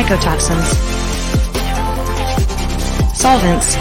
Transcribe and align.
Mycotoxins. 0.00 0.70
Solvents. 3.14 3.74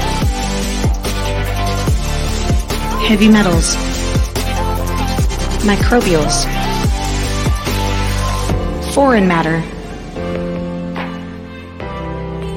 Heavy 3.07 3.29
metals. 3.29 3.77
Microbials. 5.63 6.43
Foreign 8.93 9.29
matter. 9.29 9.63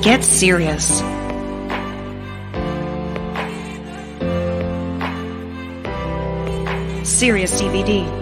Get 0.02 0.24
serious. 0.24 0.98
Sirius 7.08 7.62
CBD. 7.62 8.21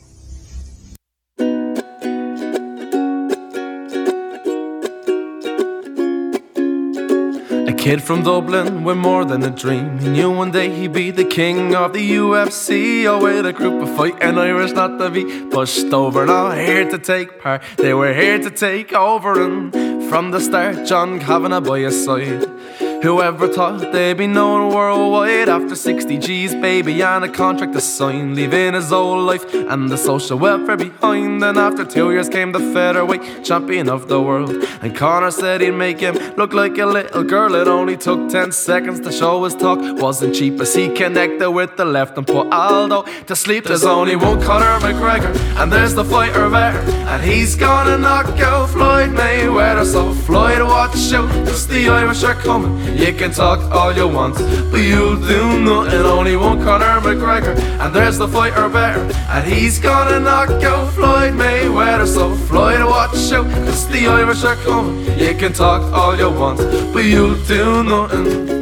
Kid 7.81 8.03
from 8.03 8.21
Dublin 8.21 8.83
with 8.83 8.95
more 8.95 9.25
than 9.25 9.41
a 9.41 9.49
dream. 9.49 9.97
He 9.97 10.09
knew 10.09 10.29
one 10.29 10.51
day 10.51 10.69
he'd 10.69 10.93
be 10.93 11.09
the 11.09 11.25
king 11.25 11.73
of 11.73 11.93
the 11.93 12.11
UFC. 12.11 13.05
Oh, 13.05 13.23
with 13.23 13.43
a 13.47 13.53
group 13.53 13.81
of 13.81 13.95
fighting 13.97 14.37
Irish 14.37 14.71
not 14.73 14.99
to 14.99 15.09
be 15.09 15.23
pushed 15.49 15.91
over. 15.91 16.27
Not 16.27 16.59
here 16.59 16.87
to 16.87 16.99
take 16.99 17.39
part, 17.41 17.63
they 17.77 17.95
were 17.95 18.13
here 18.13 18.37
to 18.37 18.51
take 18.51 18.93
over. 18.93 19.41
And 19.41 19.73
from 20.11 20.29
the 20.29 20.39
start, 20.39 20.85
John 20.85 21.19
Kavanagh 21.19 21.61
by 21.61 21.79
his 21.79 22.05
side. 22.05 22.45
Whoever 23.01 23.47
thought 23.47 23.91
they'd 23.91 24.13
be 24.13 24.27
known 24.27 24.71
worldwide 24.71 25.49
after 25.49 25.75
60 25.75 26.19
G's, 26.19 26.53
baby, 26.53 27.01
and 27.01 27.25
a 27.25 27.29
contract 27.29 27.73
to 27.73 27.81
sign, 27.81 28.35
leaving 28.35 28.75
his 28.75 28.93
old 28.93 29.25
life 29.25 29.43
and 29.55 29.89
the 29.89 29.97
social 29.97 30.37
welfare 30.37 30.77
behind. 30.77 31.43
And 31.43 31.57
after 31.57 31.83
two 31.83 32.11
years 32.11 32.29
came 32.29 32.51
the 32.51 32.59
featherweight 32.59 33.43
champion 33.43 33.89
of 33.89 34.07
the 34.07 34.21
world. 34.21 34.51
And 34.83 34.95
Conor 34.95 35.31
said 35.31 35.61
he'd 35.61 35.71
make 35.71 35.99
him 35.99 36.15
look 36.35 36.53
like 36.53 36.77
a 36.77 36.85
little 36.85 37.23
girl. 37.23 37.55
It 37.55 37.67
only 37.67 37.97
took 37.97 38.29
10 38.29 38.51
seconds 38.51 38.99
to 38.99 39.11
show 39.11 39.45
his 39.45 39.55
talk 39.55 39.79
wasn't 39.99 40.35
cheap 40.35 40.61
as 40.61 40.75
he 40.75 40.87
connected 40.89 41.49
with 41.49 41.77
the 41.77 41.85
left 41.85 42.19
and 42.19 42.27
put 42.27 42.53
Aldo 42.53 43.05
to 43.25 43.35
sleep. 43.35 43.63
There's 43.63 43.83
only 43.83 44.15
one 44.15 44.39
Conor 44.43 44.79
McGregor, 44.79 45.35
and 45.59 45.73
there's 45.73 45.95
the 45.95 46.05
fighter 46.05 46.47
there. 46.49 46.77
And 47.09 47.23
he's 47.23 47.55
gonna 47.55 47.97
knock 47.97 48.27
out 48.41 48.69
Floyd 48.69 49.09
Mayweather. 49.09 49.85
So, 49.85 50.13
Floyd, 50.13 50.61
watch 50.61 51.11
out, 51.13 51.29
cause 51.47 51.65
the 51.67 51.89
Irish 51.89 52.23
are 52.23 52.35
coming. 52.35 52.90
You 52.95 53.13
can 53.13 53.31
talk 53.31 53.59
all 53.71 53.93
you 53.93 54.07
want, 54.07 54.35
but 54.71 54.81
you'll 54.81 55.15
do 55.15 55.59
nothing. 55.59 56.01
Only 56.01 56.35
one 56.35 56.61
Conor 56.63 56.99
McGregor, 57.01 57.57
and 57.79 57.95
there's 57.95 58.17
the 58.17 58.27
fighter 58.27 58.69
bear, 58.69 58.97
and 59.29 59.51
he's 59.51 59.79
gonna 59.79 60.19
knock 60.19 60.49
out 60.63 60.93
Floyd 60.93 61.33
Mayweather. 61.33 62.07
So 62.07 62.35
Floyd, 62.47 62.83
watch 62.83 63.31
out, 63.31 63.45
cause 63.65 63.87
the 63.87 64.07
Irish 64.07 64.43
are 64.43 64.55
coming. 64.57 65.05
You 65.19 65.33
can 65.35 65.53
talk 65.53 65.81
all 65.93 66.17
you 66.17 66.29
want, 66.29 66.59
but 66.93 67.05
you'll 67.05 67.41
do 67.45 67.83
nothing. 67.83 68.61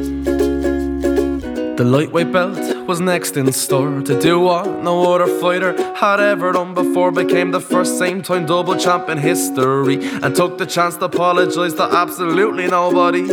The 1.80 1.86
lightweight 1.86 2.34
belt 2.34 2.60
was 2.88 3.00
next 3.00 3.38
in 3.38 3.50
store 3.54 4.02
to 4.02 4.20
do 4.20 4.42
what 4.42 4.84
no 4.84 5.14
other 5.14 5.28
fighter 5.40 5.72
had 5.96 6.20
ever 6.20 6.52
done 6.52 6.74
before. 6.74 7.10
Became 7.10 7.52
the 7.52 7.62
first 7.62 7.98
same 7.98 8.22
time 8.22 8.46
double 8.46 8.76
champ 8.76 9.08
in 9.08 9.18
history 9.18 9.98
and 10.22 10.36
took 10.36 10.58
the 10.58 10.66
chance 10.66 10.98
to 10.98 11.06
apologise 11.06 11.74
to 11.76 11.84
absolutely 11.84 12.68
nobody. 12.68 13.24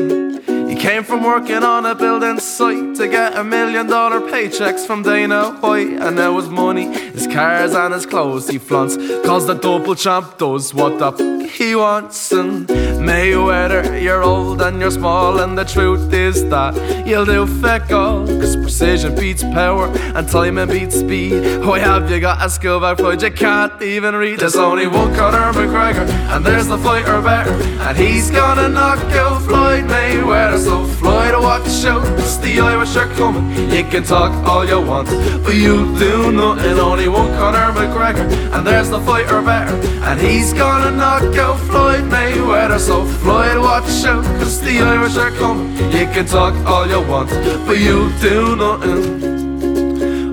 He 0.76 0.82
came 0.82 1.04
from 1.04 1.24
working 1.24 1.62
on 1.64 1.86
a 1.86 1.94
building 1.94 2.38
site 2.38 2.96
to 2.96 3.08
get 3.08 3.34
a 3.34 3.42
million 3.42 3.86
dollar 3.86 4.20
paychecks 4.20 4.86
from 4.86 5.02
Dana 5.02 5.52
White. 5.60 5.88
And 5.88 6.16
now 6.16 6.36
his 6.36 6.50
money, 6.50 6.84
his 6.92 7.26
cars, 7.26 7.72
and 7.72 7.94
his 7.94 8.04
clothes 8.04 8.46
he 8.46 8.58
flaunts. 8.58 8.98
Cause 9.24 9.46
the 9.46 9.54
double 9.54 9.94
champ 9.94 10.36
does 10.36 10.74
what 10.74 10.98
the 10.98 11.35
he 11.46 11.74
wants. 11.74 12.32
And 12.32 12.66
Mayweather, 12.68 14.02
you're 14.02 14.22
old 14.22 14.60
and 14.62 14.80
you're 14.80 14.90
small, 14.90 15.40
and 15.40 15.56
the 15.56 15.64
truth 15.64 16.12
is 16.12 16.48
that 16.50 17.06
you'll 17.06 17.24
do 17.24 17.46
feck 17.60 17.90
all. 17.92 18.26
Cause 18.26 18.56
precision 18.56 19.14
beats 19.14 19.42
power, 19.42 19.86
and 20.14 20.28
timing 20.28 20.68
beats 20.68 20.96
speed. 20.96 21.64
Why 21.64 21.78
have 21.78 22.10
you 22.10 22.20
got 22.20 22.44
a 22.44 22.50
skill 22.50 22.80
back 22.80 22.98
Floyd 22.98 23.22
you 23.22 23.30
can't 23.30 23.80
even 23.82 24.14
read? 24.14 24.40
There's 24.40 24.56
only 24.56 24.86
one 24.86 25.14
Conor 25.14 25.52
McGregor, 25.52 26.08
and 26.34 26.44
there's 26.44 26.66
the 26.66 26.78
fighter 26.78 27.20
better, 27.22 27.52
and 27.52 27.96
he's 27.96 28.30
gonna 28.30 28.68
knock 28.68 28.98
out 29.14 29.42
Floyd 29.42 29.84
Mayweather. 29.84 30.58
So 30.58 30.84
Floyd, 30.98 31.34
watch 31.40 31.84
out, 31.84 32.06
it's 32.18 32.36
the 32.38 32.60
Irish 32.60 32.96
are 32.96 33.08
coming. 33.14 33.70
You 33.70 33.84
can 33.84 34.02
talk 34.02 34.32
all 34.46 34.64
you 34.64 34.80
want, 34.80 35.08
but 35.44 35.54
you 35.54 35.96
do 35.98 36.32
nothing. 36.32 36.78
Only 36.78 37.08
one 37.08 37.32
Conor 37.38 37.72
McGregor, 37.72 38.26
and 38.54 38.66
there's 38.66 38.90
the 38.90 39.00
fighter 39.00 39.42
better, 39.42 39.74
and 40.02 40.20
he's 40.20 40.52
gonna 40.52 40.90
knock 40.90 41.35
out 41.38 41.58
Floyd 41.60 42.04
Mayweather. 42.04 42.78
So 42.78 43.04
Floyd, 43.04 43.58
watch 43.58 44.04
out, 44.04 44.24
cause 44.38 44.60
the 44.60 44.80
Irish 44.80 45.16
are 45.16 45.30
coming. 45.32 45.76
You 45.92 46.06
can 46.06 46.26
talk 46.26 46.54
all 46.66 46.86
you 46.86 47.00
want, 47.00 47.30
but 47.66 47.78
you 47.78 48.10
do 48.20 48.56
nothing. 48.56 49.35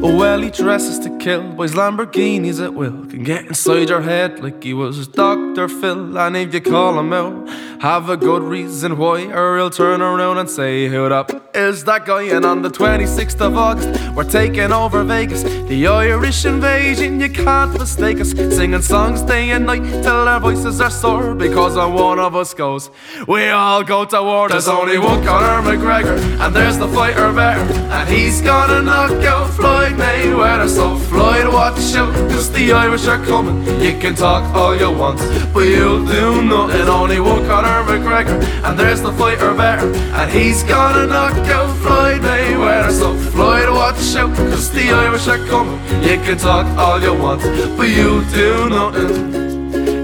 Well, 0.04 0.42
he 0.42 0.50
dresses 0.50 1.00
to 1.00 1.18
kill, 1.18 1.54
boys 1.54 1.76
Lamborghinis 1.76 2.62
at 2.62 2.74
will. 2.74 3.06
Can 3.06 3.24
get 3.24 3.46
inside 3.46 3.88
your 3.88 4.02
head 4.02 4.44
like 4.44 4.62
he 4.62 4.74
was 4.74 5.08
Dr. 5.08 5.70
Phil. 5.70 6.18
And 6.20 6.36
if 6.36 6.54
you 6.54 6.60
call 6.60 7.00
him 7.00 7.14
out, 7.14 7.48
have 7.80 8.10
a 8.10 8.18
good 8.18 8.44
reason 8.44 8.98
why, 8.98 9.32
or 9.32 9.58
he'll 9.58 9.70
turn 9.70 10.02
around 10.02 10.40
and 10.40 10.50
say, 10.50 10.90
Who 10.90 11.06
up 11.06 11.32
is 11.56 11.86
that 11.86 12.06
guy? 12.06 12.24
And 12.24 12.44
on 12.44 12.64
the 12.64 12.70
26th 12.70 13.40
of 13.40 13.56
August, 13.56 14.14
we're 14.14 14.30
taking 14.30 14.74
over 14.74 15.06
Vegas. 15.06 15.44
The 15.44 15.88
Irish 15.88 16.44
invasion, 16.44 17.22
you 17.22 17.30
can't 17.30 17.72
mistake 17.80 18.20
us. 18.20 18.32
Singing 18.32 18.82
songs 18.82 19.22
day 19.22 19.52
and 19.52 19.66
night 19.66 19.84
till 20.04 20.28
our 20.28 20.40
voices 20.42 20.82
are 20.82 20.90
sore. 20.90 21.34
Because 21.34 21.78
when 21.78 21.94
one 21.94 22.20
of 22.20 22.36
us 22.36 22.54
goes, 22.54 22.90
we 23.26 23.48
all 23.48 23.84
go 23.86 24.04
to 24.04 24.22
war. 24.22 24.50
There's 24.50 24.68
only 24.68 24.98
one 24.98 25.24
Conor 25.24 25.62
McGregor, 25.62 26.18
and 26.42 26.54
there's 26.54 26.78
the 26.78 26.90
fighter 26.90 27.32
better. 27.32 27.62
And 27.72 28.10
he's 28.10 28.42
gonna 28.42 28.82
knock 28.82 29.12
out 29.24 29.50
Floyd 29.54 29.93
Mayweather. 29.96 30.70
So 30.70 30.98
Floyd, 31.10 31.48
watch 31.54 31.96
out, 31.96 32.14
cause 32.32 32.52
the 32.52 32.72
Irish 32.72 33.08
are 33.08 33.24
coming. 33.26 33.58
You 33.82 33.98
can 33.98 34.16
talk 34.16 34.44
all 34.56 34.76
you 34.76 34.92
want, 34.92 35.20
but 35.54 35.66
you'll 35.66 36.06
do 36.06 36.42
nothing. 36.42 36.88
Only 36.88 37.20
one 37.20 37.46
Conor 37.48 37.84
McGregor, 37.90 38.38
and 38.66 38.80
there's 38.80 39.02
the 39.02 39.12
fighter 39.14 39.54
better. 39.54 39.88
And 40.20 40.32
he's 40.32 40.64
gonna 40.64 41.08
knock 41.08 41.38
out 41.50 41.76
Floyd 41.78 42.22
Mayweather. 42.22 42.92
So 42.92 43.16
Floyd, 43.32 43.70
watch 43.70 44.16
out, 44.16 44.36
cause 44.36 44.72
the 44.72 44.92
Irish 44.92 45.28
are 45.28 45.44
coming. 45.48 45.80
You 46.04 46.18
can 46.26 46.38
talk 46.38 46.66
all 46.78 47.02
you 47.02 47.14
want, 47.14 47.42
but 47.78 47.88
you'll 47.88 48.26
do 48.32 48.70
nothing. 48.70 49.44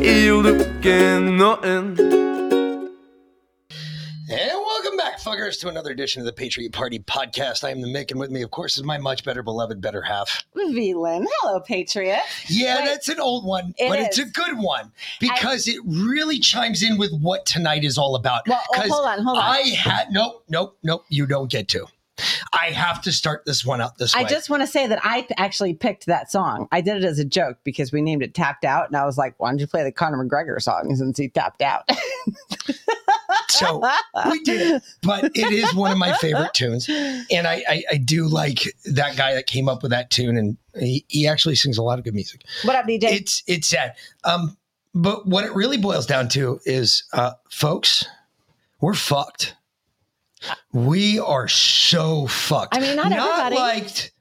You 0.04 0.44
do 0.82 1.20
nothing. 1.20 2.39
And 5.20 5.26
welcome 5.26 5.42
back, 5.42 5.48
fuckers, 5.50 5.60
to 5.62 5.70
another 5.70 5.92
edition 5.92 6.22
of 6.22 6.26
the 6.26 6.34
Patriot 6.34 6.72
Party 6.72 7.00
podcast. 7.00 7.64
I 7.64 7.72
am 7.72 7.82
the 7.82 7.88
Mick, 7.88 8.12
and 8.12 8.20
with 8.20 8.32
me, 8.32 8.42
of 8.42 8.52
course, 8.52 8.78
is 8.78 8.84
my 8.84 8.98
much 8.98 9.24
better 9.24 9.44
beloved 9.44 9.82
better 9.82 10.02
half. 10.02 10.44
Velin. 10.56 11.26
Hello, 11.40 11.60
Patriot. 11.60 12.22
Yeah, 12.48 12.80
Wait. 12.80 12.86
that's 12.86 13.10
an 13.10 13.20
old 13.20 13.46
one, 13.46 13.74
It 13.78 13.90
but 13.90 14.00
it's 14.00 14.18
a 14.18 14.26
good 14.26 14.58
one 14.58 14.92
because 15.20 15.68
it 15.68 15.80
really 15.86 16.40
chimes 16.40 16.84
in 16.84 16.98
with 16.98 17.12
what 17.22 17.46
tonight 17.46 17.84
is 17.84 17.98
all 17.98 18.16
about. 18.16 18.48
Well, 18.48 18.62
oh, 18.76 18.82
hold 18.90 19.06
on, 19.06 19.24
hold 19.24 19.38
on. 19.38 19.44
I 19.44 19.60
had 19.70 20.12
nope, 20.12 20.44
nope, 20.50 20.78
nope. 20.84 21.06
You 21.10 21.26
don't 21.26 21.50
get 21.50 21.68
to. 21.70 21.88
I 22.54 22.72
have 22.72 23.02
to 23.04 23.12
start 23.12 23.44
this 23.46 23.66
one 23.66 23.82
out 23.82 23.98
this 23.98 24.16
way. 24.16 24.22
I 24.22 24.24
just 24.26 24.50
want 24.50 24.62
to 24.62 24.68
say 24.68 24.88
that 24.88 25.00
I 25.04 25.28
actually 25.38 25.74
picked 25.74 26.06
that 26.08 26.32
song. 26.32 26.68
I 26.72 26.82
did 26.82 26.98
it 26.98 27.04
as 27.06 27.20
a 27.20 27.26
joke 27.26 27.58
because 27.64 27.92
we 27.92 28.02
named 28.02 28.24
it 28.24 28.34
Tapped 28.34 28.66
Out. 28.66 28.88
And 28.88 28.98
I 28.98 29.06
was 29.06 29.18
like, 29.18 29.36
why 29.38 29.50
don't 29.50 29.60
you 29.60 29.68
play 29.68 29.84
the 29.84 29.92
Conor 29.92 30.24
McGregor 30.24 30.62
song 30.62 30.94
since 30.96 31.18
he 31.18 31.30
tapped 31.30 31.62
out? 31.62 31.90
so 33.50 33.82
we 34.30 34.40
did 34.44 34.76
it, 34.76 34.84
but 35.02 35.26
it 35.26 35.52
is 35.52 35.74
one 35.74 35.92
of 35.92 35.98
my 35.98 36.14
favorite 36.14 36.54
tunes, 36.54 36.88
and 36.90 37.48
I, 37.48 37.64
I 37.68 37.84
I 37.92 37.98
do 37.98 38.28
like 38.28 38.74
that 38.86 39.18
guy 39.18 39.34
that 39.34 39.48
came 39.48 39.68
up 39.70 39.82
with 39.84 39.92
that 39.92 40.10
tune, 40.10 40.38
and 40.38 40.58
he, 40.80 41.06
he 41.08 41.28
actually 41.28 41.56
sings 41.56 41.78
a 41.78 41.84
lot 41.84 42.00
of 42.00 42.06
good 42.06 42.16
music. 42.16 42.44
what 42.64 42.76
up, 42.76 42.86
DJ? 42.86 43.04
it's 43.04 43.44
it's 43.48 43.68
sad. 43.68 43.96
Um, 44.24 44.58
but 44.96 45.28
what 45.28 45.46
it 45.46 45.54
really 45.54 45.78
boils 45.78 46.06
down 46.06 46.30
to 46.30 46.60
is, 46.66 47.04
uh, 47.14 47.32
folks, 47.50 48.06
we're 48.82 48.96
fucked. 48.96 49.56
We 50.72 51.20
are 51.20 51.48
so 51.48 52.28
fucked. 52.28 52.76
I 52.76 52.80
mean, 52.80 52.96
not 52.96 53.12
everybody. 53.12 53.56
like, 53.56 54.14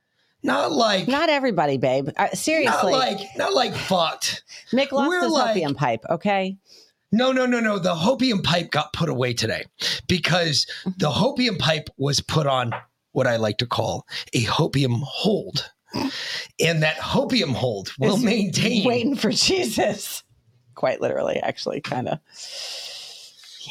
not 0.43 0.73
like, 0.73 1.09
not, 1.09 1.21
Not 1.21 1.29
everybody, 1.31 1.79
babe. 1.79 2.11
Uh, 2.17 2.29
seriously. 2.31 2.93
like, 2.93 3.19
not 3.37 3.55
like 3.55 3.75
fucked. 3.75 4.43
Mick 4.73 4.93
lost 4.93 5.09
we're 5.09 5.23
his 5.23 5.33
like- 5.33 5.51
opium 5.51 5.75
pipe, 5.75 6.05
okay? 6.11 6.57
No, 7.11 7.33
no, 7.33 7.47
no, 7.47 7.61
no. 7.61 7.79
The 7.79 7.95
hopium 7.95 8.43
pipe 8.45 8.71
got 8.71 8.93
put 8.93 9.09
away 9.09 9.33
today 9.33 9.65
because 10.07 10.67
the 10.99 11.11
hopium 11.11 11.59
pipe 11.59 11.89
was 11.97 12.21
put 12.21 12.47
on 12.47 12.73
what 13.13 13.27
I 13.27 13.37
like 13.37 13.59
to 13.59 13.67
call 13.67 14.07
a 14.35 14.45
hopium 14.45 15.01
hold, 15.03 15.71
and 16.61 16.83
that 16.83 16.97
hopium 16.97 17.55
hold 17.55 17.93
will 17.99 18.19
maintain. 18.19 18.87
Waiting 18.87 19.17
for 19.17 19.31
Jesus. 19.33 20.23
Quite 20.75 21.01
literally, 21.01 21.37
actually, 21.39 21.81
kind 21.81 22.09
of. 22.09 22.19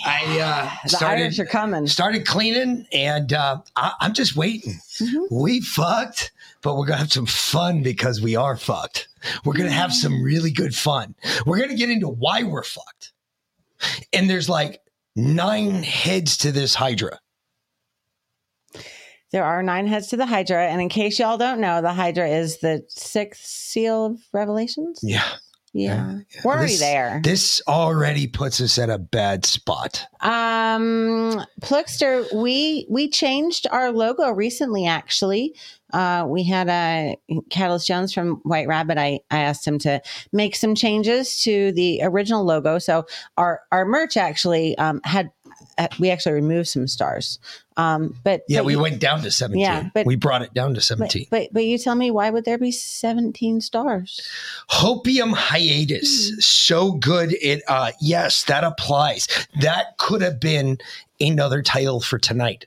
I 0.05 0.39
uh, 0.39 0.69
The 0.83 0.89
started. 0.89 1.39
Are 1.39 1.45
coming. 1.45 1.87
started 1.87 2.25
cleaning 2.25 2.85
and 2.91 3.33
uh, 3.33 3.61
I, 3.75 3.93
I'm 3.99 4.13
just 4.13 4.35
waiting. 4.35 4.79
Mm-hmm. 4.99 5.35
We 5.35 5.61
fucked, 5.61 6.31
but 6.61 6.75
we're 6.75 6.85
gonna 6.85 6.99
have 6.99 7.11
some 7.11 7.25
fun 7.25 7.81
because 7.83 8.21
we 8.21 8.35
are 8.35 8.57
fucked. 8.57 9.07
We're 9.45 9.53
gonna 9.53 9.71
have 9.71 9.93
some 9.93 10.21
really 10.21 10.51
good 10.51 10.75
fun. 10.75 11.15
We're 11.45 11.59
gonna 11.59 11.75
get 11.75 11.89
into 11.89 12.07
why 12.09 12.43
we're 12.43 12.63
fucked. 12.63 13.13
And 14.13 14.29
there's 14.29 14.49
like 14.49 14.81
nine 15.15 15.83
heads 15.83 16.37
to 16.37 16.51
this 16.51 16.75
Hydra. 16.75 17.19
There 19.31 19.43
are 19.43 19.61
nine 19.61 19.87
heads 19.87 20.07
to 20.07 20.17
the 20.17 20.25
Hydra. 20.25 20.67
And 20.67 20.81
in 20.81 20.89
case 20.89 21.19
y'all 21.19 21.37
don't 21.37 21.59
know, 21.59 21.81
the 21.81 21.93
Hydra 21.93 22.29
is 22.29 22.59
the 22.59 22.83
sixth 22.87 23.45
seal 23.45 24.05
of 24.05 24.19
Revelations. 24.31 24.99
Yeah. 25.03 25.27
Yeah. 25.73 26.19
We're 26.43 26.53
already 26.53 26.71
This- 26.71 26.79
there. 26.79 27.21
This 27.23 27.61
already 27.67 28.25
puts 28.27 28.59
us 28.61 28.77
at 28.79 28.89
a 28.89 28.97
bad 28.97 29.45
spot. 29.45 30.05
Um, 30.21 31.45
Plugster, 31.61 32.25
we 32.33 32.85
we 32.89 33.09
changed 33.09 33.67
our 33.69 33.91
logo 33.91 34.31
recently. 34.31 34.87
Actually, 34.87 35.55
uh, 35.93 36.25
we 36.27 36.43
had 36.43 36.67
a 36.69 37.17
uh, 37.31 37.41
Catalyst 37.49 37.85
Jones 37.87 38.13
from 38.13 38.37
White 38.43 38.67
Rabbit. 38.67 38.97
I 38.97 39.19
I 39.29 39.39
asked 39.39 39.67
him 39.67 39.77
to 39.79 40.01
make 40.31 40.55
some 40.55 40.73
changes 40.73 41.39
to 41.41 41.71
the 41.73 42.01
original 42.03 42.43
logo. 42.43 42.79
So 42.79 43.05
our 43.37 43.61
our 43.71 43.85
merch 43.85 44.17
actually 44.17 44.77
um, 44.77 45.01
had 45.03 45.31
uh, 45.77 45.87
we 45.99 46.09
actually 46.09 46.33
removed 46.33 46.69
some 46.69 46.87
stars. 46.87 47.39
Um, 47.77 48.15
but 48.23 48.43
Yeah, 48.47 48.59
but 48.59 48.65
we 48.65 48.73
you- 48.73 48.79
went 48.79 48.99
down 48.99 49.21
to 49.21 49.31
17. 49.31 49.61
Yeah, 49.61 49.89
but- 49.93 50.05
we 50.05 50.15
brought 50.15 50.41
it 50.41 50.53
down 50.53 50.73
to 50.73 50.81
17. 50.81 51.27
but 51.29 51.49
but 51.53 51.63
you 51.63 51.77
tell 51.77 51.95
me 51.95 52.09
why 52.11 52.29
would 52.31 52.43
there 52.43 52.57
be 52.57 52.71
seventeen 52.71 53.61
stars? 53.61 54.19
Hopium 54.69 55.33
hiatus. 55.33 56.29
Hmm. 56.31 56.39
So 56.39 56.91
good. 56.93 57.33
It 57.41 57.61
uh 57.67 57.91
yes, 58.01 58.43
that 58.45 58.63
applies. 58.63 59.27
That 59.61 59.97
could 59.99 60.21
have 60.21 60.39
been 60.39 60.79
another 61.21 61.61
title 61.61 62.01
for 62.01 62.17
tonight. 62.17 62.65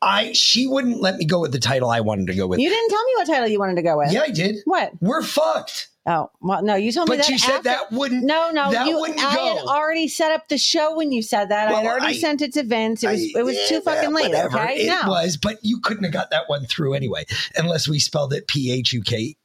I 0.00 0.32
she 0.32 0.66
wouldn't 0.66 1.02
let 1.02 1.16
me 1.16 1.26
go 1.26 1.40
with 1.40 1.52
the 1.52 1.58
title 1.58 1.90
I 1.90 2.00
wanted 2.00 2.26
to 2.28 2.34
go 2.34 2.46
with. 2.46 2.58
You 2.58 2.70
didn't 2.70 2.88
tell 2.88 3.04
me 3.04 3.12
what 3.16 3.26
title 3.26 3.48
you 3.48 3.58
wanted 3.58 3.74
to 3.76 3.82
go 3.82 3.98
with. 3.98 4.10
yeah, 4.12 4.22
I 4.22 4.30
did. 4.30 4.56
What? 4.64 4.92
We're 5.02 5.22
fucked. 5.22 5.88
Oh, 6.06 6.30
well, 6.40 6.62
no, 6.62 6.76
you 6.76 6.92
told 6.92 7.10
me 7.10 7.16
But 7.16 7.24
that. 7.26 7.30
you 7.30 7.38
said 7.38 7.50
after- 7.56 7.62
that 7.64 7.92
wouldn't 7.92 8.24
No, 8.24 8.50
no, 8.50 8.70
that 8.72 8.86
you. 8.86 8.98
wouldn't 8.98 9.20
I 9.22 9.34
go. 9.36 9.44
had 9.58 9.58
already 9.66 10.08
set 10.08 10.32
up 10.32 10.48
the 10.48 10.56
show 10.56 10.96
when 10.96 11.12
you 11.12 11.20
said 11.20 11.50
that. 11.50 11.68
I 11.68 11.82
had 11.82 11.86
already 11.86 12.16
I- 12.16 12.18
sent 12.18 12.40
it 12.40 12.54
to 12.54 12.62
Vince. 12.62 13.04
It 13.04 13.10
was 13.10 13.20
I- 13.20 13.38
it 13.40 13.42
was 13.44 13.56
too 13.68 13.74
yeah, 13.74 13.80
fucking 13.80 14.12
late. 14.14 14.28
whatever. 14.30 14.58
Okay, 14.60 14.86
It 14.86 14.86
no. 14.88 15.10
was, 15.10 15.36
but 15.36 15.58
you 15.62 15.78
couldn't 15.80 16.04
have 16.04 16.12
got 16.12 16.30
that 16.30 16.48
one 16.48 16.64
through 16.64 16.94
anyway, 16.94 17.26
unless 17.56 17.86
we 17.86 17.98
spelled 17.98 18.32
it 18.32 18.46
P 18.48 18.72
H 18.72 18.92
U 18.94 19.02
K 19.02 19.36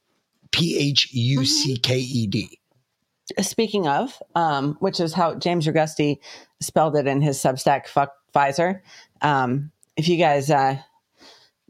P 0.50 0.78
H 0.78 1.12
U 1.12 1.44
C 1.44 1.76
K 1.76 1.98
E 1.98 2.26
D. 2.26 2.58
Speaking 3.40 3.86
of, 3.86 4.20
um, 4.34 4.76
which 4.80 4.98
is 5.00 5.12
how 5.12 5.34
James 5.34 5.66
Roguski 5.66 6.18
spelled 6.60 6.96
it 6.96 7.06
in 7.06 7.20
his 7.20 7.38
Substack. 7.38 7.86
Fuck 7.86 8.12
Pfizer. 8.34 8.80
Um, 9.20 9.72
if 9.96 10.08
you 10.08 10.16
guys 10.16 10.50
uh, 10.50 10.78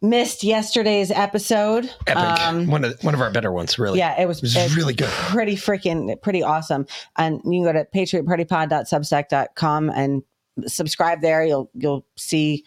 missed 0.03 0.45
yesterday's 0.45 1.11
episode, 1.11 1.91
Epic. 2.07 2.17
um, 2.43 2.67
one 2.69 2.85
of 2.85 3.03
one 3.03 3.15
of 3.15 3.21
our 3.21 3.31
better 3.31 3.50
ones, 3.53 3.79
really. 3.79 3.99
yeah, 3.99 4.21
it 4.21 4.26
was, 4.26 4.38
It 4.43 4.55
was 4.62 4.76
really 4.76 4.95
good. 4.95 5.09
pretty 5.09 5.57
freaking 5.57 6.21
pretty 6.23 6.43
awesome. 6.43 6.87
And 7.17 7.41
you 7.45 7.62
can 7.62 7.65
go 7.65 7.73
to 7.73 7.85
patriotpartypod.substack.com 7.95 9.91
and 9.91 10.23
subscribe 10.67 11.21
there. 11.21 11.45
You'll 11.45 11.71
you'll 11.75 12.07
see 12.17 12.65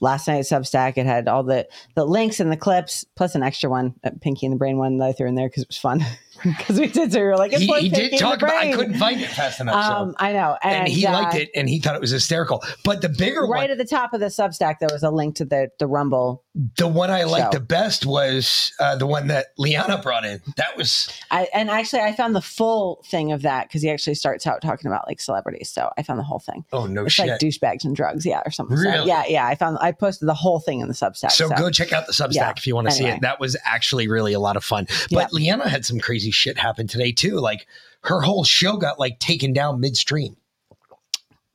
last 0.00 0.26
night's 0.28 0.50
Substack. 0.50 0.98
It 0.98 1.06
had 1.06 1.28
all 1.28 1.42
the 1.42 1.68
the 1.94 2.04
links 2.04 2.40
and 2.40 2.50
the 2.50 2.56
clips, 2.56 3.04
plus 3.16 3.34
an 3.34 3.42
extra 3.42 3.70
one, 3.70 3.94
a 4.04 4.10
Pinky 4.12 4.46
and 4.46 4.54
the 4.54 4.58
Brain 4.58 4.76
one 4.78 4.98
that 4.98 5.08
I 5.08 5.12
threw 5.12 5.28
in 5.28 5.34
there 5.34 5.48
because 5.48 5.62
it 5.62 5.68
was 5.68 5.78
fun. 5.78 6.04
because 6.58 6.78
we 6.80 6.86
did. 6.88 7.12
So 7.12 7.18
we 7.20 7.24
were 7.26 7.36
like, 7.36 7.52
it's 7.52 7.62
he, 7.62 7.68
like 7.68 7.82
he 7.82 7.88
did 7.88 8.18
talk 8.18 8.42
about. 8.42 8.54
I 8.54 8.72
couldn't 8.72 8.94
find 8.98 9.20
it 9.20 9.28
fast 9.30 9.60
enough. 9.60 9.84
so. 9.84 9.92
Um, 9.92 10.14
I 10.18 10.32
know, 10.32 10.56
and, 10.62 10.74
and 10.74 10.88
he 10.88 11.06
uh, 11.06 11.12
liked 11.12 11.34
it, 11.36 11.50
and 11.54 11.68
he 11.68 11.78
thought 11.78 11.94
it 11.94 12.00
was 12.00 12.10
hysterical. 12.10 12.62
But 12.84 13.00
the 13.02 13.08
bigger 13.08 13.42
Right 13.42 13.62
one, 13.68 13.70
at 13.70 13.78
the 13.78 13.84
top 13.84 14.12
of 14.14 14.20
the 14.20 14.26
Substack, 14.26 14.78
there 14.80 14.88
was 14.92 15.02
a 15.02 15.10
link 15.10 15.36
to 15.36 15.44
the 15.44 15.70
the 15.78 15.86
Rumble. 15.86 16.44
the 16.78 16.88
one 16.88 17.10
I 17.10 17.24
liked 17.24 17.52
show. 17.52 17.58
the 17.58 17.64
best 17.64 18.06
was 18.06 18.72
uh, 18.80 18.96
the 18.96 19.06
one 19.06 19.28
that 19.28 19.46
Leanna 19.58 19.98
brought 20.02 20.24
in. 20.24 20.40
That 20.56 20.76
was 20.76 21.08
I 21.30 21.48
and 21.54 21.70
actually, 21.70 22.00
I 22.02 22.12
found 22.14 22.34
the 22.34 22.40
full 22.42 23.02
thing 23.06 23.32
of 23.32 23.42
that 23.42 23.68
because 23.68 23.82
he 23.82 23.90
actually 23.90 24.14
starts 24.14 24.46
out 24.46 24.60
talking 24.62 24.86
about 24.88 25.06
like 25.06 25.20
celebrities. 25.20 25.70
So 25.70 25.90
I 25.96 26.02
found 26.02 26.18
the 26.18 26.24
whole 26.24 26.38
thing. 26.40 26.64
oh 26.72 26.86
no 26.86 27.04
It's 27.04 27.14
shit. 27.14 27.28
like 27.28 27.40
douchebags 27.40 27.84
and 27.84 27.94
drugs, 27.94 28.26
yeah, 28.26 28.42
or 28.44 28.50
something. 28.50 28.76
So, 28.76 28.82
Really? 28.82 29.08
yeah, 29.08 29.24
yeah. 29.28 29.46
I 29.46 29.54
found 29.54 29.78
I 29.80 29.92
posted 29.92 30.28
the 30.28 30.34
whole 30.34 30.58
thing 30.60 30.80
in 30.80 30.88
the 30.88 30.94
Substack. 30.94 31.30
So, 31.32 31.48
go 31.50 31.70
check 31.70 31.92
out 31.92 32.06
the 32.06 32.12
Substack 32.12 32.34
Yeah. 32.34 32.52
if 32.56 32.66
you 32.66 32.74
want 32.74 32.88
to 32.88 32.92
see 32.92 33.06
it. 33.06 33.20
That 33.22 33.38
was 33.40 33.56
actually 33.64 34.08
really 34.08 34.32
a 34.32 34.40
lot 34.40 34.56
of 34.56 34.64
fun. 34.64 34.86
But 34.88 35.10
Yeah. 35.10 35.26
Leanna 35.32 35.68
had 35.68 35.84
some 35.86 36.00
crazy 36.00 36.30
shit 36.32 36.58
happened 36.58 36.90
today 36.90 37.12
too. 37.12 37.36
Like 37.38 37.66
her 38.02 38.20
whole 38.20 38.44
show 38.44 38.76
got 38.76 38.98
like 38.98 39.18
taken 39.18 39.52
down 39.52 39.80
midstream. 39.80 40.36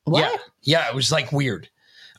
What? 0.06 0.22
Yeah, 0.22 0.38
yeah, 0.64 0.90
it 0.90 0.96
was 0.96 1.12
like 1.12 1.32
weird. 1.32 1.70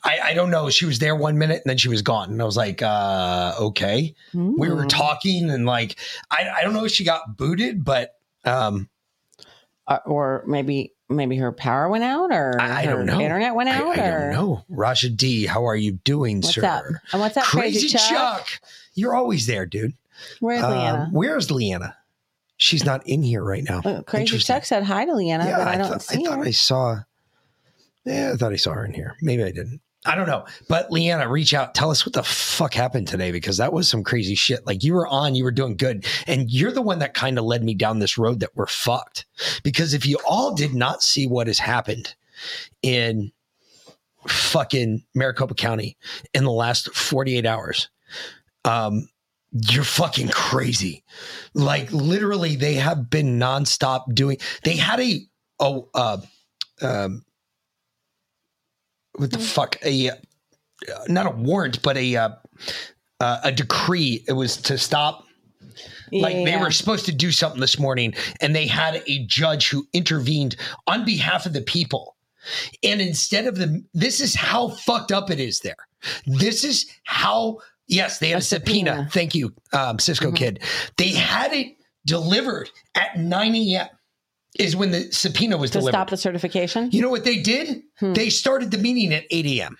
I, 0.03 0.19
I 0.25 0.33
don't 0.33 0.49
know. 0.51 0.69
She 0.69 0.85
was 0.85 0.99
there 0.99 1.15
one 1.15 1.37
minute 1.37 1.61
and 1.63 1.69
then 1.69 1.77
she 1.77 1.89
was 1.89 2.01
gone, 2.01 2.29
and 2.29 2.41
I 2.41 2.45
was 2.45 2.55
like, 2.55 2.81
uh, 2.81 3.55
okay. 3.59 4.13
We 4.33 4.69
were 4.69 4.85
Mm. 4.85 4.89
talking 4.89 5.49
and 5.49 5.65
like 5.65 5.97
I, 6.31 6.47
I 6.57 6.61
don't 6.63 6.73
know 6.73 6.85
if 6.85 6.91
she 6.91 7.03
got 7.03 7.35
booted, 7.35 7.83
but 7.83 8.15
um, 8.45 8.87
Uh, 9.87 9.97
or 10.05 10.43
maybe 10.47 10.93
maybe 11.09 11.35
her 11.37 11.51
power 11.51 11.89
went 11.89 12.03
out, 12.03 12.31
or 12.31 12.55
I- 12.61 12.81
I 12.81 12.85
her 12.85 12.91
don't 12.97 13.07
know. 13.07 13.19
Internet 13.19 13.55
went 13.55 13.67
I, 13.69 13.77
out, 13.77 13.97
I 13.97 14.07
or 14.07 14.19
don't 14.31 14.31
know. 14.33 14.63
Raja 14.69 15.09
D, 15.09 15.47
how 15.47 15.65
are 15.67 15.75
you 15.75 15.93
doing, 15.93 16.41
what's 16.41 16.53
sir? 16.53 16.63
up? 16.65 16.83
And 17.11 17.19
what's 17.19 17.35
up, 17.35 17.43
Crazy, 17.45 17.79
Crazy, 17.89 17.97
Chuck? 17.97 18.09
Chuck? 18.45 18.47
You're 18.93 19.15
always 19.15 19.47
there, 19.47 19.65
dude. 19.65 19.93
Where's 20.39 20.63
Um, 20.63 20.71
Leanna? 20.71 21.09
where's 21.11 21.49
Leanna? 21.51 21.97
She's 22.59 22.83
not 22.83 23.07
in 23.07 23.23
here 23.23 23.41
right 23.41 23.63
now. 23.63 23.81
Oh, 23.85 24.03
Crazy. 24.05 24.37
Chuck 24.37 24.65
said 24.65 24.83
hi 24.83 25.05
to 25.05 25.15
Leanna, 25.15 25.45
but 25.45 25.65
I, 25.65 25.77
don't 25.77 25.87
thought, 25.87 26.01
see 26.01 26.19
I 26.19 26.29
thought 26.29 26.39
her. 26.39 26.43
I 26.43 26.51
saw. 26.51 26.99
Yeah, 28.03 28.31
I 28.33 28.35
thought 28.35 28.51
I 28.51 28.57
saw 28.57 28.73
her 28.73 28.83
in 28.83 28.93
here. 28.93 29.15
Maybe 29.21 29.43
I 29.43 29.51
didn't. 29.51 29.79
I 30.05 30.15
don't 30.15 30.27
know. 30.27 30.45
But 30.67 30.91
Leanna, 30.91 31.29
reach 31.29 31.53
out. 31.53 31.73
Tell 31.73 31.89
us 31.89 32.05
what 32.05 32.11
the 32.11 32.23
fuck 32.23 32.73
happened 32.73 33.07
today 33.07 33.31
because 33.31 33.55
that 33.57 33.71
was 33.71 33.87
some 33.87 34.03
crazy 34.03 34.35
shit. 34.35 34.67
Like 34.67 34.83
you 34.83 34.93
were 34.93 35.07
on, 35.07 35.35
you 35.35 35.45
were 35.45 35.51
doing 35.51 35.77
good. 35.77 36.05
And 36.27 36.51
you're 36.51 36.73
the 36.73 36.81
one 36.81 36.99
that 36.99 37.13
kind 37.13 37.39
of 37.39 37.45
led 37.45 37.63
me 37.63 37.75
down 37.75 37.99
this 37.99 38.17
road 38.17 38.41
that 38.41 38.55
we're 38.55 38.67
fucked. 38.67 39.25
Because 39.63 39.93
if 39.93 40.05
you 40.05 40.17
all 40.27 40.53
did 40.53 40.73
not 40.73 41.01
see 41.01 41.27
what 41.27 41.47
has 41.47 41.59
happened 41.59 42.13
in 42.81 43.31
fucking 44.27 45.05
Maricopa 45.15 45.53
County 45.53 45.97
in 46.33 46.43
the 46.43 46.51
last 46.51 46.93
48 46.93 47.45
hours, 47.45 47.89
um, 48.65 49.07
you're 49.51 49.83
fucking 49.83 50.29
crazy. 50.29 51.03
Like 51.53 51.91
literally, 51.91 52.55
they 52.55 52.75
have 52.75 53.09
been 53.09 53.39
nonstop 53.39 54.13
doing. 54.13 54.37
They 54.63 54.75
had 54.75 54.99
a 54.99 55.21
oh 55.59 55.89
uh, 55.93 56.17
um, 56.81 57.23
what 59.15 59.31
the 59.31 59.39
fuck 59.39 59.77
a 59.83 60.09
uh, 60.09 60.13
not 61.07 61.25
a 61.25 61.31
warrant, 61.31 61.81
but 61.81 61.97
a 61.97 62.15
uh, 62.15 62.29
uh, 63.19 63.39
a 63.43 63.51
decree. 63.51 64.23
It 64.27 64.33
was 64.33 64.57
to 64.57 64.77
stop. 64.77 65.25
Like 66.11 66.33
they 66.33 66.51
Yeah. 66.51 66.61
were 66.61 66.71
supposed 66.71 67.05
to 67.05 67.11
do 67.11 67.31
something 67.31 67.61
this 67.61 67.77
morning, 67.77 68.13
and 68.41 68.55
they 68.55 68.65
had 68.65 69.03
a 69.07 69.25
judge 69.25 69.69
who 69.69 69.87
intervened 69.93 70.55
on 70.87 71.05
behalf 71.05 71.45
of 71.45 71.53
the 71.53 71.61
people. 71.61 72.15
And 72.83 73.01
instead 73.01 73.45
of 73.45 73.57
them, 73.57 73.87
this 73.93 74.21
is 74.21 74.33
how 74.33 74.69
fucked 74.69 75.11
up 75.11 75.29
it 75.29 75.39
is 75.39 75.59
there. 75.59 75.75
This 76.25 76.63
is 76.63 76.89
how, 77.03 77.59
yes, 77.89 78.19
they 78.19 78.29
had 78.29 78.35
a, 78.35 78.37
A 78.37 78.41
subpoena. 78.41 78.91
subpoena. 78.91 79.09
Thank 79.11 79.35
you, 79.35 79.53
um, 79.73 79.99
Cisco 79.99 80.31
Mhm. 80.31 80.35
Kid. 80.37 80.59
They 80.97 81.09
had 81.09 81.51
it 81.53 81.75
delivered 82.05 82.69
at 82.95 83.17
9 83.19 83.55
a.m. 83.55 83.87
is 84.57 84.75
when 84.75 84.91
the 84.91 85.11
subpoena 85.11 85.57
was 85.57 85.71
to 85.71 85.79
delivered. 85.79 85.95
stop 85.97 86.09
the 86.09 86.17
certification. 86.17 86.89
you 86.91 87.01
know 87.01 87.09
what 87.09 87.23
they 87.25 87.41
did? 87.41 87.81
Hmm. 87.99 88.13
They 88.13 88.29
started 88.29 88.71
the 88.71 88.77
meeting 88.77 89.13
at 89.13 89.25
8 89.29 89.45
a.m. 89.45 89.77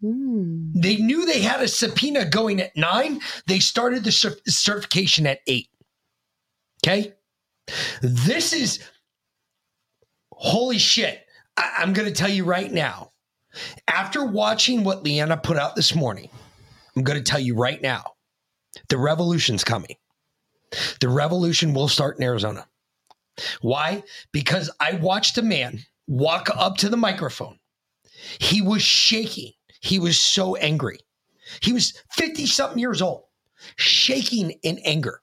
Hmm. 0.00 0.72
They 0.74 0.96
knew 0.96 1.24
they 1.26 1.40
had 1.40 1.60
a 1.62 1.68
subpoena 1.68 2.24
going 2.28 2.60
at 2.60 2.76
9. 2.76 3.20
They 3.46 3.58
started 3.60 4.04
the 4.04 4.12
cer- 4.12 4.36
certification 4.46 5.26
at 5.26 5.40
8. 5.46 5.68
Okay? 6.84 7.14
This 8.02 8.52
is 8.52 8.80
holy 10.32 10.78
shit. 10.78 11.24
I- 11.56 11.72
I'm 11.78 11.92
going 11.92 12.08
to 12.08 12.14
tell 12.14 12.30
you 12.30 12.44
right 12.44 12.70
now. 12.70 13.10
After 13.86 14.24
watching 14.24 14.82
what 14.82 15.02
Leanna 15.04 15.36
put 15.36 15.56
out 15.58 15.76
this 15.76 15.94
morning, 15.94 16.30
I'm 16.96 17.02
going 17.02 17.18
to 17.18 17.30
tell 17.30 17.40
you 17.40 17.54
right 17.54 17.80
now 17.80 18.04
the 18.88 18.98
revolution's 18.98 19.64
coming. 19.64 19.96
The 21.00 21.08
revolution 21.08 21.74
will 21.74 21.88
start 21.88 22.16
in 22.16 22.22
Arizona. 22.22 22.66
Why? 23.60 24.02
Because 24.32 24.70
I 24.80 24.94
watched 24.94 25.38
a 25.38 25.42
man 25.42 25.80
walk 26.06 26.48
up 26.54 26.76
to 26.78 26.88
the 26.88 26.96
microphone. 26.96 27.58
He 28.40 28.62
was 28.62 28.82
shaking. 28.82 29.52
He 29.80 29.98
was 29.98 30.20
so 30.20 30.56
angry. 30.56 30.98
He 31.60 31.72
was 31.72 31.94
50 32.12 32.46
something 32.46 32.78
years 32.78 33.02
old, 33.02 33.24
shaking 33.76 34.50
in 34.62 34.78
anger, 34.84 35.20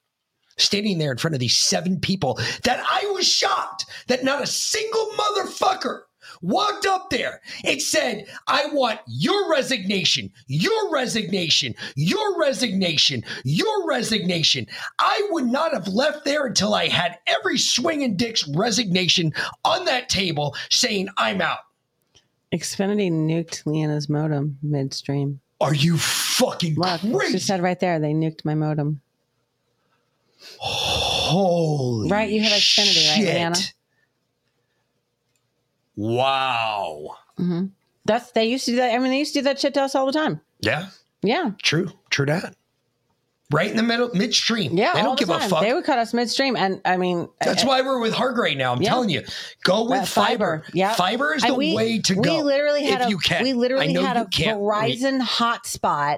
standing 0.57 0.97
there 0.97 1.11
in 1.11 1.17
front 1.17 1.33
of 1.33 1.39
these 1.39 1.57
seven 1.57 1.99
people 1.99 2.35
that 2.63 2.83
I 2.91 3.09
was 3.11 3.27
shocked 3.27 3.85
that 4.07 4.23
not 4.23 4.43
a 4.43 4.47
single 4.47 5.11
motherfucker 5.17 6.01
walked 6.41 6.85
up 6.85 7.09
there 7.09 7.41
and 7.65 7.81
said, 7.81 8.27
I 8.47 8.67
want 8.71 8.99
your 9.07 9.51
resignation, 9.51 10.31
your 10.47 10.91
resignation, 10.91 11.75
your 11.95 12.39
resignation, 12.39 13.23
your 13.43 13.87
resignation. 13.87 14.67
I 14.99 15.27
would 15.31 15.45
not 15.45 15.73
have 15.73 15.87
left 15.87 16.23
there 16.23 16.45
until 16.45 16.73
I 16.73 16.87
had 16.87 17.17
every 17.27 17.57
swing 17.57 17.89
swinging 17.89 18.15
dick's 18.17 18.47
resignation 18.49 19.33
on 19.65 19.85
that 19.85 20.09
table 20.09 20.55
saying, 20.69 21.09
I'm 21.17 21.41
out. 21.41 21.59
Xfinity 22.53 23.11
nuked 23.11 23.63
Leanna's 23.63 24.07
modem 24.07 24.59
midstream. 24.61 25.39
Are 25.59 25.73
you 25.73 25.97
fucking 25.97 26.75
Look, 26.75 27.01
she 27.01 27.11
crazy? 27.11 27.39
said 27.39 27.61
right 27.61 27.79
there, 27.79 27.99
they 27.99 28.13
nuked 28.13 28.45
my 28.45 28.53
modem. 28.53 29.01
Holy 30.59 32.09
Right, 32.09 32.29
you 32.29 32.41
have 32.41 32.51
Xfinity, 32.51 33.09
right, 33.09 33.17
shit. 33.17 33.35
Leanna? 33.35 33.55
Wow. 35.99 37.17
hmm 37.37 37.65
That's 38.05 38.31
they 38.31 38.45
used 38.45 38.65
to 38.65 38.71
do 38.71 38.77
that. 38.77 38.93
I 38.93 38.99
mean, 38.99 39.11
they 39.11 39.19
used 39.19 39.33
to 39.33 39.39
do 39.39 39.43
that 39.43 39.59
shit 39.59 39.73
to 39.75 39.81
us 39.81 39.95
all 39.95 40.05
the 40.05 40.11
time. 40.13 40.39
Yeah, 40.61 40.87
Yeah, 41.21 41.51
true. 41.61 41.91
True 42.09 42.25
that. 42.27 42.55
Right 43.51 43.69
in 43.71 43.75
the 43.77 43.83
middle, 43.83 44.09
midstream. 44.13 44.77
yeah. 44.77 44.93
They 44.93 45.01
don't 45.01 45.19
the 45.19 45.25
give 45.25 45.35
a 45.35 45.39
fuck. 45.39 45.61
They 45.61 45.73
would 45.73 45.83
cut 45.83 45.97
us 45.97 46.13
midstream, 46.13 46.55
and 46.55 46.81
I 46.85 46.97
mean, 46.97 47.27
That's 47.41 47.63
uh, 47.63 47.67
why 47.67 47.81
we're 47.81 47.99
with 47.99 48.13
Hargray 48.13 48.55
now. 48.55 48.71
I'm 48.73 48.81
Yeah. 48.81 48.89
telling 48.89 49.09
you, 49.09 49.23
go 49.63 49.83
with 49.89 50.01
Uh, 50.01 50.05
fiber. 50.05 50.59
fiber. 50.59 50.63
Yeah. 50.73 50.93
Fiber 50.93 51.33
is 51.35 51.43
the 51.43 51.55
we, 51.55 51.73
way 51.75 51.99
to 51.99 52.13
we 52.15 52.21
go. 52.21 52.37
literally 52.41 52.83
had 52.85 53.01
a 53.01 53.09
you 53.09 53.17
can. 53.17 53.43
we 53.43 53.53
literally 53.53 53.91
had 53.93 54.17
a. 54.17 54.25
Verizon 54.25 55.19
hotspot, 55.21 56.17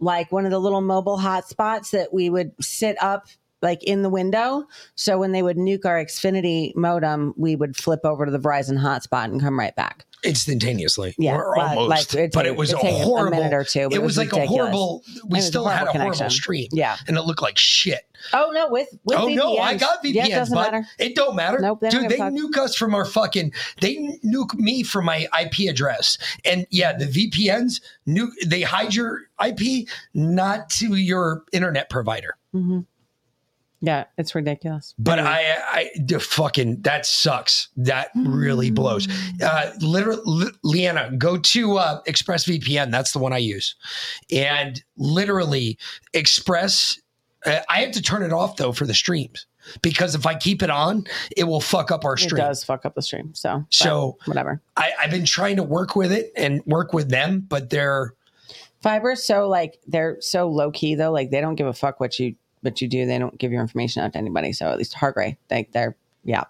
like 0.00 0.32
one 0.32 0.44
of 0.44 0.50
the 0.50 0.58
little 0.58 0.80
mobile 0.80 1.16
hotspots 1.18 1.90
that 1.90 2.12
we 2.12 2.28
would 2.28 2.52
sit 2.60 3.00
up 3.02 3.28
like 3.64 3.82
in 3.82 4.02
the 4.02 4.08
window. 4.10 4.64
So 4.94 5.18
when 5.18 5.32
they 5.32 5.42
would 5.42 5.56
nuke 5.56 5.84
our 5.84 5.96
Xfinity 6.04 6.74
modem, 6.76 7.34
we 7.36 7.56
would 7.56 7.76
flip 7.76 8.00
over 8.04 8.24
to 8.24 8.30
the 8.30 8.38
Verizon 8.38 8.78
hotspot 8.78 9.24
and 9.24 9.40
come 9.40 9.58
right 9.58 9.74
back. 9.74 10.06
instantaneously. 10.22 11.14
Yeah, 11.18 11.34
or 11.36 11.58
almost. 11.58 12.14
like, 12.14 12.32
but 12.32 12.46
it 12.46 12.56
was 12.56 12.72
a 12.72 12.76
take 12.76 12.94
a 12.94 13.04
horrible. 13.04 13.36
minute 13.38 13.52
or 13.52 13.64
two, 13.64 13.80
it 13.90 13.94
it 13.94 13.98
was, 14.02 14.16
was 14.16 14.18
like 14.18 14.32
a 14.32 14.46
horrible. 14.46 15.02
We 15.26 15.36
was 15.38 15.44
a 15.44 15.48
still 15.48 15.66
had 15.66 15.88
a 15.88 15.90
horrible 15.90 16.14
horrible 16.16 16.30
stream. 16.30 16.68
Yeah. 16.72 16.96
and 17.08 17.16
it 17.16 17.22
looked 17.22 17.42
like 17.42 17.58
shit. 17.58 18.06
Oh 18.32 18.50
no, 18.54 18.68
with 18.70 18.88
with 19.04 19.18
oh 19.18 19.28
no, 19.28 19.58
I 19.58 19.76
got 19.76 20.02
VPNs, 20.02 20.14
Yeah, 20.14 20.26
it 20.26 20.30
doesn't 20.30 20.54
but 20.54 20.72
matter. 20.72 20.86
it 20.98 21.14
don't 21.14 21.36
matter. 21.36 21.58
Nope, 21.58 21.80
don't 21.82 21.90
Dude, 21.90 22.08
they 22.10 22.16
fuck. 22.16 22.32
nuke 22.32 22.56
us 22.56 22.74
from 22.74 22.94
our 22.94 23.04
fucking. 23.04 23.52
They 23.82 23.96
nuke 24.24 24.54
me 24.54 24.82
from 24.82 25.04
my 25.04 25.26
IP 25.38 25.68
address, 25.68 26.16
and 26.44 26.66
yeah, 26.70 26.96
the 26.96 27.04
VPNs 27.04 27.82
nuke. 28.08 28.30
They 28.46 28.62
hide 28.62 28.94
your 28.94 29.24
IP, 29.44 29.86
not 30.14 30.70
to 30.70 30.94
your 30.94 31.44
internet 31.52 31.90
provider. 31.90 32.36
hmm 32.52 32.80
Yeah, 33.80 34.04
it's 34.16 34.34
ridiculous. 34.34 34.94
But 34.98 35.18
I, 35.18 35.44
I, 35.68 35.90
the 35.96 36.18
fucking 36.18 36.80
that 36.82 37.04
sucks. 37.04 37.68
That 37.76 38.08
really 38.14 38.70
blows. 38.70 39.06
Uh, 39.42 39.72
literally, 39.80 40.46
Leanna, 40.62 41.10
go 41.18 41.36
to 41.36 41.76
uh, 41.76 42.02
ExpressVPN. 42.04 42.90
That's 42.90 43.12
the 43.12 43.18
one 43.18 43.32
I 43.34 43.38
use, 43.38 43.74
and 44.32 44.82
literally, 44.96 45.78
Express. 46.14 46.98
Uh, 47.44 47.60
I 47.68 47.80
have 47.82 47.92
to 47.92 48.00
turn 48.00 48.22
it 48.22 48.32
off 48.32 48.56
though 48.56 48.72
for 48.72 48.86
the 48.86 48.94
streams 48.94 49.44
because 49.82 50.14
if 50.14 50.24
I 50.24 50.34
keep 50.34 50.62
it 50.62 50.70
on, 50.70 51.04
it 51.36 51.44
will 51.44 51.60
fuck 51.60 51.90
up 51.90 52.04
our 52.06 52.14
it 52.14 52.20
stream. 52.20 52.38
does 52.40 52.64
fuck 52.64 52.86
up 52.86 52.94
the 52.94 53.02
stream. 53.02 53.34
So 53.34 53.66
So- 53.70 54.16
whatever. 54.24 54.62
I, 54.78 54.92
I've 55.02 55.10
been 55.10 55.26
trying 55.26 55.56
to 55.56 55.62
work 55.62 55.94
with 55.94 56.10
it 56.12 56.32
and 56.36 56.62
work 56.64 56.92
with 56.94 57.10
them, 57.10 57.44
but 57.46 57.68
they're 57.68 58.14
Fiber 58.82 59.16
so 59.16 59.48
like 59.48 59.78
they're 59.86 60.18
so 60.20 60.48
low 60.48 60.70
key 60.70 60.94
though. 60.94 61.10
Like 61.10 61.30
they 61.30 61.40
don't 61.40 61.54
give 61.54 61.66
a 61.66 61.72
fuck 61.72 62.00
what 62.00 62.18
you 62.18 62.34
what 62.64 62.80
you 62.80 62.88
do. 62.88 63.06
They 63.06 63.18
don't 63.18 63.38
give 63.38 63.52
your 63.52 63.60
information 63.60 64.02
out 64.02 64.12
to 64.14 64.18
anybody. 64.18 64.52
So 64.52 64.68
at 64.70 64.78
least 64.78 64.94
Hargray, 64.94 65.36
they 65.48 65.68
they're 65.72 65.96
yeah 66.24 66.44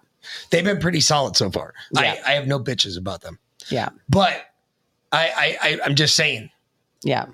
they've 0.51 0.65
been 0.65 0.79
pretty 0.81 1.01
solid 1.01 1.37
so 1.37 1.51
far. 1.51 1.75
Yeah. 1.93 2.17
I, 2.25 2.31
I 2.31 2.35
have 2.35 2.47
no 2.47 2.59
bitches 2.59 2.97
about 2.97 3.21
them, 3.21 3.39
yeah 3.71 3.91
but 4.09 4.47
I, 5.13 5.29
I, 5.63 5.69
I 5.69 5.79
I'm 5.85 5.95
just 5.95 6.17
saying. 6.17 6.51
yeah. 7.03 7.27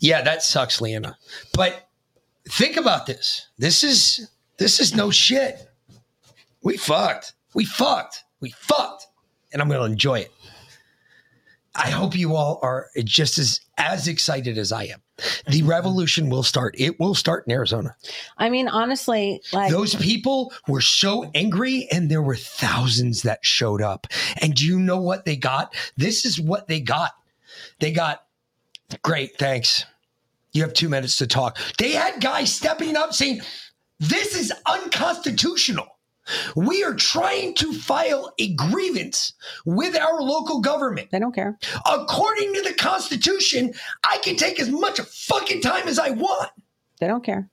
Yeah, 0.00 0.20
that 0.22 0.42
sucks, 0.42 0.80
Leanna. 0.82 1.16
But 1.54 1.88
think 2.50 2.76
about 2.76 3.06
this. 3.06 3.48
This 3.56 3.82
is 3.82 4.28
This 4.58 4.78
is 4.80 4.94
no 4.94 5.10
shit. 5.10 5.70
We 6.62 6.76
fucked. 6.76 7.32
We 7.54 7.64
fucked. 7.64 8.24
We 8.40 8.50
fucked. 8.50 9.06
And 9.52 9.62
I'm 9.62 9.68
going 9.68 9.80
to 9.80 9.86
enjoy 9.86 10.18
it. 10.18 10.32
I 11.74 11.90
hope 11.90 12.16
you 12.16 12.34
all 12.36 12.58
are 12.62 12.88
just 13.04 13.38
as 13.38 13.60
as 13.78 14.08
excited 14.08 14.58
as 14.58 14.72
I 14.72 14.84
am. 14.84 15.00
The 15.48 15.62
revolution 15.62 16.28
will 16.28 16.42
start. 16.42 16.74
It 16.78 16.98
will 16.98 17.14
start 17.14 17.44
in 17.46 17.52
Arizona. 17.52 17.94
I 18.36 18.50
mean, 18.50 18.68
honestly, 18.68 19.40
like 19.52 19.70
Those 19.70 19.94
people 19.94 20.52
were 20.66 20.80
so 20.80 21.30
angry, 21.34 21.86
and 21.92 22.10
there 22.10 22.22
were 22.22 22.36
thousands 22.36 23.22
that 23.22 23.44
showed 23.44 23.80
up. 23.82 24.06
And 24.40 24.54
do 24.54 24.66
you 24.66 24.78
know 24.78 25.00
what 25.00 25.24
they 25.24 25.36
got? 25.36 25.74
This 25.96 26.24
is 26.24 26.40
what 26.40 26.66
they 26.66 26.80
got. 26.80 27.12
They 27.78 27.92
got, 27.92 28.24
great, 29.02 29.38
thanks. 29.38 29.84
You 30.52 30.62
have 30.62 30.72
two 30.72 30.88
minutes 30.88 31.18
to 31.18 31.26
talk. 31.26 31.58
They 31.78 31.92
had 31.92 32.20
guys 32.20 32.52
stepping 32.52 32.96
up 32.96 33.12
saying, 33.12 33.40
This 34.00 34.36
is 34.36 34.52
unconstitutional. 34.66 35.93
We 36.56 36.82
are 36.84 36.94
trying 36.94 37.54
to 37.56 37.72
file 37.72 38.32
a 38.38 38.54
grievance 38.54 39.32
with 39.66 39.96
our 39.96 40.20
local 40.22 40.60
government. 40.60 41.10
they 41.10 41.18
don't 41.18 41.34
care. 41.34 41.58
According 41.86 42.54
to 42.54 42.62
the 42.62 42.74
Constitution, 42.74 43.72
I 44.04 44.18
can 44.18 44.36
take 44.36 44.58
as 44.60 44.70
much 44.70 45.00
fucking 45.00 45.60
time 45.60 45.86
as 45.88 45.98
I 45.98 46.10
want. 46.10 46.50
They 47.00 47.06
don't 47.06 47.24
care. 47.24 47.48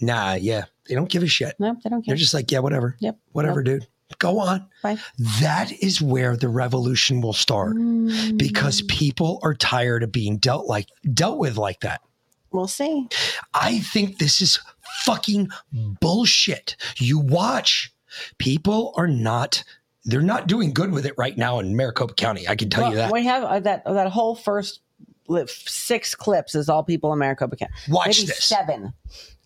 Nah, 0.00 0.34
yeah. 0.34 0.64
They 0.88 0.94
don't 0.94 1.08
give 1.10 1.22
a 1.22 1.26
shit. 1.28 1.54
No, 1.58 1.74
they 1.82 1.90
don't 1.90 2.02
care. 2.02 2.12
They're 2.12 2.16
just 2.16 2.34
like, 2.34 2.50
yeah, 2.50 2.58
whatever. 2.60 2.96
Yep. 3.00 3.16
Whatever, 3.32 3.62
dude. 3.62 3.86
Go 4.18 4.38
on. 4.38 4.68
Fine. 4.82 5.00
That 5.40 5.72
is 5.82 6.00
where 6.00 6.36
the 6.36 6.48
revolution 6.48 7.20
will 7.20 7.32
start 7.32 7.74
because 8.36 8.80
Mm. 8.82 8.88
people 8.88 9.40
are 9.42 9.54
tired 9.54 10.02
of 10.04 10.12
being 10.12 10.36
dealt 10.38 10.66
like 10.66 10.86
dealt 11.12 11.38
with 11.38 11.56
like 11.56 11.80
that. 11.80 12.00
we'll 12.52 12.68
see. 12.68 13.08
I 13.52 13.80
think 13.80 14.18
this 14.18 14.40
is 14.40 14.60
fucking 15.04 15.48
bullshit. 16.00 16.76
You 16.98 17.18
watch. 17.18 17.92
People 18.38 18.92
are 18.96 19.08
not 19.08 19.62
they're 20.08 20.22
not 20.22 20.46
doing 20.46 20.72
good 20.72 20.92
with 20.92 21.04
it 21.04 21.14
right 21.18 21.36
now 21.36 21.58
in 21.58 21.74
Maricopa 21.74 22.14
County. 22.14 22.46
I 22.48 22.54
can 22.54 22.70
tell 22.70 22.84
Well, 22.84 22.90
you 22.92 22.96
that. 22.98 23.12
we 23.12 23.24
have 23.24 23.42
uh, 23.42 23.58
that 23.60 23.84
that 23.84 24.08
whole 24.12 24.36
first 24.36 24.80
six 25.48 26.14
clips 26.14 26.54
is 26.54 26.68
all 26.68 26.84
people 26.84 27.12
in 27.12 27.18
Maricopa 27.18 27.56
County. 27.56 27.72
Watch 27.88 28.18
Maybe 28.18 28.26
this. 28.28 28.44
seven, 28.44 28.92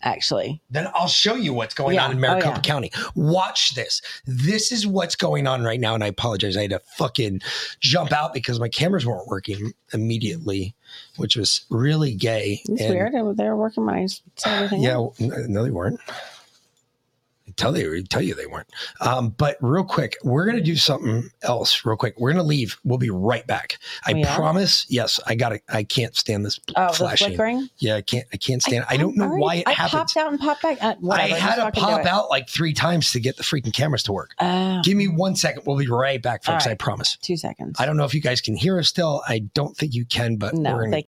actually. 0.03 0.61
then 0.69 0.87
I'll 0.93 1.07
show 1.07 1.33
you 1.33 1.53
what's 1.55 1.73
going 1.73 1.95
Yeah. 1.95 2.05
on 2.05 2.11
in 2.11 2.17
Oh, 2.17 2.21
Maricopa 2.21 2.57
yeah. 2.57 2.61
County. 2.61 2.91
Watch 3.15 3.73
this. 3.73 3.99
This 4.27 4.71
is 4.71 4.85
what's 4.85 5.15
going 5.15 5.47
on 5.47 5.63
right 5.63 5.79
now. 5.79 5.95
And 5.95 6.03
I 6.03 6.07
apologize. 6.07 6.55
I 6.55 6.61
had 6.61 6.69
to 6.69 6.81
fucking 6.97 7.41
jump 7.79 8.11
out 8.11 8.31
because 8.31 8.59
my 8.59 8.69
cameras 8.69 9.07
weren't 9.07 9.25
working 9.27 9.73
immediately, 9.91 10.75
which 11.17 11.35
was 11.35 11.61
really 11.71 12.13
gay. 12.13 12.61
It's 12.65 12.81
And- 12.81 12.89
weird. 12.93 13.13
They 13.37 13.45
were 13.45 13.57
working 13.57 13.83
when 13.87 13.95
I 13.95 14.05
said 14.05 14.21
everything. 14.53 14.83
Yeah, 14.83 14.91
else. 14.91 15.19
well, 15.19 15.33
n- 15.33 15.51
no, 15.51 15.63
they 15.63 15.71
weren't. 15.71 15.99
I 17.61 17.63
tell 17.63 17.77
you, 17.77 18.03
tell 18.03 18.21
you 18.21 18.33
they 18.33 18.47
weren't. 18.47 18.67
Um, 19.01 19.29
but 19.37 19.57
real 19.61 19.83
quick, 19.83 20.17
we're 20.23 20.45
gonna 20.45 20.61
do 20.61 20.75
something 20.75 21.29
else. 21.43 21.85
Real 21.85 21.95
quick, 21.95 22.15
we're 22.17 22.31
gonna 22.31 22.43
leave. 22.43 22.77
We'll 22.83 22.97
be 22.97 23.09
right 23.11 23.45
back. 23.45 23.77
I 24.05 24.13
are? 24.13 24.25
promise. 24.35 24.85
Yes, 24.89 25.19
I 25.27 25.35
got 25.35 25.49
to 25.49 25.59
I 25.69 25.83
can't 25.83 26.15
stand 26.15 26.45
this 26.45 26.59
Oh, 26.75 26.91
flashing. 26.91 27.27
flickering. 27.29 27.69
Yeah, 27.77 27.95
I 27.97 28.01
can't. 28.01 28.25
I 28.33 28.37
can't 28.37 28.61
stand. 28.63 28.85
I, 28.89 28.97
don't 28.97 29.15
know 29.15 29.25
Alright. 29.25 29.39
why 29.41 29.55
it 29.57 29.67
I 29.67 29.71
happens. 29.73 29.91
popped 29.91 30.17
out 30.17 30.31
and 30.31 30.39
popped 30.39 30.61
back. 30.63 30.77
Uh, 30.81 30.95
whatever, 30.99 31.35
I 31.35 31.37
had 31.37 31.55
to 31.63 31.71
pop 31.79 32.05
out 32.05 32.29
like 32.29 32.49
three 32.49 32.73
times 32.73 33.11
to 33.11 33.19
get 33.19 33.37
the 33.37 33.43
freaking 33.43 33.73
cameras 33.73 34.03
to 34.03 34.11
work. 34.13 34.31
Uh, 34.39 34.81
Give 34.83 34.97
me 34.97 35.07
one 35.07 35.35
second. 35.35 35.63
We'll 35.65 35.77
be 35.77 35.87
right 35.87 36.21
back, 36.21 36.43
folks. 36.43 36.65
Right. 36.65 36.71
I 36.71 36.75
promise. 36.75 37.17
two 37.21 37.37
seconds. 37.37 37.77
I 37.79 37.85
don't 37.85 37.97
know 37.97 38.05
if 38.05 38.13
you 38.13 38.21
guys 38.21 38.41
can 38.41 38.55
hear 38.55 38.79
us 38.79 38.87
still. 38.87 39.21
I 39.27 39.39
don't 39.53 39.75
think 39.77 39.93
you 39.93 40.05
can, 40.05 40.37
but 40.37 40.53
No, 40.55 40.73
we're 40.75 40.85
gonna 40.85 41.03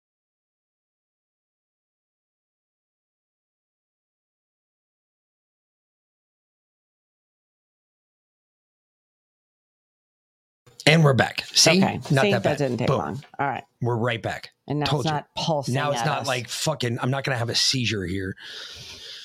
and 10.85 11.03
we're 11.03 11.13
back. 11.13 11.45
See, 11.53 11.71
okay. 11.83 11.95
not 12.11 12.23
See, 12.23 12.31
that 12.31 12.43
bad. 12.43 12.57
didn't 12.57 12.77
take 12.77 12.87
Boom. 12.87 12.97
long. 12.97 13.23
All 13.39 13.47
right, 13.47 13.63
We're 13.81 13.95
right 13.97 14.21
back. 14.21 14.51
and 14.67 14.79
now 14.79 14.85
Told 14.85 15.05
it's 15.05 15.09
you. 15.11 15.15
not 15.15 15.27
pulsing. 15.35 15.73
Now 15.73 15.91
it's 15.91 16.05
not 16.05 16.21
us. 16.21 16.27
like 16.27 16.47
fucking. 16.49 16.99
I'm 17.01 17.11
not 17.11 17.23
gonna 17.23 17.37
have 17.37 17.49
a 17.49 17.55
seizure 17.55 18.05
here. 18.05 18.35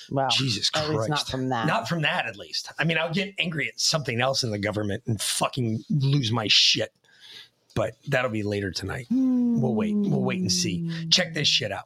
well, 0.09 0.29
Jesus 0.29 0.69
at 0.75 0.85
Christ. 0.85 0.97
least 0.97 1.09
not 1.09 1.27
from 1.27 1.49
that. 1.49 1.67
Not 1.67 1.87
from 1.89 2.01
that, 2.03 2.25
at 2.25 2.35
least. 2.37 2.71
I 2.79 2.83
mean, 2.83 2.97
I'll 2.97 3.13
get 3.13 3.33
angry 3.39 3.67
at 3.67 3.79
something 3.79 4.19
else 4.21 4.43
in 4.43 4.51
the 4.51 4.59
government 4.59 5.03
and 5.07 5.19
fucking 5.21 5.83
lose 5.89 6.31
my 6.31 6.47
shit. 6.49 6.93
But 7.75 7.93
that'll 8.07 8.31
be 8.31 8.43
later 8.43 8.71
tonight. 8.71 9.07
We'll 9.11 9.75
wait. 9.75 9.95
We'll 9.95 10.21
wait 10.23 10.39
and 10.41 10.51
see. 10.51 11.07
Check 11.09 11.33
this 11.33 11.47
shit 11.47 11.71
out. 11.71 11.85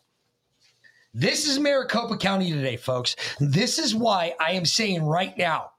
This 1.13 1.45
is 1.47 1.59
Maricopa 1.59 2.17
County 2.17 2.51
today, 2.51 2.77
folks. 2.77 3.15
This 3.39 3.77
is 3.77 3.93
why 3.93 4.33
I 4.39 4.53
am 4.53 4.65
saying 4.65 5.03
right 5.03 5.37
now 5.37 5.71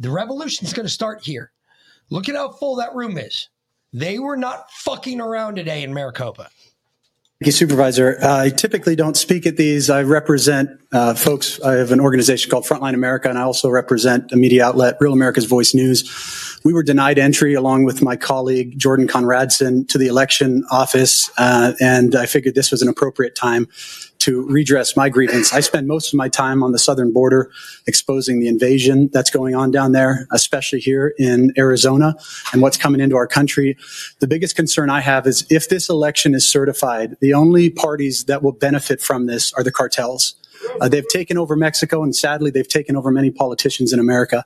the 0.00 0.10
revolution 0.10 0.66
is 0.66 0.72
going 0.72 0.86
to 0.86 0.92
start 0.92 1.22
here. 1.22 1.52
Look 2.10 2.28
at 2.28 2.34
how 2.34 2.50
full 2.50 2.76
that 2.76 2.94
room 2.94 3.16
is. 3.16 3.48
They 3.92 4.18
were 4.18 4.36
not 4.36 4.70
fucking 4.70 5.20
around 5.20 5.56
today 5.56 5.82
in 5.82 5.94
Maricopa. 5.94 6.50
Thank 7.40 7.46
you, 7.46 7.52
Supervisor. 7.52 8.18
Uh, 8.20 8.42
I 8.42 8.50
typically 8.50 8.94
don't 8.94 9.16
speak 9.16 9.46
at 9.46 9.56
these. 9.56 9.88
I 9.88 10.02
represent 10.02 10.68
uh, 10.92 11.14
folks. 11.14 11.58
I 11.62 11.76
have 11.76 11.90
an 11.90 11.98
organization 11.98 12.50
called 12.50 12.64
Frontline 12.64 12.92
America, 12.92 13.30
and 13.30 13.38
I 13.38 13.42
also 13.42 13.70
represent 13.70 14.30
a 14.30 14.36
media 14.36 14.66
outlet, 14.66 14.98
Real 15.00 15.14
America's 15.14 15.46
Voice 15.46 15.74
News. 15.74 16.60
We 16.64 16.74
were 16.74 16.82
denied 16.82 17.18
entry, 17.18 17.54
along 17.54 17.84
with 17.84 18.02
my 18.02 18.14
colleague 18.14 18.78
Jordan 18.78 19.08
Conradson, 19.08 19.88
to 19.88 19.96
the 19.96 20.06
election 20.06 20.64
office, 20.70 21.30
uh, 21.38 21.72
and 21.80 22.14
I 22.14 22.26
figured 22.26 22.54
this 22.54 22.70
was 22.70 22.82
an 22.82 22.88
appropriate 22.88 23.34
time 23.34 23.68
to 24.20 24.42
redress 24.42 24.96
my 24.96 25.08
grievance. 25.08 25.52
I 25.52 25.60
spend 25.60 25.86
most 25.86 26.12
of 26.12 26.16
my 26.16 26.28
time 26.28 26.62
on 26.62 26.72
the 26.72 26.78
southern 26.78 27.12
border 27.12 27.50
exposing 27.86 28.40
the 28.40 28.48
invasion 28.48 29.10
that's 29.12 29.30
going 29.30 29.54
on 29.54 29.70
down 29.70 29.92
there, 29.92 30.26
especially 30.30 30.80
here 30.80 31.14
in 31.18 31.52
Arizona 31.58 32.14
and 32.52 32.62
what's 32.62 32.76
coming 32.76 33.00
into 33.00 33.16
our 33.16 33.26
country. 33.26 33.76
The 34.20 34.26
biggest 34.26 34.56
concern 34.56 34.90
I 34.90 35.00
have 35.00 35.26
is 35.26 35.46
if 35.50 35.68
this 35.68 35.88
election 35.88 36.34
is 36.34 36.48
certified, 36.48 37.16
the 37.20 37.34
only 37.34 37.70
parties 37.70 38.24
that 38.24 38.42
will 38.42 38.52
benefit 38.52 39.00
from 39.00 39.26
this 39.26 39.52
are 39.54 39.64
the 39.64 39.72
cartels. 39.72 40.34
Uh, 40.80 40.88
they've 40.88 41.08
taken 41.08 41.38
over 41.38 41.56
Mexico, 41.56 42.02
and 42.02 42.14
sadly, 42.14 42.50
they've 42.50 42.68
taken 42.68 42.96
over 42.96 43.10
many 43.10 43.30
politicians 43.30 43.92
in 43.92 43.98
America. 43.98 44.44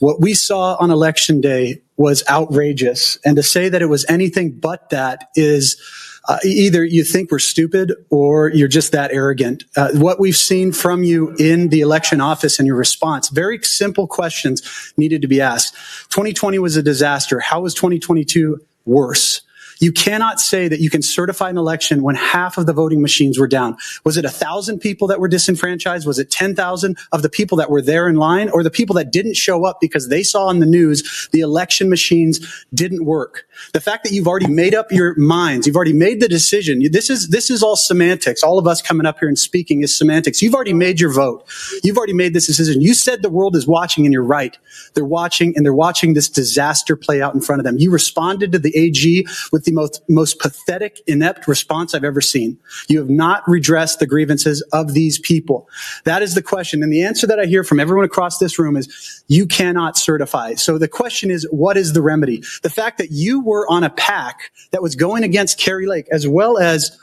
What 0.00 0.20
we 0.20 0.34
saw 0.34 0.76
on 0.80 0.90
election 0.90 1.40
day 1.40 1.82
was 1.96 2.22
outrageous. 2.28 3.18
And 3.24 3.36
to 3.36 3.42
say 3.42 3.68
that 3.68 3.82
it 3.82 3.86
was 3.86 4.04
anything 4.08 4.52
but 4.52 4.90
that 4.90 5.30
is 5.34 5.80
uh, 6.28 6.38
either 6.44 6.84
you 6.84 7.04
think 7.04 7.30
we're 7.30 7.38
stupid 7.38 7.92
or 8.10 8.48
you're 8.50 8.68
just 8.68 8.92
that 8.92 9.12
arrogant. 9.12 9.64
Uh, 9.76 9.90
what 9.92 10.18
we've 10.18 10.36
seen 10.36 10.72
from 10.72 11.04
you 11.04 11.34
in 11.38 11.68
the 11.68 11.80
election 11.80 12.20
office 12.20 12.58
and 12.58 12.66
your 12.66 12.76
response, 12.76 13.28
very 13.28 13.62
simple 13.62 14.06
questions 14.06 14.92
needed 14.96 15.22
to 15.22 15.28
be 15.28 15.40
asked. 15.40 15.74
2020 16.10 16.58
was 16.58 16.76
a 16.76 16.82
disaster. 16.82 17.40
How 17.40 17.60
was 17.60 17.74
2022 17.74 18.60
worse? 18.84 19.42
You 19.78 19.92
cannot 19.92 20.40
say 20.40 20.68
that 20.68 20.80
you 20.80 20.90
can 20.90 21.02
certify 21.02 21.50
an 21.50 21.58
election 21.58 22.02
when 22.02 22.14
half 22.14 22.58
of 22.58 22.66
the 22.66 22.72
voting 22.72 23.02
machines 23.02 23.38
were 23.38 23.48
down. 23.48 23.76
Was 24.04 24.16
it 24.16 24.24
a 24.24 24.30
thousand 24.30 24.80
people 24.80 25.08
that 25.08 25.20
were 25.20 25.28
disenfranchised? 25.28 26.06
Was 26.06 26.18
it 26.18 26.30
10,000 26.30 26.98
of 27.12 27.22
the 27.22 27.28
people 27.28 27.58
that 27.58 27.70
were 27.70 27.82
there 27.82 28.08
in 28.08 28.16
line 28.16 28.48
or 28.50 28.62
the 28.62 28.70
people 28.70 28.94
that 28.94 29.12
didn't 29.12 29.36
show 29.36 29.64
up 29.64 29.80
because 29.80 30.08
they 30.08 30.22
saw 30.22 30.46
on 30.46 30.60
the 30.60 30.66
news 30.66 31.28
the 31.32 31.40
election 31.40 31.90
machines 31.90 32.66
didn't 32.72 33.04
work? 33.04 33.46
The 33.72 33.80
fact 33.80 34.04
that 34.04 34.12
you've 34.12 34.28
already 34.28 34.48
made 34.48 34.74
up 34.74 34.90
your 34.90 35.14
minds, 35.16 35.66
you've 35.66 35.76
already 35.76 35.92
made 35.92 36.20
the 36.20 36.28
decision. 36.28 36.80
This 36.90 37.10
is, 37.10 37.28
this 37.28 37.50
is 37.50 37.62
all 37.62 37.76
semantics. 37.76 38.42
All 38.42 38.58
of 38.58 38.66
us 38.66 38.80
coming 38.80 39.06
up 39.06 39.18
here 39.18 39.28
and 39.28 39.38
speaking 39.38 39.82
is 39.82 39.96
semantics. 39.96 40.40
You've 40.40 40.54
already 40.54 40.72
made 40.72 41.00
your 41.00 41.12
vote. 41.12 41.46
You've 41.82 41.98
already 41.98 42.12
made 42.12 42.34
this 42.34 42.46
decision. 42.46 42.80
You 42.80 42.94
said 42.94 43.22
the 43.22 43.30
world 43.30 43.56
is 43.56 43.66
watching 43.66 44.06
and 44.06 44.12
you're 44.12 44.22
right. 44.22 44.56
They're 44.94 45.04
watching 45.04 45.54
and 45.56 45.64
they're 45.64 45.74
watching 45.74 46.14
this 46.14 46.28
disaster 46.28 46.96
play 46.96 47.20
out 47.20 47.34
in 47.34 47.40
front 47.40 47.60
of 47.60 47.64
them. 47.64 47.76
You 47.78 47.90
responded 47.90 48.52
to 48.52 48.58
the 48.58 48.76
AG 48.76 49.26
with 49.52 49.65
the 49.66 49.72
most, 49.72 50.00
most 50.08 50.38
pathetic, 50.38 51.02
inept 51.06 51.46
response 51.46 51.94
I've 51.94 52.04
ever 52.04 52.22
seen. 52.22 52.58
You 52.88 52.98
have 52.98 53.10
not 53.10 53.42
redressed 53.46 53.98
the 53.98 54.06
grievances 54.06 54.62
of 54.72 54.94
these 54.94 55.18
people. 55.18 55.68
That 56.04 56.22
is 56.22 56.34
the 56.34 56.42
question. 56.42 56.82
And 56.82 56.90
the 56.90 57.02
answer 57.02 57.26
that 57.26 57.38
I 57.38 57.44
hear 57.44 57.62
from 57.62 57.78
everyone 57.78 58.06
across 58.06 58.38
this 58.38 58.58
room 58.58 58.76
is 58.76 59.24
you 59.28 59.46
cannot 59.46 59.98
certify. 59.98 60.54
So 60.54 60.78
the 60.78 60.88
question 60.88 61.30
is, 61.30 61.46
what 61.50 61.76
is 61.76 61.92
the 61.92 62.00
remedy? 62.00 62.42
The 62.62 62.70
fact 62.70 62.96
that 62.98 63.10
you 63.10 63.40
were 63.44 63.70
on 63.70 63.84
a 63.84 63.90
PAC 63.90 64.50
that 64.70 64.82
was 64.82 64.96
going 64.96 65.22
against 65.22 65.58
Kari 65.58 65.86
Lake 65.86 66.06
as 66.10 66.26
well 66.26 66.56
as 66.56 66.98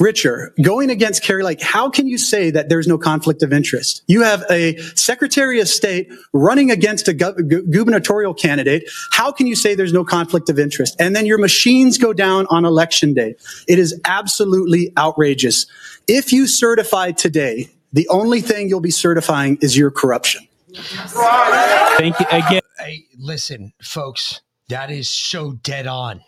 Richer, 0.00 0.54
going 0.62 0.90
against 0.90 1.22
Kari 1.22 1.42
Lake, 1.42 1.60
how 1.60 1.90
can 1.90 2.08
you 2.08 2.16
say 2.16 2.50
that 2.50 2.70
there's 2.70 2.88
no 2.88 2.96
conflict 2.96 3.42
of 3.42 3.52
interest? 3.52 4.02
You 4.06 4.22
have 4.22 4.44
a 4.50 4.78
Secretary 4.94 5.60
of 5.60 5.68
State 5.68 6.10
running 6.32 6.70
against 6.70 7.06
a 7.06 7.12
gu- 7.12 7.34
gu- 7.34 7.66
gubernatorial 7.66 8.32
candidate. 8.32 8.90
How 9.12 9.30
can 9.30 9.46
you 9.46 9.54
say 9.54 9.74
there's 9.74 9.92
no 9.92 10.04
conflict 10.04 10.48
of 10.48 10.58
interest? 10.58 10.96
And 10.98 11.14
then 11.14 11.26
your 11.26 11.36
machines 11.36 11.98
go 11.98 12.14
down 12.14 12.46
on 12.48 12.64
election 12.64 13.12
day. 13.12 13.34
It 13.68 13.78
is 13.78 14.00
absolutely 14.06 14.90
outrageous. 14.96 15.66
If 16.08 16.32
you 16.32 16.46
certify 16.46 17.12
today, 17.12 17.68
the 17.92 18.08
only 18.08 18.40
thing 18.40 18.68
you'll 18.68 18.80
be 18.80 18.90
certifying 18.90 19.58
is 19.60 19.76
your 19.76 19.90
corruption. 19.90 20.48
Thank 20.74 22.18
you 22.18 22.26
again. 22.30 22.62
Hey, 22.78 23.04
listen, 23.18 23.74
folks, 23.82 24.40
that 24.68 24.90
is 24.90 25.10
so 25.10 25.52
dead 25.52 25.86
on. 25.86 26.22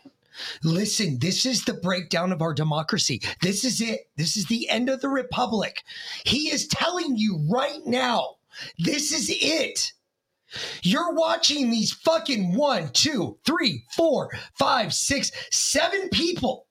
Listen, 0.62 1.18
this 1.20 1.46
is 1.46 1.64
the 1.64 1.74
breakdown 1.74 2.32
of 2.32 2.42
our 2.42 2.54
democracy. 2.54 3.20
This 3.42 3.64
is 3.64 3.80
it. 3.80 4.10
This 4.16 4.36
is 4.36 4.46
the 4.46 4.68
end 4.68 4.88
of 4.88 5.00
the 5.00 5.08
republic. 5.08 5.82
He 6.24 6.50
is 6.50 6.66
telling 6.68 7.16
you 7.16 7.46
right 7.50 7.80
now 7.86 8.36
This 8.78 9.12
is 9.12 9.30
it. 9.30 9.92
You're 10.82 11.14
watching 11.14 11.70
these 11.70 11.92
fucking 11.92 12.54
one, 12.56 12.90
two, 12.92 13.38
three, 13.46 13.84
four, 13.96 14.30
five, 14.58 14.92
six, 14.92 15.32
seven 15.50 16.08
people 16.10 16.66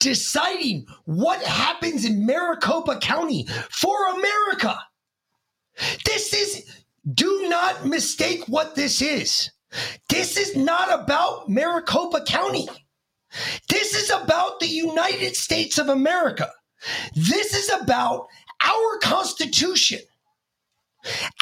deciding 0.00 0.86
what 1.04 1.42
happens 1.42 2.04
in 2.04 2.26
Maricopa 2.26 2.98
County 3.00 3.46
for 3.70 3.96
America. 4.08 4.78
This 6.04 6.34
is, 6.34 6.66
do 7.14 7.46
not 7.48 7.86
mistake 7.86 8.44
what 8.48 8.74
this 8.74 9.00
is. 9.00 9.50
This 10.10 10.36
is 10.36 10.54
not 10.54 10.92
about 10.92 11.48
Maricopa 11.48 12.24
County. 12.26 12.68
This 13.68 13.94
is 13.94 14.10
about 14.10 14.60
the 14.60 14.68
United 14.68 15.36
States 15.36 15.78
of 15.78 15.88
America. 15.88 16.50
This 17.14 17.54
is 17.54 17.70
about 17.80 18.26
our 18.62 18.98
Constitution. 19.02 20.00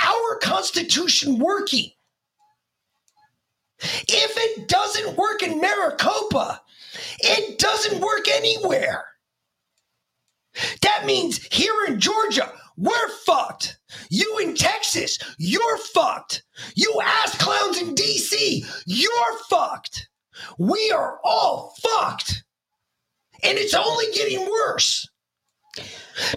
Our 0.03 0.39
Constitution 0.39 1.39
working. 1.39 1.91
If 3.81 4.33
it 4.37 4.69
doesn't 4.69 5.17
work 5.17 5.43
in 5.43 5.61
Maricopa, 5.61 6.61
it 7.21 7.59
doesn't 7.59 8.01
work 8.01 8.29
anywhere. 8.29 9.05
That 10.83 11.07
means 11.07 11.43
here 11.53 11.75
in 11.87 12.01
Georgia, 12.01 12.53
we're 12.77 13.09
fucked. 13.25 13.79
You 14.11 14.39
in 14.39 14.55
Texas, 14.55 15.19
you're 15.39 15.79
fucked. 15.79 16.43
You 16.75 17.01
ass 17.03 17.37
clowns 17.39 17.81
in 17.81 17.95
DC, 17.95 18.65
you're 18.87 19.39
fucked. 19.49 20.10
We 20.59 20.91
are 20.95 21.19
all 21.25 21.75
fucked. 21.81 22.45
And 23.43 23.59
it's 23.59 23.75
only 23.75 24.07
getting 24.15 24.47
worse. 24.47 25.09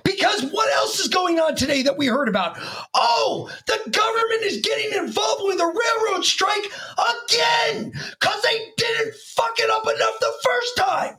Because 0.04 0.44
what 0.52 0.72
else 0.74 1.00
is 1.00 1.08
going 1.08 1.40
on 1.40 1.56
today 1.56 1.82
that 1.84 1.98
we 1.98 2.06
heard 2.06 2.30
about? 2.30 2.58
Oh, 2.94 3.50
the 3.68 3.80
government 3.90 4.44
is 4.44 4.62
getting 4.62 4.98
involved 4.98 5.44
with 5.44 5.60
a 5.60 5.66
railroad 5.66 6.24
strike 6.24 6.66
again 6.66 7.92
because 8.12 8.42
they 8.44 8.60
didn't 8.78 9.16
fuck 9.36 9.60
it 9.60 9.70
up 9.70 9.84
enough 9.84 10.20
the 10.20 10.34
first 10.44 10.78
time. 10.78 11.18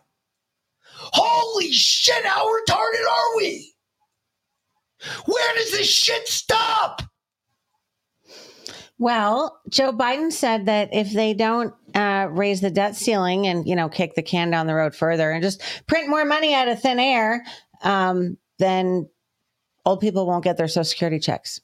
Holy 0.97 1.73
shit, 1.73 2.25
how 2.25 2.47
retarded 2.47 3.07
are 3.11 3.37
we? 3.37 3.75
Where 5.27 5.55
does 5.57 5.73
this 5.73 5.91
shit 5.91 6.29
stop? 6.29 7.03
Well, 8.99 9.61
Joe 9.69 9.93
Biden 9.93 10.33
said 10.33 10.67
that 10.67 10.91
if 10.93 11.13
they 11.13 11.35
don't 11.35 11.75
uh, 11.95 12.29
raise 12.31 12.61
the 12.61 12.71
debt 12.71 12.97
ceiling 12.97 13.47
and 13.47 13.67
you 13.67 13.77
know 13.77 13.89
kick 13.89 14.15
the 14.15 14.23
can 14.23 14.51
down 14.51 14.67
the 14.67 14.75
road 14.75 14.95
further 14.95 15.31
and 15.31 15.43
just 15.43 15.63
print 15.87 16.09
more 16.09 16.25
money 16.25 16.55
out 16.55 16.69
of 16.69 16.81
thin 16.81 16.99
air, 16.99 17.45
um, 17.83 18.37
then 18.59 19.09
old 19.85 20.01
people 20.01 20.27
won't 20.27 20.45
get 20.45 20.57
their 20.57 20.69
social 20.69 20.85
security 20.85 21.19
checks. 21.19 21.61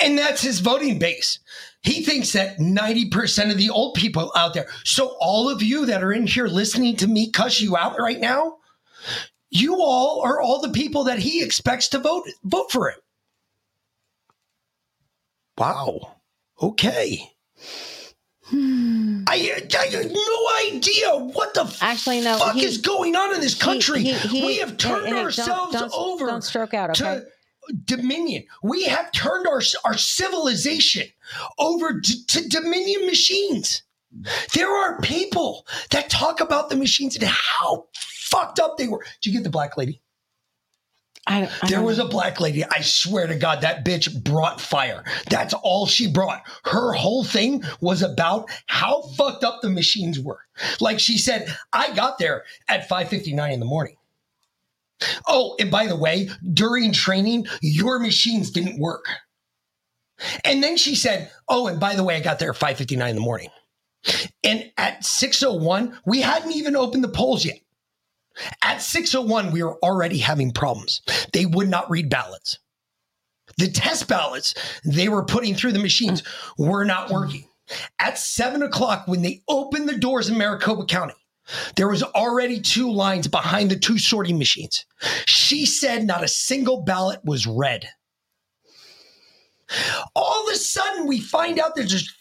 And 0.00 0.16
that's 0.16 0.42
his 0.42 0.60
voting 0.60 0.98
base. 0.98 1.40
He 1.82 2.02
thinks 2.02 2.32
that 2.32 2.58
90% 2.58 3.50
of 3.50 3.58
the 3.58 3.70
old 3.70 3.94
people 3.94 4.30
out 4.36 4.54
there. 4.54 4.68
So, 4.84 5.16
all 5.20 5.48
of 5.48 5.62
you 5.62 5.86
that 5.86 6.02
are 6.02 6.12
in 6.12 6.26
here 6.26 6.46
listening 6.46 6.96
to 6.96 7.08
me 7.08 7.30
cuss 7.30 7.60
you 7.60 7.76
out 7.76 7.98
right 7.98 8.20
now, 8.20 8.58
you 9.50 9.76
all 9.80 10.22
are 10.22 10.40
all 10.40 10.60
the 10.60 10.70
people 10.70 11.04
that 11.04 11.18
he 11.18 11.42
expects 11.42 11.88
to 11.88 11.98
vote 11.98 12.28
vote 12.44 12.70
for 12.70 12.90
him. 12.90 12.98
Wow. 15.58 16.16
Okay. 16.60 17.32
Hmm. 18.46 19.22
I, 19.26 19.34
I 19.78 19.86
had 19.86 20.12
no 20.12 20.74
idea 20.76 21.16
what 21.32 21.54
the 21.54 21.74
Actually, 21.80 22.20
no, 22.20 22.36
fuck 22.38 22.54
he- 22.54 22.64
is 22.64 22.78
going 22.78 23.16
on 23.16 23.34
in 23.34 23.40
this 23.40 23.54
country. 23.54 24.02
he- 24.02 24.12
he- 24.12 24.44
we 24.46 24.56
have 24.58 24.76
turned 24.76 25.04
hey, 25.06 25.10
don't- 25.12 25.24
ourselves 25.24 25.72
don't- 25.72 25.92
over 25.94 26.26
don't 26.26 26.44
stroke 26.44 26.74
out, 26.74 26.90
okay? 26.90 27.22
to 27.68 27.72
dominion. 27.86 28.44
We 28.62 28.84
have 28.84 29.10
turned 29.12 29.46
our 29.46 29.62
our 29.84 29.96
civilization 29.96 31.08
over 31.58 32.00
to 32.00 32.48
dominion 32.48 33.06
machines. 33.06 33.82
There 34.52 34.70
are 34.70 35.00
people 35.00 35.66
that 35.90 36.10
talk 36.10 36.40
about 36.40 36.68
the 36.68 36.76
machines 36.76 37.16
and 37.16 37.24
how 37.24 37.86
fucked 37.96 38.60
up 38.60 38.76
they 38.76 38.86
were. 38.88 39.04
Did 39.22 39.30
you 39.32 39.38
get 39.38 39.44
the 39.44 39.50
black 39.50 39.76
lady? 39.78 40.00
I, 41.26 41.50
I 41.62 41.68
There 41.70 41.82
was 41.82 41.98
know. 41.98 42.06
a 42.06 42.08
black 42.08 42.40
lady. 42.40 42.64
I 42.64 42.80
swear 42.82 43.26
to 43.26 43.34
God, 43.36 43.62
that 43.62 43.84
bitch 43.84 44.22
brought 44.24 44.60
fire. 44.60 45.04
That's 45.30 45.54
all 45.54 45.86
she 45.86 46.06
brought. 46.10 46.42
Her 46.64 46.92
whole 46.92 47.24
thing 47.24 47.64
was 47.80 48.02
about 48.02 48.50
how 48.66 49.02
fucked 49.16 49.44
up 49.44 49.60
the 49.62 49.70
machines 49.70 50.20
were. 50.20 50.40
Like 50.80 51.00
she 51.00 51.16
said, 51.18 51.54
I 51.72 51.94
got 51.94 52.18
there 52.18 52.44
at 52.68 52.88
5:59 52.88 53.52
in 53.52 53.60
the 53.60 53.66
morning. 53.66 53.96
Oh, 55.26 55.56
and 55.58 55.70
by 55.70 55.86
the 55.86 55.96
way, 55.96 56.28
during 56.52 56.92
training, 56.92 57.46
your 57.62 57.98
machines 57.98 58.50
didn't 58.50 58.78
work. 58.78 59.06
And 60.44 60.62
then 60.62 60.76
she 60.76 60.94
said, 60.94 61.30
"Oh, 61.48 61.66
and 61.66 61.80
by 61.80 61.94
the 61.96 62.04
way, 62.04 62.16
I 62.16 62.20
got 62.20 62.38
there 62.38 62.50
at 62.50 62.56
5:59 62.56 63.08
in 63.10 63.16
the 63.16 63.20
morning." 63.20 63.50
And 64.44 64.70
at 64.76 65.04
6:01, 65.04 65.98
we 66.06 66.20
hadn't 66.20 66.52
even 66.52 66.76
opened 66.76 67.02
the 67.04 67.08
polls 67.08 67.44
yet. 67.44 67.58
At 68.62 68.78
6:01, 68.78 69.52
we 69.52 69.62
were 69.62 69.78
already 69.78 70.18
having 70.18 70.52
problems. 70.52 71.02
They 71.32 71.46
would 71.46 71.68
not 71.68 71.90
read 71.90 72.10
ballots. 72.10 72.58
The 73.58 73.70
test 73.70 74.08
ballots 74.08 74.54
they 74.84 75.08
were 75.08 75.24
putting 75.24 75.54
through 75.54 75.72
the 75.72 75.78
machines 75.78 76.22
were 76.58 76.84
not 76.84 77.10
working. 77.10 77.48
At 77.98 78.18
seven 78.18 78.62
o'clock, 78.62 79.06
when 79.06 79.22
they 79.22 79.42
opened 79.48 79.88
the 79.88 79.98
doors 79.98 80.28
in 80.28 80.36
Maricopa 80.36 80.86
County, 80.86 81.14
there 81.76 81.88
was 81.88 82.02
already 82.02 82.60
two 82.60 82.90
lines 82.90 83.28
behind 83.28 83.70
the 83.70 83.78
two 83.78 83.98
sorting 83.98 84.38
machines. 84.38 84.84
She 85.26 85.66
said 85.66 86.04
not 86.04 86.24
a 86.24 86.28
single 86.28 86.82
ballot 86.82 87.20
was 87.24 87.46
read. 87.46 87.88
All 90.14 90.46
of 90.46 90.54
a 90.54 90.56
sudden, 90.56 91.06
we 91.06 91.20
find 91.20 91.58
out 91.58 91.74
there's 91.74 92.14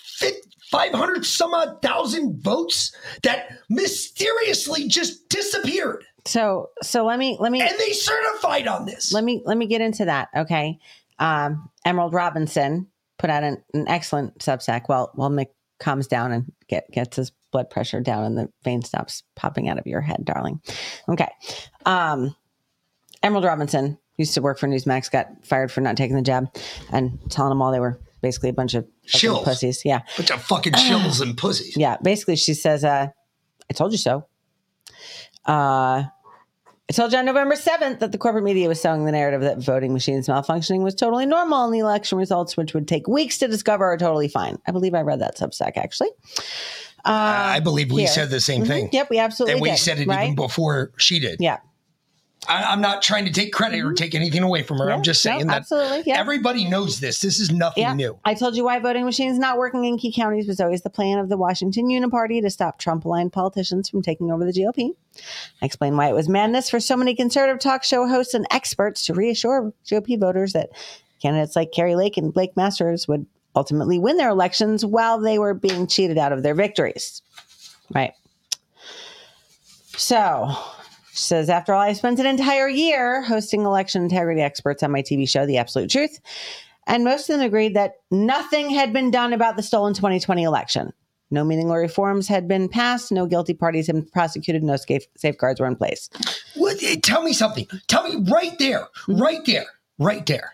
500 0.73 1.23
some 1.23 1.53
odd 1.53 1.83
thousand 1.83 2.41
votes 2.41 2.95
that 3.21 3.59
mysteriously 3.69 4.87
just 4.87 5.29
disappeared. 5.29 6.03
So 6.25 6.71
so 6.81 7.05
let 7.05 7.19
me 7.19 7.37
let 7.39 7.51
me 7.51 7.61
And 7.61 7.77
they 7.77 7.91
certified 7.91 8.67
on 8.67 8.85
this. 8.85 9.13
let 9.13 9.23
me 9.23 9.43
let 9.45 9.55
me 9.55 9.67
get 9.67 9.81
into 9.81 10.05
that. 10.05 10.29
Okay. 10.35 10.79
Um, 11.19 11.69
Emerald 11.85 12.13
Robinson 12.13 12.87
put 13.19 13.29
out 13.29 13.43
an, 13.43 13.63
an 13.75 13.87
excellent 13.87 14.39
Substack. 14.39 14.89
Well, 14.89 15.11
while 15.13 15.29
Mick 15.29 15.49
calms 15.79 16.07
down 16.07 16.31
and 16.31 16.51
get 16.69 16.89
gets 16.91 17.17
his 17.17 17.31
blood 17.51 17.69
pressure 17.69 18.01
down 18.01 18.23
and 18.23 18.35
the 18.35 18.49
vein 18.63 18.81
stops 18.81 19.21
popping 19.35 19.69
out 19.69 19.77
of 19.77 19.85
your 19.85 20.01
head, 20.01 20.25
darling. 20.25 20.59
Okay. 21.07 21.29
Um, 21.85 22.35
Emerald 23.21 23.45
Robinson 23.45 23.99
used 24.17 24.33
to 24.33 24.41
work 24.41 24.57
for 24.57 24.67
Newsmax, 24.67 25.11
got 25.11 25.27
fired 25.45 25.71
for 25.71 25.81
not 25.81 25.97
taking 25.97 26.15
the 26.15 26.23
jab, 26.23 26.47
and 26.91 27.19
telling 27.29 27.49
them 27.49 27.61
all 27.61 27.71
they 27.71 27.79
were 27.79 27.99
basically 28.23 28.49
a 28.49 28.53
bunch 28.53 28.73
of 28.73 28.87
Shills. 29.05 29.43
pussies. 29.43 29.83
Yeah. 29.85 29.99
Bunch 30.17 30.31
of 30.31 30.41
fucking 30.41 30.73
shills 30.73 31.21
and 31.21 31.37
pussies. 31.37 31.77
Yeah, 31.77 31.97
basically, 32.01 32.37
she 32.37 32.55
says, 32.55 32.83
uh, 32.83 33.07
"I 33.69 33.73
told 33.73 33.91
you 33.91 33.99
so." 33.99 34.25
Uh, 35.47 36.03
I 36.89 36.93
told 36.93 37.11
you 37.11 37.17
on 37.19 37.25
November 37.25 37.55
seventh 37.55 37.99
that 37.99 38.11
the 38.11 38.17
corporate 38.17 38.43
media 38.43 38.67
was 38.67 38.79
selling 38.81 39.05
the 39.05 39.11
narrative 39.11 39.41
that 39.41 39.57
voting 39.59 39.93
machines 39.93 40.27
malfunctioning 40.27 40.83
was 40.83 40.95
totally 40.95 41.25
normal, 41.25 41.65
and 41.65 41.73
the 41.73 41.79
election 41.79 42.17
results, 42.17 42.57
which 42.57 42.73
would 42.73 42.87
take 42.87 43.07
weeks 43.07 43.37
to 43.39 43.47
discover, 43.47 43.85
are 43.85 43.97
totally 43.97 44.27
fine. 44.27 44.57
I 44.67 44.71
believe 44.71 44.93
I 44.93 45.01
read 45.01 45.19
that 45.21 45.37
Substack 45.37 45.73
actually. 45.77 46.09
Uh, 47.05 47.11
I 47.55 47.59
believe 47.59 47.91
we 47.91 48.01
here. 48.01 48.07
said 48.09 48.29
the 48.29 48.39
same 48.39 48.63
Mhm. 48.63 48.67
thing. 48.67 48.89
Yep, 48.93 49.09
we 49.09 49.19
absolutely 49.19 49.51
did. 49.53 49.57
And 49.57 49.61
we 49.61 49.69
did, 49.71 49.77
said 49.79 49.99
it 49.99 50.07
right? 50.07 50.23
even 50.23 50.35
before 50.35 50.91
she 50.97 51.19
did. 51.19 51.37
Yeah, 51.41 51.57
I, 52.47 52.63
I'm 52.63 52.81
not 52.81 53.01
trying 53.01 53.25
to 53.25 53.31
take 53.31 53.53
credit 53.53 53.79
or 53.79 53.87
mm-hmm. 53.87 53.95
take 53.95 54.15
anything 54.15 54.43
away 54.43 54.63
from 54.63 54.77
her. 54.79 54.89
Yeah, 54.89 54.95
I'm 54.95 55.03
just 55.03 55.25
no, 55.25 55.31
saying 55.31 55.47
that 55.47 55.57
absolutely, 55.57 56.03
yeah. 56.05 56.19
everybody 56.19 56.67
knows 56.67 56.99
this. 56.99 57.19
This 57.19 57.39
is 57.39 57.51
nothing 57.51 57.83
yeah. 57.83 57.93
new. 57.93 58.17
I 58.25 58.33
told 58.33 58.55
you 58.55 58.65
why 58.65 58.79
voting 58.79 59.05
machines 59.05 59.39
not 59.39 59.57
working 59.57 59.85
in 59.85 59.97
key 59.97 60.11
counties 60.11 60.47
was 60.47 60.59
always 60.59 60.81
the 60.81 60.89
plan 60.89 61.19
of 61.19 61.29
the 61.29 61.37
Washington 61.37 61.87
Uniparty 61.87 62.41
to 62.41 62.49
stop 62.49 62.79
Trump-aligned 62.79 63.33
politicians 63.33 63.89
from 63.89 64.01
taking 64.01 64.31
over 64.31 64.45
the 64.45 64.51
GOP. 64.51 64.91
I 65.61 65.65
explained 65.65 65.97
why 65.97 66.09
it 66.09 66.13
was 66.13 66.27
madness 66.27 66.69
for 66.69 66.79
so 66.79 66.97
many 66.97 67.15
conservative 67.15 67.59
talk 67.59 67.83
show 67.83 68.07
hosts 68.07 68.33
and 68.33 68.47
experts 68.51 69.05
to 69.05 69.13
reassure 69.13 69.73
GOP 69.85 70.19
voters 70.19 70.53
that 70.53 70.69
candidates 71.21 71.55
like 71.55 71.71
Kari 71.71 71.95
Lake 71.95 72.17
and 72.17 72.33
Blake 72.33 72.55
Masters 72.57 73.07
would 73.07 73.25
ultimately 73.55 73.99
win 73.99 74.17
their 74.17 74.29
elections 74.29 74.85
while 74.85 75.19
they 75.19 75.37
were 75.39 75.53
being 75.53 75.87
cheated 75.87 76.17
out 76.17 76.33
of 76.33 76.43
their 76.43 76.55
victories. 76.55 77.21
Right. 77.93 78.13
So, 79.95 80.55
she 81.13 81.19
says, 81.19 81.47
after 81.47 81.75
all, 81.75 81.81
I 81.81 81.93
spent 81.93 82.19
an 82.19 82.25
entire 82.25 82.67
year 82.67 83.21
hosting 83.21 83.61
election 83.61 84.01
integrity 84.01 84.41
experts 84.41 84.81
on 84.81 84.91
my 84.91 85.03
TV 85.03 85.29
show, 85.29 85.45
The 85.45 85.59
Absolute 85.59 85.91
Truth. 85.91 86.19
And 86.87 87.03
most 87.03 87.29
of 87.29 87.37
them 87.37 87.45
agreed 87.45 87.75
that 87.75 87.97
nothing 88.09 88.71
had 88.71 88.91
been 88.91 89.11
done 89.11 89.31
about 89.31 89.55
the 89.55 89.61
stolen 89.61 89.93
2020 89.93 90.41
election. 90.41 90.91
No 91.29 91.43
meaningful 91.43 91.75
reforms 91.75 92.27
had 92.27 92.47
been 92.47 92.67
passed, 92.67 93.11
no 93.11 93.27
guilty 93.27 93.53
parties 93.53 93.85
had 93.85 93.95
been 93.95 94.05
prosecuted, 94.07 94.63
no 94.63 94.75
safe- 94.75 95.05
safeguards 95.15 95.59
were 95.59 95.67
in 95.67 95.75
place. 95.75 96.09
Eh, 96.81 96.95
tell 97.03 97.21
me 97.21 97.31
something. 97.31 97.67
Tell 97.85 98.07
me 98.09 98.27
right 98.31 98.57
there, 98.57 98.87
right 99.07 99.45
there, 99.45 99.65
right 99.99 100.25
there. 100.25 100.53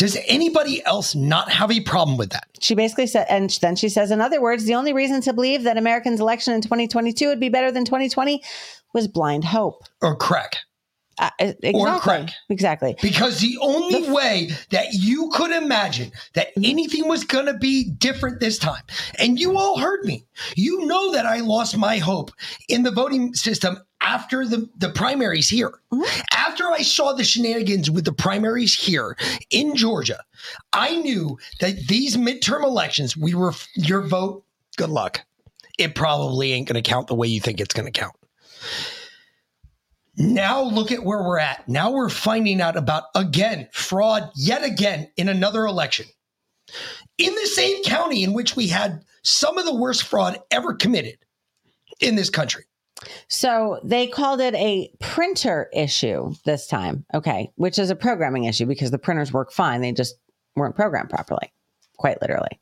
Does 0.00 0.16
anybody 0.28 0.82
else 0.86 1.14
not 1.14 1.50
have 1.50 1.70
a 1.70 1.80
problem 1.80 2.16
with 2.16 2.30
that? 2.30 2.48
She 2.58 2.74
basically 2.74 3.06
said, 3.06 3.26
and 3.28 3.50
then 3.60 3.76
she 3.76 3.90
says, 3.90 4.10
in 4.10 4.22
other 4.22 4.40
words, 4.40 4.64
the 4.64 4.74
only 4.74 4.94
reason 4.94 5.20
to 5.20 5.34
believe 5.34 5.64
that 5.64 5.76
Americans' 5.76 6.20
election 6.20 6.54
in 6.54 6.62
2022 6.62 7.28
would 7.28 7.38
be 7.38 7.50
better 7.50 7.70
than 7.70 7.84
2020 7.84 8.42
was 8.94 9.06
blind 9.06 9.44
hope. 9.44 9.82
Or 10.00 10.16
crack? 10.16 10.56
Uh, 11.18 11.28
exactly. 11.38 11.72
Or 11.74 11.98
crack. 11.98 12.30
Exactly. 12.48 12.96
Because 13.02 13.40
the 13.40 13.58
only 13.60 14.10
way 14.10 14.52
that 14.70 14.86
you 14.94 15.28
could 15.34 15.50
imagine 15.50 16.12
that 16.32 16.48
anything 16.56 17.06
was 17.06 17.24
going 17.24 17.44
to 17.44 17.58
be 17.58 17.84
different 17.84 18.40
this 18.40 18.56
time, 18.56 18.82
and 19.18 19.38
you 19.38 19.58
all 19.58 19.78
heard 19.78 20.06
me, 20.06 20.24
you 20.56 20.86
know 20.86 21.12
that 21.12 21.26
I 21.26 21.40
lost 21.40 21.76
my 21.76 21.98
hope 21.98 22.30
in 22.70 22.84
the 22.84 22.90
voting 22.90 23.34
system 23.34 23.78
after 24.00 24.46
the, 24.46 24.68
the 24.76 24.90
primaries 24.90 25.48
here. 25.48 25.80
After 26.32 26.64
I 26.70 26.82
saw 26.82 27.12
the 27.12 27.24
shenanigans 27.24 27.90
with 27.90 28.04
the 28.04 28.12
primaries 28.12 28.74
here 28.74 29.16
in 29.50 29.76
Georgia, 29.76 30.22
I 30.72 30.96
knew 30.96 31.38
that 31.60 31.86
these 31.88 32.16
midterm 32.16 32.64
elections, 32.64 33.16
we 33.16 33.34
were 33.34 33.52
your 33.74 34.02
vote, 34.02 34.44
good 34.76 34.90
luck. 34.90 35.20
It 35.78 35.94
probably 35.94 36.52
ain't 36.52 36.68
going 36.68 36.82
to 36.82 36.88
count 36.88 37.06
the 37.06 37.14
way 37.14 37.28
you 37.28 37.40
think 37.40 37.60
it's 37.60 37.74
going 37.74 37.90
to 37.90 37.98
count. 37.98 38.14
Now 40.16 40.62
look 40.62 40.92
at 40.92 41.04
where 41.04 41.22
we're 41.22 41.38
at. 41.38 41.66
Now 41.68 41.90
we're 41.90 42.10
finding 42.10 42.60
out 42.60 42.76
about 42.76 43.04
again 43.14 43.68
fraud 43.72 44.30
yet 44.36 44.62
again 44.62 45.08
in 45.16 45.28
another 45.28 45.64
election. 45.64 46.06
In 47.16 47.34
the 47.34 47.46
same 47.46 47.82
county 47.84 48.22
in 48.22 48.34
which 48.34 48.56
we 48.56 48.68
had 48.68 49.02
some 49.22 49.56
of 49.56 49.64
the 49.64 49.74
worst 49.74 50.02
fraud 50.02 50.38
ever 50.50 50.74
committed 50.74 51.18
in 52.00 52.16
this 52.16 52.30
country. 52.30 52.64
So 53.28 53.80
they 53.84 54.06
called 54.06 54.40
it 54.40 54.54
a 54.54 54.90
printer 55.00 55.68
issue 55.72 56.32
this 56.44 56.66
time. 56.66 57.04
Okay. 57.14 57.50
Which 57.56 57.78
is 57.78 57.90
a 57.90 57.96
programming 57.96 58.44
issue 58.44 58.66
because 58.66 58.90
the 58.90 58.98
printers 58.98 59.32
work 59.32 59.52
fine. 59.52 59.80
They 59.80 59.92
just 59.92 60.16
weren't 60.56 60.76
programmed 60.76 61.10
properly, 61.10 61.52
quite 61.96 62.20
literally. 62.20 62.60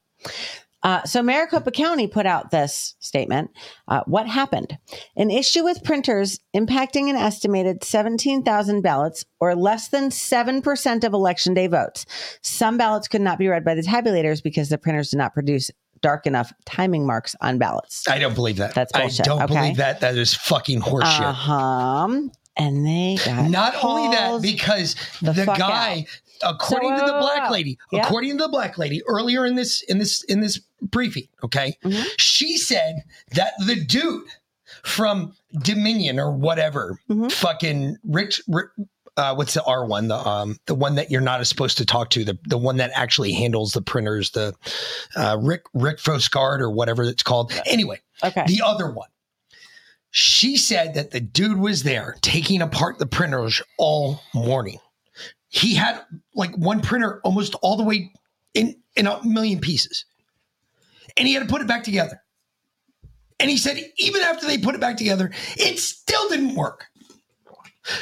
Uh, 0.82 1.02
so 1.04 1.22
Maricopa 1.22 1.72
County 1.72 2.06
put 2.06 2.24
out 2.24 2.50
this 2.50 2.94
statement. 3.00 3.50
Uh, 3.88 4.02
what 4.06 4.28
happened? 4.28 4.78
An 5.16 5.30
issue 5.30 5.64
with 5.64 5.82
printers 5.82 6.38
impacting 6.54 7.10
an 7.10 7.16
estimated 7.16 7.82
17,000 7.82 8.80
ballots, 8.80 9.24
or 9.40 9.56
less 9.56 9.88
than 9.88 10.10
7% 10.10 11.04
of 11.04 11.12
election 11.12 11.54
day 11.54 11.66
votes. 11.66 12.06
Some 12.42 12.78
ballots 12.78 13.08
could 13.08 13.20
not 13.20 13.38
be 13.38 13.48
read 13.48 13.64
by 13.64 13.74
the 13.74 13.82
tabulators 13.82 14.42
because 14.42 14.68
the 14.68 14.78
printers 14.78 15.10
did 15.10 15.16
not 15.16 15.34
produce 15.34 15.70
dark 16.00 16.26
enough 16.26 16.52
timing 16.64 17.06
marks 17.06 17.34
on 17.40 17.58
ballots. 17.58 18.06
I 18.08 18.18
don't 18.18 18.34
believe 18.34 18.56
that. 18.56 18.74
That's 18.74 18.92
bullshit, 18.92 19.20
I 19.20 19.24
don't 19.24 19.42
okay? 19.42 19.54
believe 19.54 19.76
that. 19.76 20.00
That 20.00 20.16
is 20.16 20.34
fucking 20.34 20.80
horseshit. 20.80 21.20
Uh 21.20 21.32
huh. 21.32 22.20
And 22.56 22.84
they 22.84 23.18
got 23.24 23.48
Not 23.50 23.74
only 23.84 24.08
that, 24.16 24.42
because 24.42 24.96
the 25.22 25.32
the, 25.32 25.44
guy, 25.44 26.06
according 26.42 26.96
So, 26.98 27.06
to 27.06 27.12
the 27.12 27.18
black 27.18 27.50
lady, 27.50 27.78
according 27.92 28.36
to 28.38 28.44
the 28.44 28.48
black 28.48 28.78
lady 28.78 29.00
earlier 29.06 29.46
in 29.46 29.54
this 29.54 29.82
in 29.82 29.98
this 29.98 30.22
in 30.24 30.40
this 30.40 30.58
briefing, 30.82 31.28
okay, 31.44 31.76
Mhm. 31.84 32.04
she 32.18 32.56
said 32.56 33.04
that 33.34 33.52
the 33.64 33.76
dude 33.76 34.24
from 34.82 35.34
Dominion 35.62 36.18
or 36.18 36.32
whatever, 36.32 36.98
Mhm. 37.08 37.30
fucking 37.32 37.96
Rich. 38.04 38.42
Ri- 38.48 38.64
uh, 39.18 39.34
what's 39.34 39.52
the 39.54 39.64
R 39.64 39.84
one? 39.84 40.08
The 40.08 40.16
um, 40.16 40.58
the 40.66 40.74
one 40.74 40.94
that 40.94 41.10
you're 41.10 41.20
not 41.20 41.44
supposed 41.46 41.78
to 41.78 41.84
talk 41.84 42.10
to, 42.10 42.24
the 42.24 42.38
the 42.46 42.56
one 42.56 42.76
that 42.76 42.92
actually 42.94 43.32
handles 43.32 43.72
the 43.72 43.82
printers, 43.82 44.30
the 44.30 44.54
uh, 45.16 45.36
Rick 45.40 45.62
Rick 45.74 45.98
Foscard 45.98 46.60
or 46.60 46.70
whatever 46.70 47.02
it's 47.02 47.22
called. 47.22 47.52
Anyway, 47.66 48.00
Okay. 48.24 48.44
the 48.46 48.62
other 48.64 48.90
one. 48.90 49.08
She 50.10 50.56
said 50.56 50.94
that 50.94 51.10
the 51.10 51.20
dude 51.20 51.58
was 51.58 51.82
there 51.82 52.16
taking 52.22 52.62
apart 52.62 52.98
the 52.98 53.06
printers 53.06 53.60
all 53.76 54.20
morning. 54.34 54.78
He 55.48 55.74
had 55.74 56.00
like 56.34 56.56
one 56.56 56.80
printer 56.80 57.20
almost 57.24 57.54
all 57.56 57.76
the 57.76 57.82
way 57.82 58.10
in 58.54 58.76
in 58.96 59.06
a 59.06 59.22
million 59.24 59.60
pieces. 59.60 60.04
And 61.16 61.26
he 61.26 61.34
had 61.34 61.42
to 61.42 61.48
put 61.48 61.60
it 61.60 61.66
back 61.66 61.84
together. 61.84 62.22
And 63.40 63.50
he 63.50 63.56
said 63.56 63.80
even 63.98 64.22
after 64.22 64.46
they 64.46 64.58
put 64.58 64.74
it 64.74 64.80
back 64.80 64.96
together, 64.96 65.30
it 65.56 65.78
still 65.78 66.28
didn't 66.28 66.54
work. 66.54 66.86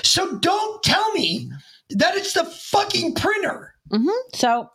So 0.02 0.38
don't 0.38 0.82
tell 0.82 1.12
me 1.12 1.50
that 1.90 2.16
it's 2.16 2.32
the 2.32 2.44
fucking 2.44 3.14
printer. 3.14 3.74
hmm 3.90 4.08
So 4.34 4.70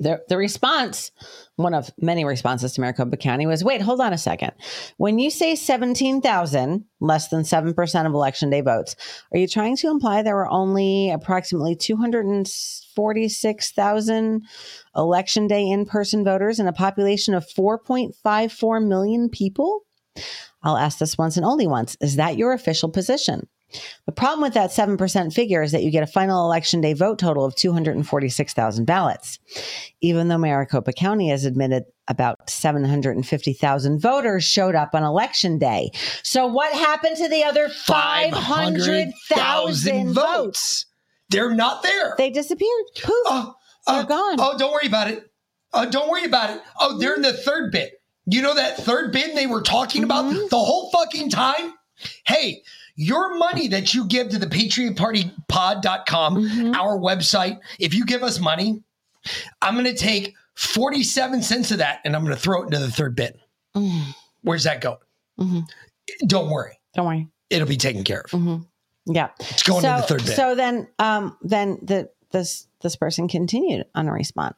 the 0.00 0.20
the 0.28 0.36
response, 0.36 1.12
one 1.56 1.72
of 1.72 1.88
many 2.00 2.24
responses 2.24 2.72
to 2.72 2.80
Maricopa 2.80 3.16
County 3.16 3.46
was, 3.46 3.62
wait, 3.62 3.80
hold 3.80 4.00
on 4.00 4.12
a 4.12 4.18
second. 4.18 4.50
When 4.96 5.20
you 5.20 5.30
say 5.30 5.54
17,000, 5.54 6.84
less 7.00 7.28
than 7.28 7.42
7% 7.42 8.06
of 8.06 8.12
election 8.12 8.50
day 8.50 8.60
votes, 8.60 8.96
are 9.32 9.38
you 9.38 9.46
trying 9.46 9.76
to 9.76 9.88
imply 9.90 10.22
there 10.22 10.34
were 10.34 10.50
only 10.50 11.10
approximately 11.10 11.76
246,000 11.76 14.42
election 14.96 15.46
day 15.46 15.68
in-person 15.68 16.24
voters 16.24 16.58
in 16.58 16.66
a 16.66 16.72
population 16.72 17.34
of 17.34 17.46
4.54 17.46 18.84
million 18.86 19.28
people? 19.28 19.82
I'll 20.62 20.76
ask 20.76 20.98
this 20.98 21.18
once 21.18 21.36
and 21.36 21.46
only 21.46 21.68
once. 21.68 21.96
Is 22.00 22.16
that 22.16 22.36
your 22.36 22.52
official 22.52 22.88
position? 22.88 23.46
The 24.06 24.12
problem 24.12 24.42
with 24.42 24.54
that 24.54 24.70
7% 24.70 25.32
figure 25.32 25.62
is 25.62 25.72
that 25.72 25.82
you 25.82 25.90
get 25.90 26.02
a 26.02 26.06
final 26.06 26.44
election 26.44 26.80
day 26.80 26.92
vote 26.92 27.18
total 27.18 27.44
of 27.44 27.54
246,000 27.56 28.84
ballots. 28.84 29.38
Even 30.00 30.28
though 30.28 30.38
Maricopa 30.38 30.92
County 30.92 31.30
has 31.30 31.44
admitted 31.44 31.84
about 32.08 32.50
750,000 32.50 34.00
voters 34.00 34.44
showed 34.44 34.74
up 34.74 34.90
on 34.94 35.02
election 35.02 35.58
day. 35.58 35.90
So 36.22 36.46
what 36.46 36.72
happened 36.74 37.16
to 37.16 37.28
the 37.28 37.44
other 37.44 37.68
500,000 37.68 40.12
votes? 40.14 40.86
They're 41.30 41.54
not 41.54 41.82
there. 41.82 42.14
They 42.18 42.28
disappeared. 42.30 42.84
Poof. 43.02 43.14
Oh, 43.26 43.54
They're 43.86 44.02
oh, 44.02 44.06
gone. 44.06 44.36
Oh, 44.38 44.58
don't 44.58 44.72
worry 44.72 44.86
about 44.86 45.10
it. 45.10 45.30
Oh, 45.72 45.88
don't 45.90 46.10
worry 46.10 46.24
about 46.24 46.50
it. 46.50 46.60
Oh, 46.78 46.98
they're 46.98 47.14
in 47.14 47.22
the 47.22 47.32
third 47.32 47.72
bit. 47.72 47.92
You 48.26 48.42
know 48.42 48.54
that 48.54 48.76
third 48.78 49.12
bin 49.12 49.34
they 49.34 49.46
were 49.46 49.62
talking 49.62 50.04
about 50.04 50.26
Mm-hmm. 50.26 50.46
the 50.50 50.58
whole 50.58 50.90
fucking 50.90 51.30
time? 51.30 51.72
Hey, 52.26 52.62
your 52.96 53.36
money 53.36 53.68
that 53.68 53.92
you 53.94 54.06
give 54.06 54.28
to 54.30 54.38
the 54.38 54.46
patriotpartypod.com, 54.46 56.36
Mm-hmm. 56.36 56.74
our 56.74 56.98
website, 56.98 57.58
if 57.78 57.94
you 57.94 58.04
give 58.04 58.22
us 58.22 58.38
money, 58.40 58.82
I'm 59.62 59.74
going 59.74 59.86
to 59.86 59.94
take 59.94 60.34
47 60.56 61.42
cents 61.42 61.70
of 61.70 61.78
that 61.78 62.00
and 62.04 62.14
I'm 62.14 62.24
going 62.24 62.34
to 62.36 62.40
throw 62.40 62.62
it 62.62 62.66
into 62.66 62.78
the 62.78 62.90
third 62.90 63.16
bin. 63.16 63.32
Mm. 63.76 64.14
Where's 64.42 64.64
that 64.64 64.80
going? 64.80 64.98
Mhm. 65.40 65.64
Don't 66.26 66.50
worry. 66.50 66.78
Don't 66.94 67.06
worry. 67.06 67.28
It'll 67.50 67.66
be 67.66 67.76
taken 67.76 68.04
care 68.04 68.20
of. 68.20 68.30
Mhm. 68.30 68.66
Yeah. 69.06 69.30
It's 69.40 69.62
going 69.62 69.82
so, 69.82 69.94
in 69.94 70.00
the 70.00 70.06
third 70.06 70.24
bin. 70.24 70.36
So 70.36 70.54
then, 70.54 70.86
um, 70.98 71.36
then 71.42 71.78
the 71.82 72.10
this 72.30 72.66
this 72.82 72.94
person 72.96 73.26
continued 73.28 73.86
on 73.94 74.06
a 74.08 74.12
response 74.12 74.54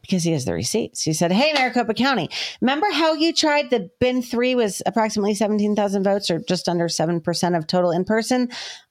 because 0.00 0.22
he 0.22 0.32
has 0.32 0.44
the 0.44 0.52
receipts. 0.54 1.02
He 1.02 1.12
said, 1.12 1.32
"Hey, 1.32 1.52
Maricopa 1.52 1.94
County, 1.94 2.28
remember 2.60 2.86
how 2.92 3.14
you 3.14 3.32
tried 3.32 3.70
the 3.70 3.90
bin 4.00 4.22
three 4.22 4.54
was 4.54 4.82
approximately 4.86 5.34
seventeen 5.34 5.74
thousand 5.74 6.04
votes, 6.04 6.30
or 6.30 6.38
just 6.38 6.68
under 6.68 6.88
seven 6.88 7.20
percent 7.20 7.54
of 7.56 7.66
total 7.66 7.90
in 7.90 8.04
person 8.04 8.48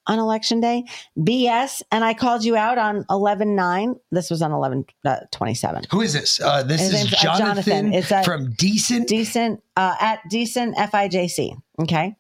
on 0.08 0.20
election 0.20 0.60
day? 0.60 0.84
BS. 1.18 1.82
And 1.92 2.04
I 2.04 2.14
called 2.14 2.44
you 2.44 2.56
out 2.56 2.78
on 2.78 3.06
eleven 3.10 3.56
nine. 3.56 3.96
This 4.12 4.30
was 4.30 4.42
on 4.42 4.52
eleven 4.52 4.86
uh, 5.06 5.18
twenty 5.32 5.56
seven. 5.56 5.84
Who 5.92 6.02
is 6.02 6.14
this? 6.14 6.42
Uh, 6.42 6.64
this 6.64 6.82
His 6.82 6.94
is 7.06 7.14
uh, 7.14 7.18
Jonathan, 7.18 7.40
Jonathan. 7.64 7.94
It's 7.94 8.12
a- 8.12 8.24
from 8.24 8.52
Decent. 8.54 9.08
Decent 9.08 9.64
uh, 9.78 9.96
at 10.00 10.20
decent 10.30 10.76
FIJC. 10.76 11.56
Okay. 11.82 12.16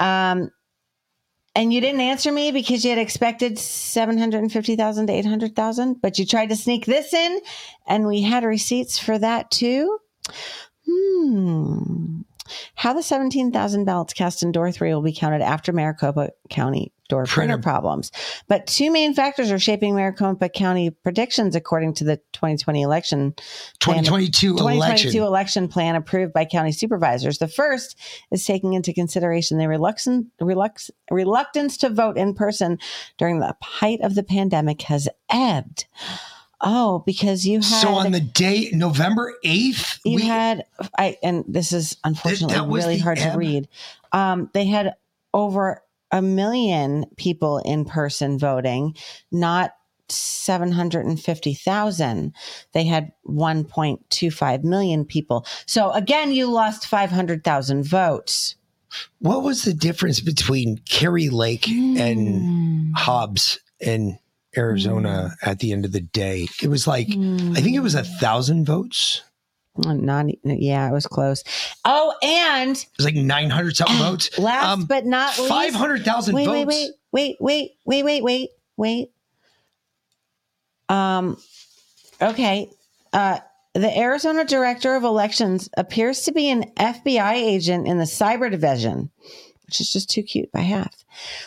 Um, 0.00 0.50
and 1.58 1.74
you 1.74 1.80
didn't 1.80 2.00
answer 2.00 2.30
me 2.30 2.52
because 2.52 2.84
you 2.84 2.90
had 2.90 3.00
expected 3.00 3.58
750,000 3.58 5.06
to 5.08 5.12
800,000, 5.12 6.00
but 6.00 6.16
you 6.16 6.24
tried 6.24 6.50
to 6.50 6.56
sneak 6.56 6.86
this 6.86 7.12
in 7.12 7.40
and 7.88 8.06
we 8.06 8.22
had 8.22 8.44
receipts 8.44 8.96
for 8.96 9.18
that 9.18 9.50
too. 9.50 9.98
Hmm. 10.86 12.20
How 12.76 12.92
the 12.92 13.02
17,000 13.02 13.84
ballots 13.84 14.12
cast 14.12 14.44
in 14.44 14.52
door 14.52 14.70
three 14.70 14.94
will 14.94 15.02
be 15.02 15.12
counted 15.12 15.42
after 15.42 15.72
Maricopa 15.72 16.30
County 16.48 16.92
door 17.08 17.24
printer, 17.24 17.54
Printer. 17.54 17.62
problems. 17.62 18.12
But 18.46 18.66
two 18.66 18.90
main 18.90 19.14
factors 19.14 19.50
are 19.50 19.58
shaping 19.58 19.94
Maricopa 19.94 20.48
County 20.48 20.90
predictions 20.90 21.56
according 21.56 21.94
to 21.94 22.04
the 22.04 22.16
2020 22.32 22.82
election. 22.82 23.32
plan 23.80 24.04
2022 24.04 24.52
2022 24.52 25.08
election. 25.08 25.22
election 25.22 25.68
plan 25.68 25.96
approved 25.96 26.32
by 26.32 26.44
county 26.44 26.72
supervisors. 26.72 27.38
The 27.38 27.48
first 27.48 27.98
is 28.30 28.44
taking 28.44 28.74
into 28.74 28.92
consideration 28.92 29.58
the 29.58 29.68
reluctance, 29.68 30.26
reluctance, 30.40 30.90
reluctance 31.10 31.76
to 31.78 31.90
vote 31.90 32.16
in 32.16 32.34
person 32.34 32.78
during 33.16 33.40
the 33.40 33.56
height 33.62 34.00
of 34.02 34.14
the 34.14 34.22
pandemic 34.22 34.82
has 34.82 35.08
ebbed. 35.30 35.86
Oh, 36.60 37.04
because 37.06 37.46
you 37.46 37.58
had 37.58 37.64
So 37.64 37.90
on 37.90 38.10
the 38.10 38.20
day 38.20 38.70
November 38.72 39.34
8th, 39.44 40.00
you 40.04 40.16
we, 40.16 40.22
had 40.22 40.64
I 40.98 41.16
and 41.22 41.44
this 41.46 41.72
is 41.72 41.96
unfortunately 42.02 42.58
really 42.76 42.98
hard 42.98 43.18
to 43.18 43.34
read. 43.36 43.68
Um, 44.12 44.50
they 44.54 44.66
had 44.66 44.94
over 45.32 45.82
a 46.10 46.22
million 46.22 47.04
people 47.16 47.58
in 47.58 47.84
person 47.84 48.38
voting, 48.38 48.96
not 49.30 49.72
750,000. 50.10 52.32
They 52.72 52.84
had 52.84 53.12
1.25 53.26 54.64
million 54.64 55.04
people. 55.04 55.46
So 55.66 55.90
again, 55.92 56.32
you 56.32 56.50
lost 56.50 56.86
500,000 56.86 57.82
votes. 57.84 58.54
what 59.18 59.42
was 59.42 59.64
the 59.64 59.74
difference 59.74 60.20
between 60.20 60.78
Kari 60.88 61.28
Lake 61.28 61.68
and 61.68 62.42
Hmm. 62.42 62.92
Hobbs 62.94 63.58
in 63.80 64.18
Arizona 64.56 65.36
at 65.42 65.58
the 65.58 65.72
end 65.72 65.84
of 65.84 65.92
the 65.92 66.00
day? 66.00 66.48
It 66.62 66.68
was 66.68 66.86
like, 66.86 67.12
Hmm. 67.12 67.52
I 67.54 67.60
think 67.60 67.76
it 67.76 67.80
was 67.80 67.94
a 67.94 68.02
thousand 68.04 68.64
votes. 68.64 69.22
Not, 69.78 70.26
yeah, 70.44 70.88
it 70.88 70.92
was 70.92 71.06
close. 71.06 71.44
Oh, 71.84 72.14
and 72.22 72.76
It 72.76 72.86
was 72.96 73.06
like 73.06 73.14
900 73.14 73.76
something 73.76 73.96
votes. 73.98 74.38
last 74.38 74.64
Um, 74.66 74.84
but 74.84 75.06
not 75.06 75.36
least, 75.38 75.48
500,000 75.48 76.34
votes. 76.34 76.46
wait, 76.48 76.66
wait. 76.66 76.90
wait, 77.12 77.36
wait, 77.40 77.76
wait, 77.84 78.04
wait, 78.04 78.22
wait, 78.24 78.50
wait. 78.76 79.10
Um, 80.88 81.36
okay. 82.20 82.70
Uh, 83.12 83.38
the 83.74 83.96
Arizona 83.96 84.44
Director 84.44 84.96
of 84.96 85.04
Elections 85.04 85.68
appears 85.76 86.22
to 86.22 86.32
be 86.32 86.48
an 86.50 86.72
FBI 86.76 87.34
agent 87.34 87.86
in 87.86 87.98
the 87.98 88.04
cyber 88.04 88.50
division, 88.50 89.10
which 89.66 89.80
is 89.80 89.92
just 89.92 90.10
too 90.10 90.22
cute 90.22 90.50
by 90.50 90.60
half. 90.60 91.04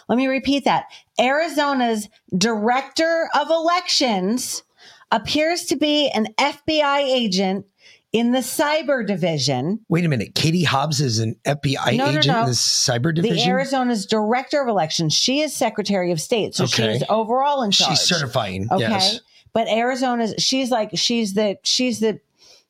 Let 0.08 0.18
me 0.18 0.28
repeat 0.28 0.64
that. 0.66 0.86
Arizona's 1.20 2.08
Director 2.38 3.30
of 3.36 3.50
Elections 3.50 4.64
appears 5.12 5.66
to 5.66 5.76
be 5.76 6.10
an 6.10 6.28
FBI 6.38 7.00
agent 7.00 7.66
in 8.14 8.32
the 8.32 8.40
cyber 8.40 9.06
division. 9.06 9.80
Wait 9.90 10.04
a 10.04 10.10
minute. 10.10 10.36
Katie 10.36 10.64
Hobbs 10.64 11.00
is 11.00 11.20
an 11.20 11.36
FBI 11.46 11.96
No, 11.98 12.06
no, 12.06 12.10
agent 12.12 12.28
no. 12.28 12.40
in 12.42 12.46
the 12.48 12.52
cyber 12.52 13.16
The. 13.16 13.42
Arizona's 13.50 14.06
Director 14.06 14.62
of 14.62 14.68
Elections. 14.68 15.14
She 15.14 15.40
is 15.42 15.56
Secretary 15.56 16.12
of 16.12 16.20
State, 16.20 16.56
so 16.56 16.66
Okay. 16.66 16.94
she's 16.94 17.04
overall 17.10 17.64
in 17.64 17.72
charge. 17.72 17.92
She's 17.98 18.02
certifying. 18.08 18.68
Okay. 18.72 18.82
Yes. 18.82 19.20
But 19.54 19.68
Arizona's 19.68 20.34
she's 20.40 20.72
like 20.72 20.92
she's 20.96 21.34
the 21.34 21.58
she's 21.64 22.00
the 22.00 22.20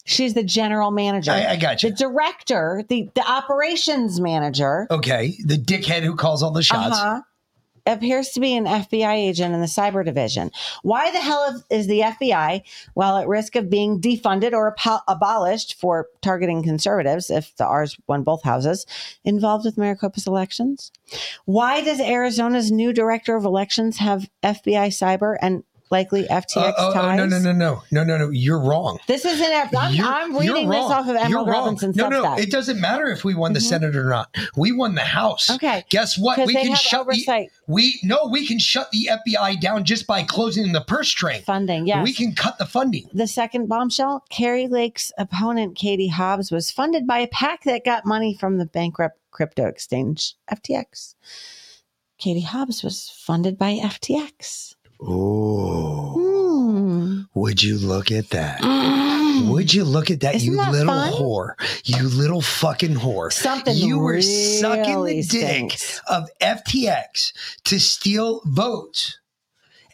she's 0.05 0.33
the 0.33 0.43
general 0.43 0.89
manager. 0.91 1.31
I, 1.31 1.45
I 1.51 1.55
got 1.57 1.83
you. 1.83 1.89
the 1.91 1.95
director, 1.95 2.83
the 2.89 3.09
the 3.13 3.21
operations 3.29 4.19
manager, 4.19 4.87
Okay. 4.89 5.35
The 5.45 5.57
dickhead 5.57 6.01
who 6.03 6.15
calls 6.15 6.41
all 6.43 6.51
the 6.51 6.63
shots. 6.63 6.97
uh-huh, 6.97 7.21
appears 7.85 8.29
to 8.29 8.39
be 8.39 8.55
an 8.55 8.65
FBI 8.65 9.15
agent 9.15 9.53
in 9.53 9.61
the 9.61 9.67
cyber 9.67 10.03
division. 10.05 10.51
Why 10.83 11.11
the 11.11 11.19
hell 11.19 11.63
is 11.69 11.87
the 11.87 12.01
FBI, 12.01 12.61
while 12.93 13.17
at 13.17 13.27
risk 13.27 13.55
of 13.55 13.69
being 13.69 13.99
defunded 13.99 14.53
or 14.53 14.75
abolished 15.07 15.79
for 15.79 16.07
targeting 16.21 16.63
conservatives, 16.63 17.29
if 17.29 17.55
the 17.57 17.65
R's 17.65 17.97
won 18.07 18.23
both 18.23 18.43
houses, 18.43 18.85
involved 19.23 19.65
with 19.65 19.77
Maricopa's 19.77 20.27
elections? 20.27 20.91
Why 21.45 21.81
does 21.81 21.99
Arizona's 21.99 22.71
new 22.71 22.93
director 22.93 23.35
of 23.35 23.45
elections 23.45 23.97
have 23.97 24.29
FBI 24.43 24.87
cyber 24.87 25.37
and 25.41 25.63
likely 25.91 26.23
FTX 26.23 26.57
Uh, 26.57 26.73
oh, 26.77 26.89
oh, 26.89 26.93
ties? 26.93 27.17
no, 27.17 27.25
no, 27.25 27.39
no, 27.39 27.51
no, 27.51 27.83
no, 27.91 28.03
no, 28.03 28.17
no. 28.17 28.29
You're 28.29 28.59
wrong. 28.59 28.97
This 29.07 29.25
isn't. 29.25 29.51
A, 29.51 29.77
I'm, 29.77 29.93
You're- 29.93 30.07
I'm 30.09 30.35
reading 30.37 30.69
this 30.69 30.79
off 30.85 31.07
of 31.07 31.15
wrong. 31.15 31.47
Robinson's 31.47 31.95
No, 31.95 32.09
no, 32.09 32.35
it 32.37 32.49
doesn't 32.51 32.79
matter 32.79 33.07
if 33.07 33.23
we 33.23 33.35
won 33.35 33.53
the 33.53 33.59
Mhm. 33.59 33.63
Senate 33.69 33.95
or 33.95 34.09
not. 34.09 34.33
We 34.55 34.71
won 34.71 34.95
the 34.95 35.01
House. 35.01 35.49
Okay. 35.51 35.83
Guess 35.89 36.17
what? 36.17 36.37
We 36.45 36.53
can 36.53 36.75
shut 36.75 37.01
oversight. 37.01 37.49
the 37.67 37.73
we 37.73 37.99
no, 38.03 38.27
we 38.31 38.47
can 38.47 38.59
shut 38.59 38.89
the 38.91 39.09
FBI 39.11 39.59
down 39.59 39.83
just 39.83 40.07
by 40.07 40.23
closing 40.23 40.71
the 40.71 40.81
purse 40.81 41.09
string. 41.09 41.41
Funding, 41.43 41.85
yes. 41.87 42.03
We 42.03 42.13
can 42.13 42.33
cut 42.33 42.57
the 42.57 42.65
funding. 42.65 43.09
The 43.13 43.27
second 43.27 43.67
bombshell, 43.67 44.23
Kari 44.29 44.67
Lake's 44.67 45.11
opponent, 45.17 45.75
Katie 45.75 46.07
Hobbs, 46.07 46.51
was 46.51 46.71
funded 46.71 47.05
by 47.07 47.19
a 47.19 47.27
PAC 47.27 47.63
that 47.65 47.83
got 47.85 48.05
money 48.05 48.35
from 48.39 48.57
the 48.57 48.65
bankrupt 48.65 49.17
crypto 49.31 49.65
exchange 49.65 50.35
FTX. 50.49 51.15
Katie 52.17 52.41
Hobbs 52.41 52.83
was 52.83 53.09
funded 53.09 53.57
by 53.57 53.73
FTX. 53.81 54.70
Oh, 55.01 56.13
Hmm. 56.17 57.21
would 57.33 57.63
you 57.63 57.77
look 57.77 58.11
at 58.11 58.29
that? 58.29 58.61
Mm. 58.61 59.49
Would 59.51 59.73
you 59.73 59.83
look 59.83 60.11
at 60.11 60.19
that, 60.21 60.35
Isn't 60.35 60.51
you 60.51 60.57
that 60.57 60.71
little 60.71 60.93
fun? 60.93 61.13
whore? 61.13 61.53
You 61.85 62.07
little 62.07 62.41
fucking 62.41 62.95
whore. 62.95 63.31
Something 63.33 63.75
you 63.75 63.97
were 63.99 64.21
sucking 64.21 64.83
the 64.83 64.89
really 65.01 65.21
dick 65.23 65.77
of 66.07 66.29
FTX 66.39 67.33
to 67.65 67.79
steal 67.79 68.41
votes. 68.45 69.17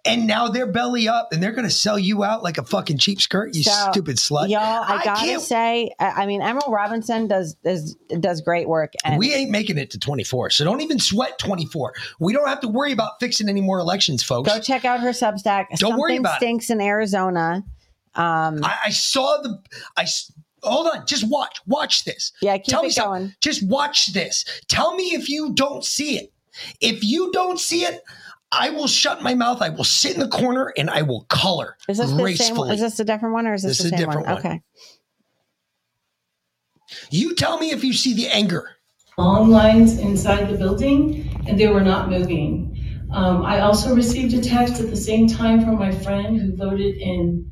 And 0.06 0.26
now 0.28 0.48
they're 0.48 0.72
belly 0.72 1.08
up 1.08 1.34
and 1.34 1.42
they're 1.44 1.52
going 1.52 1.68
to 1.68 1.74
sell 1.74 1.98
you 2.00 2.24
out 2.24 2.44
like 2.44 2.58
a 2.58 2.64
fucking 2.64 2.98
cheap 2.98 3.20
skirt, 3.22 3.56
you 3.56 3.64
So, 3.64 3.90
stupid 3.92 4.18
slut. 4.18 4.50
Y'all, 4.50 4.60
I, 4.62 4.98
I 5.00 5.04
gotta 5.04 5.20
can't- 5.26 5.42
say, 5.42 5.92
I, 6.00 6.26
mean, 6.26 6.42
Emerald 6.42 6.72
Robinson 6.74 7.28
does 7.28 7.56
does 7.64 7.96
does 8.20 8.42
great 8.42 8.68
work, 8.70 8.94
and 9.04 9.18
we 9.20 9.34
ain't 9.34 9.52
making 9.52 9.78
it 9.78 9.92
to 9.92 10.00
24. 10.00 10.52
So 10.52 10.64
don't 10.64 10.82
even 10.82 11.00
sweat 11.00 11.38
24. 11.40 11.94
We 12.20 12.34
don't 12.34 12.48
have 12.48 12.62
to 12.62 12.68
worry 12.68 12.92
about 12.92 13.20
fixing 13.20 13.50
any 13.50 13.62
more 13.62 13.80
elections, 13.80 14.24
folks. 14.24 14.50
go 14.52 14.60
check 14.60 14.86
out 14.86 15.00
her 15.02 15.10
Substack. 15.10 15.66
Don't 15.78 15.98
worry 15.98 16.12
Something 16.14 16.20
about 16.20 16.34
it. 16.36 16.38
stinks 16.38 16.70
in 16.70 16.80
Arizona. 16.82 17.64
Um, 18.16 18.64
I, 18.64 18.78
I 18.86 18.90
saw 18.90 19.42
the. 19.42 19.60
I 19.96 20.06
hold 20.64 20.88
on. 20.96 21.06
Just 21.06 21.30
watch. 21.30 21.60
Watch 21.68 22.04
this. 22.06 22.32
yeah, 22.42 22.58
keep 22.58 22.66
Tell 22.68 22.82
me 22.82 22.88
it 22.90 22.94
something. 22.94 23.34
Just 23.42 23.68
watch 23.68 24.14
this. 24.14 24.44
Tell 24.68 24.96
me 24.96 25.14
if 25.14 25.30
you 25.30 25.54
don't 25.54 25.84
see 25.86 26.18
it. 26.18 26.32
If 26.82 27.04
you 27.04 27.32
don't 27.34 27.60
see 27.60 27.84
it, 27.84 28.02
I 28.52 28.70
will 28.70 28.88
shut 28.88 29.22
my 29.22 29.34
mouth. 29.36 29.62
I 29.62 29.70
will 29.70 29.84
sit 29.84 30.14
in 30.14 30.20
the 30.22 30.28
corner 30.30 30.74
and 30.78 30.90
I 30.90 31.02
will 31.02 31.26
color 31.30 31.76
Is 31.90 31.98
this 31.98 32.08
the 32.08 32.16
same? 32.16 32.18
gracefully. 32.24 32.74
Is 32.74 32.80
this 32.82 33.00
a 33.00 33.04
different 33.06 33.34
one, 33.34 33.46
or 33.48 33.54
is 33.54 33.64
this, 33.64 33.78
This 33.78 33.78
the 33.80 33.84
is 33.88 33.94
a 33.94 33.98
same 33.98 34.06
different 34.08 34.28
one. 34.28 34.38
Okay. 34.40 34.62
you 37.12 37.36
tell 37.36 37.58
me 37.60 37.72
if 37.72 37.84
you 37.84 37.94
see 37.94 38.14
the 38.14 38.28
anger. 38.28 38.70
long 39.18 39.50
lines 39.50 39.98
inside 40.00 40.48
the 40.50 40.58
building 40.58 41.28
and 41.48 41.60
they 41.60 41.68
were 41.68 41.82
not 41.84 42.10
moving. 42.10 42.74
Um, 43.12 43.44
I 43.44 43.62
also 43.62 43.96
received 43.96 44.34
a 44.34 44.42
text 44.42 44.80
at 44.82 44.90
the 44.90 44.96
same 44.96 45.28
time 45.28 45.64
from 45.64 45.78
my 45.80 45.92
friend 45.92 46.40
who 46.40 46.56
voted 46.56 46.96
in, 46.98 47.52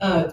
uh, 0.00 0.32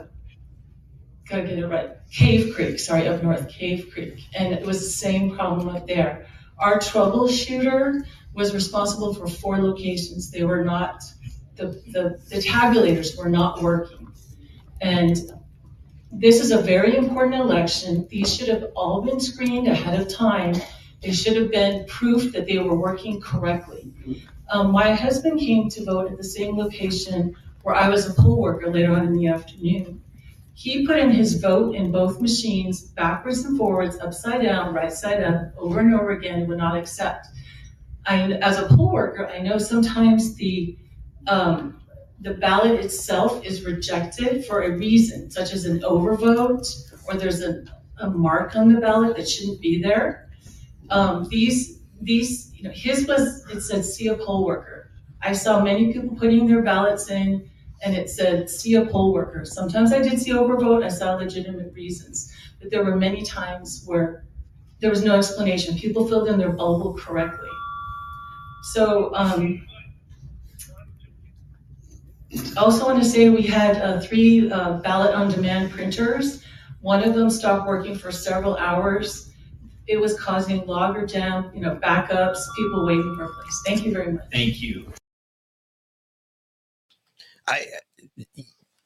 gotta 1.30 1.44
get 1.44 1.58
it 1.60 1.68
right, 1.68 1.91
Cave 2.12 2.54
Creek, 2.56 2.80
sorry, 2.80 3.08
up 3.08 3.24
north, 3.24 3.48
Cave 3.50 3.89
Creek. 3.94 4.20
And 4.36 4.54
it 4.54 4.65
was 4.65 4.80
the 4.82 4.89
same 4.89 5.36
problem 5.36 5.70
up 5.76 5.88
there. 5.88 6.28
Our 6.60 6.80
troubleshooter 6.80 8.02
was 8.36 8.54
responsible 8.54 9.13
for 9.13 9.28
four 9.28 9.58
locations. 9.58 10.30
They 10.30 10.43
were 10.43 10.63
not, 10.63 11.04
the, 11.56 11.67
the, 11.88 12.19
the 12.30 12.38
tabulators 12.38 13.17
were 13.17 13.30
not 13.30 13.62
working. 13.62 14.08
And 14.82 15.17
this 16.12 16.41
is 16.41 16.52
a 16.52 16.62
very 16.62 16.95
important 16.95 17.36
election. 17.36 18.08
These 18.10 18.36
should 18.36 18.50
have 18.50 18.71
all 18.76 19.02
been 19.02 19.19
screened 19.19 19.67
ahead 19.67 20.00
of 20.00 20.08
time. 20.08 20.56
They 21.02 21.12
should 21.12 21.36
have 21.38 21.52
been 21.52 21.86
proof 21.88 22.34
that 22.34 22.45
they 22.45 22.58
were 22.58 22.76
working 22.76 23.21
correctly. 23.21 23.93
Um, 24.50 24.71
my 24.71 24.93
husband 24.93 25.39
came 25.39 25.69
to 25.69 25.84
vote 25.84 26.12
at 26.12 26.17
the 26.17 26.24
same 26.24 26.58
location 26.58 27.36
where 27.63 27.76
I 27.76 27.89
was 27.89 28.08
a 28.08 28.13
poll 28.13 28.41
worker 28.41 28.71
later 28.71 28.91
on 28.91 29.08
in 29.08 29.13
the 29.13 29.28
afternoon. 29.28 30.02
He 30.54 30.86
put 30.86 31.00
in 31.00 31.10
his 31.10 31.36
vote 31.41 31.76
in 31.76 31.91
both 31.91 32.21
machines, 32.21 32.82
backwards 32.82 33.43
and 33.43 33.58
forwards, 33.58 33.98
upside 34.00 34.43
down, 34.43 34.74
right 34.74 34.91
side 34.91 35.21
up, 35.24 35.52
over 35.58 35.80
and 35.80 35.93
over 35.93 36.12
again, 36.12 36.39
and 36.39 36.48
would 36.48 36.60
not 36.60 36.78
accept. 36.78 37.28
I, 38.08 38.34
as 38.34 38.60
a 38.60 38.68
poll 38.68 38.91
worker, 38.91 39.28
I 39.28 39.39
know 39.39 39.58
sometimes 39.58 40.36
the, 40.36 40.78
um, 41.28 41.82
the 42.22 42.36
ballot 42.36 42.80
itself 42.80 43.44
is 43.44 43.63
rejected 43.65 44.46
for 44.46 44.63
a 44.63 44.72
reason, 44.78 45.32
such 45.32 45.54
as 45.54 45.65
an 45.65 45.80
overvote, 45.80 46.68
or 47.08 47.15
there's 47.15 47.41
a, 47.41 47.63
a 48.00 48.10
mark 48.10 48.56
on 48.56 48.72
the 48.74 48.80
ballot 48.80 49.15
that 49.18 49.28
shouldn't 49.28 49.62
be 49.62 49.82
there. 49.82 50.30
Um, 50.89 51.28
these, 51.30 51.80
these, 52.02 52.52
you 52.54 52.63
know, 52.63 52.72
his 52.72 53.08
was, 53.08 53.46
it 53.50 53.62
said, 53.62 53.84
see 53.84 54.08
a 54.08 54.15
poll 54.15 54.46
worker. 54.46 54.91
I 55.22 55.34
saw 55.34 55.63
many 55.63 55.91
people 55.91 56.15
putting 56.15 56.46
their 56.48 56.62
ballots 56.62 57.10
in, 57.10 57.50
and 57.84 57.96
it 57.96 58.10
said, 58.10 58.50
see 58.50 58.76
a 58.76 58.86
poll 58.86 59.13
worker. 59.13 59.46
Sometimes 59.46 59.91
I 59.91 60.02
did 60.02 60.20
see 60.20 60.32
overvote, 60.32 60.84
I 60.84 60.89
saw 60.89 61.15
legitimate 61.15 61.74
reasons, 61.74 62.32
but 62.60 62.70
there 62.70 62.84
were 62.84 62.96
many 62.96 63.24
times 63.24 63.84
where 63.86 64.26
there 64.80 64.89
was 64.89 65.04
no 65.04 65.15
explanation. 65.18 65.76
People 65.76 66.08
filled 66.08 66.28
in 66.28 66.38
their 66.38 66.52
bubble 66.52 66.94
correctly. 66.94 67.50
So, 68.73 69.13
um, 69.15 69.65
I 72.58 72.60
also 72.62 72.86
want 72.86 73.01
to 73.01 73.08
say 73.08 73.30
we 73.30 73.43
had 73.43 73.78
uh, 73.78 73.99
three 74.01 74.51
uh, 74.51 74.73
ballot 74.80 75.13
on 75.13 75.30
demand 75.30 75.71
printers. 75.71 76.43
One 76.82 77.04
of 77.04 77.13
them 77.13 77.30
stopped 77.30 77.67
working 77.67 77.95
for 77.95 78.12
several 78.12 78.58
hours. 78.58 79.32
It 79.88 79.97
was 79.97 80.19
causing 80.19 80.65
logger 80.65 81.06
jam, 81.06 81.51
you 81.54 81.62
know, 81.62 81.75
backups, 81.75 82.39
people 82.58 82.86
waiting 82.86 83.15
for 83.15 83.25
a 83.25 83.30
place. 83.30 83.62
Thank 83.65 83.86
you 83.86 83.91
very 83.93 84.13
much. 84.13 84.25
Thank 84.32 84.62
you. 84.62 84.91
I 87.47 87.65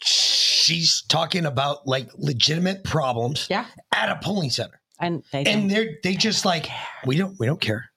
she's 0.04 1.04
talking 1.08 1.46
about 1.46 1.88
like 1.88 2.10
legitimate 2.18 2.84
problems 2.84 3.48
Yeah. 3.50 3.66
at 3.94 4.10
a 4.10 4.20
polling 4.22 4.50
center. 4.50 4.82
And 5.00 5.24
they 5.32 5.44
And 5.46 5.72
they're 5.72 5.98
they 6.04 6.16
just 6.16 6.46
like 6.46 6.68
we 7.06 7.16
don't 7.18 7.40
we 7.40 7.46
don't 7.48 7.62
care. 7.62 7.90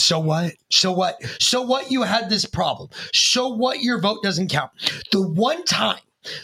So 0.00 0.18
what? 0.18 0.54
So 0.70 0.92
what? 0.92 1.22
So 1.40 1.62
what 1.62 1.90
you 1.90 2.02
had 2.02 2.30
this 2.30 2.44
problem. 2.44 2.90
So 3.12 3.48
what 3.48 3.82
your 3.82 4.00
vote 4.00 4.22
doesn't 4.22 4.48
count. 4.48 4.70
The 5.12 5.26
one 5.26 5.64
time, 5.64 6.00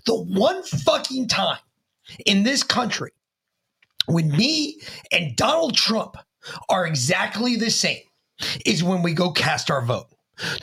the 0.07 0.15
one 0.15 0.63
fucking 0.63 1.29
time 1.29 1.59
in 2.27 2.43
this 2.43 2.63
country 2.63 3.13
when 4.07 4.31
me 4.31 4.81
and 5.13 5.37
Donald 5.37 5.75
Trump 5.75 6.17
are 6.69 6.87
exactly 6.87 7.57
the 7.57 7.71
same 7.71 8.03
is 8.67 8.85
when 8.85 9.03
we 9.03 9.13
go 9.13 9.31
cast 9.31 9.71
our 9.71 9.85
vote. 9.85 10.09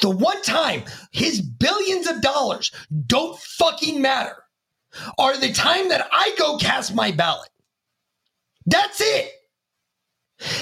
The 0.01 0.09
one 0.09 0.41
time 0.41 0.83
his 1.11 1.41
billions 1.41 2.07
of 2.07 2.21
dollars 2.21 2.71
don't 3.07 3.39
fucking 3.39 4.01
matter 4.01 4.35
are 5.17 5.37
the 5.37 5.53
time 5.53 5.89
that 5.89 6.07
I 6.11 6.35
go 6.37 6.57
cast 6.57 6.93
my 6.93 7.11
ballot. 7.11 7.49
That's 8.65 8.99
it. 9.01 9.31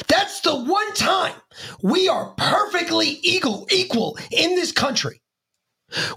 That's 0.08 0.42
the 0.42 0.56
one 0.56 0.94
time 0.94 1.34
we 1.82 2.08
are 2.08 2.34
perfectly 2.38 3.20
equal, 3.24 3.68
equal 3.72 4.18
in 4.32 4.56
this 4.56 4.72
country. 4.72 5.22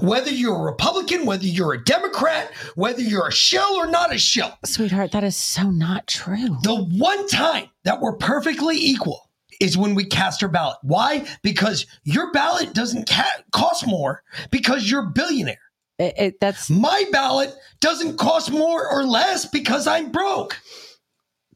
Whether 0.00 0.30
you're 0.30 0.56
a 0.56 0.62
Republican, 0.62 1.24
whether 1.24 1.46
you're 1.46 1.72
a 1.72 1.82
Democrat, 1.82 2.52
whether 2.74 3.00
you're 3.00 3.28
a 3.28 3.32
shill 3.32 3.74
or 3.74 3.86
not 3.86 4.12
a 4.14 4.18
shill, 4.18 4.52
sweetheart, 4.66 5.12
that 5.12 5.24
is 5.24 5.36
so 5.36 5.70
not 5.70 6.06
true. 6.06 6.58
the 6.62 6.84
one 6.98 7.26
time 7.28 7.70
that 7.84 8.00
we're 8.00 8.16
perfectly 8.16 8.76
equal 8.76 9.30
is 9.60 9.78
when 9.78 9.94
we 9.94 10.04
cast 10.04 10.42
our 10.42 10.48
ballot. 10.48 10.76
Why? 10.82 11.26
Because 11.42 11.86
your 12.04 12.32
ballot 12.32 12.74
doesn't 12.74 13.08
ca- 13.08 13.42
cost 13.52 13.86
more 13.86 14.22
because 14.50 14.90
you're 14.90 15.04
a 15.04 15.10
billionaire. 15.10 15.56
It, 15.98 16.14
it, 16.18 16.40
that's 16.40 16.68
My 16.68 17.04
ballot 17.12 17.54
doesn't 17.80 18.18
cost 18.18 18.50
more 18.50 18.86
or 18.90 19.04
less 19.04 19.46
because 19.46 19.86
I'm 19.86 20.10
broke. 20.10 20.58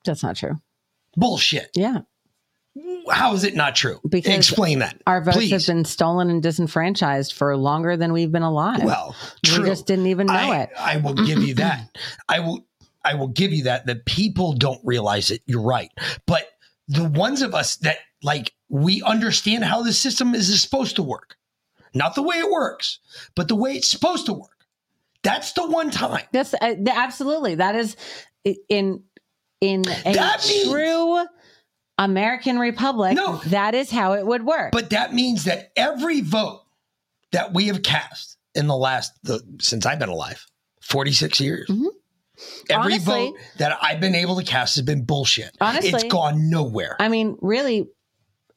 that's 0.04 0.22
not 0.22 0.36
true. 0.36 0.60
Bullshit. 1.16 1.70
Yeah, 1.74 2.00
How 3.10 3.32
is 3.34 3.44
it 3.44 3.54
not 3.54 3.74
true? 3.74 4.00
Because 4.08 4.34
Explain 4.34 4.80
that. 4.80 5.00
our 5.06 5.22
votes 5.22 5.36
please. 5.36 5.50
have 5.52 5.66
been 5.66 5.84
stolen 5.84 6.28
and 6.30 6.42
disenfranchised 6.42 7.32
for 7.32 7.56
longer 7.56 7.96
than 7.96 8.12
we've 8.12 8.32
been 8.32 8.42
alive. 8.42 8.82
Well, 8.82 9.16
we 9.44 9.50
true. 9.50 9.66
just 9.66 9.86
didn't 9.86 10.06
even 10.06 10.26
know 10.26 10.34
I, 10.34 10.58
it. 10.62 10.70
I 10.78 10.96
will 10.98 11.14
give 11.14 11.42
you 11.42 11.54
that. 11.54 11.96
I 12.28 12.40
will 12.40 12.66
I 13.04 13.14
will 13.14 13.28
give 13.28 13.52
you 13.52 13.64
that. 13.64 13.86
The 13.86 13.96
people 13.96 14.52
don't 14.54 14.80
realize 14.84 15.30
it. 15.30 15.40
You're 15.46 15.62
right. 15.62 15.90
But 16.26 16.48
the 16.88 17.04
ones 17.04 17.40
of 17.40 17.54
us 17.54 17.76
that 17.76 17.98
like 18.22 18.52
we 18.68 19.02
understand 19.02 19.64
how 19.64 19.82
the 19.82 19.92
system 19.92 20.34
is 20.34 20.60
supposed 20.60 20.96
to 20.96 21.02
work. 21.02 21.36
Not 21.94 22.14
the 22.14 22.22
way 22.22 22.36
it 22.36 22.50
works, 22.50 22.98
but 23.34 23.48
the 23.48 23.54
way 23.54 23.74
it's 23.74 23.88
supposed 23.88 24.26
to 24.26 24.34
work. 24.34 24.50
That's 25.22 25.52
the 25.52 25.66
one 25.66 25.90
time. 25.90 26.24
That's 26.32 26.52
uh, 26.54 26.74
absolutely 26.88 27.54
that 27.56 27.74
is 27.74 27.96
in 28.68 29.02
in 29.60 29.80
a 30.04 30.12
That 30.14 30.44
means- 30.46 30.68
true 30.70 31.24
American 31.98 32.58
republic. 32.58 33.14
No. 33.16 33.38
that 33.46 33.74
is 33.74 33.90
how 33.90 34.12
it 34.14 34.26
would 34.26 34.44
work. 34.44 34.72
But 34.72 34.90
that 34.90 35.14
means 35.14 35.44
that 35.44 35.72
every 35.76 36.20
vote 36.20 36.62
that 37.32 37.54
we 37.54 37.68
have 37.68 37.82
cast 37.82 38.36
in 38.54 38.66
the 38.66 38.76
last 38.76 39.12
the 39.22 39.40
since 39.60 39.86
I've 39.86 39.98
been 39.98 40.08
alive, 40.10 40.44
46 40.82 41.40
years. 41.40 41.68
Mhm. 41.68 41.86
Every 42.68 42.92
Honestly- 42.94 43.28
vote 43.30 43.36
that 43.58 43.78
I've 43.80 43.98
been 44.00 44.14
able 44.14 44.36
to 44.36 44.44
cast 44.44 44.76
has 44.76 44.84
been 44.84 45.04
bullshit. 45.04 45.56
Honestly- 45.60 45.90
it's 45.90 46.04
gone 46.04 46.50
nowhere. 46.50 46.96
I 47.00 47.08
mean, 47.08 47.38
really, 47.40 47.88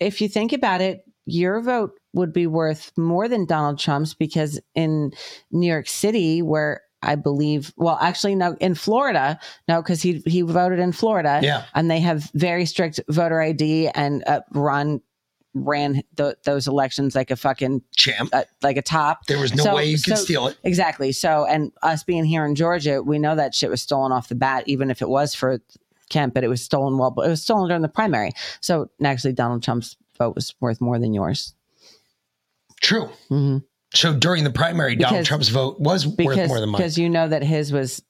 if 0.02 0.20
you 0.20 0.28
think 0.28 0.52
about 0.52 0.82
it, 0.82 1.06
your 1.26 1.62
vote 1.62 1.92
would 2.14 2.34
be 2.34 2.46
worth 2.48 2.92
more 2.98 3.30
than 3.30 3.46
Donald 3.46 3.80
Trump's 3.80 4.14
because 4.14 4.60
in 4.76 5.12
New 5.52 5.68
York 5.68 5.88
City, 5.88 6.42
where 6.42 6.82
I 7.02 7.16
believe, 7.16 7.72
well, 7.78 7.98
actually, 8.02 8.36
no, 8.36 8.56
in 8.60 8.76
Florida, 8.76 9.40
no, 9.68 9.82
because 9.82 10.02
he 10.02 10.22
he 10.26 10.42
voted 10.42 10.80
in 10.80 10.92
Florida, 10.92 11.40
Yeah. 11.42 11.64
and 11.74 11.90
they 11.90 12.00
have 12.02 12.30
very 12.34 12.66
strict 12.66 13.00
voter 13.08 13.42
ID, 13.42 13.88
and 13.90 14.24
uh, 14.28 14.42
Ron 14.52 15.02
ran 15.56 16.04
th- 16.18 16.36
those 16.44 16.68
elections 16.68 17.16
like 17.16 17.32
a 17.32 17.36
fucking 17.36 17.82
Champ. 17.96 18.30
uh, 18.34 18.44
like 18.62 18.78
a 18.78 18.82
top. 18.82 19.26
There 19.28 19.40
was 19.40 19.54
no 19.56 19.64
So- 19.64 19.76
way 19.76 19.86
you 19.86 19.96
could 19.98 20.18
so- 20.18 20.24
steal 20.24 20.48
it. 20.48 20.58
Exactly. 20.64 21.12
So, 21.12 21.46
and 21.46 21.72
us 21.82 22.04
being 22.04 22.24
here 22.26 22.46
in 22.46 22.54
Georgia, 22.56 23.02
we 23.02 23.18
know 23.18 23.36
that 23.36 23.56
shit 23.56 23.70
was 23.70 23.82
stolen 23.82 24.12
off 24.12 24.28
the 24.30 24.36
bat, 24.36 24.64
even 24.68 24.92
if 24.92 25.02
it 25.02 25.10
was 25.10 25.34
for 25.34 25.60
Kemp, 26.10 26.34
but 26.34 26.44
it 26.44 26.50
was 26.50 26.62
stolen 26.64 26.98
well, 26.98 27.12
but 27.12 27.26
it 27.26 27.30
was 27.30 27.42
stolen 27.42 27.68
during 27.68 27.82
the 27.82 27.88
primary. 27.88 28.32
So, 28.62 28.90
actually, 29.04 29.34
Donald 29.34 29.64
Trump's 29.64 29.96
vote 30.18 30.36
was 30.36 30.54
worth 30.60 30.82
more 30.82 31.00
than 31.00 31.14
yours. 31.14 31.54
True. 32.82 33.10
Mm-hmm. 33.32 33.58
So 33.94 34.14
during 34.14 34.44
the 34.44 34.52
primary, 34.52 34.96
Donald 34.96 35.26
Trump's 35.26 35.50
vote 35.50 35.80
was 35.80 36.06
worth 36.06 36.48
more 36.48 36.60
than 36.60 36.70
mine. 36.70 36.78
because 36.80 36.98
you 36.98 37.10
know 37.10 37.28
that 37.28 37.44
his 37.44 37.72
was 37.72 38.02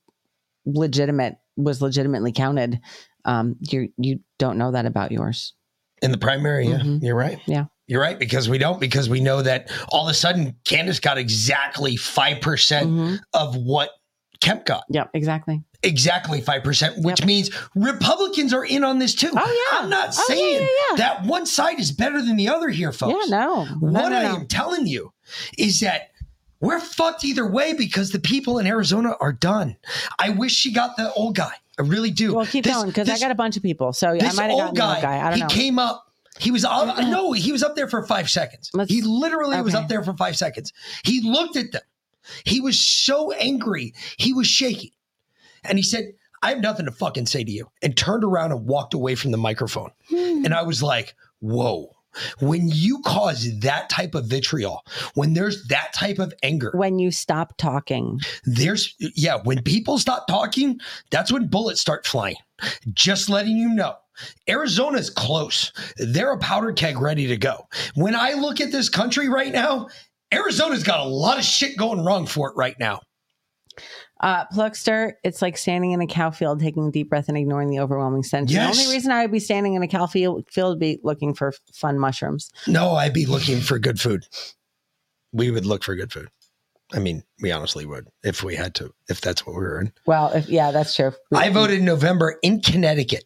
legitimate, 0.65 1.35
was 1.57 1.81
legitimately 1.81 2.31
counted. 2.31 2.79
Um, 3.25 3.55
you 3.61 3.89
you 3.97 4.19
don't 4.37 4.57
know 4.57 4.71
that 4.71 4.85
about 4.85 5.11
yours. 5.11 5.53
In 6.01 6.11
the 6.11 6.17
primary, 6.17 6.67
yeah, 6.67 6.79
Mhm. 6.79 7.03
you're 7.03 7.15
right. 7.15 7.39
Yeah. 7.45 7.65
You're 7.87 8.01
right 8.01 8.19
because 8.19 8.47
we 8.47 8.57
don't 8.57 8.79
because 8.79 9.09
we 9.09 9.19
know 9.19 9.41
that 9.41 9.69
all 9.89 10.07
of 10.07 10.11
a 10.11 10.13
sudden 10.13 10.55
Kandiss 10.63 11.01
got 11.01 11.17
exactly 11.17 11.95
five 11.95 12.39
percent 12.41 12.89
Mhm. 12.89 13.19
of 13.33 13.55
what 13.55 13.89
Kemp 14.41 14.65
got. 14.65 14.83
Yep, 14.89 15.09
exactly. 15.13 15.61
Exactly 15.83 16.41
five 16.41 16.63
percent, 16.63 17.03
which 17.03 17.19
Yep. 17.21 17.27
means 17.27 17.49
Republicans 17.75 18.53
are 18.53 18.65
in 18.65 18.83
on 18.83 18.99
this 18.99 19.15
too. 19.15 19.29
Oh, 19.33 19.67
yeah. 19.71 19.79
I'm 19.79 19.89
not 19.89 20.09
Oh, 20.17 20.25
yeah, 20.29 20.35
saying 20.35 20.53
yeah, 20.61 20.67
yeah. 20.91 20.95
that 20.97 21.23
one 21.25 21.45
side 21.45 21.79
is 21.79 21.91
better 21.91 22.21
than 22.21 22.35
the 22.35 22.49
other 22.49 22.69
here, 22.69 22.91
folks. 22.91 23.27
Yeah, 23.29 23.37
no, 23.37 23.63
no, 23.65 23.69
what 23.79 24.09
no, 24.09 24.17
I 24.17 24.23
no. 24.23 24.35
am 24.35 24.47
telling 24.47 24.87
you 24.87 25.13
is 25.57 25.79
that 25.81 26.11
we're 26.59 26.79
fucked 26.81 27.23
either 27.23 27.47
way 27.49 27.73
because 27.73 28.11
the 28.11 28.19
people 28.19 28.59
in 28.59 28.67
Arizona 28.67 29.15
are 29.21 29.31
done. 29.31 29.77
I 30.17 30.29
wish 30.31 30.53
she 30.53 30.73
got 30.73 30.97
the 30.97 31.13
old 31.13 31.35
guy. 31.35 31.53
I 31.77 31.83
really 31.83 32.11
do. 32.11 32.33
Well, 32.35 32.45
keep 32.45 32.65
This- 32.65 32.73
going 32.73 32.87
because 32.87 33.09
I 33.09 33.17
got 33.17 33.31
a 33.31 33.35
bunch 33.35 33.55
of 33.55 33.63
people. 33.63 33.93
So 33.93 34.09
I 34.09 34.13
might 34.33 34.49
have 34.51 34.57
gotten 34.57 34.73
guy, 34.75 34.93
old 34.95 35.01
guy. 35.01 35.17
I 35.19 35.23
don't 35.29 35.33
he 35.35 35.41
know. 35.43 35.47
came 35.47 35.79
up. 35.79 36.05
He 36.37 36.51
was 36.51 36.63
up, 36.63 36.97
no, 36.99 37.33
he 37.33 37.51
was 37.51 37.63
up 37.63 37.75
there 37.75 37.87
for 37.89 38.01
five 38.05 38.29
seconds. 38.29 38.69
Let's- 38.73 38.89
he 38.91 39.01
literally 39.01 39.61
was 39.61 39.75
up 39.75 39.87
there 39.89 40.03
for 40.03 40.13
five 40.15 40.37
seconds. 40.37 40.71
He 41.03 41.21
looked 41.21 41.55
at 41.57 41.71
them. 41.73 41.81
He 42.45 42.61
was 42.61 42.79
so 42.79 43.31
angry. 43.33 43.93
He 44.17 44.33
was 44.33 44.47
shaking. 44.47 44.91
And 45.63 45.77
he 45.77 45.83
said, 45.83 46.13
I 46.41 46.49
have 46.49 46.61
nothing 46.61 46.85
to 46.85 46.91
fucking 46.91 47.25
say 47.25 47.43
to 47.43 47.51
you. 47.51 47.69
And 47.81 47.95
turned 47.97 48.23
around 48.23 48.51
and 48.51 48.65
walked 48.65 48.93
away 48.93 49.15
from 49.15 49.31
the 49.31 49.37
microphone. 49.37 49.91
Hmm. 50.09 50.45
And 50.45 50.53
I 50.53 50.63
was 50.63 50.81
like, 50.81 51.15
whoa. 51.39 51.95
When 52.39 52.69
you 52.69 53.01
cause 53.05 53.59
that 53.59 53.87
type 53.89 54.15
of 54.15 54.25
vitriol, 54.25 54.83
when 55.13 55.33
there's 55.35 55.67
that 55.67 55.93
type 55.93 56.17
of 56.17 56.33
anger, 56.41 56.71
when 56.73 56.97
you 56.97 57.11
stop 57.11 57.55
talking. 57.57 58.19
there's 58.45 58.95
yeah 58.99 59.37
when 59.43 59.61
people 59.61 59.99
stop 59.99 60.25
talking 60.27 60.79
that's 61.11 61.31
when 61.31 61.47
bullets 61.47 61.79
start 61.79 62.07
flying 62.07 62.35
just 62.93 63.29
letting 63.29 63.55
you 63.55 63.69
know 63.69 63.95
arizona's 64.49 65.11
close 65.11 65.71
they're 65.97 66.33
a 66.33 66.39
powder 66.39 66.73
keg 66.73 66.99
ready 66.99 67.27
to 67.27 67.37
go 67.37 67.67
when 67.93 68.15
i 68.15 68.33
look 68.33 68.59
at 68.59 68.71
this 68.71 68.89
country 68.89 69.29
right 69.29 69.53
now 69.53 69.87
arizona's 70.33 70.83
got 70.83 70.99
a 70.99 71.03
lot 71.09 71.37
of 71.37 71.43
shit 71.45 71.77
going 71.77 72.03
wrong 72.03 72.25
for 72.25 72.49
it 72.49 72.55
right 72.55 72.75
now 72.79 72.99
Uh, 74.21 74.43
Pluckster, 74.53 75.13
it's 75.23 75.41
like 75.41 75.57
standing 75.57 75.91
in 75.91 76.01
a 76.01 76.07
cow 76.07 76.29
field, 76.29 76.59
taking 76.59 76.87
a 76.89 76.91
deep 76.91 77.09
breath 77.09 77.29
and 77.29 77.37
ignoring 77.37 77.69
the 77.69 77.79
overwhelming 77.79 78.21
stench. 78.21 78.51
Yes. 78.51 78.75
The 78.75 78.81
only 78.83 78.93
reason 78.93 79.11
I 79.13 79.21
would 79.21 79.31
be 79.31 79.39
standing 79.39 79.75
in 79.75 79.81
a 79.81 79.87
cow 79.87 80.07
field, 80.07 80.45
field 80.51 80.71
would 80.71 80.79
be 80.79 80.99
looking 81.03 81.33
for 81.33 81.53
fun 81.73 81.97
mushrooms. 81.97 82.51
no 82.67 82.91
i'd 82.95 83.13
be 83.13 83.25
looking 83.25 83.61
for 83.61 83.79
good 83.79 83.97
food 84.01 84.25
we 85.31 85.49
would 85.51 85.65
look 85.65 85.83
for 85.85 85.95
good 85.95 86.11
food 86.11 86.27
i 86.91 86.99
mean 86.99 87.23
we 87.41 87.51
honestly 87.51 87.85
would 87.85 88.07
if 88.23 88.43
we 88.43 88.55
had 88.55 88.75
to 88.75 88.91
if 89.07 89.21
that's 89.21 89.45
what 89.45 89.55
we 89.55 89.61
were 89.61 89.79
in 89.79 89.93
Well, 90.05 90.31
if 90.33 90.49
yeah, 90.49 90.71
that's 90.71 90.93
true. 90.95 91.13
I 91.33 91.49
voted 91.49 91.77
in 91.79 91.85
November 91.85 92.37
in 92.41 92.59
Connecticut, 92.61 93.23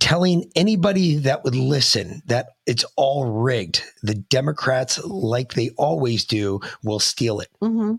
telling 0.00 0.50
anybody 0.56 1.16
that 1.16 1.44
would 1.44 1.54
listen 1.54 2.22
that 2.26 2.48
it's 2.66 2.84
all 2.96 3.26
rigged. 3.30 3.82
The 4.02 4.14
Democrats, 4.14 5.02
like 5.04 5.54
they 5.54 5.70
always 5.76 6.24
do, 6.24 6.60
will 6.82 7.00
steal 7.00 7.40
it. 7.40 7.48
hmm 7.60 7.94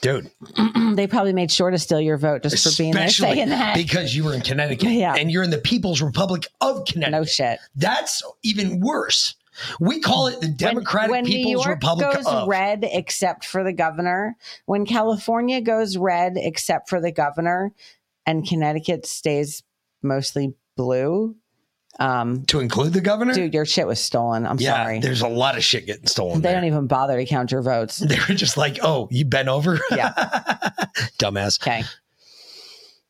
Dude, 0.00 0.30
they 0.94 1.08
probably 1.08 1.32
made 1.32 1.50
sure 1.50 1.70
to 1.72 1.78
steal 1.78 2.00
your 2.00 2.16
vote 2.18 2.44
just 2.44 2.62
for 2.62 2.80
being 2.80 2.92
there 2.92 3.06
especially 3.06 3.34
saying 3.38 3.48
that. 3.48 3.74
because 3.74 4.14
you 4.14 4.22
were 4.22 4.32
in 4.32 4.42
Connecticut 4.42 4.88
Yeah. 4.92 5.16
and 5.16 5.28
you're 5.28 5.42
in 5.42 5.50
the 5.50 5.58
People's 5.58 6.00
Republic 6.00 6.46
of 6.60 6.84
Connecticut. 6.84 7.10
no 7.20 7.24
shit. 7.24 7.58
That's 7.74 8.22
even 8.44 8.78
worse. 8.78 9.34
We 9.80 9.98
call 10.00 10.28
it 10.28 10.40
the 10.40 10.46
Democratic 10.46 11.10
when, 11.10 11.24
when 11.24 11.32
New 11.32 11.48
York 11.50 11.66
Republic 11.66 12.12
goes 12.14 12.26
of. 12.28 12.46
red 12.46 12.88
except 12.92 13.44
for 13.44 13.64
the 13.64 13.72
governor, 13.72 14.36
when 14.66 14.86
California 14.86 15.60
goes 15.60 15.96
red 15.96 16.34
except 16.36 16.88
for 16.88 17.00
the 17.00 17.10
governor, 17.10 17.72
and 18.24 18.46
Connecticut 18.46 19.04
stays 19.04 19.64
mostly 20.00 20.54
blue, 20.78 21.36
um, 21.98 22.44
to 22.46 22.60
include 22.60 22.92
the 22.94 23.00
governor? 23.00 23.34
dude, 23.34 23.52
your 23.52 23.66
shit 23.66 23.86
was 23.86 24.00
stolen. 24.00 24.46
I'm 24.46 24.58
yeah, 24.58 24.84
sorry. 24.84 25.00
there's 25.00 25.20
a 25.20 25.28
lot 25.28 25.56
of 25.58 25.64
shit 25.64 25.84
getting 25.84 26.06
stolen. 26.06 26.40
They 26.40 26.48
there. 26.48 26.54
don't 26.54 26.64
even 26.64 26.86
bother 26.86 27.18
to 27.18 27.26
count 27.26 27.52
your 27.52 27.60
votes. 27.60 27.98
they 27.98 28.18
were 28.28 28.34
just 28.34 28.56
like, 28.56 28.78
oh, 28.82 29.08
you 29.10 29.26
bent 29.26 29.48
over? 29.48 29.78
Yeah. 29.90 30.12
Dumbass. 31.18 31.60
Okay. 31.60 31.82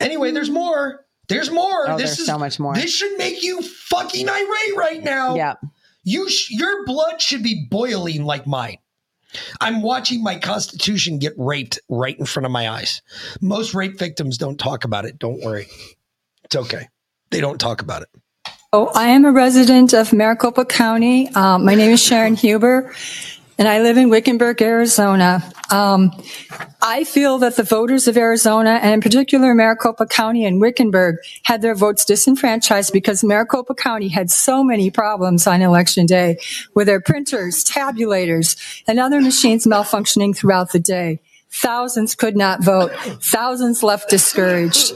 Anyway, 0.00 0.30
there's 0.32 0.50
more. 0.50 1.04
There's 1.28 1.50
more. 1.50 1.90
Oh, 1.90 1.98
this 1.98 2.10
there's 2.10 2.20
is 2.20 2.26
so 2.26 2.38
much 2.38 2.58
more. 2.58 2.74
This 2.74 2.94
should 2.94 3.18
make 3.18 3.42
you 3.42 3.60
fucking 3.60 4.28
irate 4.28 4.76
right 4.76 5.02
now. 5.02 5.34
Yeah. 5.34 5.54
You 6.04 6.30
sh- 6.30 6.50
your 6.52 6.86
blood 6.86 7.20
should 7.20 7.42
be 7.42 7.66
boiling 7.70 8.24
like 8.24 8.46
mine. 8.46 8.78
I'm 9.60 9.82
watching 9.82 10.22
my 10.22 10.38
constitution 10.38 11.18
get 11.18 11.34
raped 11.36 11.78
right 11.90 12.18
in 12.18 12.24
front 12.24 12.46
of 12.46 12.52
my 12.52 12.70
eyes. 12.70 13.02
Most 13.42 13.74
rape 13.74 13.98
victims 13.98 14.38
don't 14.38 14.58
talk 14.58 14.84
about 14.84 15.04
it. 15.04 15.18
Don't 15.18 15.42
worry. 15.42 15.68
It's 16.44 16.56
okay. 16.56 16.88
They 17.30 17.40
don't 17.40 17.58
talk 17.58 17.82
about 17.82 18.02
it. 18.02 18.08
Oh, 18.72 18.90
I 18.94 19.08
am 19.08 19.24
a 19.24 19.32
resident 19.32 19.94
of 19.94 20.12
Maricopa 20.12 20.64
County. 20.64 21.28
Um, 21.34 21.64
my 21.64 21.74
name 21.74 21.90
is 21.90 22.02
Sharon 22.02 22.34
Huber, 22.34 22.92
and 23.56 23.66
I 23.66 23.80
live 23.80 23.96
in 23.96 24.10
Wickenburg, 24.10 24.60
Arizona. 24.60 25.42
Um, 25.70 26.10
I 26.82 27.04
feel 27.04 27.38
that 27.38 27.56
the 27.56 27.62
voters 27.62 28.08
of 28.08 28.18
Arizona, 28.18 28.78
and 28.82 28.92
in 28.92 29.00
particular 29.00 29.54
Maricopa 29.54 30.06
County 30.06 30.44
and 30.44 30.60
Wickenburg, 30.60 31.16
had 31.44 31.62
their 31.62 31.74
votes 31.74 32.04
disenfranchised 32.04 32.92
because 32.92 33.24
Maricopa 33.24 33.74
County 33.74 34.08
had 34.08 34.30
so 34.30 34.62
many 34.62 34.90
problems 34.90 35.46
on 35.46 35.62
election 35.62 36.04
day 36.04 36.38
with 36.74 36.86
their 36.86 37.00
printers, 37.00 37.64
tabulators, 37.64 38.56
and 38.86 39.00
other 39.00 39.20
machines 39.22 39.66
malfunctioning 39.66 40.36
throughout 40.36 40.72
the 40.72 40.78
day. 40.78 41.20
Thousands 41.50 42.14
could 42.14 42.36
not 42.36 42.62
vote. 42.62 42.92
Thousands 43.22 43.82
left 43.82 44.10
discouraged. 44.10 44.92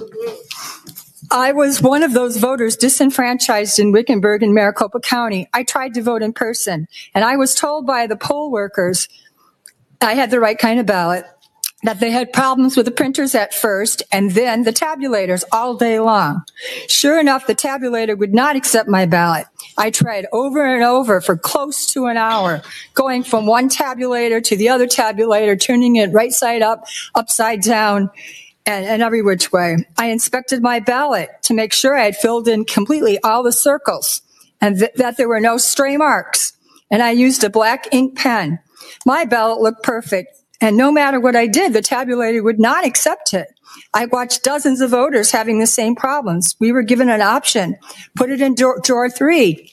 I 1.31 1.53
was 1.53 1.83
one 1.83 2.03
of 2.03 2.13
those 2.15 2.37
voters 2.39 2.77
disenfranchised 2.77 3.79
in 3.79 3.93
Wickenburg 3.93 4.43
and 4.43 4.55
Maricopa 4.55 5.01
County. 5.01 5.49
I 5.53 5.63
tried 5.63 5.95
to 5.95 6.03
vote 6.03 6.23
in 6.23 6.33
person, 6.33 6.89
and 7.15 7.25
I 7.25 7.37
was 7.37 7.55
told 7.55 7.87
by 7.87 8.07
the 8.07 8.17
poll 8.17 8.51
workers 8.51 9.09
I 10.01 10.15
had 10.15 10.31
the 10.31 10.41
right 10.41 10.59
kind 10.59 10.81
of 10.81 10.87
ballot. 10.87 11.25
that 11.83 12.01
they 12.01 12.11
had 12.11 12.33
problems 12.33 12.77
with 12.77 12.87
the 12.87 12.93
printers 12.93 13.35
at 13.35 13.55
first 13.55 14.03
and 14.13 14.33
then 14.33 14.63
the 14.63 14.73
tabulators 14.73 15.45
all 15.53 15.77
day 15.77 15.99
long. 15.99 16.43
Sure 16.89 17.19
enough, 17.19 17.47
the 17.47 17.55
tabulator 17.55 18.17
would 18.17 18.35
not 18.35 18.57
accept 18.57 18.89
my 18.89 19.07
ballot. 19.07 19.47
I 19.79 19.91
tried 19.91 20.27
over 20.33 20.65
and 20.65 20.85
over 20.85 21.21
for 21.21 21.37
close 21.37 21.93
to 21.93 22.07
an 22.07 22.17
hour, 22.17 22.63
going 22.95 23.25
from 23.25 23.47
one 23.47 23.69
tabulator 23.69 24.43
to 24.45 24.57
the 24.57 24.69
other 24.69 24.87
tabulator, 24.87 25.61
turning 25.61 25.97
it 25.97 26.13
right 26.13 26.33
side 26.33 26.63
up, 26.63 26.85
upside 27.15 27.63
down, 27.63 28.11
and, 28.67 28.85
and 28.85 29.03
every 29.03 29.23
which 29.23 29.53
way. 29.53 29.87
I 29.97 30.07
inspected 30.07 30.63
my 30.63 30.81
ballot 30.81 31.31
to 31.43 31.55
make 31.55 31.73
sure 31.73 31.97
I 31.97 32.05
had 32.05 32.17
filled 32.17 32.49
in 32.49 32.65
completely 32.65 33.19
all 33.23 33.43
the 33.43 33.53
circles 33.53 34.23
and 34.61 34.79
th- 34.79 34.93
that 34.97 35.17
there 35.17 35.29
were 35.29 35.41
no 35.41 35.59
stray 35.59 35.97
marks. 35.97 36.53
And 36.91 37.03
I 37.03 37.11
used 37.11 37.43
a 37.43 37.51
black 37.51 37.89
ink 37.93 38.17
pen. 38.17 38.61
My 39.05 39.25
ballot 39.25 39.61
looked 39.61 39.83
perfect. 39.83 40.37
And 40.61 40.77
no 40.77 40.93
matter 40.93 41.19
what 41.19 41.35
I 41.35 41.49
did, 41.49 41.73
the 41.73 41.83
tabulator 41.83 42.43
would 42.43 42.61
not 42.61 42.87
accept 42.87 43.35
it. 43.35 43.49
I 43.95 44.07
watched 44.07 44.45
dozens 44.45 44.81
of 44.81 44.91
voters 44.91 45.33
having 45.33 45.59
the 45.59 45.67
same 45.67 45.97
problems. 45.97 46.55
We 46.61 46.71
were 46.73 46.83
given 46.83 47.09
an 47.09 47.23
option, 47.23 47.77
put 48.15 48.31
it 48.31 48.41
in 48.41 48.55
drawer, 48.55 48.79
drawer 48.83 49.11
three, 49.11 49.73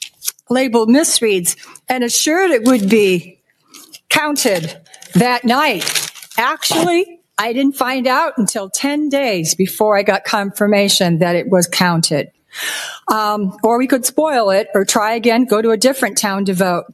labeled 0.50 0.90
misreads, 0.90 1.56
and 1.88 2.04
assured 2.04 2.52
it 2.52 2.64
would 2.64 2.90
be 2.90 3.40
counted 4.10 4.82
that 5.14 5.44
night. 5.44 6.12
Actually, 6.38 7.19
I 7.40 7.54
didn't 7.54 7.78
find 7.78 8.06
out 8.06 8.34
until 8.38 8.70
10 8.70 9.08
days 9.08 9.56
before 9.56 9.98
I 9.98 10.04
got 10.04 10.26
confirmation 10.26 11.20
that 11.20 11.38
it 11.38 11.50
was 11.50 11.68
counted. 11.68 12.32
Um, 13.08 13.58
or 13.64 13.78
we 13.78 13.88
could 13.88 14.06
spoil 14.06 14.50
it 14.50 14.68
or 14.76 14.84
try 14.84 15.14
again, 15.14 15.46
go 15.46 15.62
to 15.62 15.72
a 15.72 15.78
different 15.78 16.18
town 16.18 16.46
to 16.46 16.54
vote. 16.54 16.86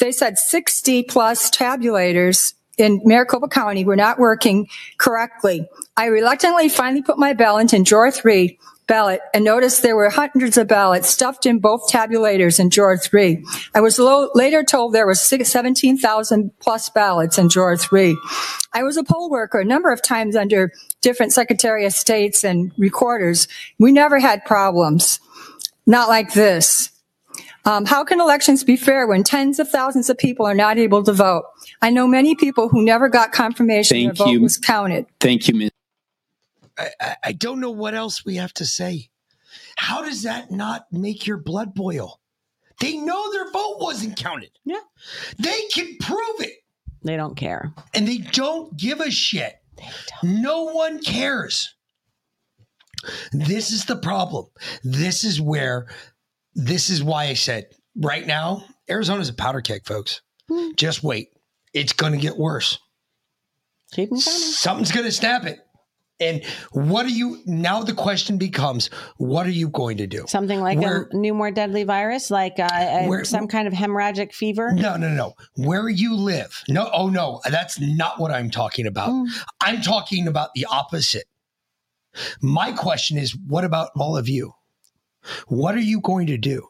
They 0.00 0.10
said 0.10 0.38
60 0.38 1.04
plus 1.04 1.50
tabulators 1.50 2.54
in 2.78 3.00
Maricopa 3.04 3.46
County 3.46 3.84
were 3.84 3.96
not 3.96 4.18
working 4.18 4.66
correctly. 4.98 5.68
I 5.96 6.06
reluctantly 6.06 6.68
finally 6.68 7.02
put 7.02 7.18
my 7.18 7.32
ballot 7.32 7.72
in 7.72 7.84
drawer 7.84 8.10
three 8.10 8.58
ballot 8.86 9.20
and 9.32 9.44
noticed 9.44 9.82
there 9.82 9.96
were 9.96 10.10
hundreds 10.10 10.56
of 10.58 10.68
ballots 10.68 11.08
stuffed 11.08 11.46
in 11.46 11.58
both 11.58 11.90
tabulators 11.90 12.58
in 12.60 12.68
drawer 12.68 12.96
three. 12.96 13.44
I 13.74 13.80
was 13.80 13.98
lo- 13.98 14.30
later 14.34 14.62
told 14.62 14.92
there 14.92 15.06
were 15.06 15.14
17,000 15.14 16.50
plus 16.58 16.90
ballots 16.90 17.38
in 17.38 17.48
drawer 17.48 17.76
three. 17.76 18.16
I 18.72 18.82
was 18.82 18.96
a 18.96 19.04
poll 19.04 19.30
worker 19.30 19.60
a 19.60 19.64
number 19.64 19.90
of 19.92 20.02
times 20.02 20.36
under 20.36 20.72
different 21.00 21.32
Secretary 21.32 21.84
of 21.86 21.92
States 21.92 22.44
and 22.44 22.72
recorders. 22.76 23.48
We 23.78 23.92
never 23.92 24.18
had 24.18 24.44
problems. 24.44 25.20
Not 25.86 26.08
like 26.08 26.32
this. 26.32 26.90
Um, 27.64 27.86
how 27.86 28.04
can 28.04 28.20
elections 28.20 28.64
be 28.64 28.76
fair 28.76 29.06
when 29.06 29.22
tens 29.22 29.58
of 29.58 29.68
thousands 29.68 30.10
of 30.10 30.18
people 30.18 30.46
are 30.46 30.54
not 30.54 30.78
able 30.78 31.02
to 31.04 31.12
vote? 31.12 31.44
I 31.80 31.90
know 31.90 32.06
many 32.06 32.34
people 32.34 32.68
who 32.68 32.84
never 32.84 33.08
got 33.08 33.32
confirmation 33.32 33.96
Thank 33.96 34.16
their 34.16 34.26
vote 34.26 34.32
you. 34.32 34.40
was 34.40 34.58
counted. 34.58 35.06
Thank 35.20 35.48
you, 35.48 35.54
Ms. 35.54 35.70
I, 36.78 37.16
I, 37.24 37.32
don't 37.32 37.60
know 37.60 37.70
what 37.70 37.94
else 37.94 38.24
we 38.24 38.36
have 38.36 38.54
to 38.54 38.66
say. 38.66 39.10
How 39.76 40.02
does 40.02 40.22
that 40.22 40.50
not 40.50 40.86
make 40.90 41.26
your 41.26 41.36
blood 41.36 41.74
boil? 41.74 42.20
They 42.80 42.96
know 42.96 43.32
their 43.32 43.50
vote 43.50 43.76
wasn't 43.80 44.16
counted. 44.16 44.50
Yeah. 44.64 44.80
They 45.38 45.62
can 45.72 45.96
prove 46.00 46.40
it. 46.40 46.54
They 47.02 47.16
don't 47.16 47.36
care. 47.36 47.72
And 47.94 48.06
they 48.06 48.18
don't 48.18 48.76
give 48.76 49.00
a 49.00 49.10
shit. 49.10 49.54
No 50.22 50.64
one 50.64 51.02
cares. 51.02 51.74
This 53.32 53.70
is 53.70 53.84
the 53.84 53.96
problem. 53.96 54.46
This 54.84 55.24
is 55.24 55.40
where, 55.40 55.88
this 56.54 56.90
is 56.90 57.02
why 57.02 57.24
I 57.24 57.34
said 57.34 57.66
right 57.96 58.26
now, 58.26 58.64
Arizona's 58.88 59.28
a 59.28 59.34
powder 59.34 59.60
keg, 59.60 59.86
folks. 59.86 60.22
Hmm. 60.48 60.70
Just 60.76 61.02
wait. 61.02 61.30
It's 61.74 61.92
going 61.92 62.12
to 62.12 62.18
get 62.18 62.36
worse. 62.36 62.78
Keep 63.92 64.10
them 64.10 64.20
coming. 64.20 64.38
Something's 64.40 64.92
going 64.92 65.06
to 65.06 65.12
snap 65.12 65.44
it. 65.44 65.58
And 66.20 66.44
what 66.70 67.04
are 67.04 67.10
you, 67.10 67.40
now 67.46 67.82
the 67.82 67.94
question 67.94 68.38
becomes, 68.38 68.88
what 69.16 69.44
are 69.46 69.50
you 69.50 69.68
going 69.68 69.96
to 69.96 70.06
do? 70.06 70.24
Something 70.28 70.60
like 70.60 70.78
Where- 70.78 71.08
a 71.10 71.16
new, 71.16 71.34
more 71.34 71.50
deadly 71.50 71.82
virus, 71.82 72.30
like 72.30 72.60
uh, 72.60 72.68
a- 72.70 73.08
Where- 73.08 73.24
some 73.24 73.48
kind 73.48 73.66
of 73.66 73.74
hemorrhagic 73.74 74.32
fever. 74.32 74.72
No, 74.72 74.96
no, 74.96 75.08
no. 75.08 75.34
Where 75.56 75.88
you 75.88 76.14
live. 76.14 76.62
No, 76.68 76.88
oh 76.92 77.08
no, 77.08 77.40
that's 77.50 77.80
not 77.80 78.20
what 78.20 78.30
I'm 78.30 78.50
talking 78.50 78.86
about. 78.86 79.08
Mm. 79.10 79.26
I'm 79.60 79.82
talking 79.82 80.28
about 80.28 80.50
the 80.54 80.66
opposite. 80.70 81.24
My 82.40 82.72
question 82.72 83.18
is 83.18 83.36
what 83.48 83.64
about 83.64 83.90
all 83.96 84.16
of 84.16 84.28
you? 84.28 84.52
What 85.48 85.74
are 85.74 85.80
you 85.80 86.00
going 86.00 86.26
to 86.28 86.36
do? 86.38 86.68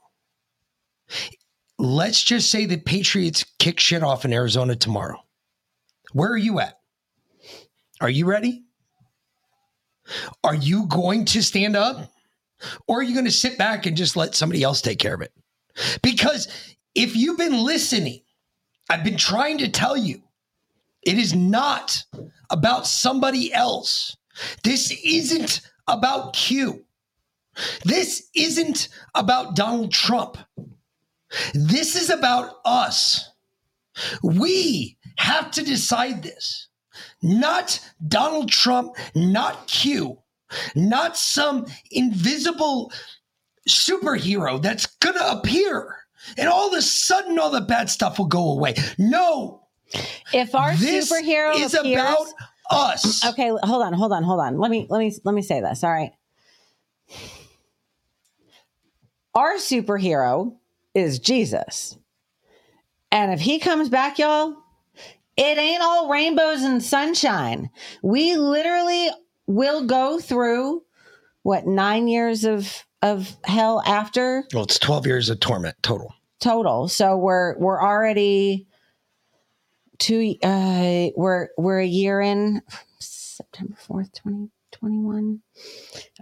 Let's 1.79 2.23
just 2.23 2.51
say 2.51 2.65
the 2.65 2.77
Patriots 2.79 3.45
kick 3.59 3.81
shit 3.81 4.03
off 4.03 4.25
in 4.25 4.33
Arizona 4.33 4.77
tomorrow. 4.77 5.19
Where 6.13 6.31
are 6.31 6.39
you 6.39 6.61
at? 6.61 6.79
Are 8.01 8.11
you 8.11 8.27
ready? 8.27 8.65
Are 10.45 10.55
you 10.55 10.87
going 10.87 11.25
to 11.27 11.43
stand 11.43 11.77
up? 11.77 12.13
Or 12.87 13.01
are 13.01 13.03
you 13.03 13.15
going 13.15 13.27
to 13.27 13.31
sit 13.31 13.59
back 13.59 13.87
and 13.87 13.97
just 13.97 14.17
let 14.17 14.35
somebody 14.35 14.63
else 14.63 14.81
take 14.81 14.99
care 14.99 15.15
of 15.15 15.21
it? 15.21 15.33
Because 16.03 16.49
if 16.95 17.17
you've 17.17 17.39
been 17.39 17.65
listening, 17.65 18.21
I've 18.91 19.05
been 19.05 19.17
trying 19.17 19.59
to 19.59 19.69
tell 19.69 19.97
you, 19.97 20.23
it 21.03 21.19
is 21.19 21.35
not 21.35 22.05
about 22.51 22.87
somebody 22.87 23.53
else. 23.53 24.17
This 24.63 24.93
isn't 25.05 25.61
about 25.89 26.35
Q. 26.35 26.85
This 27.85 28.29
isn't 28.35 28.89
about 29.15 29.57
Donald 29.57 29.93
Trump. 29.93 30.39
This 31.55 31.97
is 31.97 32.11
about 32.11 32.57
us. 32.65 33.31
We 34.23 34.97
have 35.17 35.51
to 35.53 35.63
decide 35.65 36.23
this. 36.23 36.69
Not 37.23 37.81
Donald 38.09 38.51
Trump, 38.51 38.97
not 39.15 39.67
Q, 39.67 40.19
not 40.75 41.17
some 41.17 41.67
invisible 41.91 42.93
superhero 43.69 44.61
that's 44.61 44.87
going 44.87 45.17
to 45.17 45.31
appear 45.33 45.97
and 46.37 46.49
all 46.49 46.69
of 46.69 46.75
a 46.75 46.83
sudden 46.83 47.39
all 47.39 47.51
the 47.51 47.61
bad 47.61 47.91
stuff 47.91 48.19
will 48.19 48.27
go 48.27 48.51
away. 48.53 48.75
No, 48.99 49.63
If 50.33 50.55
our 50.55 50.77
this 50.77 51.11
superhero 51.11 51.57
is 51.57 51.75
appears, 51.75 52.01
about 52.01 52.27
us. 52.71 53.27
Okay, 53.27 53.49
hold 53.49 53.83
on, 53.83 53.93
hold 53.93 54.13
on, 54.13 54.23
hold 54.23 54.41
on. 54.41 54.59
Let 54.59 54.71
me 54.71 54.87
let 54.89 54.99
me 54.99 55.13
let 55.25 55.35
me 55.35 55.43
say 55.43 55.61
this. 55.61 55.83
All 55.85 55.91
right. 55.91 56.13
Our 59.35 59.55
superhero 59.55 60.57
is 60.95 61.19
Jesus. 61.19 61.97
And 63.11 63.33
if 63.33 63.41
he 63.41 63.59
comes 63.59 63.89
back, 63.89 64.19
y'all, 64.19 64.57
it 65.37 65.59
ain't 65.59 65.83
all 65.83 66.09
rainbows 66.11 66.63
and 66.63 66.83
sunshine. 66.83 67.71
We 68.03 68.37
literally 68.37 69.11
will 69.47 69.87
go 69.87 70.19
through 70.19 70.83
what 71.43 71.67
9 71.67 72.09
years 72.09 72.45
of 72.45 72.85
of 73.03 73.37
hell 73.45 73.83
after 73.85 74.45
Well, 74.55 74.63
it's 74.65 74.79
12 74.79 75.07
years 75.07 75.29
of 75.29 75.41
torment 75.41 75.75
total. 75.83 76.15
total. 76.41 76.87
So 76.89 77.17
we're 77.17 77.59
we're 77.59 77.83
already 77.83 78.67
two 79.99 80.37
uh 80.43 81.09
we're 81.17 81.49
we're 81.59 81.81
a 81.81 81.87
year 81.87 82.21
in 82.21 82.63
September 83.01 83.77
4th, 83.89 84.13
2021. 84.83 85.41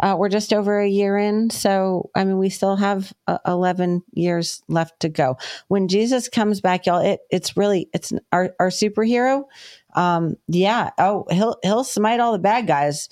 Uh 0.01 0.17
we're 0.19 0.29
just 0.29 0.53
over 0.53 0.81
a 0.81 0.89
year 0.89 1.17
in, 1.17 1.51
so 1.51 2.11
I 2.15 2.25
mean 2.25 2.39
we 2.39 2.51
still 2.51 2.77
have 2.77 3.13
uh, 3.27 3.39
11 3.47 4.03
years 4.13 4.63
left 4.69 5.01
to 5.01 5.09
go. 5.09 5.37
When 5.69 5.89
Jesus 5.89 6.29
comes 6.29 6.61
back, 6.61 6.87
y'all, 6.87 7.01
it 7.01 7.21
it's 7.31 7.57
really 7.57 7.89
it's 7.93 8.13
our 8.33 8.55
our 8.61 8.69
superhero. 8.69 9.45
Um 9.95 10.37
yeah, 10.47 10.91
oh, 10.99 11.27
he'll 11.31 11.57
he'll 11.63 11.85
smite 11.85 12.21
all 12.21 12.33
the 12.33 12.39
bad 12.39 12.67
guys. 12.67 13.09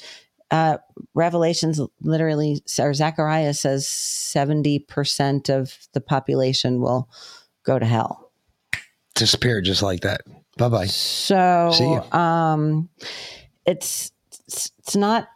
Uh 0.51 0.79
Revelations 1.15 1.81
literally 2.01 2.63
or 2.79 2.95
Zechariah 2.95 3.55
says 3.55 3.87
70% 3.87 5.51
of 5.51 5.77
the 5.93 6.01
population 6.01 6.81
will 6.81 7.09
go 7.65 7.79
to 7.79 7.87
hell. 7.87 8.31
Disappear 9.15 9.61
just 9.61 9.83
like 9.83 10.01
that. 10.01 10.23
Bye 10.57 10.69
bye. 10.69 10.87
So 10.87 11.71
um 12.13 12.89
it's 13.67 14.13
it's, 14.47 14.73
it's 14.79 14.97
not 14.97 15.29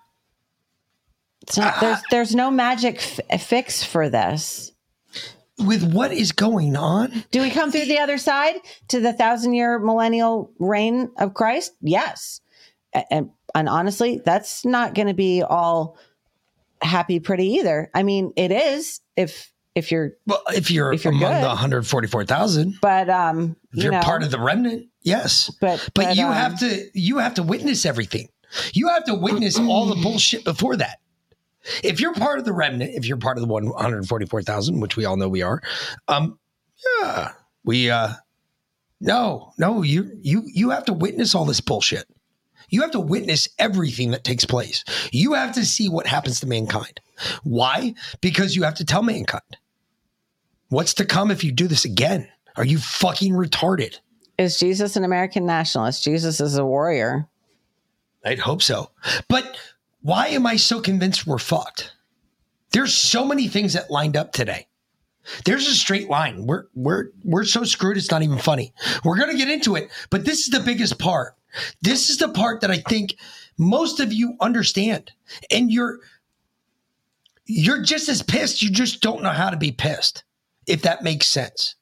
it's 1.43 1.59
not 1.59 1.81
there's 1.81 1.99
there's 2.11 2.35
no 2.35 2.51
magic 2.51 2.97
f- 3.31 3.41
fix 3.43 3.83
for 3.85 4.09
this. 4.09 4.73
With 5.59 5.93
what 5.93 6.13
is 6.13 6.33
going 6.33 6.77
on? 6.77 7.25
Do 7.31 7.41
we 7.43 7.51
come 7.51 7.71
through 7.71 7.85
the 7.85 7.99
other 7.99 8.19
side 8.19 8.57
to 8.89 9.01
the 9.01 9.13
thousand 9.13 9.55
year 9.55 9.79
millennial 9.79 10.51
reign 10.59 11.11
of 11.19 11.35
Christ? 11.35 11.73
Yes. 11.83 12.41
And, 13.11 13.31
and 13.55 13.69
honestly, 13.69 14.21
that's 14.25 14.65
not 14.65 14.95
going 14.95 15.09
to 15.09 15.15
be 15.15 15.43
all 15.43 15.97
happy 16.81 17.21
pretty 17.21 17.47
either. 17.55 17.91
I 17.95 18.03
mean, 18.03 18.33
it 18.37 18.51
is 18.51 19.01
if 19.17 19.53
if 19.75 19.91
you're 19.93 20.13
Well, 20.27 20.43
if 20.49 20.71
you're, 20.71 20.93
If 20.93 21.05
you're 21.05 21.13
among 21.15 21.33
good. 21.33 21.43
the 21.45 21.49
144,000, 21.49 22.75
but 22.81 23.09
um 23.09 23.57
if 23.73 23.79
you 23.79 23.83
you're 23.85 23.93
know, 23.93 24.01
part 24.01 24.23
of 24.23 24.31
the 24.31 24.41
remnant, 24.41 24.89
yes. 25.03 25.51
but 25.61 25.89
But, 25.95 26.17
you 26.17 26.27
um, 26.27 26.33
have 26.33 26.59
to 26.61 26.87
you 26.95 27.19
have 27.19 27.35
to 27.35 27.43
witness 27.43 27.87
everything. 27.87 28.29
You 28.75 28.89
have 28.89 29.05
to 29.05 29.15
witness 29.15 29.59
all 29.59 29.87
the 29.87 29.95
bullshit 30.03 30.45
before 30.45 30.77
that. 30.77 30.99
If 31.83 32.01
you're 32.01 32.15
part 32.15 32.39
of 32.39 32.45
the 32.45 32.53
remnant, 32.53 32.95
if 32.95 33.07
you're 33.07 33.17
part 33.17 33.39
of 33.39 33.43
the 33.43 33.49
144,000, 33.49 34.81
which 34.81 34.97
we 34.97 35.05
all 35.05 35.17
know 35.17 35.29
we 35.29 35.43
are, 35.43 35.63
um 36.09 36.39
yeah, 37.01 37.33
we 37.65 37.91
uh 37.91 38.15
no, 39.01 39.53
no, 39.59 39.83
you 39.83 40.11
you 40.23 40.43
you 40.47 40.71
have 40.71 40.85
to 40.87 40.93
witness 40.93 41.35
all 41.35 41.45
this 41.45 41.61
bullshit. 41.61 42.07
You 42.69 42.81
have 42.83 42.93
to 42.93 43.01
witness 43.01 43.49
everything 43.59 44.13
that 44.13 44.25
takes 44.25 44.45
place. 44.45 44.85
You 45.13 45.35
have 45.35 45.55
to 45.57 45.65
see 45.65 45.89
what 45.89 46.07
happens 46.07 46.41
to 46.41 46.47
mankind. 46.47 47.01
Why? 47.43 47.95
Because 48.21 48.57
you 48.57 48.63
have 48.63 48.77
to 48.77 48.85
tell 48.85 49.03
mankind. 49.03 49.59
What's 50.69 50.95
to 50.95 51.05
come 51.05 51.31
if 51.31 51.45
you 51.45 51.53
do 51.53 51.69
this 51.69 51.85
again? 51.85 52.29
Are 52.57 52.65
you 52.65 52.79
fucking 52.79 53.35
retarded? 53.35 53.99
Is 54.39 54.59
Jesus 54.59 54.97
an 54.97 55.05
American 55.05 55.45
nationalist? 55.45 56.03
Jesus 56.03 56.41
is 56.41 56.57
a 56.57 56.65
warrior. 56.65 57.29
I'd 58.25 58.39
hope 58.39 58.63
so. 58.63 58.91
But 59.29 59.57
why 60.03 60.29
am 60.29 60.47
I 60.47 60.57
so 60.57 60.81
convinced 60.81 61.27
we're 61.27 61.39
fucked? 61.39 61.93
There's 62.73 62.95
so 62.95 63.25
many 63.25 63.49
things 63.49 63.75
that 63.75 63.91
lined 63.91 64.17
up 64.17 64.33
today. 64.33 64.67
There's 65.45 65.69
a 65.69 65.75
straight 65.75 66.09
line. 66.09 66.47
We're 66.47 66.65
we're 66.75 67.11
we're 67.23 67.45
so 67.45 67.65
screwed 67.65 67.97
it's 67.97 68.11
not 68.11 68.23
even 68.23 68.39
funny. 68.39 68.75
We're 69.05 69.17
going 69.17 69.31
to 69.31 69.37
get 69.37 69.51
into 69.51 69.77
it, 69.77 69.91
but 70.11 70.25
this 70.25 70.41
is 70.41 70.49
the 70.49 70.61
biggest 70.61 70.99
part. 70.99 71.37
This 71.81 72.11
is 72.11 72.19
the 72.19 72.29
part 72.29 72.61
that 72.63 72.71
I 72.71 72.79
think 72.89 73.17
most 73.57 74.01
of 74.01 74.13
you 74.13 74.35
understand. 74.41 75.13
And 75.51 75.71
you're 75.71 76.01
you're 77.47 77.83
just 77.83 78.09
as 78.09 78.23
pissed, 78.23 78.63
you 78.63 78.71
just 78.71 79.01
don't 79.01 79.23
know 79.23 79.31
how 79.31 79.51
to 79.51 79.57
be 79.57 79.71
pissed. 79.71 80.25
If 80.67 80.83
that 80.83 81.03
makes 81.03 81.27
sense. 81.27 81.75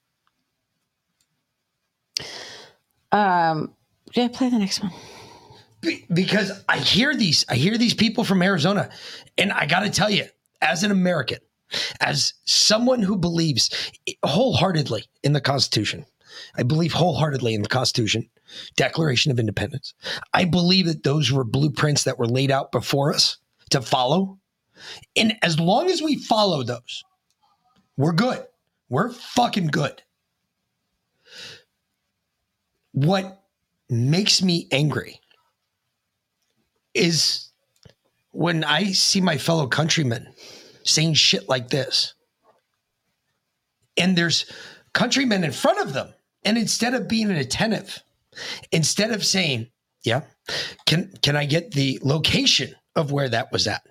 Um, 3.13 3.75
yeah, 4.15 4.29
play 4.29 4.51
the 4.51 4.59
next 4.59 4.83
one. 4.83 4.93
Be- 5.81 6.07
because 6.13 6.65
I 6.69 6.79
hear 6.79 7.15
these, 7.15 7.45
I 7.49 7.55
hear 7.55 7.79
these 7.79 7.95
people 7.95 8.25
from 8.25 8.43
Arizona, 8.43 8.91
and 9.39 9.53
I 9.53 9.67
got 9.67 9.81
to 9.81 9.91
tell 9.91 10.11
you, 10.11 10.27
as 10.61 10.83
an 10.83 10.91
American, 10.91 11.39
as 12.01 12.35
someone 12.45 13.01
who 13.01 13.17
believes 13.17 13.71
wholeheartedly 14.25 15.05
in 15.23 15.33
the 15.33 15.41
Constitution, 15.41 16.05
I 16.57 16.63
believe 16.63 16.93
wholeheartedly 16.93 17.55
in 17.55 17.63
the 17.63 17.69
Constitution, 17.69 18.29
Declaration 18.77 19.33
of 19.33 19.39
Independence. 19.39 19.95
I 20.35 20.45
believe 20.45 20.87
that 20.87 21.03
those 21.03 21.31
were 21.31 21.45
blueprints 21.45 22.05
that 22.05 22.19
were 22.19 22.27
laid 22.27 22.51
out 22.51 22.73
before 22.73 23.15
us 23.15 23.39
to 23.71 23.81
follow. 23.81 24.39
And 25.17 25.37
as 25.43 25.59
long 25.61 25.89
as 25.89 26.03
we 26.03 26.17
follow 26.17 26.63
those, 26.63 27.05
we're 27.97 28.13
good. 28.13 28.45
We're 28.89 29.11
fucking 29.11 29.69
good. 29.69 30.03
What 32.93 33.43
makes 33.89 34.43
me 34.43 34.67
angry 34.73 35.20
is 36.95 37.51
when 38.33 38.65
I 38.65 38.93
see 38.93 39.21
my 39.21 39.39
fellow 39.39 39.67
countrymen 39.67 40.33
saying 40.85 41.15
shit 41.15 41.49
like 41.49 41.69
this. 41.69 42.15
And 43.97 44.17
there's 44.17 44.51
countrymen 44.93 45.45
in 45.45 45.53
front 45.53 45.81
of 45.81 45.93
them. 45.93 46.13
And 46.45 46.57
instead 46.57 46.95
of 46.95 47.09
being 47.09 47.31
attentive, 47.31 48.03
instead 48.73 49.11
of 49.11 49.25
saying, 49.25 49.69
yeah, 50.05 50.23
can 50.87 51.13
can 51.23 51.37
I 51.37 51.45
get 51.45 51.73
the 51.73 51.99
location 52.03 52.75
of 52.97 53.13
where 53.13 53.29
that 53.29 53.53
was 53.53 53.67
at? 53.67 53.83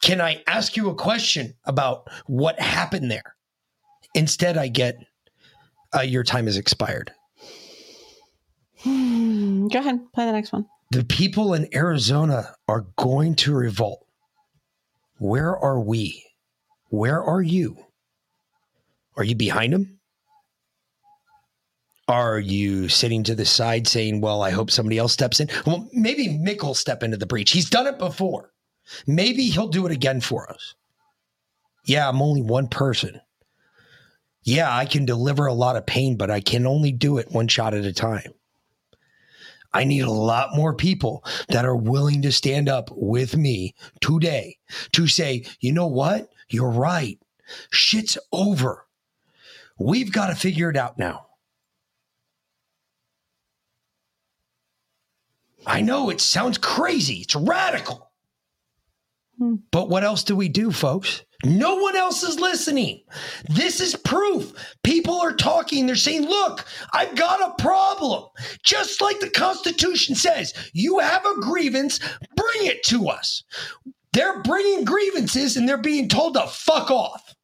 Can 0.00 0.20
I 0.20 0.42
ask 0.46 0.76
you 0.76 0.88
a 0.90 0.94
question 0.94 1.54
about 1.64 2.08
what 2.26 2.58
happened 2.60 3.10
there? 3.10 3.34
Instead, 4.14 4.56
I 4.56 4.68
get, 4.68 4.96
uh, 5.94 6.02
your 6.02 6.22
time 6.22 6.46
has 6.46 6.56
expired. 6.56 7.12
Hmm, 9.64 9.68
Go 9.68 9.78
ahead, 9.78 10.12
play 10.12 10.26
the 10.26 10.32
next 10.32 10.52
one. 10.52 10.66
The 10.90 11.04
people 11.04 11.54
in 11.54 11.74
Arizona 11.74 12.54
are 12.68 12.86
going 12.96 13.34
to 13.36 13.54
revolt. 13.54 14.06
Where 15.18 15.56
are 15.56 15.80
we? 15.80 16.22
Where 16.90 17.22
are 17.22 17.42
you? 17.42 17.78
Are 19.16 19.24
you 19.24 19.34
behind 19.34 19.72
them? 19.72 19.98
Are 22.06 22.38
you 22.38 22.88
sitting 22.90 23.22
to 23.24 23.34
the 23.34 23.46
side 23.46 23.88
saying, 23.88 24.20
well, 24.20 24.42
I 24.42 24.50
hope 24.50 24.70
somebody 24.70 24.98
else 24.98 25.14
steps 25.14 25.40
in? 25.40 25.48
Well, 25.66 25.88
maybe 25.92 26.28
Mick 26.28 26.62
will 26.62 26.74
step 26.74 27.02
into 27.02 27.16
the 27.16 27.26
breach. 27.26 27.52
He's 27.52 27.70
done 27.70 27.86
it 27.86 27.98
before. 27.98 28.50
Maybe 29.06 29.44
he'll 29.44 29.68
do 29.68 29.86
it 29.86 29.92
again 29.92 30.20
for 30.20 30.50
us. 30.50 30.74
Yeah, 31.86 32.06
I'm 32.06 32.20
only 32.20 32.42
one 32.42 32.68
person. 32.68 33.20
Yeah, 34.42 34.74
I 34.74 34.84
can 34.84 35.06
deliver 35.06 35.46
a 35.46 35.54
lot 35.54 35.76
of 35.76 35.86
pain, 35.86 36.18
but 36.18 36.30
I 36.30 36.40
can 36.40 36.66
only 36.66 36.92
do 36.92 37.16
it 37.16 37.30
one 37.30 37.48
shot 37.48 37.72
at 37.72 37.86
a 37.86 37.92
time. 37.94 38.34
I 39.74 39.82
need 39.82 40.02
a 40.02 40.10
lot 40.10 40.54
more 40.54 40.72
people 40.72 41.24
that 41.48 41.64
are 41.64 41.76
willing 41.76 42.22
to 42.22 42.32
stand 42.32 42.68
up 42.68 42.90
with 42.92 43.36
me 43.36 43.74
today 44.00 44.58
to 44.92 45.08
say, 45.08 45.44
you 45.58 45.72
know 45.72 45.88
what? 45.88 46.30
You're 46.48 46.70
right. 46.70 47.18
Shit's 47.70 48.16
over. 48.32 48.86
We've 49.76 50.12
got 50.12 50.28
to 50.28 50.36
figure 50.36 50.70
it 50.70 50.76
out 50.76 50.96
now. 50.96 51.26
I 55.66 55.80
know 55.80 56.08
it 56.08 56.20
sounds 56.20 56.56
crazy. 56.56 57.16
It's 57.16 57.34
radical. 57.34 58.10
Hmm. 59.38 59.56
But 59.72 59.88
what 59.88 60.04
else 60.04 60.22
do 60.22 60.36
we 60.36 60.48
do, 60.48 60.70
folks? 60.70 61.22
No 61.44 61.76
one 61.76 61.96
else 61.96 62.22
is 62.22 62.40
listening. 62.40 63.02
This 63.48 63.80
is 63.80 63.94
proof. 63.96 64.52
People 64.82 65.20
are 65.20 65.34
talking. 65.34 65.86
They're 65.86 65.96
saying, 65.96 66.26
look, 66.26 66.64
I've 66.92 67.14
got 67.14 67.40
a 67.40 67.62
problem. 67.62 68.24
Just 68.62 69.00
like 69.00 69.20
the 69.20 69.30
Constitution 69.30 70.14
says, 70.14 70.54
you 70.72 70.98
have 71.00 71.24
a 71.26 71.40
grievance, 71.40 71.98
bring 72.34 72.66
it 72.66 72.82
to 72.84 73.08
us. 73.08 73.44
They're 74.12 74.42
bringing 74.42 74.84
grievances 74.84 75.56
and 75.56 75.68
they're 75.68 75.76
being 75.76 76.08
told 76.08 76.34
to 76.34 76.46
fuck 76.46 76.90
off. 76.90 77.34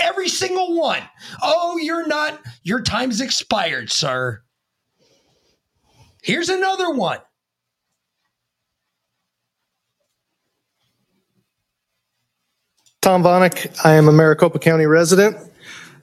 Every 0.00 0.28
single 0.28 0.78
one. 0.78 1.02
Oh, 1.42 1.78
you're 1.78 2.06
not, 2.06 2.40
your 2.62 2.82
time's 2.82 3.20
expired, 3.20 3.90
sir. 3.90 4.42
Here's 6.22 6.48
another 6.48 6.90
one. 6.90 7.18
Tom 13.02 13.24
Vonick. 13.24 13.84
I 13.84 13.94
am 13.94 14.06
a 14.06 14.12
Maricopa 14.12 14.60
County 14.60 14.86
resident. 14.86 15.36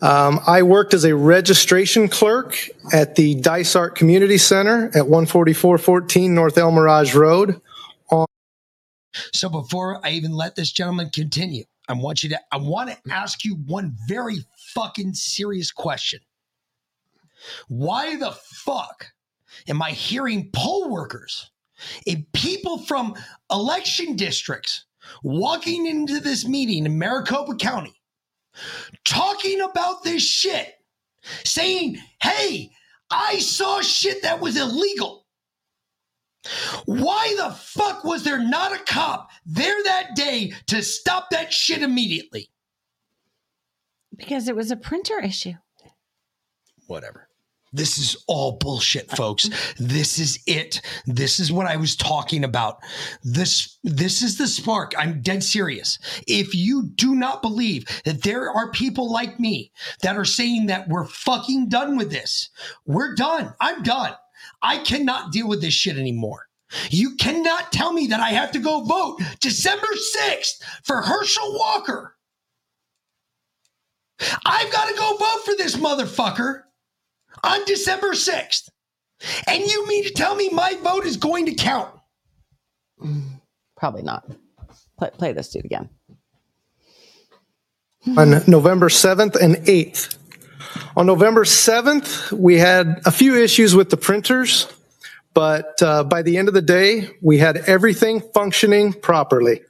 Um, 0.01 0.41
I 0.45 0.63
worked 0.63 0.93
as 0.93 1.05
a 1.05 1.15
registration 1.15 2.09
clerk 2.09 2.57
at 2.91 3.15
the 3.15 3.35
Dysart 3.35 3.95
Community 3.95 4.37
Center 4.37 4.87
at 4.87 5.07
14414 5.07 6.35
North 6.35 6.57
El 6.57 6.71
Mirage 6.71 7.15
Road. 7.15 7.61
So 9.33 9.47
before 9.49 10.05
I 10.05 10.11
even 10.11 10.33
let 10.33 10.55
this 10.55 10.73
gentleman 10.73 11.09
continue, 11.09 11.63
I 11.87 11.93
want 11.93 12.21
you 12.21 12.29
to 12.29 12.39
I 12.51 12.57
want 12.57 12.89
to 12.89 13.13
ask 13.13 13.45
you 13.45 13.55
one 13.55 13.95
very 14.05 14.45
fucking 14.73 15.13
serious 15.13 15.71
question. 15.71 16.19
Why 17.69 18.17
the 18.17 18.31
fuck 18.31 19.07
am 19.69 19.81
I 19.81 19.91
hearing 19.91 20.49
poll 20.53 20.89
workers 20.89 21.49
and 22.05 22.29
people 22.33 22.79
from 22.79 23.15
election 23.49 24.17
districts 24.17 24.83
walking 25.23 25.85
into 25.85 26.19
this 26.19 26.47
meeting 26.47 26.85
in 26.85 26.97
Maricopa 26.97 27.55
County 27.55 27.93
talking 29.05 29.61
about 29.61 30.03
this 30.03 30.23
shit, 30.23 30.73
saying, 31.43 31.97
hey, 32.21 32.71
I 33.09 33.39
saw 33.39 33.81
shit 33.81 34.21
that 34.23 34.39
was 34.39 34.57
illegal. 34.57 35.25
Why 36.85 37.35
the 37.37 37.51
fuck 37.51 38.03
was 38.03 38.23
there 38.23 38.39
not 38.39 38.73
a 38.73 38.83
cop 38.83 39.29
there 39.45 39.83
that 39.83 40.15
day 40.15 40.53
to 40.67 40.81
stop 40.81 41.29
that 41.31 41.51
shit 41.51 41.81
immediately? 41.81 42.49
Because 44.15 44.47
it 44.47 44.55
was 44.55 44.71
a 44.71 44.77
printer 44.77 45.19
issue. 45.19 45.53
Whatever. 46.87 47.28
This 47.71 47.99
is 47.99 48.23
all 48.27 48.53
bullshit, 48.53 49.11
folks. 49.11 49.49
This 49.77 50.17
is 50.17 50.39
it. 50.47 50.81
This 51.05 51.39
is 51.39 51.51
what 51.51 51.67
I 51.67 51.75
was 51.77 51.95
talking 51.95 52.43
about. 52.43 52.79
This 53.23 53.77
this 53.83 54.23
is 54.23 54.37
the 54.37 54.47
spark. 54.47 54.93
I'm 54.97 55.21
dead 55.21 55.43
serious. 55.43 55.99
If 56.25 56.55
you 56.55 56.89
do 56.95 57.13
not 57.13 57.43
believe 57.43 57.85
that 58.05 58.23
there 58.23 58.49
are 58.49 58.71
people 58.71 59.11
like 59.11 59.39
me 59.39 59.71
that 60.01 60.17
are 60.17 60.25
saying 60.25 60.65
that 60.67 60.87
we're 60.87 61.05
fucking 61.05 61.69
done 61.69 61.95
with 61.95 62.09
this, 62.09 62.49
we're 62.85 63.13
done. 63.13 63.53
I'm 63.61 63.83
done. 63.83 64.13
I 64.63 64.79
cannot 64.79 65.31
deal 65.31 65.47
with 65.47 65.61
this 65.61 65.73
shit 65.73 65.97
anymore. 65.97 66.47
You 66.89 67.15
cannot 67.15 67.71
tell 67.71 67.93
me 67.93 68.07
that 68.07 68.19
I 68.19 68.29
have 68.29 68.51
to 68.51 68.59
go 68.59 68.83
vote 68.83 69.21
December 69.39 69.87
6th 69.87 70.61
for 70.83 71.01
Herschel 71.01 71.57
Walker. 71.57 72.15
I've 74.45 74.71
got 74.71 74.89
to 74.89 74.95
go 74.95 75.17
vote 75.17 75.45
for 75.45 75.55
this 75.55 75.77
motherfucker 75.77 76.63
on 77.43 77.63
December 77.65 78.11
6th. 78.11 78.69
And 79.47 79.63
you 79.63 79.87
mean 79.87 80.03
to 80.05 80.11
tell 80.11 80.35
me 80.35 80.49
my 80.49 80.75
vote 80.81 81.05
is 81.05 81.17
going 81.17 81.45
to 81.47 81.53
count? 81.53 81.93
Probably 83.75 84.01
not. 84.01 84.29
Play, 84.97 85.09
play 85.11 85.33
this 85.33 85.49
dude 85.49 85.65
again. 85.65 85.89
on 88.17 88.41
November 88.47 88.89
7th 88.89 89.35
and 89.35 89.55
8th. 89.57 90.17
On 90.95 91.05
November 91.05 91.43
7th, 91.43 92.31
we 92.31 92.57
had 92.57 93.01
a 93.05 93.11
few 93.11 93.35
issues 93.35 93.75
with 93.75 93.89
the 93.89 93.97
printers, 93.97 94.67
but 95.33 95.81
uh, 95.81 96.03
by 96.03 96.21
the 96.21 96.37
end 96.37 96.47
of 96.47 96.53
the 96.53 96.61
day, 96.61 97.09
we 97.21 97.37
had 97.37 97.57
everything 97.57 98.21
functioning 98.33 98.93
properly. 98.93 99.61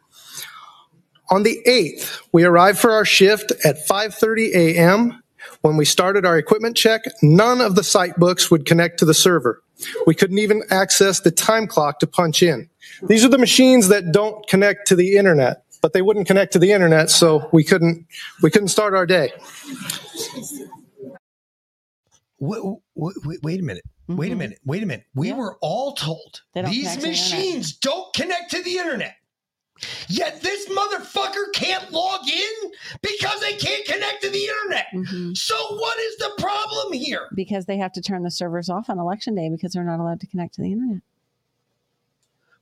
On 1.31 1.43
the 1.43 1.59
8th, 1.67 2.21
we 2.31 2.43
arrived 2.43 2.79
for 2.79 2.91
our 2.91 3.05
shift 3.05 3.51
at 3.63 3.87
5:30 3.87 4.51
a.m. 4.55 5.18
When 5.61 5.75
we 5.75 5.85
started 5.85 6.25
our 6.25 6.37
equipment 6.37 6.77
check, 6.77 7.03
none 7.21 7.59
of 7.59 7.75
the 7.75 7.83
site 7.83 8.15
books 8.15 8.49
would 8.49 8.65
connect 8.65 8.99
to 8.99 9.05
the 9.05 9.13
server. 9.13 9.61
We 10.05 10.15
couldn't 10.15 10.39
even 10.39 10.63
access 10.69 11.19
the 11.19 11.31
time 11.31 11.67
clock 11.67 11.99
to 11.99 12.07
punch 12.07 12.41
in. 12.41 12.69
These 13.07 13.25
are 13.25 13.29
the 13.29 13.37
machines 13.37 13.87
that 13.89 14.11
don't 14.11 14.45
connect 14.47 14.87
to 14.87 14.95
the 14.95 15.17
internet, 15.17 15.63
but 15.81 15.93
they 15.93 16.01
wouldn't 16.01 16.27
connect 16.27 16.53
to 16.53 16.59
the 16.59 16.71
internet, 16.71 17.09
so 17.09 17.49
we 17.51 17.63
couldn't 17.63 18.05
we 18.41 18.49
couldn't 18.49 18.69
start 18.69 18.93
our 18.93 19.05
day. 19.05 19.31
Wait, 22.39 22.61
wait, 22.95 23.43
wait 23.43 23.59
a 23.59 23.63
minute. 23.63 23.83
Wait 24.07 24.31
a 24.31 24.35
minute. 24.35 24.59
Wait 24.65 24.81
a 24.81 24.85
minute. 24.85 25.05
We 25.13 25.33
were 25.33 25.57
all 25.61 25.93
told 25.93 26.41
Mm-hmm. 26.49 26.53
They 26.53 26.61
don't 26.61 26.71
these 26.71 26.83
connect 26.83 27.01
to 27.01 27.01
the 27.01 27.09
machines 27.09 27.73
don't 27.73 28.13
connect 28.13 28.51
to 28.51 28.63
the 28.63 28.77
internet. 28.77 29.15
Yet 30.07 30.41
this 30.41 30.67
motherfucker 30.69 31.53
can't 31.53 31.91
log 31.91 32.27
in 32.27 32.71
because 33.01 33.39
they 33.41 33.53
can't 33.53 33.85
connect 33.85 34.21
to 34.23 34.29
the 34.29 34.43
internet. 34.45 34.85
Mm-hmm. 34.93 35.33
So 35.33 35.55
what 35.75 35.97
is 35.99 36.17
the 36.17 36.31
problem 36.37 36.93
here? 36.93 37.27
because 37.35 37.65
they 37.65 37.77
have 37.77 37.91
to 37.93 38.01
turn 38.01 38.23
the 38.23 38.31
servers 38.31 38.69
off 38.69 38.89
on 38.89 38.99
election 38.99 39.35
day 39.35 39.49
because 39.49 39.71
they're 39.73 39.83
not 39.83 39.99
allowed 39.99 40.19
to 40.19 40.27
connect 40.27 40.55
to 40.55 40.61
the 40.61 40.71
internet. 40.71 41.01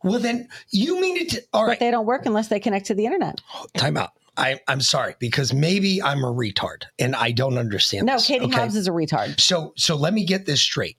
Well, 0.04 0.20
then 0.20 0.48
you 0.70 1.02
mean 1.02 1.18
it? 1.18 1.30
To, 1.30 1.42
all 1.54 1.64
But 1.64 1.70
right, 1.70 1.80
they 1.80 1.90
don't 1.92 2.06
work 2.06 2.26
unless 2.26 2.50
they 2.50 2.60
connect 2.60 2.86
to 2.88 2.94
the 2.94 3.06
internet. 3.06 3.42
time 3.76 3.98
out. 3.98 4.12
I, 4.38 4.60
I'm 4.68 4.82
sorry 4.82 5.16
because 5.18 5.52
maybe 5.52 6.02
I'm 6.02 6.24
a 6.24 6.32
retard 6.32 6.84
and 7.00 7.16
I 7.16 7.32
don't 7.32 7.58
understand. 7.58 8.06
No, 8.06 8.14
this, 8.14 8.28
Katie 8.28 8.46
okay? 8.46 8.56
Hobbs 8.56 8.76
is 8.76 8.88
a 8.88 8.92
retard. 8.92 9.40
So, 9.40 9.74
so 9.76 9.96
let 9.96 10.14
me 10.14 10.24
get 10.26 10.46
this 10.46 10.62
straight. 10.62 10.98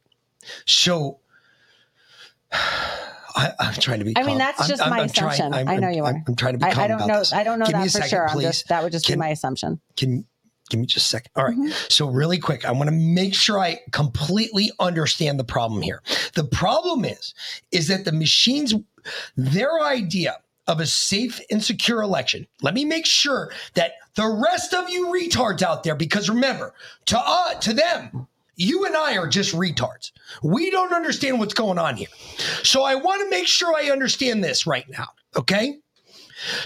So, 0.66 1.20
I, 3.38 3.52
I'm 3.60 3.74
trying 3.74 4.00
to 4.00 4.04
be. 4.04 4.14
I 4.16 4.22
mean, 4.22 4.30
calm. 4.30 4.38
that's 4.38 4.66
just 4.68 4.82
I'm- 4.82 4.90
my 4.90 4.98
I'm 4.98 5.06
assumption. 5.06 5.54
I'm- 5.54 5.68
I 5.68 5.76
know 5.76 5.88
you 5.88 6.04
are. 6.04 6.22
I'm, 6.26 6.34
trying 6.34 6.54
to 6.54 6.58
be 6.58 6.64
I, 6.64 6.84
I 6.84 6.88
don't 6.88 7.06
know. 7.06 7.20
this. 7.20 7.32
I 7.32 7.44
don't 7.44 7.58
know 7.60 7.66
Give 7.66 7.74
that 7.74 7.82
for 7.84 7.88
second, 7.88 8.08
sure. 8.08 8.42
Just 8.42 8.68
that 8.68 8.82
would 8.82 8.92
just 8.92 9.06
Can- 9.06 9.14
be 9.14 9.18
my 9.20 9.28
assumption. 9.28 9.80
Can 9.96 10.26
give 10.70 10.80
me 10.80 10.86
just 10.86 11.06
a 11.06 11.08
second. 11.08 11.30
All 11.36 11.44
right. 11.44 11.56
Mm-hmm. 11.56 11.70
So 11.88 12.08
really 12.08 12.38
quick, 12.38 12.64
I 12.64 12.72
want 12.72 12.88
to 12.90 12.94
make 12.96 13.34
sure 13.34 13.58
I 13.58 13.80
completely 13.92 14.72
understand 14.80 15.38
the 15.38 15.44
problem 15.44 15.82
here. 15.82 16.02
The 16.34 16.44
problem 16.44 17.04
is, 17.04 17.32
is 17.70 17.88
that 17.88 18.04
the 18.04 18.12
machines, 18.12 18.74
their 19.36 19.80
idea 19.80 20.38
of 20.66 20.80
a 20.80 20.86
safe 20.86 21.40
and 21.50 21.64
secure 21.64 22.02
election. 22.02 22.46
Let 22.60 22.74
me 22.74 22.84
make 22.84 23.06
sure 23.06 23.50
that 23.74 23.92
the 24.16 24.28
rest 24.28 24.74
of 24.74 24.90
you 24.90 25.06
retards 25.06 25.62
out 25.62 25.82
there, 25.84 25.94
because 25.94 26.28
remember, 26.28 26.74
to 27.06 27.18
uh, 27.18 27.54
to 27.54 27.72
them, 27.72 28.26
you 28.58 28.84
and 28.84 28.96
I 28.96 29.16
are 29.16 29.28
just 29.28 29.54
retards. 29.54 30.10
We 30.42 30.70
don't 30.70 30.92
understand 30.92 31.38
what's 31.38 31.54
going 31.54 31.78
on 31.78 31.96
here. 31.96 32.08
So 32.64 32.82
I 32.82 32.96
want 32.96 33.22
to 33.22 33.30
make 33.30 33.46
sure 33.46 33.74
I 33.74 33.90
understand 33.90 34.42
this 34.42 34.66
right 34.66 34.84
now. 34.90 35.08
Okay. 35.36 35.78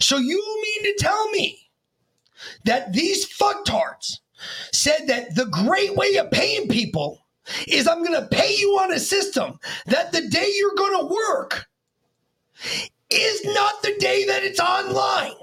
So 0.01 0.17
you 0.17 0.61
mean 0.63 0.83
to 0.85 1.05
tell 1.05 1.29
me 1.31 1.71
that 2.65 2.93
these 2.93 3.29
fucktards 3.29 4.19
said 4.73 5.07
that 5.07 5.35
the 5.35 5.47
great 5.47 5.95
way 5.95 6.17
of 6.17 6.31
paying 6.31 6.67
people 6.67 7.27
is 7.69 7.87
I'm 7.87 8.03
going 8.03 8.21
to 8.21 8.29
pay 8.29 8.55
you 8.57 8.79
on 8.79 8.93
a 8.93 8.99
system 8.99 9.59
that 9.87 10.13
the 10.13 10.29
day 10.29 10.51
you're 10.57 10.75
going 10.75 11.01
to 11.01 11.15
work 11.15 11.67
is 13.11 13.45
not 13.45 13.83
the 13.83 13.95
day 13.99 14.25
that 14.27 14.45
it's 14.45 14.61
online. 14.61 15.35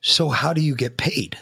So, 0.00 0.28
how 0.28 0.52
do 0.52 0.60
you 0.60 0.74
get 0.74 0.96
paid? 0.96 1.38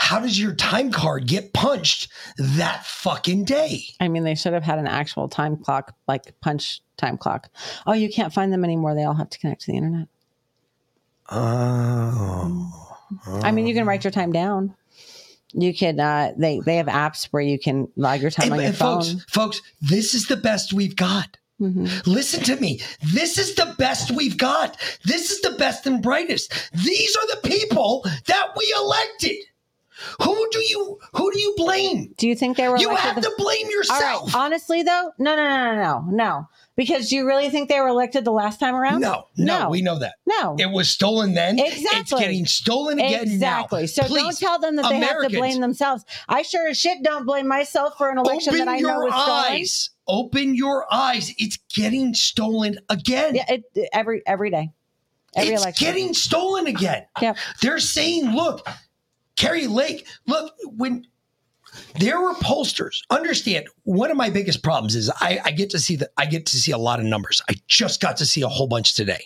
How 0.00 0.18
does 0.18 0.40
your 0.40 0.54
time 0.54 0.90
card 0.90 1.26
get 1.26 1.52
punched 1.52 2.08
that 2.38 2.84
fucking 2.86 3.44
day? 3.44 3.82
I 4.00 4.08
mean, 4.08 4.24
they 4.24 4.34
should 4.34 4.54
have 4.54 4.62
had 4.64 4.78
an 4.78 4.86
actual 4.86 5.28
time 5.28 5.56
clock, 5.56 5.94
like 6.08 6.34
punch 6.40 6.80
time 6.96 7.16
clock. 7.18 7.48
Oh, 7.86 7.92
you 7.92 8.08
can't 8.10 8.32
find 8.32 8.52
them 8.52 8.64
anymore. 8.64 8.94
They 8.94 9.04
all 9.04 9.14
have 9.14 9.30
to 9.30 9.38
connect 9.38 9.60
to 9.62 9.66
the 9.70 9.76
internet. 9.76 10.08
Oh. 11.28 12.96
I 13.42 13.52
mean, 13.52 13.66
you 13.66 13.74
can 13.74 13.86
write 13.86 14.02
your 14.02 14.10
time 14.10 14.32
down. 14.32 14.74
You 15.52 15.74
can. 15.74 15.98
Uh, 16.00 16.32
they 16.36 16.60
they 16.60 16.76
have 16.76 16.86
apps 16.86 17.26
where 17.26 17.42
you 17.42 17.58
can 17.58 17.88
log 17.96 18.20
your 18.20 18.30
time 18.30 18.44
And, 18.46 18.52
on 18.54 18.58
your 18.60 18.68
and 18.68 18.76
phone. 18.76 19.02
folks, 19.02 19.24
folks, 19.28 19.62
this 19.80 20.14
is 20.14 20.26
the 20.26 20.36
best 20.36 20.72
we've 20.72 20.96
got. 20.96 21.36
Mm-hmm. 21.60 22.10
Listen 22.10 22.42
to 22.44 22.56
me. 22.56 22.80
This 23.12 23.36
is 23.36 23.54
the 23.54 23.74
best 23.78 24.12
we've 24.12 24.38
got. 24.38 24.76
This 25.04 25.30
is 25.30 25.40
the 25.42 25.50
best 25.58 25.86
and 25.86 26.02
brightest. 26.02 26.52
These 26.72 27.16
are 27.16 27.26
the 27.34 27.48
people 27.48 28.02
that 28.26 28.52
we 28.56 28.74
elected. 28.78 29.36
Who 30.22 30.48
do 30.50 30.58
you 30.60 30.98
who 31.14 31.32
do 31.32 31.38
you 31.40 31.54
blame? 31.56 32.14
Do 32.16 32.26
you 32.28 32.34
think 32.34 32.56
they 32.56 32.68
were? 32.68 32.78
You 32.78 32.94
have 32.94 33.16
the- 33.16 33.22
to 33.22 33.32
blame 33.36 33.68
yourself. 33.70 34.34
right. 34.34 34.34
Honestly, 34.34 34.82
though, 34.82 35.12
no, 35.18 35.36
no, 35.36 35.48
no, 35.48 35.74
no, 35.74 35.82
no, 35.82 36.04
no. 36.10 36.48
Because 36.76 37.10
do 37.10 37.16
you 37.16 37.26
really 37.26 37.50
think 37.50 37.68
they 37.68 37.78
were 37.78 37.88
elected 37.88 38.24
the 38.24 38.32
last 38.32 38.58
time 38.58 38.74
around? 38.74 39.00
No, 39.02 39.24
no, 39.36 39.68
we 39.68 39.82
know 39.82 39.98
that. 39.98 40.14
No. 40.24 40.56
It 40.58 40.70
was 40.70 40.88
stolen 40.88 41.34
then. 41.34 41.58
Exactly, 41.58 41.98
It's 42.00 42.10
getting 42.12 42.46
stolen 42.46 42.98
again 42.98 43.24
Exactly. 43.24 43.82
now. 43.82 43.86
So 43.86 44.02
Please, 44.04 44.22
don't 44.22 44.38
tell 44.38 44.58
them 44.58 44.76
that 44.76 44.88
they 44.88 44.98
have 44.98 45.20
to 45.22 45.28
blame 45.28 45.60
themselves. 45.60 46.04
I 46.28 46.40
sure 46.40 46.68
as 46.68 46.78
shit 46.78 47.02
don't 47.02 47.26
blame 47.26 47.46
myself 47.46 47.98
for 47.98 48.08
an 48.10 48.16
election 48.16 48.56
that 48.56 48.68
I 48.68 48.78
know 48.78 49.00
was 49.00 49.12
stolen. 49.12 49.52
eyes. 49.52 49.90
Open 50.08 50.54
your 50.54 50.86
eyes. 50.92 51.34
It's 51.36 51.58
getting 51.74 52.14
stolen 52.14 52.78
again. 52.88 53.34
Yeah, 53.34 53.44
it, 53.48 53.88
every 53.92 54.22
every 54.26 54.50
day, 54.50 54.70
every 55.36 55.48
election. 55.50 55.52
it's 55.52 55.62
election. 55.62 55.86
getting 55.86 56.14
stolen 56.14 56.66
again. 56.66 57.04
Yeah. 57.20 57.34
They're 57.60 57.78
saying, 57.78 58.34
look, 58.34 58.66
Kari 59.40 59.66
Lake, 59.66 60.06
look, 60.26 60.52
when 60.76 61.06
there 61.98 62.20
were 62.20 62.34
pollsters, 62.34 63.00
understand 63.08 63.68
one 63.84 64.10
of 64.10 64.16
my 64.18 64.28
biggest 64.28 64.62
problems 64.62 64.94
is 64.94 65.10
I, 65.20 65.40
I 65.42 65.50
get 65.52 65.70
to 65.70 65.78
see 65.78 65.96
that 65.96 66.10
I 66.18 66.26
get 66.26 66.44
to 66.46 66.58
see 66.58 66.72
a 66.72 66.78
lot 66.78 67.00
of 67.00 67.06
numbers. 67.06 67.40
I 67.48 67.54
just 67.66 68.02
got 68.02 68.18
to 68.18 68.26
see 68.26 68.42
a 68.42 68.48
whole 68.48 68.66
bunch 68.66 68.94
today. 68.94 69.22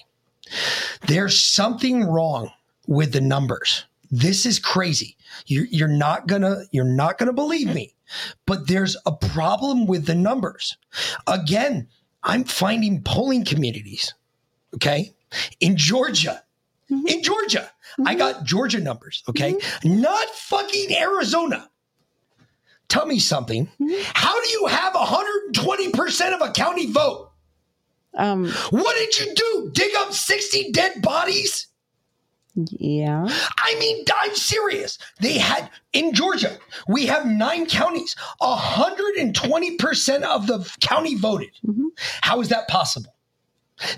There's 1.08 1.40
something 1.40 2.04
wrong 2.04 2.52
with 2.86 3.12
the 3.12 3.20
numbers. 3.20 3.86
This 4.12 4.46
is 4.46 4.60
crazy. 4.60 5.16
You're, 5.46 5.66
you're 5.66 5.88
not 5.88 6.28
gonna 6.28 6.62
you're 6.70 6.84
not 6.84 7.18
gonna 7.18 7.32
believe 7.32 7.74
me, 7.74 7.92
but 8.46 8.68
there's 8.68 8.96
a 9.06 9.12
problem 9.12 9.84
with 9.84 10.06
the 10.06 10.14
numbers. 10.14 10.76
Again, 11.26 11.88
I'm 12.22 12.44
finding 12.44 13.02
polling 13.02 13.44
communities 13.44 14.14
okay 14.74 15.12
in 15.60 15.76
georgia 15.76 16.42
mm-hmm. 16.90 17.06
in 17.06 17.22
georgia 17.22 17.70
i 18.06 18.14
got 18.14 18.36
mm-hmm. 18.36 18.44
georgia 18.44 18.80
numbers 18.80 19.22
okay 19.28 19.52
mm-hmm. 19.52 20.00
not 20.00 20.28
fucking 20.30 20.94
arizona 20.96 21.68
tell 22.88 23.06
me 23.06 23.18
something 23.18 23.66
mm-hmm. 23.66 24.02
how 24.14 24.40
do 24.40 24.48
you 24.48 24.66
have 24.66 24.92
120% 24.92 26.34
of 26.34 26.48
a 26.48 26.52
county 26.52 26.90
vote 26.90 27.30
um 28.16 28.48
what 28.70 28.96
did 28.96 29.18
you 29.18 29.34
do 29.34 29.70
dig 29.72 29.90
up 29.96 30.12
60 30.12 30.72
dead 30.72 31.02
bodies 31.02 31.68
yeah. 32.54 33.26
I 33.58 33.76
mean, 33.78 34.04
I'm 34.16 34.34
serious. 34.34 34.98
They 35.20 35.38
had 35.38 35.70
in 35.92 36.14
Georgia, 36.14 36.56
we 36.86 37.06
have 37.06 37.26
nine 37.26 37.66
counties. 37.66 38.14
120% 38.40 40.22
of 40.22 40.46
the 40.46 40.72
county 40.80 41.16
voted. 41.16 41.50
How 42.20 42.40
is 42.40 42.48
that 42.50 42.68
possible? 42.68 43.14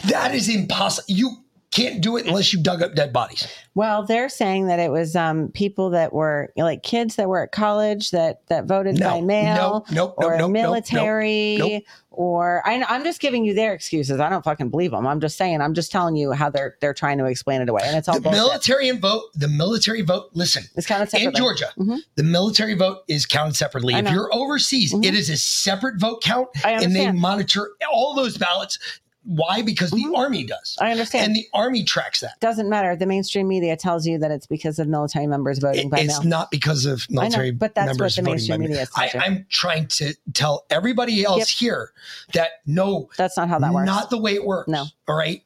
That 0.07 0.35
is 0.35 0.49
impossible. 0.49 1.05
You 1.09 1.45
can't 1.77 2.01
do 2.03 2.17
it 2.17 2.27
unless 2.27 2.53
you 2.53 2.63
dug 2.63 2.83
up 2.83 2.95
dead 2.95 3.13
bodies. 3.13 3.47
Well, 3.75 4.05
they're 4.05 4.29
saying 4.31 4.69
that 4.69 4.79
it 4.79 4.91
was 4.91 5.15
um, 5.15 5.49
people 5.49 5.91
that 5.91 6.13
were 6.13 6.53
like 6.57 6.83
kids 6.83 7.17
that 7.17 7.29
were 7.29 7.43
at 7.43 7.53
college 7.53 8.11
that 8.13 8.41
that 8.49 8.65
voted 8.65 8.99
No, 8.99 9.11
by 9.11 9.21
mail, 9.21 9.55
no, 9.55 9.73
nope, 9.73 9.87
nope, 9.91 10.15
or 10.17 10.39
nope, 10.39 10.51
military, 10.51 11.57
nope. 11.59 11.83
or 12.11 12.63
I, 12.67 12.83
I'm 12.89 13.05
just 13.05 13.21
giving 13.21 13.45
you 13.45 13.53
their 13.55 13.75
excuses. 13.75 14.19
I 14.21 14.29
don't 14.31 14.43
fucking 14.43 14.71
believe 14.71 14.93
them. 14.93 15.07
I'm 15.07 15.21
just 15.21 15.37
saying. 15.37 15.61
I'm 15.61 15.75
just 15.75 15.93
telling 15.93 16.17
you 16.17 16.33
how 16.33 16.49
they're 16.51 16.77
they're 16.81 16.95
trying 16.95 17.19
to 17.19 17.27
explain 17.27 17.61
it 17.61 17.69
away, 17.69 17.83
and 17.85 17.97
it's 17.97 18.09
all 18.09 18.15
The 18.15 18.21
bullshit. 18.23 18.41
military 18.41 18.89
and 18.89 19.01
vote, 19.01 19.25
the 19.35 19.49
military 19.49 20.03
vote, 20.03 20.31
listen, 20.33 20.65
It's 20.77 20.87
counted 20.87 21.05
in 21.05 21.09
separately. 21.11 21.39
Georgia, 21.39 21.69
Mhm. 21.79 21.99
the 22.15 22.23
military 22.23 22.75
vote 22.75 22.99
is 23.09 23.27
counted 23.27 23.57
separately. 23.57 23.95
If 23.95 24.11
you're 24.11 24.35
overseas, 24.35 24.95
it 25.03 25.15
is 25.15 25.29
a 25.29 25.37
separate 25.37 26.01
vote 26.01 26.23
count, 26.23 26.49
and 26.65 26.97
they 26.97 27.13
monitor 27.13 27.71
all 27.93 28.15
those 28.15 28.39
ballots. 28.39 28.79
Why? 29.27 29.61
Because 29.63 29.91
the 29.91 30.05
mm-hmm. 30.05 30.15
army 30.15 30.45
does. 30.45 30.77
I 30.81 30.93
understand. 30.93 31.27
And 31.27 31.37
the 31.37 31.47
army 31.53 31.83
tracks 31.83 32.21
that. 32.21 32.39
Doesn't 32.41 32.69
matter. 32.69 32.95
The 32.95 33.07
mainstream 33.07 33.49
media 33.49 33.77
tells 33.77 34.07
you 34.07 34.19
that 34.19 34.31
it's 34.31 34.47
because 34.47 34.79
of 34.79 34.87
military 34.87 35.27
members 35.27 35.59
voting 35.59 35.91
by 35.91 35.99
it's 35.99 36.21
mail. 36.21 36.29
not 36.29 36.51
because 36.53 36.87
of 36.87 37.05
military 37.11 37.51
know, 37.51 37.59
but 37.59 37.75
that's 37.75 37.99
what 37.99 38.15
the 38.15 38.23
mainstream 38.23 38.61
media 38.61 38.87
tells 38.87 39.15
I. 39.15 39.19
I'm 39.19 39.45
trying 39.49 39.89
to 39.89 40.15
tell 40.33 40.65
everybody 40.71 41.25
else 41.25 41.51
here 41.51 41.93
that 42.35 42.63
no, 42.67 43.11
that's 43.17 43.37
not 43.37 43.49
how 43.49 43.59
that 43.59 43.73
works. 43.73 43.87
Not 43.87 44.11
the 44.11 44.19
way 44.19 44.35
it 44.35 44.45
works. 44.45 44.69
No. 44.69 44.85
All 45.09 45.17
right. 45.17 45.43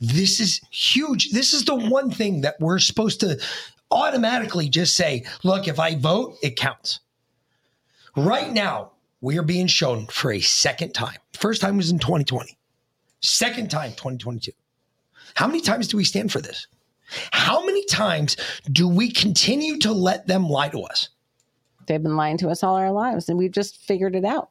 This 0.00 0.38
is 0.38 0.60
huge. 0.70 1.32
This 1.32 1.52
is 1.52 1.64
the 1.64 1.74
one 1.74 2.10
thing 2.10 2.42
that 2.42 2.54
we're 2.60 2.78
supposed 2.78 3.18
to 3.20 3.40
automatically 3.90 4.68
just 4.68 4.94
say, 4.94 5.24
look, 5.42 5.66
if 5.66 5.80
I 5.80 5.96
vote, 5.96 6.36
it 6.42 6.56
counts. 6.56 7.00
Right 8.16 8.52
now, 8.52 8.92
we 9.20 9.38
are 9.38 9.42
being 9.42 9.66
shown 9.66 10.06
for 10.06 10.32
a 10.32 10.40
second 10.40 10.92
time. 10.92 11.18
First 11.32 11.60
time 11.60 11.76
was 11.76 11.90
in 11.90 11.98
2020. 11.98 12.57
Second 13.20 13.70
time, 13.70 13.90
2022. 13.90 14.52
How 15.34 15.46
many 15.46 15.60
times 15.60 15.88
do 15.88 15.96
we 15.96 16.04
stand 16.04 16.32
for 16.32 16.40
this? 16.40 16.66
How 17.32 17.64
many 17.64 17.84
times 17.86 18.36
do 18.70 18.86
we 18.86 19.10
continue 19.10 19.78
to 19.78 19.92
let 19.92 20.26
them 20.26 20.48
lie 20.48 20.68
to 20.68 20.80
us? 20.82 21.08
They've 21.86 22.02
been 22.02 22.16
lying 22.16 22.36
to 22.38 22.48
us 22.50 22.62
all 22.62 22.76
our 22.76 22.92
lives, 22.92 23.28
and 23.28 23.38
we've 23.38 23.52
just 23.52 23.78
figured 23.78 24.14
it 24.14 24.24
out. 24.24 24.50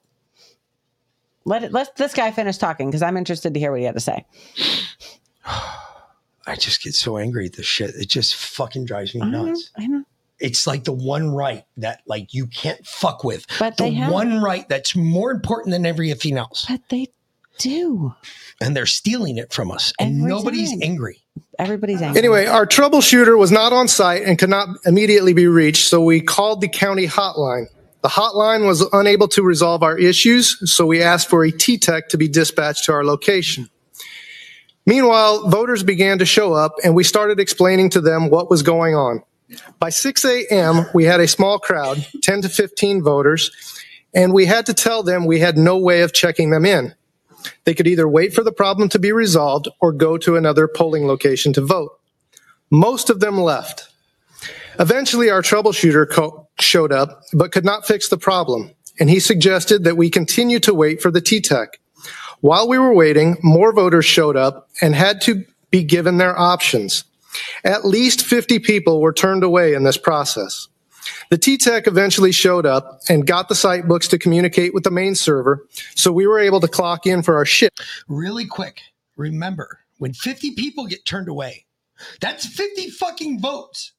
Let 1.46 1.64
it, 1.64 1.72
let 1.72 1.96
this 1.96 2.14
guy 2.14 2.32
finish 2.32 2.58
talking 2.58 2.90
because 2.90 3.02
I'm 3.02 3.16
interested 3.16 3.54
to 3.54 3.60
hear 3.60 3.72
what 3.72 3.80
he 3.80 3.86
had 3.86 3.96
to 3.96 4.02
say. 4.02 4.26
I 5.46 6.56
just 6.56 6.82
get 6.82 6.96
so 6.96 7.18
angry 7.18 7.46
at 7.46 7.54
this 7.54 7.66
shit. 7.66 7.92
It 7.96 8.10
just 8.10 8.36
fucking 8.36 8.86
drives 8.86 9.14
me 9.14 9.22
I 9.22 9.30
know, 9.30 9.46
nuts. 9.46 9.70
I 9.78 9.88
know. 9.88 10.04
It's 10.40 10.66
like 10.68 10.84
the 10.84 10.94
one 10.94 11.34
right 11.34 11.64
that 11.78 12.02
like 12.06 12.34
you 12.34 12.48
can't 12.48 12.86
fuck 12.86 13.24
with. 13.24 13.46
But 13.60 13.78
the 13.78 13.92
one 14.08 14.42
right 14.42 14.68
that's 14.70 14.96
more 14.96 15.32
important 15.32 15.72
than 15.72 15.86
everything 15.86 16.38
else. 16.38 16.66
But 16.68 16.82
they 16.90 17.08
do. 17.58 18.14
And 18.62 18.76
they're 18.76 18.86
stealing 18.86 19.38
it 19.38 19.54
from 19.54 19.72
us. 19.72 19.94
And 20.00 20.20
Every 20.20 20.30
nobody's 20.30 20.72
time. 20.72 20.80
angry. 20.84 21.24
Everybody's 21.60 22.02
angry. 22.02 22.20
Anyway, 22.20 22.46
our 22.46 22.66
troubleshooter 22.66 23.38
was 23.38 23.52
not 23.52 23.74
on 23.74 23.88
site 23.88 24.24
and 24.24 24.38
could 24.38 24.50
not 24.50 24.70
immediately 24.86 25.34
be 25.34 25.48
reached, 25.48 25.88
so 25.88 26.02
we 26.02 26.22
called 26.22 26.62
the 26.62 26.68
county 26.68 27.08
hotline. 27.08 27.66
The 28.04 28.10
hotline 28.10 28.66
was 28.66 28.82
unable 28.94 29.28
to 29.30 29.44
resolve 29.44 29.84
our 29.84 29.98
issues, 29.98 30.58
so 30.72 30.86
we 30.86 31.02
asked 31.02 31.30
for 31.30 31.44
a 31.44 31.52
T-Tech 31.52 32.10
to 32.10 32.18
be 32.18 32.28
dispatched 32.28 32.86
to 32.86 32.94
our 32.94 33.04
location. 33.04 33.70
Meanwhile, 34.86 35.50
voters 35.50 35.84
began 35.84 36.20
to 36.20 36.26
show 36.26 36.54
up 36.54 36.76
and 36.84 36.96
we 36.96 37.04
started 37.04 37.40
explaining 37.40 37.90
to 37.92 38.02
them 38.02 38.30
what 38.30 38.50
was 38.50 38.64
going 38.64 38.96
on. 38.96 39.22
By 39.80 39.90
6 39.90 40.24
a.m., 40.26 40.86
we 40.94 41.04
had 41.04 41.20
a 41.20 41.28
small 41.28 41.60
crowd, 41.60 42.06
10 42.22 42.44
to 42.44 42.50
15 42.50 43.04
voters, 43.04 43.52
and 44.14 44.34
we 44.34 44.46
had 44.46 44.66
to 44.68 44.74
tell 44.74 45.04
them 45.04 45.26
we 45.26 45.40
had 45.40 45.58
no 45.58 45.78
way 45.78 46.02
of 46.02 46.14
checking 46.14 46.52
them 46.52 46.66
in. 46.66 46.94
They 47.64 47.74
could 47.74 47.88
either 47.88 48.08
wait 48.08 48.34
for 48.34 48.44
the 48.44 48.52
problem 48.52 48.90
to 48.90 49.00
be 49.00 49.12
resolved 49.12 49.68
or 49.80 49.92
go 49.92 50.18
to 50.18 50.36
another 50.36 50.68
polling 50.68 51.08
location 51.08 51.54
to 51.54 51.62
vote. 51.62 52.00
Most 52.70 53.10
of 53.10 53.20
them 53.20 53.38
left. 53.38 53.90
Eventually, 54.80 55.30
our 55.30 55.42
troubleshooter 55.42 56.10
co- 56.10 56.48
showed 56.60 56.92
up, 56.92 57.24
but 57.34 57.52
could 57.52 57.66
not 57.66 57.88
fix 57.88 58.10
the 58.10 58.18
problem, 58.18 58.72
and 59.00 59.10
he 59.10 59.20
suggested 59.20 59.84
that 59.84 59.98
we 59.98 60.10
continue 60.10 60.60
to 60.60 60.74
wait 60.74 61.02
for 61.02 61.10
the 61.10 61.22
T-Tech. 61.22 61.80
While 62.42 62.68
we 62.68 62.78
were 62.78 62.94
waiting, 62.94 63.38
more 63.42 63.74
voters 63.74 64.06
showed 64.06 64.36
up 64.36 64.70
and 64.82 64.94
had 64.94 65.22
to 65.22 65.44
be 65.72 65.84
given 65.84 66.18
their 66.18 66.38
options. 66.38 67.04
At 67.64 67.86
least 67.86 68.26
50 68.26 68.60
people 68.60 69.02
were 69.02 69.14
turned 69.14 69.44
away 69.44 69.74
in 69.74 69.84
this 69.84 69.98
process. 69.98 70.68
The 71.30 71.38
T-Tech 71.38 71.88
eventually 71.88 72.32
showed 72.32 72.66
up 72.66 73.02
and 73.10 73.26
got 73.28 73.50
the 73.50 73.56
site 73.56 73.88
books 73.88 74.08
to 74.10 74.18
communicate 74.18 74.74
with 74.74 74.84
the 74.84 74.92
main 74.92 75.16
server, 75.16 75.66
so 75.96 76.12
we 76.12 76.28
were 76.28 76.40
able 76.40 76.60
to 76.60 76.68
clock 76.68 77.06
in 77.06 77.24
for 77.24 77.36
our 77.36 77.46
shift. 77.46 77.82
Really 78.08 78.46
quick, 78.46 78.82
remember 79.16 79.80
when 79.98 80.14
50 80.14 80.52
people 80.52 80.86
get 80.86 81.06
turned 81.06 81.28
away, 81.28 81.66
that's 82.22 82.46
50 82.46 82.90
fucking 82.92 83.40
votes. 83.40 83.94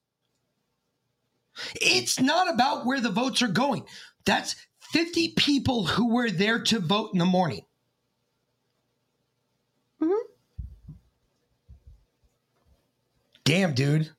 It's 1.80 2.20
not 2.20 2.52
about 2.52 2.86
where 2.86 3.00
the 3.00 3.10
votes 3.10 3.42
are 3.42 3.48
going. 3.48 3.84
That's 4.24 4.54
50 4.92 5.32
people 5.36 5.86
who 5.86 6.14
were 6.14 6.30
there 6.30 6.60
to 6.60 6.78
vote 6.78 7.10
in 7.12 7.18
the 7.18 7.24
morning. 7.24 7.62
Hmm. 10.00 10.12
Damn, 13.44 13.74
dude. 13.74 14.10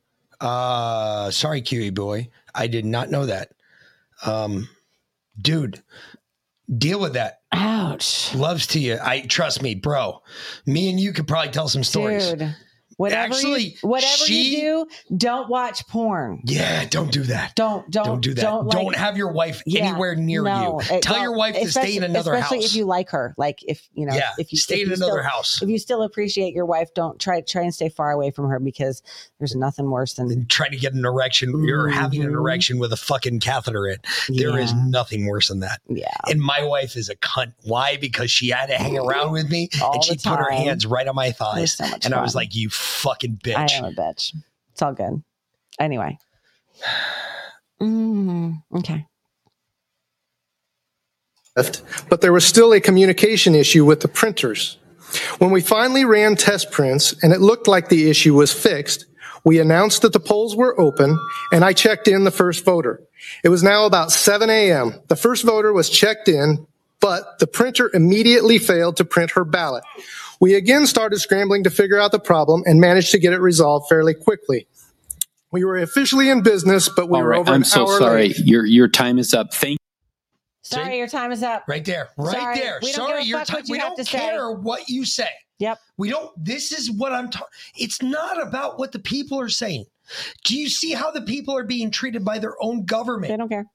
Uh, 0.41 1.31
sorry, 1.31 1.61
Kiwi 1.61 1.89
boy. 1.91 2.29
I 2.59 2.67
did 2.67 2.85
not 2.85 3.09
know 3.09 3.25
that. 3.25 3.53
Um, 4.25 4.67
dude, 5.41 5.81
deal 6.77 6.99
with 6.99 7.13
that. 7.13 7.39
Ouch. 7.53 8.35
Loves 8.35 8.67
to 8.67 8.79
you. 8.79 8.99
I 9.01 9.21
trust 9.21 9.61
me, 9.63 9.75
bro. 9.75 10.21
Me 10.65 10.89
and 10.89 10.99
you 10.99 11.13
could 11.13 11.25
probably 11.27 11.51
tell 11.51 11.69
some 11.69 11.85
stories. 11.85 12.33
Dude. 12.33 12.55
Whatever 12.99 13.33
Actually, 13.33 13.61
you, 13.63 13.77
whatever 13.81 14.25
she- 14.25 14.57
you 14.57 14.85
do, 15.09 15.15
don't 15.15 15.49
watch 15.49 15.87
porn. 15.87 16.41
Yeah, 16.43 16.83
don't 16.89 17.13
do 17.13 17.23
that. 17.23 17.55
Don't 17.55 17.89
don't 17.89 18.03
Don't 18.05 18.21
do 18.21 18.33
that. 18.33 18.41
Don't, 18.41 18.69
Don't, 18.69 18.87
like- 18.87 18.97
have 18.97 19.15
your 19.15 19.31
wife 19.31 19.63
Yeah, 19.65 19.85
anywhere 19.85 20.17
near 20.17 20.43
no, 20.43 20.81
you. 20.81 20.97
it- 20.97 21.01
Tell 21.01 21.21
your 21.21 21.31
wife 21.33 21.55
to 21.55 21.71
stay 21.71 21.95
in 21.95 22.03
another 22.03 22.33
especially 22.33 22.57
house. 22.57 22.65
if 22.71 22.75
you 22.75 22.83
like 22.83 23.11
her. 23.11 23.33
Like 23.37 23.59
if 23.65 23.87
you 23.93 24.05
know, 24.05 24.13
Yeah, 24.13 24.31
if 24.37 24.51
you 24.51 24.57
stay 24.57 24.75
if 24.75 24.81
in 24.81 24.87
you 24.89 24.95
another 24.95 25.21
still- 25.21 25.31
house. 25.31 25.61
If 25.61 25.69
you 25.69 25.79
still 25.79 26.03
appreciate 26.03 26.53
your 26.53 26.65
wife, 26.65 26.93
don't 26.93 27.17
try 27.19 27.39
try 27.39 27.61
and 27.61 27.73
stay 27.73 27.87
far 27.87 28.11
away 28.11 28.31
from 28.31 28.49
her 28.49 28.59
because 28.59 29.01
there's 29.39 29.55
nothing 29.55 29.89
worse 29.89 30.15
than 30.15 30.45
Trying 30.47 30.71
to 30.71 30.77
get 30.77 30.91
an 30.93 31.05
erection, 31.05 31.63
you're 31.65 31.87
having 31.87 32.21
an 32.21 32.31
Mhm. 32.31 32.33
erection 32.33 32.79
with 32.79 32.91
a 32.91 32.97
fucking 32.97 33.39
catheter 33.39 33.87
in. 33.87 33.97
There 34.27 34.59
is 34.59 34.71
Yeah. 34.73 34.83
nothing 34.87 35.25
worse 35.25 35.47
than 35.47 35.61
that. 35.61 35.79
yeah. 35.87 36.07
And 36.27 36.41
my 36.41 36.63
wife 36.63 36.97
is 36.97 37.07
a 37.07 37.15
cunt. 37.15 37.53
Why? 37.63 37.95
Because 37.95 38.29
she 38.29 38.49
had 38.49 38.65
to 38.67 38.75
hang 38.75 38.97
around 38.97 39.31
with 39.31 39.49
me 39.49 39.69
All 39.81 39.93
and 39.93 40.03
she 40.03 40.17
put 40.17 40.37
her 40.39 40.51
hands 40.51 40.85
right 40.85 41.07
on 41.07 41.15
my 41.15 41.31
thighs. 41.31 41.77
so 41.77 41.85
and 42.03 42.13
I 42.13 42.21
was 42.21 42.35
like, 42.35 42.53
you 42.55 42.69
fucking 42.89 43.39
bitch. 43.43 43.55
I 43.55 43.73
am 43.75 43.85
a 43.85 43.91
bitch. 43.91 44.35
It's 44.71 44.81
all 44.81 44.93
good. 44.93 45.23
Anyway. 45.79 46.17
Mm, 47.81 48.61
okay. 48.75 49.05
but 51.55 52.19
there 52.19 52.33
was 52.33 52.45
still 52.45 52.73
a 52.73 52.81
communication 52.81 53.55
issue 53.55 53.85
with 53.85 54.01
the 54.01 54.09
printers. 54.09 54.77
When 55.37 55.51
we 55.51 55.61
finally 55.61 56.03
ran 56.03 56.35
test 56.35 56.71
prints 56.71 57.15
and 57.23 57.31
it 57.31 57.39
looked 57.39 57.69
like 57.69 57.87
the 57.87 58.09
issue 58.09 58.33
was 58.33 58.51
fixed, 58.51 59.05
we 59.43 59.59
announced 59.59 60.01
that 60.01 60.13
the 60.13 60.19
polls 60.19 60.55
were 60.55 60.79
open 60.79 61.17
and 61.53 61.63
I 61.63 61.71
checked 61.73 62.09
in 62.09 62.25
the 62.25 62.31
first 62.31 62.65
voter. 62.65 63.01
It 63.43 63.49
was 63.49 63.63
now 63.63 63.85
about 63.85 64.11
7 64.11 64.49
a.m. 64.49 64.95
The 65.07 65.15
first 65.15 65.45
voter 65.45 65.71
was 65.71 65.89
checked 65.89 66.27
in, 66.27 66.67
but 66.99 67.39
the 67.39 67.47
printer 67.47 67.89
immediately 67.93 68.57
failed 68.57 68.97
to 68.97 69.05
print 69.05 69.31
her 69.31 69.45
ballot. 69.45 69.83
We 70.39 70.55
again 70.55 70.87
started 70.87 71.19
scrambling 71.19 71.63
to 71.65 71.69
figure 71.69 71.99
out 71.99 72.11
the 72.11 72.19
problem 72.19 72.63
and 72.65 72.79
managed 72.79 73.11
to 73.11 73.19
get 73.19 73.33
it 73.33 73.39
resolved 73.39 73.87
fairly 73.89 74.13
quickly. 74.13 74.67
We 75.51 75.63
were 75.65 75.77
officially 75.77 76.29
in 76.29 76.43
business, 76.43 76.89
but 76.95 77.09
we 77.09 77.17
All 77.17 77.23
were 77.23 77.29
right, 77.31 77.39
over 77.39 77.51
I'm 77.51 77.61
an 77.61 77.65
so 77.65 77.81
hour 77.89 77.99
sorry. 77.99 78.27
late. 78.29 78.39
Your 78.39 78.65
your 78.65 78.87
time 78.87 79.17
is 79.17 79.33
up. 79.33 79.53
Thank. 79.53 79.79
Sorry, 80.61 80.97
your 80.97 81.07
time 81.07 81.31
is 81.31 81.41
up. 81.41 81.63
Right 81.67 81.83
there. 81.83 82.09
Right 82.17 82.31
Sorry, 82.37 82.59
there. 82.59 82.79
we 82.83 82.91
Sorry, 82.91 83.23
your 83.23 83.43
time. 83.43 83.55
what 83.55 83.67
you 83.67 83.71
We 83.73 83.79
don't 83.79 83.95
to 83.97 84.05
say. 84.05 84.19
care 84.19 84.51
what 84.51 84.87
you 84.87 85.03
say. 85.03 85.29
Yep. 85.57 85.79
We 85.97 86.09
don't. 86.11 86.31
This 86.37 86.71
is 86.71 86.91
what 86.91 87.11
I'm 87.11 87.29
talking. 87.29 87.47
It's 87.75 88.01
not 88.03 88.41
about 88.41 88.77
what 88.77 88.91
the 88.91 88.99
people 88.99 89.39
are 89.41 89.49
saying. 89.49 89.85
Do 90.45 90.55
you 90.57 90.69
see 90.69 90.91
how 90.93 91.11
the 91.11 91.21
people 91.21 91.57
are 91.57 91.63
being 91.63 91.89
treated 91.91 92.23
by 92.23 92.37
their 92.39 92.55
own 92.61 92.85
government? 92.85 93.31
They 93.31 93.37
don't 93.37 93.49
care. 93.49 93.65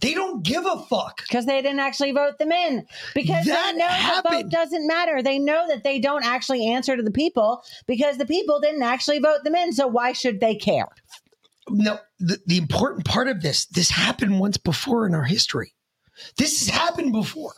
They 0.00 0.14
don't 0.14 0.42
give 0.42 0.66
a 0.66 0.78
fuck. 0.78 1.22
Because 1.22 1.46
they 1.46 1.62
didn't 1.62 1.80
actually 1.80 2.12
vote 2.12 2.38
them 2.38 2.52
in. 2.52 2.86
Because 3.14 3.46
That 3.46 3.72
they 3.72 3.78
know 3.78 4.22
the 4.22 4.42
vote 4.42 4.50
doesn't 4.50 4.86
matter. 4.86 5.22
They 5.22 5.38
know 5.38 5.66
that 5.68 5.84
they 5.84 5.98
don't 5.98 6.24
actually 6.24 6.66
answer 6.66 6.96
to 6.96 7.02
the 7.02 7.10
people 7.10 7.62
because 7.86 8.18
the 8.18 8.26
people 8.26 8.60
didn't 8.60 8.82
actually 8.82 9.18
vote 9.18 9.44
them 9.44 9.54
in. 9.54 9.72
So 9.72 9.86
why 9.86 10.12
should 10.12 10.40
they 10.40 10.54
care? 10.54 10.88
No, 11.70 11.98
the, 12.18 12.38
the 12.46 12.56
important 12.56 13.04
part 13.04 13.28
of 13.28 13.42
this, 13.42 13.66
this 13.66 13.90
happened 13.90 14.40
once 14.40 14.56
before 14.56 15.06
in 15.06 15.14
our 15.14 15.24
history. 15.24 15.74
This 16.36 16.60
has 16.60 16.74
happened 16.74 17.12
before. 17.12 17.52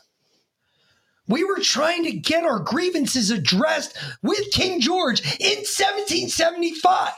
We 1.28 1.44
were 1.44 1.60
trying 1.60 2.04
to 2.04 2.12
get 2.12 2.44
our 2.44 2.58
grievances 2.58 3.30
addressed 3.30 3.96
with 4.20 4.50
King 4.50 4.80
George 4.80 5.20
in 5.38 5.58
1775. 5.58 7.12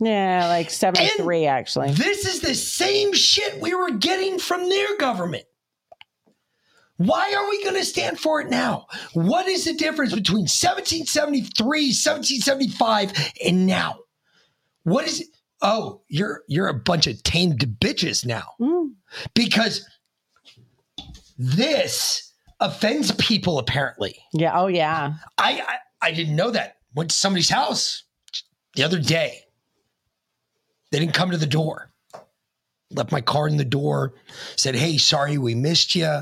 Yeah, 0.00 0.48
like 0.48 0.70
73, 0.70 1.46
actually. 1.46 1.92
This 1.92 2.26
is 2.26 2.40
the 2.40 2.54
same 2.54 3.12
shit 3.12 3.60
we 3.60 3.74
were 3.74 3.92
getting 3.92 4.38
from 4.38 4.68
their 4.68 4.96
government. 4.98 5.44
Why 6.96 7.34
are 7.34 7.48
we 7.50 7.62
going 7.64 7.76
to 7.76 7.84
stand 7.84 8.20
for 8.20 8.40
it 8.40 8.50
now? 8.50 8.86
What 9.14 9.46
is 9.48 9.64
the 9.64 9.74
difference 9.74 10.14
between 10.14 10.42
1773, 10.42 11.64
1775, 11.64 13.32
and 13.44 13.66
now? 13.66 13.98
What 14.84 15.06
is 15.06 15.22
it? 15.22 15.28
Oh, 15.60 16.02
you're 16.08 16.42
you're 16.46 16.68
a 16.68 16.74
bunch 16.74 17.06
of 17.06 17.22
tamed 17.22 17.60
bitches 17.80 18.26
now. 18.26 18.52
Mm. 18.60 18.92
Because 19.34 19.88
this 21.38 22.32
offends 22.60 23.12
people 23.12 23.58
apparently. 23.58 24.18
Yeah. 24.32 24.52
Oh, 24.54 24.66
yeah. 24.66 25.14
I, 25.38 25.62
I 25.66 25.76
I 26.08 26.12
didn't 26.12 26.36
know 26.36 26.50
that. 26.50 26.76
Went 26.94 27.10
to 27.10 27.16
somebody's 27.16 27.48
house 27.48 28.04
the 28.76 28.84
other 28.84 29.00
day. 29.00 29.43
They 30.94 31.00
didn't 31.00 31.14
come 31.14 31.32
to 31.32 31.36
the 31.36 31.44
door. 31.44 31.90
Left 32.92 33.10
my 33.10 33.20
card 33.20 33.50
in 33.50 33.56
the 33.58 33.64
door. 33.64 34.14
Said, 34.54 34.76
"Hey, 34.76 34.96
sorry 34.96 35.38
we 35.38 35.52
missed 35.56 35.96
you. 35.96 36.20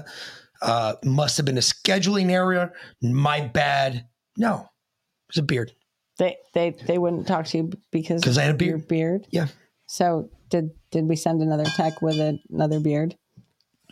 Uh, 0.63 0.95
must 1.05 1.37
have 1.37 1.45
been 1.45 1.59
a 1.59 1.61
scheduling 1.61 2.31
error. 2.31 2.73
My 3.03 3.43
bad. 3.43 4.07
No, 4.39 4.55
it 4.61 5.29
was 5.29 5.37
a 5.37 5.43
beard. 5.43 5.73
They 6.17 6.39
they 6.55 6.71
they 6.87 6.97
wouldn't 6.97 7.27
talk 7.27 7.45
to 7.49 7.59
you 7.59 7.71
because 7.91 8.23
because 8.23 8.39
I 8.39 8.45
had 8.45 8.53
a 8.53 8.55
of 8.55 8.63
your 8.63 8.79
beard. 8.79 8.89
beard. 8.89 9.27
Yeah, 9.31 9.49
So 9.89 10.31
did 10.49 10.71
did 10.91 11.05
we 11.07 11.17
send 11.17 11.43
another 11.43 11.65
tech 11.65 12.01
with 12.01 12.19
a, 12.19 12.39
another 12.49 12.81
beard? 12.81 13.15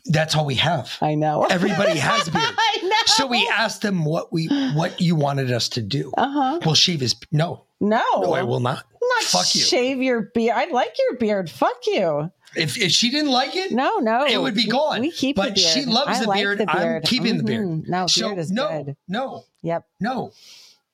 that's 0.07 0.35
all 0.35 0.47
we 0.47 0.55
have. 0.55 0.97
I 1.03 1.15
know. 1.15 1.45
Everybody 1.51 1.99
has 1.99 2.27
a 2.27 2.31
beard. 2.31 2.43
I 2.59 2.79
know. 2.85 2.97
So 3.05 3.27
we 3.27 3.47
asked 3.55 3.83
them 3.83 4.07
what 4.07 4.33
we 4.33 4.47
what 4.73 4.99
you 4.99 5.15
wanted 5.15 5.53
us 5.53 5.69
to 5.71 5.83
do. 5.83 6.11
Uh 6.17 6.31
huh. 6.33 6.61
Well, 6.65 6.75
shave 6.75 7.01
his 7.01 7.17
no, 7.31 7.67
No. 7.83 8.03
no, 8.17 8.33
I 8.33 8.45
will 8.45 8.61
not. 8.61 8.87
Not 9.11 9.23
Fuck 9.25 9.55
you. 9.55 9.61
shave 9.61 10.03
your 10.03 10.31
beard. 10.35 10.57
I 10.57 10.67
like 10.71 10.95
your 10.99 11.17
beard. 11.19 11.51
Fuck 11.51 11.87
you. 11.87 12.31
If 12.57 12.77
if 12.79 12.91
she 12.91 13.11
didn't 13.11 13.31
like 13.31 13.55
it, 13.57 13.71
No, 13.73 13.99
no. 13.99 14.25
it 14.27 14.39
would 14.41 14.55
be 14.55 14.67
gone. 14.67 15.01
We 15.01 15.11
keep 15.13 15.37
but 15.37 15.51
the 15.51 15.55
beard. 15.55 15.67
she 15.73 15.85
loves 15.85 16.21
the, 16.21 16.27
like 16.27 16.41
beard. 16.43 16.59
the 16.59 16.71
I'm 16.71 16.79
beard. 16.83 17.05
keeping 17.05 17.37
the 17.37 17.45
beard. 17.45 17.67
Mhm. 17.69 17.89
No, 17.89 18.07
so 18.09 18.29
beard 18.29 18.39
is 18.39 18.51
no, 18.51 18.85
good. 18.85 18.97
no, 19.09 19.45
Yep. 19.63 19.87
no. 20.01 20.33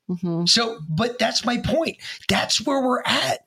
hmm 0.08 0.44
So, 0.46 0.80
but 0.88 1.18
that's 1.18 1.44
my 1.44 1.58
point. 1.58 1.96
That's 2.28 2.64
where 2.66 2.80
we're 2.82 3.02
at. 3.06 3.46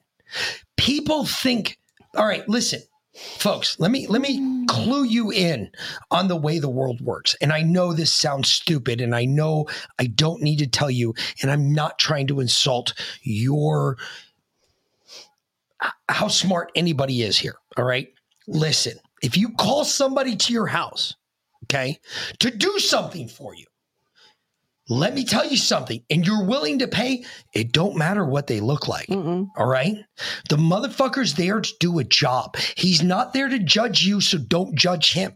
People 0.77 1.25
think, 1.25 1.77
all 2.15 2.25
right, 2.25 2.47
listen, 2.49 2.81
folks 3.13 3.77
let 3.79 3.91
me 3.91 4.07
let 4.07 4.21
me 4.21 4.65
clue 4.67 5.03
you 5.03 5.29
in 5.31 5.69
on 6.09 6.27
the 6.29 6.35
way 6.37 6.57
the 6.57 6.69
world 6.69 7.01
works 7.01 7.35
and 7.41 7.51
i 7.51 7.61
know 7.61 7.91
this 7.91 8.13
sounds 8.13 8.47
stupid 8.47 9.01
and 9.01 9.13
i 9.13 9.25
know 9.25 9.65
i 9.97 10.05
don't 10.05 10.41
need 10.41 10.57
to 10.59 10.67
tell 10.67 10.89
you 10.91 11.13
and 11.41 11.51
i'm 11.51 11.73
not 11.73 11.99
trying 11.99 12.27
to 12.27 12.39
insult 12.39 12.93
your 13.23 13.97
how 16.09 16.27
smart 16.27 16.71
anybody 16.75 17.21
is 17.23 17.37
here 17.37 17.55
all 17.77 17.85
right? 17.85 18.09
Listen 18.47 18.93
if 19.21 19.37
you 19.37 19.49
call 19.55 19.85
somebody 19.85 20.35
to 20.35 20.53
your 20.53 20.67
house 20.67 21.15
okay 21.65 21.99
to 22.39 22.49
do 22.51 22.79
something 22.79 23.27
for 23.27 23.53
you 23.55 23.65
let 24.91 25.13
me 25.13 25.23
tell 25.23 25.45
you 25.45 25.55
something 25.57 26.03
and 26.09 26.25
you're 26.25 26.45
willing 26.45 26.79
to 26.79 26.87
pay 26.87 27.23
it 27.53 27.71
don't 27.71 27.95
matter 27.95 28.25
what 28.25 28.47
they 28.47 28.59
look 28.59 28.87
like 28.87 29.07
all 29.55 29.67
right? 29.67 29.97
The 30.49 30.57
motherfucker's 30.57 31.35
there 31.35 31.61
to 31.61 31.73
do 31.79 31.99
a 31.99 32.03
job. 32.03 32.57
He's 32.75 33.03
not 33.03 33.33
there 33.33 33.49
to 33.49 33.59
judge 33.59 34.03
you 34.03 34.19
so 34.21 34.39
don't 34.39 34.75
judge 34.75 35.13
him. 35.13 35.33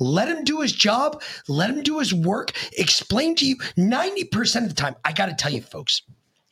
Let 0.00 0.28
him 0.28 0.42
do 0.44 0.60
his 0.62 0.72
job 0.72 1.22
let 1.48 1.70
him 1.70 1.82
do 1.82 1.98
his 2.00 2.12
work 2.12 2.52
explain 2.76 3.36
to 3.36 3.46
you 3.46 3.56
90% 3.78 4.62
of 4.62 4.68
the 4.68 4.74
time. 4.74 4.96
I 5.04 5.12
gotta 5.12 5.34
tell 5.34 5.52
you 5.52 5.60
folks 5.62 6.02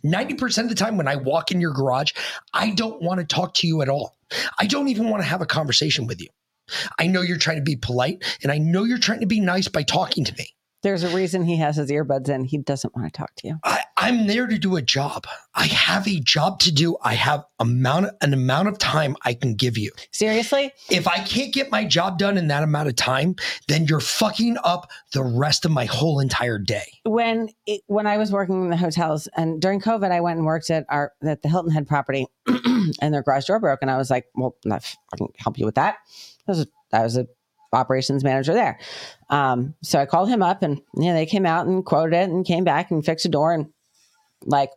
90% 0.05 0.65
of 0.65 0.69
the 0.69 0.75
time 0.75 0.97
when 0.97 1.09
i 1.09 1.17
walk 1.17 1.51
in 1.51 1.61
your 1.61 1.73
garage 1.73 2.13
i 2.53 2.71
don't 2.71 3.01
want 3.01 3.21
to 3.21 3.27
talk 3.27 3.55
to 3.55 3.67
you 3.67 3.83
at 3.83 3.89
all 3.89 4.17
i 4.59 4.67
don't 4.67 4.89
even 4.89 5.09
want 5.09 5.23
to 5.23 5.29
have 5.29 5.41
a 5.41 5.47
conversation 5.47 6.07
with 6.07 6.21
you 6.21 6.29
i 6.99 7.07
know 7.07 7.23
you're 7.23 7.39
trying 7.39 7.57
to 7.57 7.63
be 7.63 7.77
polite 7.77 8.23
and 8.43 8.53
i 8.53 8.59
know 8.59 8.85
you're 8.85 8.99
trying 8.99 9.21
to 9.21 9.27
be 9.27 9.41
nice 9.41 9.69
by 9.69 9.83
talking 9.83 10.25
to 10.25 10.35
me 10.37 10.49
There's 10.83 11.03
a 11.03 11.15
reason 11.17 11.45
he 11.45 11.57
has 11.57 11.77
his 11.77 11.91
earbuds 11.91 12.29
in. 12.29 12.45
He 12.45 12.59
doesn't 12.59 12.95
want 12.95 13.11
to 13.11 13.17
talk 13.17 13.35
to 13.37 13.49
you. 13.49 13.59
I, 13.65 13.81
I'm 14.05 14.27
there 14.27 14.47
to 14.47 14.59
do 14.59 14.77
a 14.77 14.83
job. 14.83 15.27
I 15.55 15.65
have 15.65 16.07
a 16.07 16.21
job 16.21 16.61
to 16.61 16.71
do. 16.71 16.99
I 17.01 17.15
have 17.15 17.43
amount 17.59 18.11
an 18.21 18.35
amount 18.35 18.69
of 18.69 18.77
time 18.77 19.17
I 19.23 19.33
can 19.33 19.55
give 19.55 19.79
you. 19.79 19.93
Seriously? 20.13 20.73
If 20.91 21.09
I 21.09 21.21
can't 21.21 21.55
get 21.55 21.71
my 21.71 21.87
job 21.87 22.19
done 22.19 22.37
in 22.37 22.49
that 22.49 22.63
amount 22.63 22.89
of 22.89 22.97
time, 22.97 23.37
then 23.67 23.87
you're 23.87 24.01
fucking 24.01 24.59
up 24.63 24.91
the 25.15 25.25
rest 25.25 25.65
of 25.65 25.71
my 25.71 25.87
whole 25.87 26.21
entire 26.21 26.59
day. 26.59 26.85
when 27.05 27.49
it, 27.65 27.81
when 27.87 28.07
I 28.07 28.19
was 28.19 28.31
working 28.31 28.63
in 28.65 28.69
the 28.69 28.77
hotels 28.77 29.27
and 29.39 29.59
during 29.59 29.81
COVID, 29.81 30.11
I 30.11 30.21
went 30.21 30.37
and 30.37 30.45
worked 30.45 30.69
at 30.69 30.85
our 30.91 31.13
at 31.23 31.41
the 31.41 31.49
Hilton 31.49 31.71
Head 31.71 31.89
property, 31.89 32.27
and 33.01 33.15
their 33.15 33.23
garage 33.23 33.47
door 33.47 33.59
broke, 33.59 33.79
and 33.81 33.91
I 33.91 33.97
was 33.97 34.11
like, 34.11 34.27
"Well, 34.35 34.55
I 34.71 34.81
can 35.17 35.29
help 35.39 35.59
you 35.59 35.65
with 35.65 35.77
that." 35.77 35.97
I 36.47 36.51
was 36.51 36.61
a, 36.61 36.67
I 36.93 37.03
was 37.05 37.17
a 37.17 37.27
operations 37.73 38.23
manager 38.23 38.53
there, 38.53 38.79
um, 39.31 39.75
so 39.83 39.99
I 39.99 40.05
called 40.05 40.29
him 40.29 40.43
up, 40.43 40.63
and 40.63 40.83
yeah, 40.95 41.15
they 41.15 41.25
came 41.25 41.47
out 41.47 41.67
and 41.67 41.83
quoted 41.87 42.15
it, 42.15 42.29
and 42.29 42.45
came 42.45 42.65
back 42.65 42.91
and 42.91 43.03
fixed 43.03 43.25
a 43.25 43.31
door, 43.31 43.55
and 43.55 43.71
like 44.45 44.71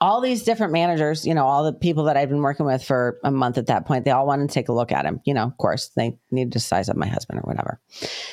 all 0.00 0.20
these 0.20 0.42
different 0.42 0.72
managers, 0.72 1.26
you 1.26 1.34
know, 1.34 1.46
all 1.46 1.64
the 1.64 1.72
people 1.72 2.04
that 2.04 2.16
I've 2.16 2.28
been 2.28 2.42
working 2.42 2.66
with 2.66 2.82
for 2.82 3.18
a 3.24 3.30
month 3.30 3.56
at 3.58 3.66
that 3.66 3.86
point, 3.86 4.04
they 4.04 4.10
all 4.10 4.26
wanted 4.26 4.48
to 4.48 4.54
take 4.54 4.68
a 4.68 4.72
look 4.72 4.92
at 4.92 5.04
him. 5.04 5.20
You 5.24 5.34
know, 5.34 5.44
of 5.44 5.56
course, 5.58 5.90
they 5.96 6.18
needed 6.30 6.52
to 6.52 6.60
size 6.60 6.88
up 6.88 6.96
my 6.96 7.06
husband 7.06 7.40
or 7.40 7.42
whatever. 7.42 7.80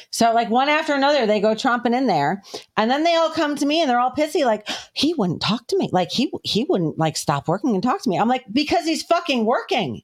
So, 0.09 0.33
like 0.33 0.49
one 0.49 0.69
after 0.69 0.93
another, 0.93 1.25
they 1.25 1.39
go 1.39 1.53
tromping 1.53 1.95
in 1.95 2.07
there, 2.07 2.41
and 2.77 2.89
then 2.89 3.03
they 3.03 3.15
all 3.15 3.29
come 3.29 3.55
to 3.55 3.65
me 3.65 3.81
and 3.81 3.89
they're 3.89 3.99
all 3.99 4.11
pissy, 4.11 4.45
like 4.45 4.67
he 4.93 5.13
wouldn't 5.13 5.41
talk 5.41 5.67
to 5.67 5.77
me, 5.77 5.89
like 5.91 6.11
he 6.11 6.31
he 6.43 6.65
wouldn't 6.67 6.97
like 6.97 7.17
stop 7.17 7.47
working 7.47 7.73
and 7.73 7.83
talk 7.83 8.01
to 8.01 8.09
me. 8.09 8.17
I'm 8.17 8.29
like, 8.29 8.45
because 8.51 8.85
he's 8.85 9.03
fucking 9.03 9.45
working. 9.45 10.01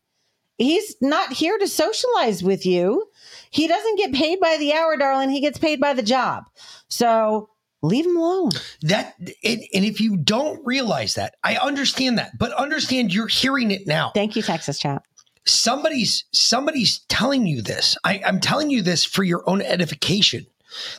He's 0.57 0.95
not 1.01 1.33
here 1.33 1.57
to 1.59 1.67
socialize 1.67 2.41
with 2.41 2.65
you. 2.65 3.05
He 3.51 3.67
doesn't 3.67 3.97
get 3.97 4.13
paid 4.13 4.39
by 4.39 4.57
the 4.57 4.73
hour, 4.73 4.97
darling. 4.97 5.29
He 5.29 5.39
gets 5.39 5.59
paid 5.59 5.79
by 5.79 5.93
the 5.93 6.01
job. 6.01 6.45
So 6.88 7.49
leave 7.82 8.05
them 8.05 8.17
alone. 8.17 8.51
That 8.82 9.15
and, 9.19 9.61
and 9.73 9.86
if 9.86 10.01
you 10.01 10.17
don't 10.17 10.65
realize 10.65 11.15
that, 11.15 11.36
I 11.43 11.57
understand 11.57 12.17
that, 12.17 12.38
but 12.38 12.51
understand 12.53 13.13
you're 13.13 13.28
hearing 13.28 13.71
it 13.71 13.88
now. 13.88 14.11
Thank 14.13 14.36
you, 14.36 14.41
Texas 14.41 14.80
chat. 14.80 15.03
Somebody's 15.45 16.25
somebody's 16.32 16.99
telling 17.07 17.47
you 17.47 17.61
this. 17.61 17.97
I, 18.03 18.21
I'm 18.25 18.39
telling 18.39 18.69
you 18.69 18.82
this 18.82 19.05
for 19.05 19.23
your 19.23 19.43
own 19.49 19.61
edification. 19.61 20.45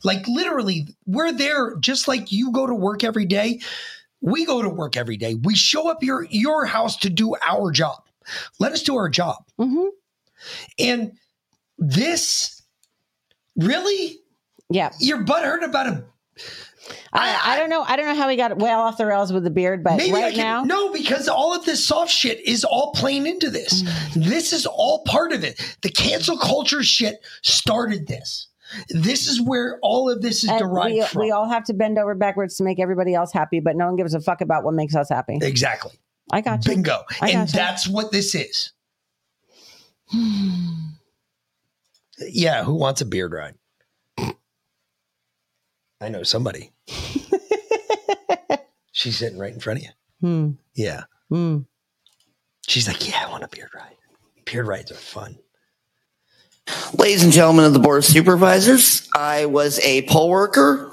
Like 0.04 0.26
literally, 0.26 0.88
we're 1.06 1.32
there 1.32 1.76
just 1.76 2.08
like 2.08 2.32
you 2.32 2.52
go 2.52 2.66
to 2.66 2.74
work 2.74 3.04
every 3.04 3.26
day. 3.26 3.60
We 4.20 4.44
go 4.46 4.62
to 4.62 4.68
work 4.68 4.96
every 4.96 5.16
day. 5.16 5.34
We 5.34 5.54
show 5.54 5.90
up 5.90 6.02
your 6.02 6.24
your 6.30 6.64
house 6.66 6.96
to 6.98 7.10
do 7.10 7.36
our 7.46 7.70
job. 7.70 8.02
Let 8.58 8.72
us 8.72 8.82
do 8.82 8.96
our 8.96 9.08
job. 9.08 9.44
Mm-hmm. 9.58 9.88
And 10.78 11.12
this 11.78 12.62
really, 13.56 14.20
yeah, 14.70 14.92
your 14.98 15.22
butt 15.22 15.44
hurt 15.44 15.62
about 15.62 15.86
a 15.86 16.04
I, 17.12 17.40
I 17.44 17.58
don't 17.58 17.70
know. 17.70 17.82
I 17.82 17.96
don't 17.96 18.06
know 18.06 18.14
how 18.14 18.28
he 18.28 18.36
got 18.36 18.58
well 18.58 18.80
off 18.80 18.98
the 18.98 19.06
rails 19.06 19.32
with 19.32 19.44
the 19.44 19.50
beard, 19.50 19.82
but 19.82 19.96
Maybe 19.96 20.12
right 20.12 20.34
can, 20.34 20.42
now, 20.42 20.62
no, 20.64 20.92
because 20.92 21.28
all 21.28 21.54
of 21.54 21.64
this 21.64 21.84
soft 21.84 22.10
shit 22.10 22.40
is 22.46 22.64
all 22.64 22.92
playing 22.92 23.26
into 23.26 23.50
this. 23.50 23.82
Mm. 23.82 24.24
this 24.28 24.52
is 24.52 24.66
all 24.66 25.02
part 25.04 25.32
of 25.32 25.44
it. 25.44 25.60
The 25.82 25.90
cancel 25.90 26.38
culture 26.38 26.82
shit 26.82 27.24
started 27.42 28.06
this. 28.06 28.48
This 28.90 29.28
is 29.28 29.40
where 29.40 29.78
all 29.82 30.10
of 30.10 30.20
this 30.20 30.44
is 30.44 30.50
and 30.50 30.58
derived 30.58 30.94
we, 30.94 31.02
from. 31.04 31.22
we 31.22 31.30
all 31.30 31.48
have 31.48 31.64
to 31.64 31.74
bend 31.74 31.98
over 31.98 32.14
backwards 32.14 32.56
to 32.56 32.64
make 32.64 32.78
everybody 32.78 33.14
else 33.14 33.32
happy, 33.32 33.60
but 33.60 33.76
no 33.76 33.86
one 33.86 33.96
gives 33.96 34.14
a 34.14 34.20
fuck 34.20 34.40
about 34.40 34.64
what 34.64 34.74
makes 34.74 34.94
us 34.94 35.08
happy. 35.08 35.38
Exactly. 35.40 35.92
I 36.30 36.42
got 36.42 36.66
you. 36.66 36.74
Bingo. 36.74 37.04
I 37.22 37.30
and 37.30 37.48
that's 37.48 37.88
what 37.88 38.12
this 38.12 38.34
is. 38.34 38.72
yeah, 42.18 42.64
who 42.64 42.74
wants 42.74 43.00
a 43.00 43.06
beard 43.06 43.32
ride? 43.32 43.54
I 46.00 46.08
know 46.08 46.22
somebody. 46.22 46.70
She's 48.92 49.18
sitting 49.18 49.38
right 49.38 49.52
in 49.52 49.60
front 49.60 49.80
of 49.80 49.84
you. 49.84 49.90
Hmm. 50.20 50.50
Yeah. 50.74 51.04
Hmm. 51.28 51.58
She's 52.66 52.88
like, 52.88 53.08
Yeah, 53.08 53.24
I 53.26 53.30
want 53.30 53.44
a 53.44 53.48
beard 53.48 53.70
ride. 53.74 53.96
Beard 54.44 54.66
rides 54.66 54.90
are 54.90 54.96
fun. 54.96 55.38
Ladies 56.94 57.24
and 57.24 57.32
gentlemen 57.32 57.64
of 57.64 57.72
the 57.72 57.78
Board 57.78 57.98
of 57.98 58.04
Supervisors, 58.04 59.08
I 59.14 59.46
was 59.46 59.78
a 59.80 60.02
poll 60.02 60.28
worker. 60.28 60.92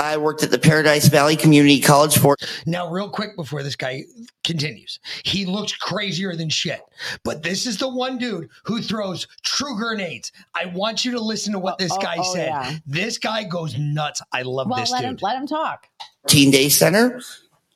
I 0.00 0.16
worked 0.16 0.42
at 0.42 0.50
the 0.50 0.58
Paradise 0.58 1.08
Valley 1.08 1.36
Community 1.36 1.80
College 1.80 2.16
for. 2.16 2.36
Now, 2.66 2.90
real 2.90 3.10
quick 3.10 3.36
before 3.36 3.62
this 3.62 3.76
guy 3.76 4.04
continues, 4.44 4.98
he 5.24 5.44
looks 5.44 5.74
crazier 5.74 6.34
than 6.34 6.48
shit. 6.48 6.80
But 7.22 7.42
this 7.42 7.66
is 7.66 7.76
the 7.76 7.88
one 7.88 8.16
dude 8.16 8.48
who 8.64 8.80
throws 8.80 9.28
true 9.42 9.76
grenades. 9.76 10.32
I 10.54 10.66
want 10.66 11.04
you 11.04 11.12
to 11.12 11.20
listen 11.20 11.52
to 11.52 11.58
what 11.58 11.78
this 11.78 11.92
oh, 11.92 12.00
guy 12.00 12.16
oh, 12.16 12.22
oh 12.24 12.34
said. 12.34 12.46
yeah. 12.46 12.76
This 12.86 13.18
guy 13.18 13.44
goes 13.44 13.78
nuts. 13.78 14.22
I 14.32 14.42
love 14.42 14.68
Well, 14.68 14.80
this 14.80 14.90
let 14.90 15.02
dude. 15.02 15.10
him 15.10 15.18
let 15.22 15.36
him 15.36 15.46
talk. 15.46 15.86
14 16.22 16.50
day 16.50 16.68
center. 16.68 17.20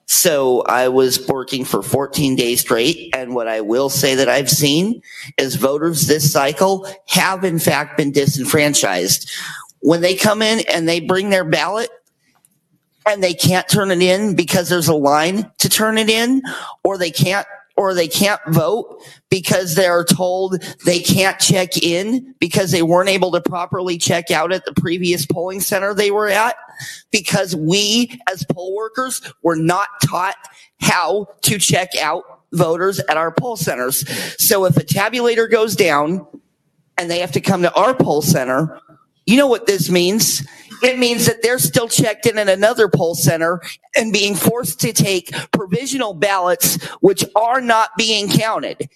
So 0.06 0.62
I 0.62 0.88
was 0.88 1.26
working 1.28 1.64
for 1.64 1.82
14 1.82 2.36
days 2.36 2.60
straight. 2.60 3.14
And 3.14 3.34
what 3.34 3.48
I 3.48 3.60
will 3.60 3.88
say 3.88 4.14
that 4.14 4.28
I've 4.28 4.50
seen 4.50 5.02
is 5.38 5.56
voters 5.56 6.06
this 6.06 6.30
cycle 6.30 6.86
have 7.08 7.44
in 7.44 7.58
fact 7.58 7.96
been 7.96 8.12
disenfranchised. 8.12 9.30
When 9.80 10.00
they 10.00 10.14
come 10.14 10.40
in 10.40 10.62
and 10.72 10.88
they 10.88 11.00
bring 11.00 11.30
their 11.30 11.44
ballot 11.44 11.90
and 13.06 13.22
they 13.22 13.34
can't 13.34 13.68
turn 13.68 13.90
it 13.90 14.02
in 14.02 14.34
because 14.34 14.68
there's 14.68 14.88
a 14.88 14.94
line 14.94 15.50
to 15.58 15.68
turn 15.68 15.98
it 15.98 16.08
in 16.08 16.42
or 16.82 16.98
they 16.98 17.10
can't 17.10 17.46
or 17.76 17.92
they 17.92 18.06
can't 18.06 18.40
vote 18.48 19.02
because 19.30 19.74
they're 19.74 20.04
told 20.04 20.62
they 20.84 21.00
can't 21.00 21.40
check 21.40 21.76
in 21.82 22.34
because 22.38 22.70
they 22.70 22.82
weren't 22.82 23.08
able 23.08 23.32
to 23.32 23.40
properly 23.40 23.98
check 23.98 24.30
out 24.30 24.52
at 24.52 24.64
the 24.64 24.72
previous 24.74 25.26
polling 25.26 25.60
center 25.60 25.92
they 25.92 26.10
were 26.10 26.28
at 26.28 26.56
because 27.10 27.56
we 27.56 28.18
as 28.30 28.44
poll 28.52 28.74
workers 28.76 29.20
were 29.42 29.56
not 29.56 29.88
taught 30.04 30.36
how 30.80 31.26
to 31.42 31.58
check 31.58 31.88
out 32.00 32.22
voters 32.52 33.00
at 33.00 33.16
our 33.16 33.32
poll 33.32 33.56
centers. 33.56 34.08
So 34.38 34.64
if 34.64 34.76
a 34.76 34.84
tabulator 34.84 35.50
goes 35.50 35.74
down 35.74 36.26
and 36.96 37.10
they 37.10 37.18
have 37.18 37.32
to 37.32 37.40
come 37.40 37.62
to 37.62 37.74
our 37.74 37.94
poll 37.94 38.22
center, 38.22 38.80
you 39.26 39.36
know 39.36 39.46
what 39.48 39.66
this 39.66 39.90
means? 39.90 40.46
It 40.82 40.98
means 40.98 41.26
that 41.26 41.42
they're 41.42 41.58
still 41.58 41.88
checked 41.88 42.26
in 42.26 42.38
at 42.38 42.48
another 42.48 42.88
poll 42.88 43.14
center 43.14 43.60
and 43.96 44.12
being 44.12 44.34
forced 44.34 44.80
to 44.80 44.92
take 44.92 45.32
provisional 45.52 46.14
ballots, 46.14 46.82
which 47.00 47.24
are 47.36 47.60
not 47.60 47.90
being 47.96 48.28
counted. 48.28 48.88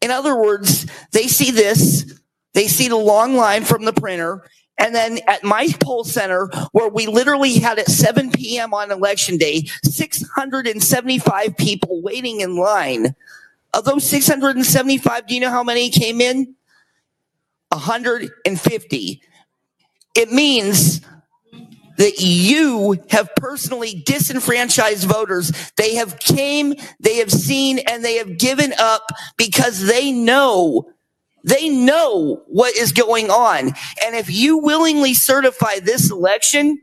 In 0.00 0.10
other 0.10 0.36
words, 0.36 0.86
they 1.12 1.28
see 1.28 1.50
this, 1.50 2.20
they 2.54 2.66
see 2.66 2.88
the 2.88 2.96
long 2.96 3.36
line 3.36 3.64
from 3.64 3.84
the 3.84 3.92
printer, 3.92 4.42
and 4.78 4.94
then 4.94 5.20
at 5.28 5.44
my 5.44 5.68
poll 5.80 6.04
center, 6.04 6.48
where 6.72 6.88
we 6.88 7.06
literally 7.06 7.54
had 7.54 7.78
at 7.78 7.86
7 7.86 8.32
p.m. 8.32 8.74
on 8.74 8.90
election 8.90 9.36
day, 9.36 9.64
675 9.84 11.56
people 11.56 12.02
waiting 12.02 12.40
in 12.40 12.56
line. 12.56 13.14
Of 13.74 13.84
those 13.84 14.08
675, 14.08 15.26
do 15.26 15.34
you 15.34 15.40
know 15.40 15.50
how 15.50 15.62
many 15.62 15.88
came 15.90 16.20
in? 16.20 16.56
150. 17.68 19.22
It 20.14 20.30
means 20.30 21.00
that 21.98 22.20
you 22.20 23.02
have 23.10 23.34
personally 23.36 24.02
disenfranchised 24.06 25.04
voters. 25.06 25.52
They 25.76 25.94
have 25.96 26.18
came, 26.18 26.74
they 27.00 27.16
have 27.16 27.30
seen, 27.30 27.78
and 27.78 28.04
they 28.04 28.16
have 28.16 28.38
given 28.38 28.72
up 28.78 29.10
because 29.36 29.86
they 29.86 30.10
know 30.12 30.92
they 31.44 31.68
know 31.68 32.42
what 32.46 32.76
is 32.76 32.92
going 32.92 33.30
on. 33.30 33.72
And 34.04 34.14
if 34.14 34.30
you 34.30 34.58
willingly 34.58 35.14
certify 35.14 35.80
this 35.80 36.10
election, 36.10 36.78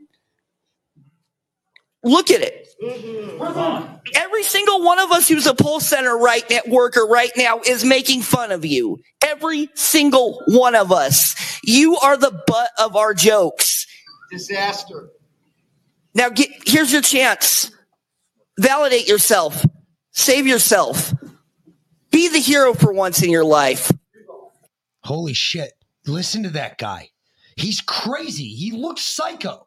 Look 2.02 2.30
at 2.30 2.40
it. 2.40 2.68
Mm-hmm. 2.82 3.96
Every 4.14 4.42
single 4.42 4.82
one 4.82 4.98
of 4.98 5.12
us 5.12 5.28
who's 5.28 5.46
a 5.46 5.54
poll 5.54 5.80
center 5.80 6.16
right 6.16 6.44
now, 6.48 6.60
worker 6.68 7.04
right 7.06 7.30
now 7.36 7.60
is 7.66 7.84
making 7.84 8.22
fun 8.22 8.52
of 8.52 8.64
you. 8.64 8.98
Every 9.22 9.68
single 9.74 10.42
one 10.46 10.74
of 10.74 10.92
us. 10.92 11.36
You 11.62 11.98
are 11.98 12.16
the 12.16 12.42
butt 12.46 12.70
of 12.78 12.96
our 12.96 13.12
jokes. 13.12 13.86
Disaster. 14.30 15.10
Now 16.14 16.30
get, 16.30 16.48
here's 16.66 16.92
your 16.92 17.02
chance. 17.02 17.70
Validate 18.58 19.08
yourself. 19.08 19.64
Save 20.12 20.46
yourself. 20.46 21.12
Be 22.10 22.28
the 22.28 22.40
hero 22.40 22.74
for 22.74 22.92
once 22.92 23.22
in 23.22 23.30
your 23.30 23.44
life. 23.44 23.92
Holy 25.02 25.34
shit. 25.34 25.72
Listen 26.06 26.42
to 26.44 26.50
that 26.50 26.78
guy. 26.78 27.10
He's 27.56 27.80
crazy. 27.80 28.48
He 28.48 28.72
looks 28.72 29.02
psycho, 29.02 29.66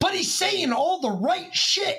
but 0.00 0.14
he's 0.14 0.34
saying 0.34 0.72
all 0.72 1.00
the 1.00 1.10
right 1.10 1.54
shit. 1.54 1.98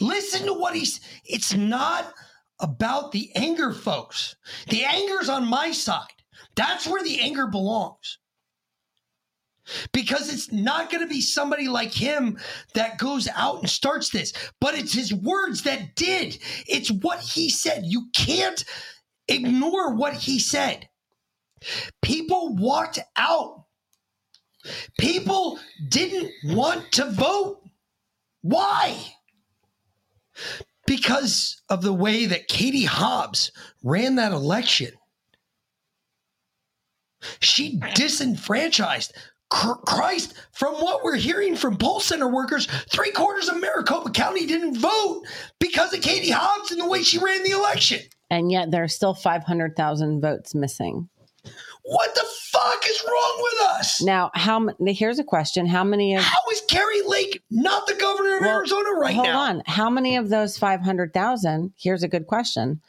Listen 0.00 0.46
to 0.46 0.54
what 0.54 0.74
he's, 0.74 1.00
it's 1.24 1.54
not 1.54 2.12
about 2.60 3.12
the 3.12 3.30
anger, 3.34 3.72
folks. 3.72 4.36
The 4.68 4.84
anger's 4.84 5.28
on 5.28 5.46
my 5.46 5.72
side. 5.72 6.06
That's 6.56 6.86
where 6.86 7.02
the 7.02 7.20
anger 7.20 7.46
belongs. 7.46 8.18
Because 9.92 10.32
it's 10.32 10.50
not 10.50 10.90
going 10.90 11.02
to 11.02 11.08
be 11.08 11.20
somebody 11.20 11.68
like 11.68 11.92
him 11.92 12.38
that 12.74 12.98
goes 12.98 13.28
out 13.34 13.60
and 13.60 13.70
starts 13.70 14.10
this, 14.10 14.32
but 14.60 14.74
it's 14.74 14.92
his 14.92 15.14
words 15.14 15.62
that 15.62 15.94
did. 15.94 16.38
It's 16.66 16.90
what 16.90 17.20
he 17.20 17.50
said. 17.50 17.82
You 17.84 18.06
can't 18.14 18.64
ignore 19.28 19.94
what 19.94 20.14
he 20.14 20.38
said. 20.38 20.88
People 22.02 22.56
walked 22.56 22.98
out. 23.16 23.59
People 24.98 25.58
didn't 25.88 26.30
want 26.44 26.92
to 26.92 27.10
vote. 27.10 27.62
Why? 28.42 28.96
Because 30.86 31.62
of 31.68 31.82
the 31.82 31.92
way 31.92 32.26
that 32.26 32.48
Katie 32.48 32.84
Hobbs 32.84 33.52
ran 33.82 34.16
that 34.16 34.32
election. 34.32 34.92
She 37.40 37.78
disenfranchised 37.94 39.12
Christ, 39.50 40.34
from 40.52 40.74
what 40.74 41.02
we're 41.02 41.16
hearing 41.16 41.56
from 41.56 41.76
poll 41.76 41.98
center 42.00 42.28
workers, 42.28 42.66
three 42.88 43.10
quarters 43.10 43.48
of 43.48 43.60
Maricopa 43.60 44.10
County 44.10 44.46
didn't 44.46 44.78
vote 44.78 45.22
because 45.58 45.92
of 45.92 46.00
Katie 46.00 46.30
Hobbs 46.30 46.70
and 46.70 46.80
the 46.80 46.88
way 46.88 47.02
she 47.02 47.18
ran 47.18 47.42
the 47.42 47.50
election. 47.50 47.98
And 48.30 48.52
yet 48.52 48.70
there 48.70 48.84
are 48.84 48.88
still 48.88 49.12
500,000 49.12 50.20
votes 50.20 50.54
missing. 50.54 51.08
What 51.90 52.14
the 52.14 52.24
fuck 52.52 52.88
is 52.88 53.02
wrong 53.04 53.38
with 53.42 53.68
us? 53.70 54.00
Now, 54.00 54.30
how 54.34 54.68
here's 54.86 55.18
a 55.18 55.24
question. 55.24 55.66
How 55.66 55.82
many 55.82 56.14
of 56.14 56.22
How 56.22 56.38
is 56.52 56.62
Kari 56.68 57.02
Lake 57.04 57.42
not 57.50 57.88
the 57.88 57.94
governor 57.94 58.36
of 58.36 58.42
Well, 58.42 58.58
Arizona 58.58 58.90
right 58.92 59.12
hold 59.12 59.26
now? 59.26 59.36
Hold 59.36 59.56
on. 59.56 59.62
How 59.66 59.90
many 59.90 60.16
of 60.16 60.28
those 60.28 60.56
500,000, 60.56 61.72
here's 61.76 62.04
a 62.04 62.08
good 62.08 62.28
question, 62.28 62.80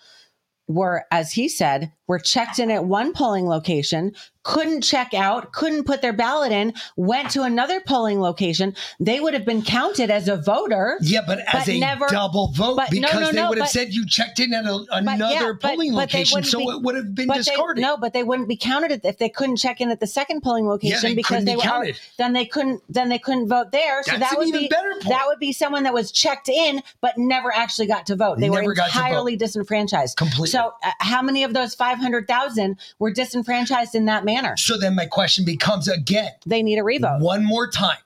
were, 0.67 1.05
as 1.09 1.31
he 1.31 1.49
said, 1.49 1.91
were 2.07 2.19
checked 2.19 2.59
in 2.59 2.69
at 2.69 2.85
one 2.85 3.11
polling 3.11 3.47
location, 3.47 4.13
couldn't 4.43 4.81
check 4.81 5.13
out, 5.13 5.53
couldn't 5.53 5.83
put 5.85 6.01
their 6.01 6.13
ballot 6.13 6.51
in, 6.51 6.73
went 6.95 7.29
to 7.31 7.43
another 7.43 7.79
polling 7.79 8.19
location. 8.19 8.75
They 8.99 9.19
would 9.19 9.33
have 9.33 9.45
been 9.45 9.61
counted 9.61 10.09
as 10.09 10.27
a 10.27 10.37
voter. 10.37 10.97
Yeah, 11.01 11.21
but 11.25 11.39
as 11.53 11.69
a 11.69 11.79
never- 11.79 12.07
double 12.07 12.51
vote 12.53 12.75
but 12.77 12.91
no, 12.91 13.01
because 13.01 13.19
no, 13.21 13.27
they 13.27 13.33
no, 13.33 13.49
would 13.49 13.57
have 13.59 13.65
but- 13.65 13.71
said 13.71 13.93
you 13.93 14.05
checked 14.07 14.39
in 14.39 14.53
at 14.53 14.65
a, 14.65 14.83
another 14.91 15.33
yeah, 15.33 15.51
polling 15.61 15.91
but 15.93 15.99
location, 16.13 16.43
so 16.43 16.57
be- 16.59 16.65
it 16.65 16.81
would 16.81 16.95
have 16.95 17.13
been 17.13 17.27
discarded. 17.27 17.83
They, 17.83 17.87
no, 17.87 17.97
but 17.97 18.13
they 18.13 18.23
wouldn't 18.23 18.47
be 18.47 18.57
counted 18.57 19.01
if 19.05 19.17
they 19.19 19.29
couldn't 19.29 19.57
check 19.57 19.79
in 19.79 19.91
at 19.91 19.99
the 19.99 20.07
second 20.07 20.41
polling 20.41 20.67
location 20.67 21.09
they 21.11 21.15
because 21.15 21.45
they 21.45 21.51
be 21.53 21.57
were 21.57 21.61
counted. 21.63 21.99
then 22.17 22.33
they 22.33 22.45
couldn't 22.45 22.81
then 22.89 23.09
they 23.09 23.19
couldn't 23.19 23.47
vote 23.47 23.71
there. 23.71 24.01
So 24.03 24.11
That's 24.17 24.21
that 24.23 24.31
an 24.33 24.37
would 24.39 24.47
even 24.47 24.61
be 24.61 24.67
better 24.69 24.91
point. 24.93 25.09
that 25.09 25.25
would 25.27 25.39
be 25.39 25.51
someone 25.51 25.83
that 25.83 25.93
was 25.93 26.11
checked 26.11 26.49
in 26.49 26.81
but 26.99 27.17
never 27.17 27.53
actually 27.53 27.87
got 27.87 28.05
to 28.07 28.15
vote. 28.15 28.39
They 28.39 28.49
Never 28.49 28.65
were 28.65 28.75
vote. 28.75 28.85
entirely 28.87 29.35
disenfranchised. 29.35 30.17
Completely. 30.17 30.47
So 30.47 30.73
uh, 30.83 30.91
how 30.99 31.21
many 31.21 31.43
of 31.43 31.53
those 31.53 31.75
500,000 31.75 32.77
were 32.99 33.11
disenfranchised 33.11 33.93
in 33.93 34.05
that 34.05 34.25
manner? 34.25 34.30
So 34.57 34.77
then 34.77 34.95
my 34.95 35.05
question 35.05 35.45
becomes 35.45 35.87
again, 35.87 36.31
They 36.45 36.63
need 36.63 36.77
a 36.79 36.83
revote. 36.83 37.19
one 37.21 37.43
more 37.43 37.69
time. 37.69 37.97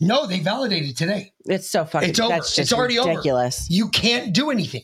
No, 0.00 0.26
they 0.26 0.40
validated 0.40 0.96
today. 0.96 1.32
It's 1.44 1.68
so 1.68 1.84
fucking 1.84 2.10
It's 2.10 2.20
over. 2.20 2.34
It's 2.36 2.72
already 2.72 2.98
ridiculous. 2.98 3.66
over. 3.68 3.74
You 3.74 3.88
can't 3.88 4.32
do 4.34 4.50
anything. 4.50 4.82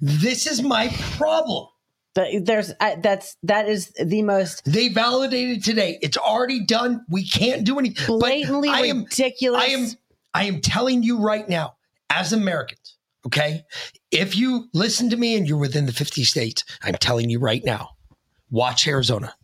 This 0.00 0.46
is 0.46 0.62
my 0.62 0.88
problem. 1.16 1.68
The- 2.14 2.42
There's 2.44 2.72
uh, 2.80 2.96
that's 3.00 3.36
that 3.44 3.68
is 3.68 3.92
the 4.02 4.22
most 4.22 4.62
They 4.64 4.88
validated 4.88 5.64
today. 5.64 5.98
It's 6.02 6.16
already 6.16 6.64
done. 6.64 7.04
We 7.08 7.26
can't 7.26 7.64
do 7.64 7.78
anything. 7.78 8.04
But 8.08 8.18
blatantly 8.20 8.68
I 8.68 8.80
am, 8.86 9.04
ridiculous. 9.04 9.62
I 9.62 9.66
am 9.66 9.86
I 10.34 10.44
am 10.44 10.60
telling 10.60 11.02
you 11.02 11.18
right 11.18 11.48
now, 11.48 11.76
as 12.10 12.32
Americans, 12.32 12.96
okay? 13.26 13.62
If 14.10 14.36
you 14.36 14.68
listen 14.74 15.08
to 15.10 15.16
me 15.16 15.36
and 15.36 15.46
you're 15.48 15.58
within 15.58 15.86
the 15.86 15.92
50 15.92 16.24
states, 16.24 16.64
I'm 16.82 16.94
telling 16.94 17.30
you 17.30 17.38
right 17.38 17.64
now, 17.64 17.90
watch 18.50 18.86
Arizona. 18.86 19.34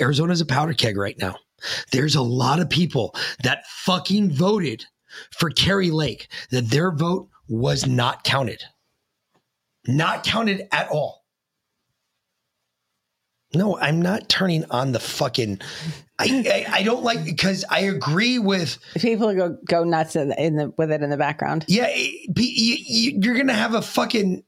Arizona's 0.00 0.40
a 0.40 0.46
powder 0.46 0.74
keg 0.74 0.96
right 0.96 1.18
now. 1.18 1.36
There's 1.92 2.16
a 2.16 2.22
lot 2.22 2.60
of 2.60 2.68
people 2.68 3.14
that 3.42 3.66
fucking 3.66 4.32
voted 4.32 4.84
for 5.30 5.50
Kari 5.50 5.90
Lake 5.90 6.28
that 6.50 6.70
their 6.70 6.90
vote 6.90 7.28
was 7.48 7.86
not 7.86 8.24
counted. 8.24 8.62
Not 9.86 10.24
counted 10.24 10.66
at 10.72 10.88
all. 10.88 11.22
No, 13.54 13.78
I'm 13.78 14.00
not 14.00 14.28
turning 14.28 14.64
on 14.70 14.92
the 14.92 15.00
fucking. 15.00 15.60
I 16.18 16.66
I, 16.70 16.78
I 16.78 16.82
don't 16.82 17.02
like 17.02 17.24
because 17.24 17.64
I 17.68 17.80
agree 17.80 18.38
with 18.38 18.78
people 18.96 19.34
go 19.34 19.58
go 19.68 19.84
nuts 19.84 20.16
in 20.16 20.28
the, 20.30 20.42
in 20.42 20.56
the 20.56 20.72
with 20.78 20.90
it 20.90 21.02
in 21.02 21.10
the 21.10 21.18
background. 21.18 21.66
yeah. 21.68 21.86
It, 21.88 22.30
you, 22.34 23.18
you're 23.20 23.36
gonna 23.36 23.52
have 23.52 23.74
a 23.74 23.82
fucking. 23.82 24.42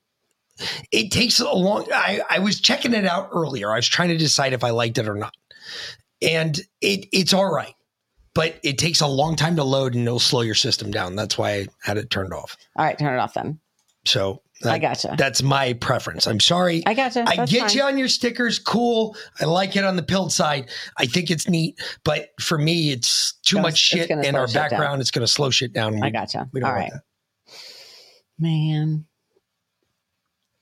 It 0.92 1.10
takes 1.10 1.40
a 1.40 1.50
long. 1.50 1.86
I 1.92 2.20
I 2.30 2.38
was 2.38 2.60
checking 2.60 2.94
it 2.94 3.06
out 3.06 3.30
earlier. 3.32 3.72
I 3.72 3.76
was 3.76 3.88
trying 3.88 4.10
to 4.10 4.16
decide 4.16 4.52
if 4.52 4.64
I 4.64 4.70
liked 4.70 4.98
it 4.98 5.08
or 5.08 5.14
not, 5.14 5.34
and 6.22 6.58
it 6.80 7.06
it's 7.12 7.32
all 7.32 7.52
right, 7.52 7.74
but 8.34 8.58
it 8.62 8.78
takes 8.78 9.00
a 9.00 9.06
long 9.06 9.36
time 9.36 9.56
to 9.56 9.64
load 9.64 9.94
and 9.94 10.06
it'll 10.06 10.18
slow 10.18 10.42
your 10.42 10.54
system 10.54 10.90
down. 10.90 11.16
That's 11.16 11.36
why 11.36 11.52
I 11.52 11.66
had 11.82 11.98
it 11.98 12.10
turned 12.10 12.32
off. 12.32 12.56
All 12.76 12.84
right, 12.84 12.98
turn 12.98 13.14
it 13.14 13.18
off 13.18 13.34
then. 13.34 13.58
So 14.06 14.42
I 14.64 14.78
gotcha. 14.78 15.14
That's 15.18 15.42
my 15.42 15.72
preference. 15.74 16.26
I'm 16.26 16.40
sorry. 16.40 16.82
I 16.86 16.94
gotcha. 16.94 17.24
I 17.26 17.44
get 17.46 17.68
fine. 17.68 17.76
you 17.76 17.82
on 17.82 17.98
your 17.98 18.08
stickers. 18.08 18.58
Cool. 18.58 19.16
I 19.40 19.46
like 19.46 19.76
it 19.76 19.84
on 19.84 19.96
the 19.96 20.02
pilled 20.02 20.32
side. 20.32 20.70
I 20.96 21.06
think 21.06 21.30
it's 21.30 21.48
neat, 21.48 21.80
but 22.04 22.28
for 22.40 22.58
me, 22.58 22.90
it's 22.90 23.34
too 23.44 23.60
much 23.60 23.78
shit 23.78 24.10
in 24.10 24.36
our 24.36 24.46
shit 24.46 24.54
down. 24.54 24.70
background. 24.70 25.00
It's 25.00 25.10
going 25.10 25.26
to 25.26 25.32
slow 25.32 25.50
shit 25.50 25.72
down. 25.72 26.02
I 26.02 26.10
gotcha. 26.10 26.48
We 26.52 26.60
don't 26.60 26.70
All 26.70 26.76
right. 26.76 26.92
Man. 28.38 29.06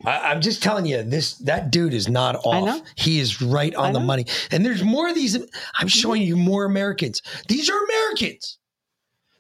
I, 0.05 0.31
I'm 0.31 0.41
just 0.41 0.63
telling 0.63 0.87
you, 0.87 1.03
this 1.03 1.35
that 1.39 1.71
dude 1.71 1.95
is 1.95 2.09
not 2.09 2.37
off. 2.45 2.83
He 2.97 3.21
is 3.21 3.41
right 3.43 3.75
on 3.75 3.93
the 3.93 4.01
money. 4.01 4.27
And 4.51 4.65
there's 4.65 4.83
more 4.83 5.09
of 5.09 5.15
these. 5.15 5.39
I'm 5.79 5.89
showing 5.89 6.23
you 6.23 6.37
more 6.37 6.65
Americans. 6.65 7.23
These 7.49 7.71
are 7.71 7.85
Americans. 7.85 8.59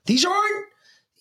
These 0.06 0.24
aren't. 0.24 0.66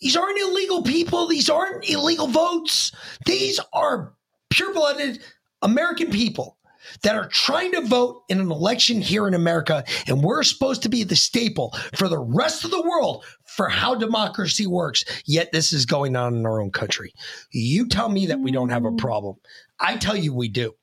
These 0.02 0.18
aren't 0.18 0.40
illegal 0.40 0.82
people. 0.82 1.28
These 1.28 1.50
aren't 1.50 1.88
illegal 1.88 2.26
votes. 2.28 2.92
These 3.26 3.60
are 3.72 4.14
pure-blooded 4.50 5.22
American 5.62 6.10
people 6.10 6.58
that 7.04 7.16
are 7.16 7.28
trying 7.28 7.72
to 7.74 7.82
vote 7.82 8.24
in 8.30 8.40
an 8.40 8.52
election 8.52 9.02
here 9.02 9.28
in 9.28 9.34
America, 9.34 9.84
and 10.08 10.24
we're 10.24 10.44
supposed 10.44 10.84
to 10.84 10.90
be 10.90 11.04
the 11.04 11.16
staple 11.16 11.76
for 11.96 12.08
the 12.08 12.20
rest 12.20 12.64
of 12.64 12.72
the 12.72 12.82
world 12.82 13.26
for 13.46 13.70
how 13.70 13.96
democracy 13.96 14.68
works. 14.68 15.04
Yet 15.26 15.52
this 15.52 15.74
is 15.74 15.86
going 15.86 16.16
on 16.16 16.36
in 16.36 16.46
our 16.46 16.62
own 16.62 16.72
country. 16.72 17.14
You 17.52 17.88
tell 17.88 18.10
me 18.10 18.26
that 18.28 18.40
we 18.40 18.52
don't 18.52 18.70
have 18.70 18.86
a 18.86 18.92
problem. 18.92 19.38
I 19.80 19.98
tell 19.98 20.16
you 20.16 20.34
we 20.34 20.48
do. 20.48 20.74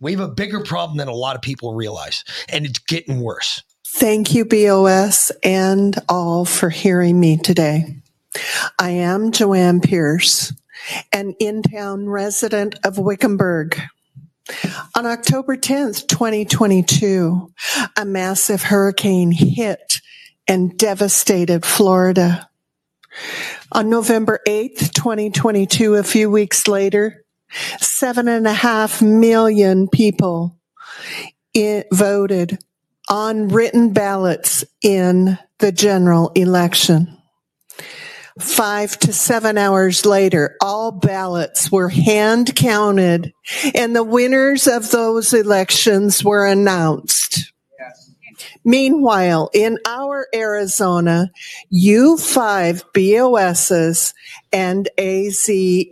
We 0.00 0.12
have 0.12 0.20
a 0.20 0.28
bigger 0.28 0.60
problem 0.60 0.98
than 0.98 1.08
a 1.08 1.12
lot 1.12 1.36
of 1.36 1.42
people 1.42 1.74
realize, 1.74 2.24
and 2.48 2.64
it's 2.64 2.78
getting 2.78 3.20
worse. 3.20 3.62
Thank 3.86 4.34
you, 4.34 4.44
BOS, 4.44 5.32
and 5.42 5.96
all 6.08 6.44
for 6.44 6.70
hearing 6.70 7.18
me 7.18 7.36
today. 7.36 7.96
I 8.78 8.90
am 8.90 9.32
Joanne 9.32 9.80
Pierce, 9.80 10.52
an 11.12 11.34
in 11.40 11.62
town 11.62 12.08
resident 12.08 12.76
of 12.84 12.98
Wickenburg. 12.98 13.80
On 14.94 15.06
October 15.06 15.56
10th, 15.56 16.06
2022, 16.08 17.52
a 17.96 18.04
massive 18.04 18.62
hurricane 18.62 19.30
hit 19.32 20.00
and 20.46 20.76
devastated 20.76 21.64
Florida. 21.64 22.48
On 23.72 23.90
November 23.90 24.40
8th, 24.46 24.92
2022, 24.92 25.96
a 25.96 26.02
few 26.02 26.30
weeks 26.30 26.66
later, 26.66 27.24
seven 27.78 28.28
and 28.28 28.46
a 28.46 28.52
half 28.52 29.02
million 29.02 29.88
people 29.88 30.56
voted 31.92 32.58
on 33.10 33.48
written 33.48 33.92
ballots 33.92 34.64
in 34.82 35.38
the 35.58 35.72
general 35.72 36.30
election. 36.34 37.16
Five 38.40 38.98
to 39.00 39.12
seven 39.12 39.58
hours 39.58 40.06
later, 40.06 40.56
all 40.60 40.92
ballots 40.92 41.72
were 41.72 41.88
hand 41.88 42.54
counted 42.54 43.32
and 43.74 43.96
the 43.96 44.04
winners 44.04 44.66
of 44.66 44.90
those 44.90 45.32
elections 45.32 46.22
were 46.22 46.46
announced. 46.46 47.52
Meanwhile, 48.64 49.50
in 49.54 49.78
our 49.86 50.26
Arizona, 50.34 51.30
U5 51.72 52.84
BOS's 52.92 54.14
and 54.52 54.88
AZSOS's 54.98 55.90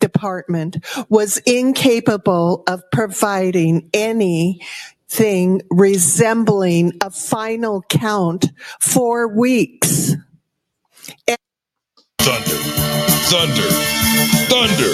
department 0.00 0.84
was 1.08 1.38
incapable 1.46 2.64
of 2.66 2.82
providing 2.92 3.88
anything 3.94 5.62
resembling 5.70 6.92
a 7.00 7.10
final 7.10 7.82
count 7.88 8.50
for 8.80 9.28
weeks. 9.28 10.14
Thunder, 12.26 12.58
thunder, 13.30 13.70
thunder, 14.48 14.90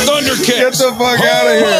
thundercats. 0.00 0.46
Get 0.46 0.72
the 0.72 0.94
fuck 0.98 1.20
out 1.20 1.46
of 1.46 1.58
here. 1.58 1.78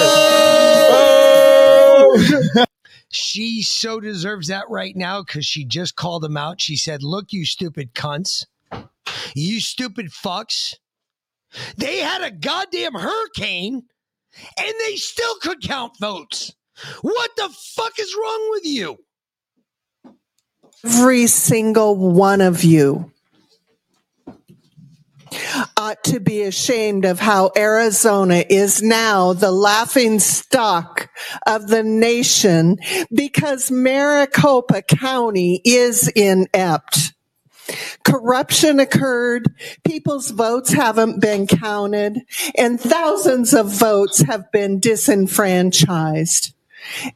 Oh. 2.55 2.67
She 3.09 3.63
so 3.63 3.99
deserves 3.99 4.49
that 4.49 4.69
right 4.69 4.95
now 4.95 5.23
because 5.23 5.47
she 5.47 5.65
just 5.65 5.97
called 5.97 6.23
him 6.23 6.37
out. 6.37 6.61
She 6.61 6.77
said, 6.77 7.03
Look, 7.03 7.33
you 7.33 7.47
stupid 7.47 7.95
cunts, 7.95 8.45
you 9.35 9.61
stupid 9.61 10.11
fucks. 10.11 10.75
They 11.79 12.01
had 12.01 12.23
a 12.23 12.31
goddamn 12.31 12.93
hurricane 12.93 13.85
and 14.59 14.75
they 14.85 14.97
still 14.97 15.37
could 15.41 15.63
count 15.63 15.99
votes. 15.99 16.55
What 17.01 17.31
the 17.39 17.49
fuck 17.49 17.99
is 17.99 18.15
wrong 18.15 18.49
with 18.51 18.67
you? 18.67 18.99
Every 20.85 21.27
single 21.27 21.97
one 21.97 22.43
of 22.43 22.63
you 22.65 23.11
ought 25.77 26.03
to 26.05 26.21
be 26.21 26.43
ashamed 26.43 27.05
of 27.05 27.21
how 27.21 27.51
Arizona 27.57 28.45
is 28.49 28.83
now 28.83 29.33
the 29.33 29.53
laughing 29.53 30.19
stock 30.19 31.11
of 31.47 31.69
the 31.69 31.83
nation 31.83 32.79
because 33.13 33.71
Maricopa 33.71 34.83
County 34.83 35.61
is 35.65 36.09
inept. 36.09 37.13
Corruption 38.05 38.81
occurred, 38.81 39.55
people's 39.85 40.31
votes 40.31 40.73
haven't 40.73 41.21
been 41.21 41.47
counted, 41.47 42.19
and 42.57 42.81
thousands 42.81 43.55
of 43.55 43.71
votes 43.71 44.23
have 44.23 44.51
been 44.51 44.81
disenfranchised. 44.81 46.53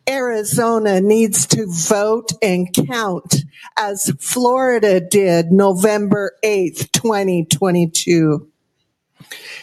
Arizona 0.09 1.01
needs 1.01 1.47
to 1.47 1.66
vote 1.66 2.32
and 2.43 2.73
count 2.73 3.45
as 3.77 4.12
Florida 4.19 5.01
did 5.01 5.53
November 5.53 6.32
8th, 6.45 6.93
2022. 6.93 8.49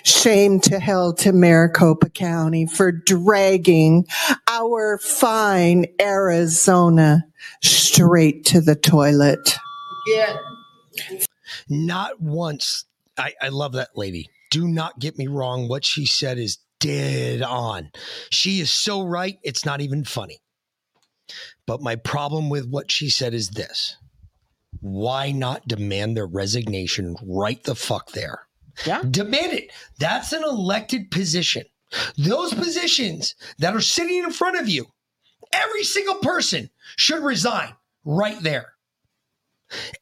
Shame 0.04 0.60
to 0.62 0.80
hell 0.80 1.14
to 1.14 1.32
Maricopa 1.32 2.10
County 2.10 2.66
for 2.66 2.92
dragging 2.92 4.06
our 4.48 4.98
fine 4.98 5.86
Arizona 6.02 7.26
straight 7.62 8.46
to 8.46 8.62
the 8.62 8.76
toilet. 8.76 9.58
Yeah. 10.08 10.38
Not 11.70 12.20
once. 12.22 12.86
I, 13.18 13.34
I 13.42 13.50
love 13.50 13.74
that 13.74 13.96
lady. 13.96 14.30
Do 14.50 14.68
not 14.68 15.00
get 15.00 15.18
me 15.18 15.28
wrong. 15.28 15.68
What 15.68 15.86
she 15.86 16.06
said 16.06 16.38
is 16.40 16.58
dead 16.82 17.42
on. 17.42 17.92
She 18.30 18.60
is 18.60 18.72
so 18.72 19.04
right, 19.04 19.38
it's 19.44 19.66
not 19.66 19.80
even 19.80 20.04
funny. 20.04 20.40
But 21.66 21.82
my 21.82 21.96
problem 21.96 22.50
with 22.50 22.68
what 22.68 22.92
she 22.92 23.10
said 23.10 23.34
is 23.34 23.50
this 23.50 23.96
why 24.82 25.32
not 25.32 25.68
demand 25.68 26.18
their 26.18 26.26
resignation 26.26 27.16
right 27.24 27.64
the 27.64 27.76
fuck 27.76 28.12
there? 28.12 28.48
Yeah. 28.86 29.02
Demand 29.10 29.54
it. 29.54 29.72
That's 30.00 30.34
an 30.34 30.44
elected 30.44 31.12
position. 31.12 31.64
Those 32.18 32.54
positions 32.54 33.36
that 33.60 33.76
are 33.76 33.82
sitting 33.82 34.24
in 34.24 34.32
front 34.32 34.60
of 34.60 34.70
you, 34.70 34.88
every 35.52 35.84
single 35.84 36.16
person 36.16 36.70
should 36.98 37.24
resign 37.24 37.76
right 38.06 38.42
there. 38.42 38.74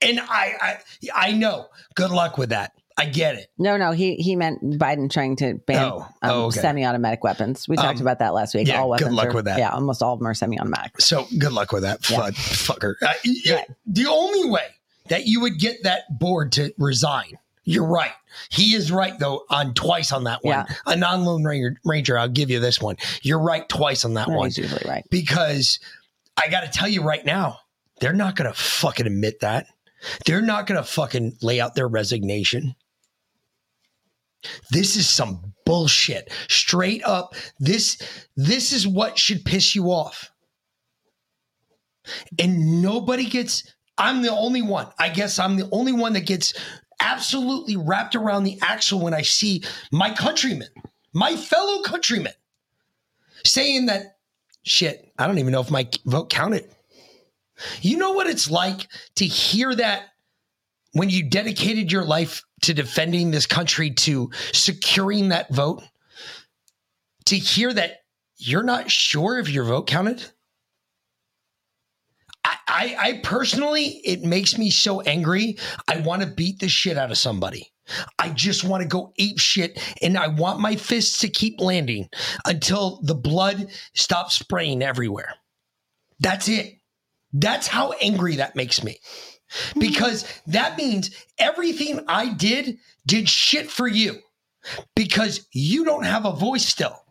And 0.01 0.19
I, 0.19 0.53
I, 0.61 0.77
I 1.13 1.31
know. 1.33 1.67
Good 1.95 2.11
luck 2.11 2.37
with 2.37 2.49
that. 2.49 2.71
I 2.99 3.05
get 3.05 3.35
it. 3.35 3.47
No, 3.57 3.77
no, 3.77 3.91
he 3.91 4.15
he 4.15 4.35
meant 4.35 4.61
Biden 4.77 5.09
trying 5.09 5.35
to 5.37 5.55
ban 5.65 5.83
Oh, 5.91 5.99
um, 6.01 6.29
oh, 6.31 6.45
okay. 6.47 6.59
semi-automatic 6.59 7.23
weapons. 7.23 7.67
We 7.67 7.75
talked 7.77 7.97
Um, 7.99 8.01
about 8.01 8.19
that 8.19 8.33
last 8.33 8.53
week. 8.53 8.67
yeah, 8.67 8.81
all 8.81 8.95
good 8.97 9.11
luck 9.13 9.27
are- 9.29 9.33
with 9.33 9.45
that. 9.45 9.57
Yeah, 9.59 9.69
almost 9.69 10.03
all 10.03 10.13
of 10.13 10.19
them 10.19 10.27
are 10.27 10.33
semi-automatic. 10.33 10.99
So 11.01 11.25
good 11.37 11.53
luck 11.53 11.71
with 11.71 11.83
that, 11.83 12.07
Yeah. 12.09 12.29
fucker. 12.31 12.95
Uh, 13.01 13.13
y- 13.25 13.65
The 13.85 14.05
only 14.07 14.49
way 14.49 14.65
that 15.07 15.25
you 15.25 15.39
would 15.41 15.59
get 15.59 15.83
that 15.83 16.19
board 16.19 16.51
to 16.53 16.73
resign, 16.77 17.37
you're 17.63 17.85
right. 17.87 18.11
He 18.49 18.75
is 18.75 18.91
right 18.91 19.17
though 19.17 19.45
on 19.49 19.73
twice 19.73 20.11
on 20.11 20.25
that 20.25 20.43
one. 20.43 20.65
Yeah. 20.69 20.75
A 20.85 20.95
non-lone 20.95 21.43
ranger, 21.43 21.77
ranger, 21.85 22.17
I'll 22.17 22.27
give 22.27 22.49
you 22.49 22.59
this 22.59 22.81
one. 22.81 22.97
You're 23.21 23.39
right 23.39 23.67
twice 23.69 24.03
on 24.05 24.13
that 24.15 24.27
No, 24.27 24.37
one. 24.37 24.47
he's 24.47 24.57
usually 24.57 24.83
right. 24.87 25.05
Because 25.09 25.79
I 26.37 26.49
got 26.49 26.61
to 26.61 26.67
tell 26.69 26.87
you 26.87 27.01
right 27.01 27.25
now, 27.25 27.59
they're 28.01 28.13
not 28.13 28.35
going 28.35 28.49
to 28.51 28.57
fucking 28.59 29.07
admit 29.07 29.39
that. 29.39 29.67
They're 30.25 30.41
not 30.41 30.65
going 30.67 30.77
to 30.81 30.87
fucking 30.87 31.37
lay 31.41 31.59
out 31.59 31.75
their 31.75 31.87
resignation. 31.87 32.75
This 34.71 34.95
is 34.95 35.07
some 35.07 35.53
bullshit. 35.65 36.31
Straight 36.47 37.03
up, 37.03 37.35
this 37.59 38.01
this 38.35 38.71
is 38.71 38.87
what 38.87 39.17
should 39.17 39.43
piss 39.45 39.75
you 39.75 39.85
off. 39.87 40.31
And 42.39 42.81
nobody 42.81 43.25
gets 43.25 43.71
I'm 43.97 44.21
the 44.21 44.31
only 44.31 44.61
one. 44.61 44.87
I 44.97 45.09
guess 45.09 45.39
I'm 45.39 45.57
the 45.57 45.69
only 45.71 45.91
one 45.91 46.13
that 46.13 46.25
gets 46.25 46.53
absolutely 46.99 47.75
wrapped 47.75 48.15
around 48.15 48.43
the 48.43 48.57
axle 48.61 48.99
when 48.99 49.13
I 49.13 49.21
see 49.21 49.63
my 49.91 50.11
countrymen, 50.11 50.69
my 51.13 51.35
fellow 51.35 51.81
countrymen 51.81 52.33
saying 53.43 53.87
that 53.87 54.17
shit, 54.63 55.11
I 55.17 55.27
don't 55.27 55.37
even 55.37 55.51
know 55.51 55.61
if 55.61 55.71
my 55.71 55.87
vote 56.05 56.29
counted. 56.29 56.67
You 57.81 57.97
know 57.97 58.11
what 58.11 58.27
it's 58.27 58.49
like 58.49 58.87
to 59.15 59.25
hear 59.25 59.75
that 59.75 60.03
when 60.93 61.09
you 61.09 61.29
dedicated 61.29 61.91
your 61.91 62.05
life 62.05 62.43
to 62.61 62.73
defending 62.73 63.31
this 63.31 63.45
country, 63.45 63.91
to 63.91 64.31
securing 64.53 65.29
that 65.29 65.53
vote, 65.53 65.83
to 67.25 67.37
hear 67.37 67.73
that 67.73 67.97
you're 68.37 68.63
not 68.63 68.89
sure 68.89 69.37
if 69.39 69.49
your 69.49 69.65
vote 69.65 69.87
counted? 69.87 70.25
I, 72.45 72.95
I, 72.99 73.19
personally, 73.23 73.99
it 74.05 74.21
makes 74.21 74.57
me 74.57 74.69
so 74.69 75.01
angry. 75.01 75.57
I 75.87 75.99
want 75.99 76.21
to 76.21 76.27
beat 76.27 76.59
the 76.59 76.69
shit 76.69 76.97
out 76.97 77.11
of 77.11 77.17
somebody. 77.17 77.71
I 78.19 78.29
just 78.29 78.63
want 78.63 78.83
to 78.83 78.87
go 78.87 79.11
ape 79.17 79.39
shit 79.39 79.81
and 80.01 80.17
I 80.17 80.27
want 80.27 80.59
my 80.59 80.75
fists 80.75 81.19
to 81.19 81.29
keep 81.29 81.59
landing 81.59 82.09
until 82.45 83.01
the 83.01 83.15
blood 83.15 83.71
stops 83.95 84.35
spraying 84.35 84.83
everywhere. 84.83 85.33
That's 86.19 86.47
it. 86.47 86.75
That's 87.33 87.67
how 87.67 87.93
angry 87.93 88.37
that 88.37 88.55
makes 88.55 88.83
me. 88.83 88.99
Mm-hmm. 89.49 89.79
Because 89.79 90.25
that 90.47 90.77
means 90.77 91.11
everything 91.37 92.03
I 92.07 92.33
did 92.33 92.77
did 93.05 93.29
shit 93.29 93.69
for 93.69 93.87
you 93.87 94.17
because 94.95 95.47
you 95.51 95.85
don't 95.85 96.05
have 96.05 96.25
a 96.25 96.33
voice 96.33 96.65
still. 96.65 97.03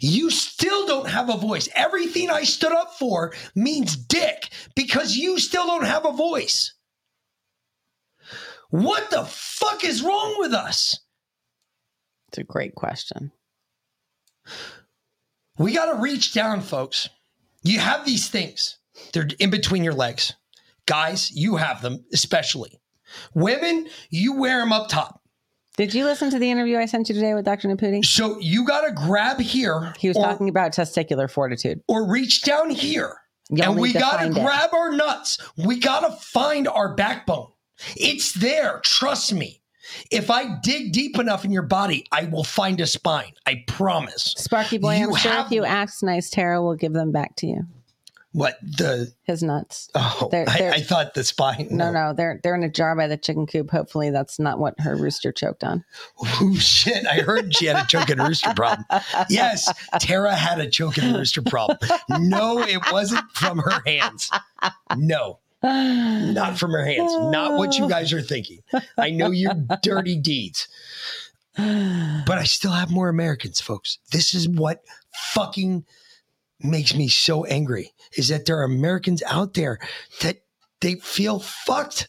You 0.00 0.30
still 0.30 0.86
don't 0.86 1.08
have 1.08 1.28
a 1.28 1.36
voice. 1.36 1.68
Everything 1.74 2.30
I 2.30 2.44
stood 2.44 2.72
up 2.72 2.94
for 2.98 3.34
means 3.54 3.96
dick 3.96 4.48
because 4.74 5.16
you 5.16 5.38
still 5.38 5.66
don't 5.66 5.84
have 5.84 6.06
a 6.06 6.12
voice. 6.12 6.74
What 8.70 9.10
the 9.10 9.24
fuck 9.24 9.84
is 9.84 10.02
wrong 10.02 10.36
with 10.38 10.52
us? 10.52 10.98
It's 12.28 12.38
a 12.38 12.44
great 12.44 12.74
question. 12.74 13.32
We 15.58 15.72
got 15.72 15.92
to 15.92 16.00
reach 16.00 16.32
down, 16.32 16.60
folks. 16.60 17.08
You 17.62 17.78
have 17.80 18.04
these 18.04 18.28
things, 18.28 18.77
they're 19.12 19.28
in 19.38 19.50
between 19.50 19.84
your 19.84 19.94
legs. 19.94 20.34
Guys, 20.86 21.30
you 21.30 21.56
have 21.56 21.82
them, 21.82 22.04
especially. 22.12 22.80
Women, 23.34 23.88
you 24.10 24.34
wear 24.38 24.60
them 24.60 24.72
up 24.72 24.88
top. 24.88 25.22
Did 25.76 25.94
you 25.94 26.04
listen 26.04 26.30
to 26.30 26.38
the 26.38 26.50
interview 26.50 26.76
I 26.78 26.86
sent 26.86 27.08
you 27.08 27.14
today 27.14 27.34
with 27.34 27.44
Dr. 27.44 27.68
Naputi? 27.68 28.04
So 28.04 28.38
you 28.40 28.66
got 28.66 28.80
to 28.86 28.92
grab 28.92 29.38
here. 29.38 29.94
He 29.98 30.08
was 30.08 30.16
or- 30.16 30.24
talking 30.24 30.48
about 30.48 30.72
testicular 30.72 31.30
fortitude. 31.30 31.80
or 31.88 32.10
reach 32.10 32.42
down 32.42 32.70
here. 32.70 33.14
You'll 33.50 33.70
and 33.72 33.80
we 33.80 33.92
got 33.94 34.20
to 34.20 34.26
it. 34.26 34.34
grab 34.34 34.74
our 34.74 34.92
nuts. 34.92 35.38
We 35.56 35.78
got 35.78 36.00
to 36.00 36.12
find 36.16 36.68
our 36.68 36.94
backbone. 36.94 37.48
It's 37.96 38.32
there. 38.32 38.80
Trust 38.84 39.32
me. 39.32 39.62
If 40.10 40.30
I 40.30 40.56
dig 40.62 40.92
deep 40.92 41.18
enough 41.18 41.46
in 41.46 41.50
your 41.52 41.62
body, 41.62 42.04
I 42.12 42.24
will 42.24 42.44
find 42.44 42.78
a 42.80 42.86
spine. 42.86 43.32
I 43.46 43.64
promise. 43.66 44.34
Sparky 44.36 44.76
boy, 44.76 44.96
You 44.96 45.10
I'm 45.10 45.16
sure 45.16 45.38
if 45.46 45.50
you 45.50 45.64
ask 45.64 46.02
nice, 46.02 46.28
Tara 46.28 46.60
will 46.60 46.74
give 46.74 46.92
them 46.92 47.10
back 47.10 47.36
to 47.36 47.46
you. 47.46 47.66
What 48.38 48.58
the? 48.62 49.12
His 49.24 49.42
nuts. 49.42 49.88
Oh, 49.96 50.28
They're- 50.30 50.44
I, 50.48 50.58
they're- 50.58 50.70
I 50.72 50.80
thought 50.80 51.14
the 51.14 51.24
spine. 51.24 51.66
No, 51.70 51.90
no, 51.90 52.12
they're 52.12 52.38
they're 52.42 52.54
in 52.54 52.62
a 52.62 52.68
jar 52.70 52.94
by 52.94 53.08
the 53.08 53.16
chicken 53.16 53.46
coop. 53.46 53.70
Hopefully, 53.70 54.10
that's 54.10 54.38
not 54.38 54.58
what 54.60 54.74
her 54.78 54.94
rooster 54.94 55.32
choked 55.32 55.64
on. 55.64 55.84
Oh 56.22 56.54
shit! 56.56 57.04
I 57.06 57.16
heard 57.20 57.54
she 57.54 57.66
had 57.66 57.76
a 57.84 57.86
choking 57.88 58.18
rooster 58.18 58.54
problem. 58.54 58.84
Yes, 59.28 59.72
Tara 60.00 60.34
had 60.34 60.60
a 60.60 60.70
choking 60.70 61.12
rooster 61.12 61.42
problem. 61.42 61.78
No, 62.08 62.60
it 62.60 62.80
wasn't 62.92 63.24
from 63.32 63.58
her 63.58 63.82
hands. 63.84 64.30
No, 64.96 65.40
not 65.62 66.58
from 66.58 66.70
her 66.70 66.84
hands. 66.84 67.12
Not 67.32 67.58
what 67.58 67.76
you 67.78 67.88
guys 67.88 68.12
are 68.12 68.22
thinking. 68.22 68.60
I 68.96 69.10
know 69.10 69.30
your 69.32 69.54
dirty 69.82 70.16
deeds, 70.16 70.68
but 71.56 72.38
I 72.38 72.44
still 72.44 72.70
have 72.72 72.90
more 72.90 73.08
Americans, 73.08 73.60
folks. 73.60 73.98
This 74.12 74.32
is 74.34 74.48
what 74.48 74.82
fucking 75.32 75.84
makes 76.60 76.94
me 76.94 77.08
so 77.08 77.44
angry 77.44 77.92
is 78.16 78.28
that 78.28 78.46
there 78.46 78.58
are 78.58 78.64
Americans 78.64 79.22
out 79.26 79.54
there 79.54 79.78
that 80.22 80.42
they 80.80 80.94
feel 80.96 81.40
fucked, 81.40 82.08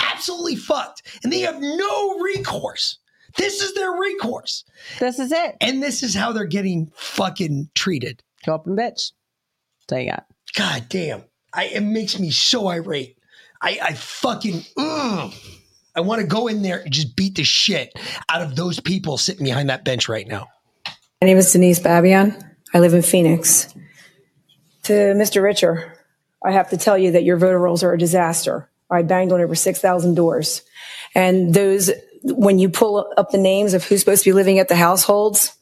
absolutely 0.00 0.56
fucked, 0.56 1.02
and 1.22 1.32
they 1.32 1.40
have 1.40 1.60
no 1.60 2.18
recourse. 2.20 2.98
This 3.36 3.60
is 3.60 3.74
their 3.74 3.92
recourse. 3.92 4.64
This 5.00 5.18
is 5.18 5.32
it. 5.32 5.56
And 5.60 5.82
this 5.82 6.02
is 6.02 6.14
how 6.14 6.32
they're 6.32 6.44
getting 6.44 6.92
fucking 6.94 7.70
treated. 7.74 8.22
Go 8.46 8.54
up 8.54 8.66
and 8.66 8.78
bitch. 8.78 9.12
So 9.88 9.96
you 9.96 10.10
got. 10.10 10.26
God 10.56 10.86
damn. 10.88 11.24
I, 11.52 11.64
it 11.66 11.82
makes 11.82 12.18
me 12.18 12.30
so 12.30 12.68
irate. 12.68 13.16
I, 13.60 13.78
I 13.82 13.92
fucking, 13.94 14.62
ugh. 14.76 15.32
I 15.96 16.00
want 16.00 16.20
to 16.20 16.26
go 16.26 16.48
in 16.48 16.62
there 16.62 16.80
and 16.80 16.92
just 16.92 17.16
beat 17.16 17.36
the 17.36 17.44
shit 17.44 17.92
out 18.28 18.42
of 18.42 18.56
those 18.56 18.80
people 18.80 19.16
sitting 19.16 19.44
behind 19.44 19.68
that 19.68 19.84
bench 19.84 20.08
right 20.08 20.26
now. 20.26 20.48
My 21.20 21.26
name 21.26 21.38
is 21.38 21.52
Denise 21.52 21.78
Babion. 21.78 22.36
I 22.72 22.80
live 22.80 22.94
in 22.94 23.02
Phoenix. 23.02 23.72
To 24.84 24.92
Mr. 24.92 25.42
Richer, 25.42 25.94
I 26.44 26.52
have 26.52 26.68
to 26.70 26.76
tell 26.76 26.98
you 26.98 27.12
that 27.12 27.24
your 27.24 27.38
voter 27.38 27.58
rolls 27.58 27.82
are 27.82 27.94
a 27.94 27.98
disaster. 27.98 28.70
I 28.90 29.02
banged 29.02 29.32
on 29.32 29.40
over 29.40 29.54
6,000 29.54 30.14
doors. 30.14 30.62
And 31.14 31.54
those, 31.54 31.90
when 32.22 32.58
you 32.58 32.68
pull 32.68 33.10
up 33.16 33.30
the 33.30 33.38
names 33.38 33.72
of 33.72 33.84
who's 33.84 34.00
supposed 34.00 34.24
to 34.24 34.30
be 34.30 34.34
living 34.34 34.58
at 34.58 34.68
the 34.68 34.76
households, 34.76 35.56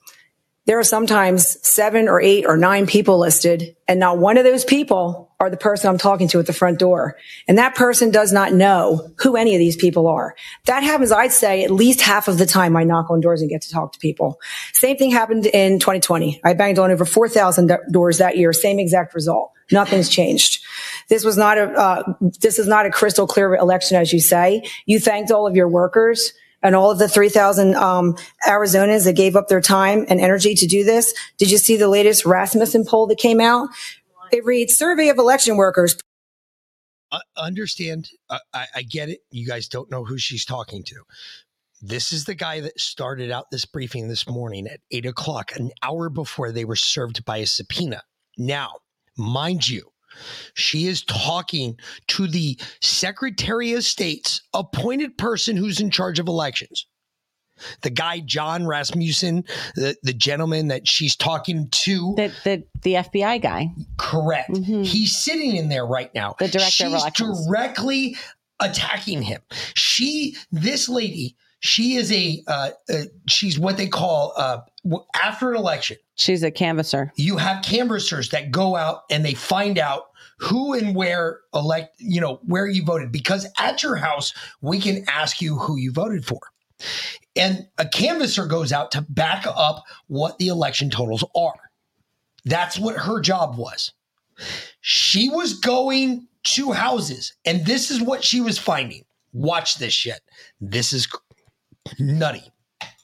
there 0.66 0.78
are 0.78 0.84
sometimes 0.84 1.58
seven 1.66 2.08
or 2.08 2.20
eight 2.20 2.46
or 2.46 2.56
nine 2.56 2.86
people 2.86 3.18
listed, 3.18 3.74
and 3.88 3.98
not 3.98 4.18
one 4.18 4.38
of 4.38 4.44
those 4.44 4.64
people 4.64 5.32
are 5.40 5.50
the 5.50 5.56
person 5.56 5.90
I'm 5.90 5.98
talking 5.98 6.28
to 6.28 6.38
at 6.38 6.46
the 6.46 6.52
front 6.52 6.78
door. 6.78 7.16
And 7.48 7.58
that 7.58 7.74
person 7.74 8.12
does 8.12 8.32
not 8.32 8.52
know 8.52 9.10
who 9.18 9.34
any 9.34 9.56
of 9.56 9.58
these 9.58 9.74
people 9.74 10.06
are. 10.06 10.36
That 10.66 10.84
happens, 10.84 11.10
I'd 11.10 11.32
say, 11.32 11.64
at 11.64 11.72
least 11.72 12.00
half 12.00 12.28
of 12.28 12.38
the 12.38 12.46
time 12.46 12.76
I 12.76 12.84
knock 12.84 13.10
on 13.10 13.20
doors 13.20 13.40
and 13.40 13.50
get 13.50 13.62
to 13.62 13.70
talk 13.70 13.92
to 13.94 13.98
people. 13.98 14.40
Same 14.72 14.96
thing 14.96 15.10
happened 15.10 15.46
in 15.46 15.80
2020. 15.80 16.40
I 16.44 16.54
banged 16.54 16.78
on 16.78 16.92
over 16.92 17.04
4,000 17.04 17.76
doors 17.90 18.18
that 18.18 18.36
year, 18.36 18.52
same 18.52 18.78
exact 18.78 19.14
result. 19.14 19.50
Nothing's 19.72 20.08
changed. 20.08 20.64
This 21.08 21.24
was 21.24 21.36
not 21.36 21.58
a, 21.58 21.72
uh, 21.72 22.12
this 22.40 22.60
is 22.60 22.68
not 22.68 22.86
a 22.86 22.90
crystal 22.90 23.26
clear 23.26 23.56
election, 23.56 23.96
as 23.96 24.12
you 24.12 24.20
say. 24.20 24.62
You 24.86 25.00
thanked 25.00 25.32
all 25.32 25.46
of 25.46 25.56
your 25.56 25.68
workers 25.68 26.32
and 26.62 26.74
all 26.74 26.90
of 26.90 26.98
the 26.98 27.08
3,000 27.08 27.74
um, 27.74 28.16
Arizonans 28.46 29.04
that 29.04 29.16
gave 29.16 29.36
up 29.36 29.48
their 29.48 29.60
time 29.60 30.06
and 30.08 30.20
energy 30.20 30.54
to 30.54 30.66
do 30.66 30.84
this. 30.84 31.14
Did 31.38 31.50
you 31.50 31.58
see 31.58 31.76
the 31.76 31.88
latest 31.88 32.24
Rasmussen 32.24 32.84
poll 32.86 33.06
that 33.08 33.18
came 33.18 33.40
out? 33.40 33.68
It 34.30 34.44
reads 34.44 34.76
Survey 34.76 35.08
of 35.08 35.18
Election 35.18 35.56
Workers. 35.56 35.96
I 37.10 37.20
understand. 37.36 38.08
I, 38.30 38.66
I, 38.74 38.82
get 38.82 39.10
it. 39.10 39.20
You 39.30 39.46
guys 39.46 39.68
don't 39.68 39.90
know 39.90 40.02
who 40.02 40.16
she's 40.16 40.46
talking 40.46 40.82
to. 40.84 41.02
This 41.82 42.10
is 42.10 42.24
the 42.24 42.34
guy 42.34 42.60
that 42.60 42.80
started 42.80 43.30
out 43.30 43.50
this 43.50 43.66
briefing 43.66 44.08
this 44.08 44.26
morning 44.26 44.66
at 44.66 44.80
eight 44.90 45.04
o'clock, 45.04 45.52
an 45.56 45.72
hour 45.82 46.08
before 46.08 46.52
they 46.52 46.64
were 46.64 46.76
served 46.76 47.24
by 47.26 47.38
a 47.38 47.46
subpoena. 47.46 48.02
Now, 48.38 48.70
mind 49.18 49.68
you, 49.68 49.91
she 50.54 50.86
is 50.86 51.02
talking 51.04 51.78
to 52.08 52.26
the 52.26 52.58
Secretary 52.80 53.72
of 53.72 53.84
State's 53.84 54.42
appointed 54.54 55.16
person 55.18 55.56
who's 55.56 55.80
in 55.80 55.90
charge 55.90 56.18
of 56.18 56.28
elections. 56.28 56.86
The 57.82 57.90
guy, 57.90 58.20
John 58.20 58.66
Rasmussen, 58.66 59.44
the, 59.74 59.96
the 60.02 60.12
gentleman 60.12 60.68
that 60.68 60.88
she's 60.88 61.16
talking 61.16 61.68
to. 61.70 62.14
The, 62.16 62.32
the, 62.44 62.64
the 62.82 62.94
FBI 62.94 63.40
guy. 63.40 63.68
Correct. 63.98 64.56
He's 64.56 65.16
sitting 65.16 65.56
in 65.56 65.68
there 65.68 65.86
right 65.86 66.12
now. 66.14 66.34
The 66.38 66.48
director 66.48 66.86
of 66.86 66.92
she's 66.92 66.92
elections. 66.92 67.46
directly 67.46 68.16
attacking 68.60 69.22
him. 69.22 69.40
She, 69.74 70.36
this 70.50 70.88
lady, 70.88 71.36
she 71.60 71.94
is 71.94 72.10
a, 72.10 72.42
uh, 72.46 72.70
uh, 72.92 73.02
she's 73.28 73.58
what 73.58 73.76
they 73.76 73.88
call, 73.88 74.32
uh, 74.36 74.58
after 75.14 75.50
an 75.50 75.56
election, 75.56 75.96
She's 76.16 76.42
a 76.42 76.50
canvasser. 76.50 77.12
you 77.16 77.36
have 77.36 77.64
canvassers 77.64 78.30
that 78.30 78.50
go 78.50 78.76
out 78.76 79.02
and 79.10 79.24
they 79.24 79.34
find 79.34 79.78
out 79.78 80.10
who 80.38 80.74
and 80.74 80.94
where 80.94 81.40
elect, 81.54 81.94
you 81.98 82.20
know, 82.20 82.40
where 82.46 82.66
you 82.66 82.84
voted. 82.84 83.12
Because 83.12 83.46
at 83.58 83.82
your 83.82 83.96
house, 83.96 84.34
we 84.60 84.80
can 84.80 85.04
ask 85.08 85.40
you 85.40 85.56
who 85.56 85.76
you 85.76 85.92
voted 85.92 86.24
for. 86.24 86.40
And 87.36 87.66
a 87.78 87.84
canvasser 87.84 88.46
goes 88.46 88.72
out 88.72 88.90
to 88.92 89.02
back 89.02 89.46
up 89.46 89.84
what 90.08 90.38
the 90.38 90.48
election 90.48 90.90
totals 90.90 91.24
are. 91.36 91.70
That's 92.44 92.78
what 92.78 92.96
her 92.96 93.20
job 93.20 93.56
was. 93.56 93.92
She 94.80 95.28
was 95.28 95.54
going 95.54 96.26
to 96.44 96.72
houses, 96.72 97.34
and 97.44 97.64
this 97.64 97.90
is 97.90 98.02
what 98.02 98.24
she 98.24 98.40
was 98.40 98.58
finding. 98.58 99.04
Watch 99.32 99.76
this 99.76 99.94
shit. 99.94 100.20
This 100.60 100.92
is 100.92 101.06
nutty. 102.00 102.50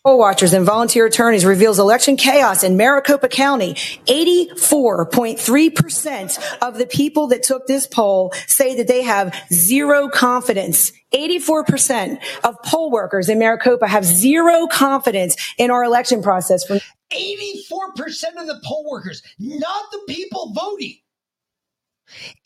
Poll 0.04 0.18
watchers 0.18 0.52
and 0.52 0.64
volunteer 0.64 1.06
attorneys 1.06 1.44
reveals 1.44 1.80
election 1.80 2.16
chaos 2.16 2.62
in 2.62 2.76
Maricopa 2.76 3.26
County. 3.28 3.74
84.3% 4.06 6.38
of 6.62 6.78
the 6.78 6.86
people 6.86 7.26
that 7.26 7.42
took 7.42 7.66
this 7.66 7.84
poll 7.86 8.32
say 8.46 8.76
that 8.76 8.86
they 8.86 9.02
have 9.02 9.34
zero 9.52 10.08
confidence. 10.08 10.92
84% 11.12 12.18
of 12.44 12.56
poll 12.62 12.92
workers 12.92 13.28
in 13.28 13.40
Maricopa 13.40 13.88
have 13.88 14.04
zero 14.04 14.68
confidence 14.68 15.36
in 15.58 15.70
our 15.70 15.82
election 15.82 16.22
process. 16.22 16.64
From 16.64 16.78
84% 17.12 18.36
of 18.38 18.46
the 18.46 18.60
poll 18.64 18.88
workers, 18.88 19.20
not 19.38 19.90
the 19.90 20.00
people 20.08 20.52
voting. 20.52 20.94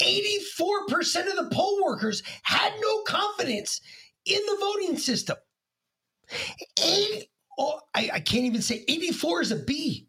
84% 0.00 1.28
of 1.28 1.36
the 1.36 1.50
poll 1.52 1.84
workers 1.84 2.22
had 2.42 2.72
no 2.80 3.02
confidence 3.02 3.80
in 4.24 4.40
the 4.46 4.56
voting 4.58 4.96
system. 4.96 5.36
80, 6.82 7.28
oh, 7.58 7.80
I, 7.94 8.10
I 8.14 8.20
can't 8.20 8.44
even 8.44 8.62
say 8.62 8.84
84 8.88 9.42
is 9.42 9.52
a 9.52 9.56
B. 9.56 10.08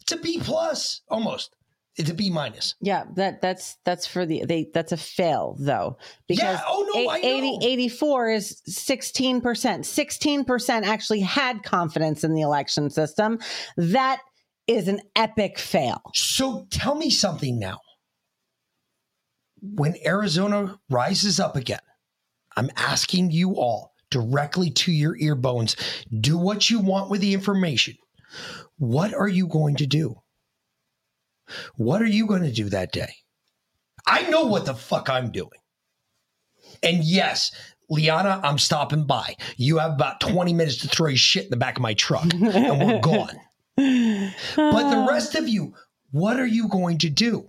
It's 0.00 0.12
a 0.12 0.16
B 0.16 0.40
plus 0.40 1.02
almost. 1.08 1.54
It's 1.96 2.10
a 2.10 2.14
B 2.14 2.30
minus. 2.30 2.74
Yeah, 2.80 3.04
that 3.16 3.42
that's 3.42 3.76
that's 3.84 4.06
for 4.06 4.24
the 4.24 4.44
they 4.46 4.70
that's 4.72 4.92
a 4.92 4.96
fail 4.96 5.56
though 5.60 5.98
because 6.26 6.44
Yeah, 6.44 6.62
oh, 6.66 6.90
no, 6.94 7.10
I 7.10 7.20
know. 7.20 7.58
80, 7.60 7.66
84 7.66 8.30
is 8.30 8.62
16%. 8.66 9.42
16% 9.42 10.82
actually 10.84 11.20
had 11.20 11.62
confidence 11.62 12.24
in 12.24 12.34
the 12.34 12.40
election 12.40 12.88
system. 12.88 13.38
That 13.76 14.20
is 14.66 14.88
an 14.88 15.02
epic 15.14 15.58
fail. 15.58 16.00
So 16.14 16.66
tell 16.70 16.94
me 16.94 17.10
something 17.10 17.58
now. 17.58 17.80
When 19.60 19.94
Arizona 20.04 20.80
rises 20.88 21.38
up 21.38 21.56
again, 21.56 21.78
I'm 22.56 22.70
asking 22.76 23.32
you 23.32 23.56
all 23.56 23.91
directly 24.12 24.70
to 24.70 24.92
your 24.92 25.16
ear 25.18 25.34
bones 25.34 25.74
do 26.20 26.38
what 26.38 26.70
you 26.70 26.78
want 26.78 27.10
with 27.10 27.20
the 27.20 27.34
information. 27.34 27.96
What 28.78 29.14
are 29.14 29.28
you 29.28 29.48
going 29.48 29.76
to 29.76 29.86
do? 29.86 30.16
What 31.76 32.00
are 32.00 32.06
you 32.06 32.26
going 32.26 32.42
to 32.42 32.52
do 32.52 32.68
that 32.68 32.92
day? 32.92 33.12
I 34.06 34.22
know 34.30 34.46
what 34.46 34.66
the 34.66 34.74
fuck 34.74 35.10
I'm 35.10 35.32
doing. 35.32 35.50
And 36.82 37.04
yes, 37.04 37.52
Leanna, 37.90 38.40
I'm 38.42 38.58
stopping 38.58 39.06
by. 39.06 39.36
You 39.56 39.78
have 39.78 39.92
about 39.92 40.20
20 40.20 40.52
minutes 40.54 40.78
to 40.78 40.88
throw 40.88 41.08
your 41.08 41.16
shit 41.16 41.44
in 41.44 41.50
the 41.50 41.56
back 41.56 41.76
of 41.76 41.82
my 41.82 41.94
truck, 41.94 42.32
and 42.32 42.42
we're 42.42 43.00
gone. 43.02 43.38
But 43.76 44.90
the 44.90 45.06
rest 45.08 45.34
of 45.34 45.48
you, 45.48 45.74
what 46.10 46.38
are 46.38 46.46
you 46.46 46.68
going 46.68 46.98
to 46.98 47.10
do? 47.10 47.48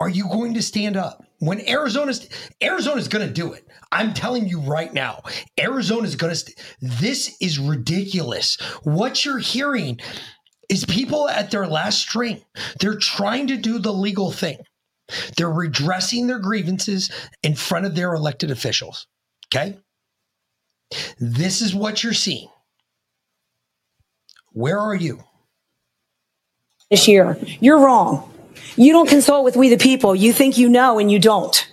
Are 0.00 0.08
you 0.08 0.28
going 0.28 0.54
to 0.54 0.62
stand 0.62 0.96
up 0.96 1.24
when 1.42 1.68
Arizona's 1.68 2.28
Arizona's 2.62 3.08
going 3.08 3.26
to 3.26 3.32
do 3.32 3.52
it? 3.52 3.66
I'm 3.90 4.14
telling 4.14 4.48
you 4.48 4.60
right 4.60 4.92
now, 4.94 5.22
Arizona's 5.58 6.16
going 6.16 6.32
to. 6.32 6.36
St- 6.36 6.58
this 6.80 7.36
is 7.40 7.58
ridiculous. 7.58 8.56
What 8.84 9.24
you're 9.24 9.38
hearing 9.38 10.00
is 10.68 10.84
people 10.86 11.28
at 11.28 11.50
their 11.50 11.66
last 11.66 11.98
string. 12.00 12.42
They're 12.80 12.98
trying 12.98 13.48
to 13.48 13.56
do 13.56 13.78
the 13.80 13.92
legal 13.92 14.30
thing. 14.30 14.58
They're 15.36 15.50
redressing 15.50 16.28
their 16.28 16.38
grievances 16.38 17.10
in 17.42 17.56
front 17.56 17.86
of 17.86 17.96
their 17.96 18.14
elected 18.14 18.50
officials. 18.50 19.06
Okay. 19.48 19.78
This 21.18 21.60
is 21.60 21.74
what 21.74 22.04
you're 22.04 22.14
seeing. 22.14 22.48
Where 24.52 24.78
are 24.78 24.94
you? 24.94 25.24
this 26.90 27.08
year. 27.08 27.38
You're 27.60 27.78
wrong. 27.80 28.31
You 28.76 28.92
don't 28.92 29.08
consult 29.08 29.44
with 29.44 29.56
we 29.56 29.68
the 29.68 29.78
people. 29.78 30.14
You 30.14 30.32
think 30.32 30.58
you 30.58 30.68
know 30.68 30.98
and 30.98 31.10
you 31.10 31.18
don't. 31.18 31.68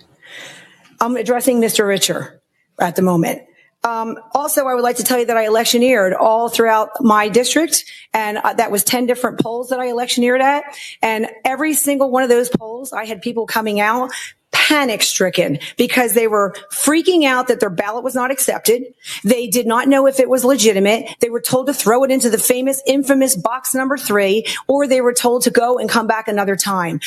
I'm 1.00 1.16
addressing 1.16 1.60
Mr. 1.60 1.86
Richer 1.86 2.40
at 2.78 2.96
the 2.96 3.02
moment. 3.02 3.42
Um, 3.82 4.18
also, 4.34 4.66
I 4.66 4.74
would 4.74 4.82
like 4.82 4.96
to 4.96 5.04
tell 5.04 5.18
you 5.18 5.24
that 5.26 5.36
I 5.38 5.46
electioneered 5.46 6.12
all 6.12 6.50
throughout 6.50 6.90
my 7.00 7.30
district, 7.30 7.86
and 8.12 8.36
uh, 8.36 8.52
that 8.54 8.70
was 8.70 8.84
10 8.84 9.06
different 9.06 9.40
polls 9.40 9.70
that 9.70 9.80
I 9.80 9.86
electioneered 9.86 10.42
at. 10.42 10.64
And 11.00 11.28
every 11.46 11.72
single 11.72 12.10
one 12.10 12.22
of 12.22 12.28
those 12.28 12.50
polls, 12.50 12.92
I 12.92 13.06
had 13.06 13.22
people 13.22 13.46
coming 13.46 13.80
out 13.80 14.10
panic 14.52 15.02
stricken 15.02 15.58
because 15.76 16.14
they 16.14 16.26
were 16.26 16.54
freaking 16.70 17.24
out 17.24 17.48
that 17.48 17.60
their 17.60 17.70
ballot 17.70 18.04
was 18.04 18.14
not 18.14 18.30
accepted. 18.30 18.84
They 19.24 19.46
did 19.46 19.66
not 19.66 19.88
know 19.88 20.06
if 20.06 20.20
it 20.20 20.28
was 20.28 20.44
legitimate. 20.44 21.16
They 21.20 21.30
were 21.30 21.40
told 21.40 21.66
to 21.66 21.74
throw 21.74 22.04
it 22.04 22.10
into 22.10 22.30
the 22.30 22.38
famous, 22.38 22.82
infamous 22.86 23.36
box 23.36 23.74
number 23.74 23.96
three, 23.96 24.46
or 24.68 24.86
they 24.86 25.00
were 25.00 25.14
told 25.14 25.42
to 25.42 25.50
go 25.50 25.78
and 25.78 25.88
come 25.88 26.06
back 26.06 26.28
another 26.28 26.56
time. 26.56 27.00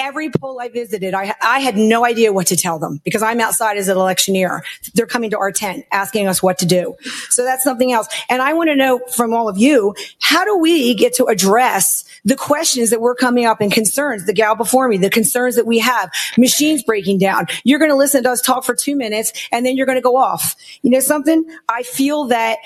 Every 0.00 0.30
poll 0.30 0.60
I 0.60 0.68
visited, 0.68 1.14
I, 1.14 1.34
I 1.42 1.60
had 1.60 1.76
no 1.76 2.04
idea 2.04 2.32
what 2.32 2.46
to 2.48 2.56
tell 2.56 2.78
them 2.78 3.00
because 3.04 3.22
I'm 3.22 3.40
outside 3.40 3.76
as 3.76 3.88
an 3.88 3.96
electioneer. 3.96 4.64
They're 4.94 5.06
coming 5.06 5.30
to 5.30 5.38
our 5.38 5.52
tent 5.52 5.84
asking 5.92 6.26
us 6.26 6.42
what 6.42 6.58
to 6.58 6.66
do. 6.66 6.96
So 7.28 7.44
that's 7.44 7.62
something 7.62 7.92
else. 7.92 8.08
And 8.28 8.42
I 8.42 8.54
want 8.54 8.70
to 8.70 8.76
know 8.76 9.00
from 9.14 9.32
all 9.32 9.48
of 9.48 9.58
you, 9.58 9.94
how 10.20 10.44
do 10.44 10.56
we 10.56 10.94
get 10.94 11.14
to 11.14 11.26
address 11.26 12.04
the 12.24 12.36
questions 12.36 12.90
that 12.90 13.00
we're 13.00 13.14
coming 13.14 13.46
up 13.46 13.60
and 13.60 13.72
concerns, 13.72 14.26
the 14.26 14.32
gal 14.32 14.54
before 14.54 14.88
me, 14.88 14.96
the 14.98 15.10
concerns 15.10 15.56
that 15.56 15.66
we 15.66 15.78
have, 15.78 16.10
machines 16.36 16.82
breaking 16.82 17.18
down. 17.18 17.46
You're 17.64 17.78
going 17.78 17.90
to 17.90 17.96
listen 17.96 18.22
to 18.24 18.30
us 18.30 18.40
talk 18.40 18.64
for 18.64 18.74
two 18.74 18.96
minutes 18.96 19.32
and 19.52 19.64
then 19.64 19.76
you're 19.76 19.86
going 19.86 19.98
to 19.98 20.02
go 20.02 20.16
off. 20.16 20.56
You 20.82 20.90
know 20.90 21.00
something? 21.00 21.44
I 21.68 21.82
feel 21.82 22.24
that 22.26 22.58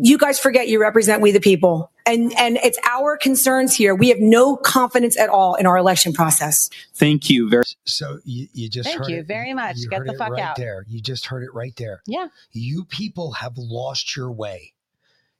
you 0.00 0.16
guys 0.18 0.38
forget 0.40 0.68
you 0.68 0.80
represent 0.80 1.20
we 1.20 1.30
the 1.32 1.40
people 1.40 1.90
and 2.06 2.32
and 2.38 2.56
it's 2.58 2.78
our 2.88 3.16
concerns 3.16 3.74
here 3.74 3.94
we 3.94 4.08
have 4.08 4.18
no 4.20 4.56
confidence 4.56 5.18
at 5.18 5.28
all 5.28 5.54
in 5.54 5.66
our 5.66 5.76
election 5.76 6.12
process 6.12 6.70
Thank 6.94 7.28
you 7.28 7.48
very 7.50 7.64
So 7.84 8.18
you, 8.24 8.48
you 8.54 8.68
just 8.68 8.88
Thank 8.88 9.00
heard 9.00 9.08
you 9.10 9.18
it. 9.18 9.26
very 9.26 9.52
much. 9.54 9.76
You 9.78 9.88
Get 9.88 10.04
the 10.06 10.14
fuck 10.14 10.30
right 10.30 10.42
out. 10.42 10.56
there. 10.56 10.84
You 10.88 11.00
just 11.00 11.26
heard 11.26 11.42
it 11.42 11.52
right 11.54 11.74
there. 11.76 12.02
Yeah. 12.06 12.28
You 12.52 12.84
people 12.84 13.32
have 13.32 13.54
lost 13.58 14.16
your 14.16 14.30
way. 14.30 14.72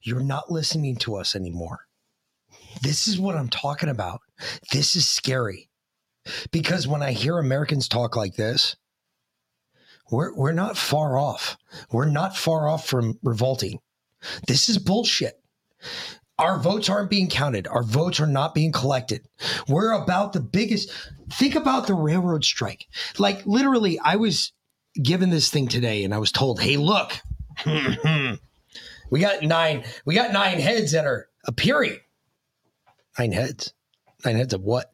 You're 0.02 0.22
not 0.22 0.50
listening 0.50 0.96
to 0.96 1.14
us 1.16 1.36
anymore. 1.36 1.86
This 2.82 3.06
is 3.08 3.18
what 3.18 3.36
I'm 3.36 3.48
talking 3.48 3.88
about. 3.88 4.20
This 4.72 4.96
is 4.96 5.08
scary. 5.08 5.68
Because 6.50 6.86
when 6.88 7.02
I 7.02 7.12
hear 7.12 7.38
Americans 7.38 7.88
talk 7.88 8.16
like 8.16 8.34
this, 8.36 8.76
we're 10.10 10.34
we're 10.34 10.52
not 10.52 10.76
far 10.76 11.16
off. 11.18 11.56
We're 11.90 12.06
not 12.10 12.36
far 12.36 12.68
off 12.68 12.86
from 12.86 13.18
revolting. 13.22 13.78
This 14.46 14.68
is 14.68 14.78
bullshit. 14.78 15.40
Our 16.38 16.58
votes 16.58 16.88
aren't 16.88 17.10
being 17.10 17.28
counted. 17.28 17.66
Our 17.66 17.82
votes 17.82 18.18
are 18.18 18.26
not 18.26 18.54
being 18.54 18.72
collected. 18.72 19.28
We're 19.68 19.92
about 19.92 20.32
the 20.32 20.40
biggest. 20.40 20.90
Think 21.30 21.54
about 21.54 21.86
the 21.86 21.94
railroad 21.94 22.44
strike. 22.44 22.86
Like 23.18 23.44
literally, 23.46 23.98
I 23.98 24.16
was 24.16 24.52
given 25.00 25.30
this 25.30 25.50
thing 25.50 25.68
today, 25.68 26.04
and 26.04 26.14
I 26.14 26.18
was 26.18 26.32
told, 26.32 26.60
"Hey, 26.60 26.76
look, 26.76 27.12
we 29.10 29.20
got 29.20 29.42
nine. 29.42 29.84
We 30.04 30.14
got 30.14 30.32
nine 30.32 30.58
heads 30.58 30.92
that 30.92 31.06
are 31.06 31.28
appearing. 31.44 31.98
Nine 33.18 33.32
heads. 33.32 33.72
Nine 34.24 34.36
heads 34.36 34.54
of 34.54 34.62
what? 34.62 34.92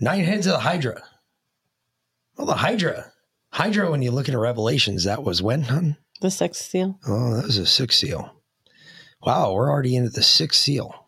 Nine 0.00 0.24
heads 0.24 0.46
of 0.46 0.52
the 0.52 0.60
Hydra. 0.60 1.02
Well, 2.36 2.46
the 2.46 2.54
Hydra. 2.54 3.12
Hydra. 3.50 3.90
When 3.90 4.02
you 4.02 4.12
look 4.12 4.28
into 4.28 4.38
Revelations, 4.38 5.04
that 5.04 5.24
was 5.24 5.42
when, 5.42 5.62
hun? 5.62 5.96
The 6.20 6.30
sixth 6.30 6.64
seal. 6.70 6.98
Oh, 7.06 7.34
that 7.34 7.44
was 7.46 7.58
a 7.58 7.66
sixth 7.66 7.98
seal. 7.98 8.32
Wow, 9.22 9.52
we're 9.52 9.70
already 9.70 9.96
into 9.96 10.10
the 10.10 10.22
sixth 10.22 10.60
seal. 10.60 11.06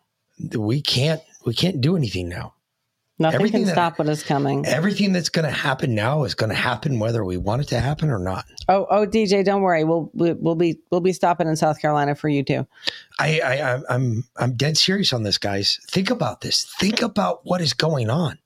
We 0.55 0.81
can't 0.81 1.21
we 1.45 1.53
can't 1.53 1.81
do 1.81 1.95
anything 1.95 2.29
now. 2.29 2.53
Nothing 3.19 3.35
Everything 3.35 3.61
can 3.61 3.67
that- 3.67 3.73
stop 3.75 3.99
what 3.99 4.09
is 4.09 4.23
coming. 4.23 4.65
Everything 4.65 5.13
that's 5.13 5.29
going 5.29 5.45
to 5.45 5.51
happen 5.51 5.93
now 5.93 6.23
is 6.23 6.33
going 6.33 6.49
to 6.49 6.55
happen 6.55 6.97
whether 6.97 7.23
we 7.23 7.37
want 7.37 7.61
it 7.61 7.67
to 7.67 7.79
happen 7.79 8.09
or 8.09 8.17
not. 8.17 8.45
Oh, 8.67 8.87
oh, 8.89 9.05
DJ, 9.05 9.45
don't 9.45 9.61
worry. 9.61 9.83
We'll 9.83 10.09
we- 10.13 10.33
we'll 10.33 10.55
be 10.55 10.79
we'll 10.89 11.01
be 11.01 11.13
stopping 11.13 11.47
in 11.47 11.55
South 11.55 11.79
Carolina 11.79 12.15
for 12.15 12.29
you 12.29 12.41
too. 12.43 12.65
I, 13.19 13.39
I 13.41 13.55
I'm- 13.57 13.83
I'm 13.89 14.23
I'm 14.37 14.53
dead 14.55 14.75
serious 14.77 15.13
on 15.13 15.23
this, 15.23 15.37
guys. 15.37 15.79
Think 15.91 16.09
about 16.09 16.41
this. 16.41 16.63
Think 16.79 17.01
about 17.03 17.41
what 17.43 17.61
is 17.61 17.73
going 17.73 18.09
on. 18.09 18.39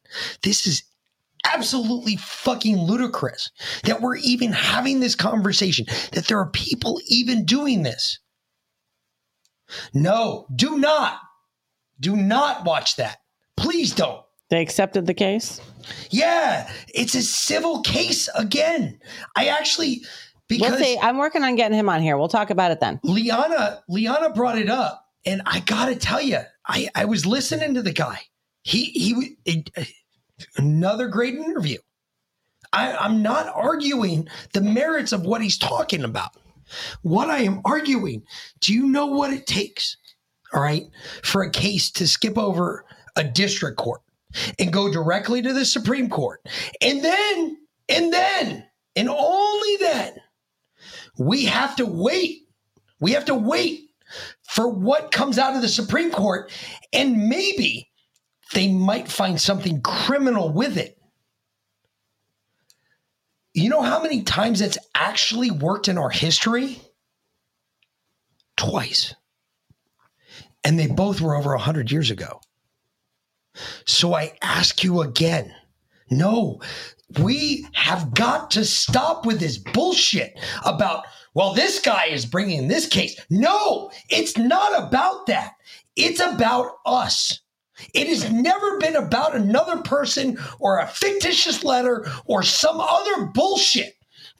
This 0.43 0.67
is 0.67 0.83
absolutely 1.53 2.17
fucking 2.17 2.77
ludicrous 2.77 3.49
that 3.83 4.01
we're 4.01 4.17
even 4.17 4.51
having 4.51 4.99
this 4.99 5.15
conversation. 5.15 5.85
That 6.13 6.27
there 6.27 6.39
are 6.39 6.49
people 6.51 6.99
even 7.07 7.45
doing 7.45 7.83
this. 7.83 8.19
No, 9.93 10.47
do 10.55 10.77
not, 10.77 11.19
do 11.99 12.15
not 12.15 12.65
watch 12.65 12.97
that. 12.97 13.17
Please 13.57 13.93
don't. 13.93 14.21
They 14.49 14.61
accepted 14.61 15.07
the 15.07 15.13
case. 15.13 15.59
Yeah, 16.11 16.71
it's 16.93 17.15
a 17.15 17.23
civil 17.23 17.81
case 17.81 18.29
again. 18.35 18.99
I 19.35 19.47
actually 19.47 20.03
because 20.47 20.71
we'll 20.71 20.79
see. 20.79 20.99
I'm 20.99 21.17
working 21.17 21.43
on 21.43 21.55
getting 21.55 21.77
him 21.77 21.89
on 21.89 22.01
here. 22.01 22.17
We'll 22.17 22.27
talk 22.27 22.51
about 22.51 22.71
it 22.71 22.79
then. 22.79 22.99
Leanna 23.03 23.81
Leanna 23.89 24.29
brought 24.29 24.57
it 24.59 24.69
up, 24.69 25.03
and 25.25 25.41
I 25.45 25.61
gotta 25.61 25.95
tell 25.95 26.21
you, 26.21 26.39
I 26.67 26.89
I 26.93 27.05
was 27.05 27.25
listening 27.25 27.73
to 27.73 27.81
the 27.81 27.91
guy. 27.93 28.19
He 28.61 28.85
he 28.85 29.37
it- 29.45 29.69
another 30.57 31.07
great 31.07 31.35
interview. 31.35 31.77
I, 32.73 32.95
I'm 32.95 33.21
not 33.21 33.47
arguing 33.53 34.27
the 34.53 34.61
merits 34.61 35.11
of 35.11 35.21
what 35.21 35.41
he's 35.41 35.57
talking 35.57 36.03
about. 36.03 36.31
What 37.03 37.29
I 37.29 37.39
am 37.39 37.61
arguing, 37.63 38.23
do 38.59 38.73
you 38.73 38.87
know 38.87 39.05
what 39.05 39.31
it 39.31 39.47
takes? 39.47 39.97
All 40.53 40.61
right, 40.61 40.83
for 41.23 41.43
a 41.43 41.49
case 41.49 41.91
to 41.91 42.07
skip 42.07 42.37
over 42.37 42.85
a 43.15 43.23
district 43.23 43.77
court 43.77 44.01
and 44.59 44.73
go 44.73 44.91
directly 44.91 45.41
to 45.41 45.53
the 45.53 45.65
Supreme 45.65 46.09
Court, 46.09 46.41
and 46.81 47.03
then 47.03 47.57
and 47.87 48.11
then 48.11 48.65
and 48.95 49.09
only 49.09 49.77
then 49.77 50.13
we 51.17 51.45
have 51.45 51.75
to 51.77 51.85
wait. 51.85 52.47
We 52.99 53.11
have 53.11 53.25
to 53.25 53.35
wait 53.35 53.89
for 54.43 54.67
what 54.67 55.11
comes 55.11 55.37
out 55.37 55.55
of 55.55 55.61
the 55.61 55.67
Supreme 55.67 56.11
Court, 56.11 56.51
and 56.93 57.29
maybe 57.29 57.89
they 58.53 58.71
might 58.71 59.07
find 59.07 59.39
something 59.39 59.81
criminal 59.81 60.51
with 60.51 60.77
it. 60.77 60.97
You 63.53 63.69
know 63.69 63.81
how 63.81 64.01
many 64.01 64.23
times 64.23 64.61
it's 64.61 64.77
actually 64.93 65.49
worked 65.49 65.87
in 65.87 65.97
our 65.97 66.09
history? 66.09 66.81
Twice. 68.57 69.15
And 70.63 70.77
they 70.77 70.87
both 70.87 71.21
were 71.21 71.35
over 71.35 71.51
100 71.51 71.91
years 71.91 72.11
ago. 72.11 72.41
So 73.85 74.13
I 74.13 74.33
ask 74.41 74.83
you 74.83 75.01
again 75.01 75.53
no, 76.09 76.61
we 77.19 77.65
have 77.73 78.13
got 78.13 78.51
to 78.51 78.65
stop 78.65 79.25
with 79.25 79.39
this 79.39 79.57
bullshit 79.57 80.37
about, 80.63 81.05
well, 81.33 81.53
this 81.53 81.79
guy 81.79 82.05
is 82.05 82.25
bringing 82.25 82.67
this 82.67 82.87
case. 82.87 83.19
No, 83.29 83.91
it's 84.09 84.37
not 84.37 84.87
about 84.87 85.25
that. 85.27 85.53
It's 85.95 86.19
about 86.19 86.73
us. 86.85 87.39
It 87.93 88.07
has 88.07 88.31
never 88.31 88.79
been 88.79 88.95
about 88.95 89.35
another 89.35 89.81
person 89.81 90.37
or 90.59 90.79
a 90.79 90.87
fictitious 90.87 91.63
letter 91.63 92.05
or 92.25 92.43
some 92.43 92.79
other 92.79 93.25
bullshit. 93.27 93.95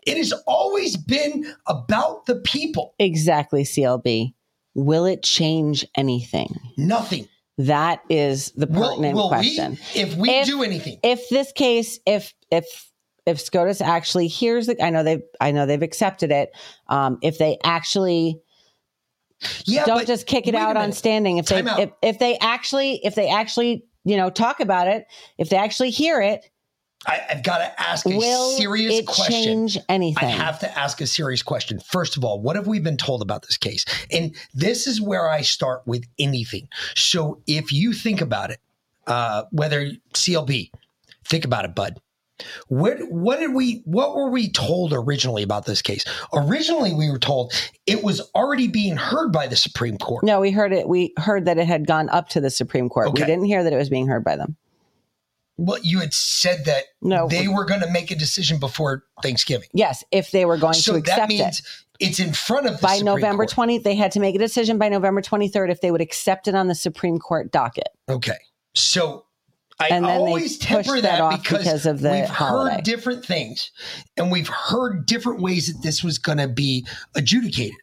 It 0.05 0.17
has 0.17 0.31
always 0.45 0.97
been 0.97 1.53
about 1.67 2.25
the 2.27 2.35
people. 2.37 2.93
Exactly, 2.99 3.63
CLB. 3.63 4.33
Will 4.75 5.05
it 5.05 5.23
change 5.23 5.85
anything? 5.97 6.59
Nothing. 6.77 7.27
That 7.57 8.01
is 8.09 8.51
the 8.51 8.67
pertinent 8.67 9.15
will 9.15 9.29
we- 9.29 9.35
question. 9.37 9.77
if 9.95 10.15
we 10.15 10.43
do 10.43 10.61
anything, 10.61 10.99
if 11.03 11.29
this 11.29 11.51
case, 11.53 11.99
if 12.05 12.33
if 12.51 12.65
if 13.25 13.39
SCOTUS 13.39 13.81
actually 13.81 14.27
hears 14.27 14.67
the, 14.67 14.83
I 14.83 14.89
know 14.89 15.03
they've 15.03 15.23
I 15.39 15.51
know 15.51 15.65
they've 15.65 15.81
accepted 15.81 16.31
it. 16.31 16.51
Um, 16.87 17.17
if 17.21 17.37
they 17.37 17.57
actually 17.63 18.41
Yeah, 19.65 19.85
don't 19.85 20.07
just 20.07 20.27
kick 20.27 20.47
it 20.47 20.55
out 20.55 20.77
on 20.77 20.91
standing. 20.91 21.37
If 21.37 21.47
they 21.47 21.61
out. 21.61 21.79
if, 21.79 21.91
if 22.01 22.19
they 22.19 22.37
actually 22.39 23.01
if 23.03 23.15
they 23.15 23.29
actually 23.29 23.85
you 24.03 24.17
know 24.17 24.29
talk 24.29 24.59
about 24.59 24.87
it, 24.87 25.05
if 25.37 25.49
they 25.49 25.57
actually 25.57 25.89
hear 25.89 26.21
it, 26.21 26.49
I, 27.07 27.21
I've 27.29 27.43
got 27.43 27.59
to 27.59 27.81
ask 27.81 28.05
a 28.05 28.09
will 28.09 28.51
serious 28.51 28.99
it 28.99 29.07
question. 29.07 29.43
change 29.43 29.77
anything? 29.89 30.27
I 30.27 30.31
have 30.31 30.59
to 30.59 30.77
ask 30.77 31.01
a 31.01 31.07
serious 31.07 31.43
question. 31.43 31.79
First 31.79 32.17
of 32.17 32.23
all, 32.23 32.41
what 32.41 32.55
have 32.55 32.67
we 32.67 32.79
been 32.79 32.97
told 32.97 33.21
about 33.21 33.43
this 33.43 33.57
case? 33.57 33.85
And 34.11 34.35
this 34.53 34.87
is 34.87 35.01
where 35.01 35.29
I 35.29 35.41
start 35.41 35.83
with 35.85 36.05
anything. 36.17 36.67
So 36.95 37.41
if 37.47 37.71
you 37.71 37.93
think 37.93 38.21
about 38.21 38.51
it, 38.51 38.59
uh, 39.07 39.43
whether 39.51 39.91
CLB, 40.13 40.71
think 41.25 41.45
about 41.45 41.65
it, 41.65 41.75
bud. 41.75 41.99
What 42.67 42.97
what 43.09 43.39
did 43.39 43.53
we 43.53 43.81
what 43.85 44.15
were 44.15 44.29
we 44.29 44.49
told 44.49 44.93
originally 44.93 45.43
about 45.43 45.65
this 45.65 45.81
case? 45.81 46.03
Originally, 46.33 46.93
we 46.93 47.09
were 47.09 47.19
told 47.19 47.53
it 47.85 48.03
was 48.03 48.21
already 48.35 48.67
being 48.67 48.97
heard 48.97 49.31
by 49.31 49.47
the 49.47 49.55
Supreme 49.55 49.97
Court. 49.97 50.23
No, 50.23 50.41
we 50.41 50.51
heard 50.51 50.73
it. 50.73 50.87
We 50.87 51.13
heard 51.17 51.45
that 51.45 51.57
it 51.57 51.67
had 51.67 51.87
gone 51.87 52.09
up 52.09 52.29
to 52.29 52.41
the 52.41 52.49
Supreme 52.49 52.89
Court. 52.89 53.13
We 53.13 53.19
didn't 53.19 53.45
hear 53.45 53.63
that 53.63 53.71
it 53.71 53.77
was 53.77 53.89
being 53.89 54.07
heard 54.07 54.23
by 54.23 54.35
them. 54.35 54.57
Well, 55.57 55.79
you 55.81 55.99
had 55.99 56.13
said 56.13 56.65
that 56.65 56.83
No. 57.01 57.29
they 57.29 57.47
were 57.47 57.63
going 57.63 57.79
to 57.79 57.89
make 57.89 58.11
a 58.11 58.15
decision 58.15 58.59
before 58.59 59.03
Thanksgiving. 59.23 59.69
Yes, 59.73 60.03
if 60.11 60.31
they 60.31 60.43
were 60.43 60.57
going 60.57 60.73
So 60.73 60.93
to 60.95 60.99
that 61.01 61.11
accept 61.11 61.29
means 61.29 61.59
it 61.59 61.65
it's 62.07 62.19
in 62.19 62.33
front 62.33 62.65
of 62.67 62.73
the 62.73 62.81
by 62.81 62.97
Supreme 62.97 63.15
November. 63.15 63.45
20th, 63.45 63.83
they 63.83 63.95
had 63.95 64.11
to 64.11 64.19
make 64.19 64.35
a 64.35 64.39
decision 64.39 64.77
by 64.77 64.89
November 64.89 65.21
23rd 65.21 65.71
if 65.71 65.79
they 65.79 65.91
would 65.91 66.01
accept 66.01 66.49
it 66.49 66.55
on 66.55 66.67
the 66.67 66.75
Supreme 66.75 67.19
Court 67.19 67.51
docket. 67.53 67.87
Okay. 68.09 68.37
So 68.73 69.24
I 69.79 69.87
And 69.89 70.05
then 70.05 70.19
always 70.19 70.57
temper 70.57 70.95
that 70.95 71.01
that, 71.01 71.21
off 71.21 71.41
because, 71.43 71.59
because 71.59 71.85
of 71.85 71.99
the 71.99 72.11
we've 72.11 72.29
holiday. 72.29 72.75
heard 72.75 72.83
different 72.83 73.25
things 73.25 73.71
and 74.15 74.31
we've 74.31 74.47
heard 74.47 75.05
different 75.05 75.41
ways 75.41 75.67
that 75.67 75.83
this 75.83 76.03
was 76.03 76.17
going 76.17 76.37
to 76.37 76.47
be 76.47 76.87
adjudicated. 77.15 77.75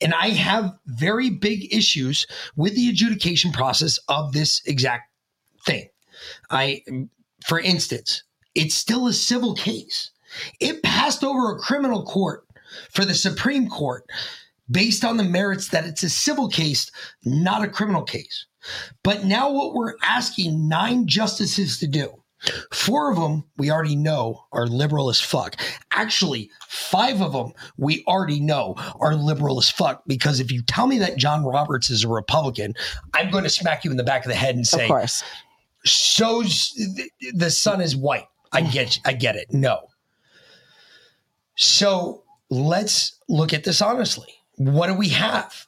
And 0.00 0.12
I 0.14 0.30
have 0.30 0.74
very 0.86 1.30
big 1.30 1.72
issues 1.72 2.26
with 2.56 2.74
the 2.74 2.88
adjudication 2.88 3.52
process 3.52 3.98
of 4.08 4.32
this 4.32 4.60
exact 4.66 5.10
thing. 5.64 5.88
I, 6.50 6.82
for 7.46 7.60
instance, 7.60 8.24
it's 8.54 8.74
still 8.74 9.06
a 9.06 9.12
civil 9.12 9.54
case. 9.54 10.10
It 10.60 10.82
passed 10.82 11.24
over 11.24 11.52
a 11.52 11.58
criminal 11.58 12.04
court 12.04 12.46
for 12.92 13.04
the 13.04 13.14
Supreme 13.14 13.68
Court 13.68 14.04
based 14.70 15.04
on 15.04 15.16
the 15.16 15.24
merits 15.24 15.68
that 15.68 15.86
it's 15.86 16.02
a 16.02 16.10
civil 16.10 16.48
case, 16.48 16.90
not 17.24 17.64
a 17.64 17.68
criminal 17.68 18.02
case. 18.02 18.46
But 19.02 19.24
now, 19.24 19.50
what 19.50 19.74
we're 19.74 19.94
asking 20.02 20.68
nine 20.68 21.06
justices 21.06 21.78
to 21.78 21.86
do 21.86 22.20
Four 22.72 23.10
of 23.10 23.18
them 23.18 23.44
we 23.58 23.70
already 23.70 23.96
know 23.96 24.44
are 24.52 24.66
liberal 24.66 25.10
as 25.10 25.20
fuck. 25.20 25.56
Actually, 25.90 26.50
five 26.68 27.20
of 27.20 27.32
them 27.32 27.52
we 27.76 28.02
already 28.06 28.40
know 28.40 28.74
are 28.98 29.14
liberal 29.14 29.58
as 29.58 29.68
fuck 29.68 30.02
because 30.06 30.40
if 30.40 30.50
you 30.50 30.62
tell 30.62 30.86
me 30.86 30.98
that 30.98 31.16
John 31.16 31.44
Roberts 31.44 31.90
is 31.90 32.04
a 32.04 32.08
Republican, 32.08 32.74
I'm 33.12 33.30
going 33.30 33.44
to 33.44 33.50
smack 33.50 33.84
you 33.84 33.90
in 33.90 33.98
the 33.98 34.04
back 34.04 34.24
of 34.24 34.30
the 34.30 34.36
head 34.36 34.54
and 34.56 34.66
say, 34.66 34.84
of 34.84 34.88
course. 34.88 35.22
so's 35.84 36.72
the 37.34 37.50
sun 37.50 37.82
is 37.82 37.94
white. 37.94 38.28
I 38.52 38.62
get 38.62 38.98
I 39.04 39.12
get 39.12 39.36
it. 39.36 39.52
No. 39.52 39.88
So 41.56 42.24
let's 42.48 43.18
look 43.28 43.52
at 43.52 43.64
this 43.64 43.82
honestly. 43.82 44.34
What 44.56 44.86
do 44.86 44.94
we 44.94 45.10
have? 45.10 45.66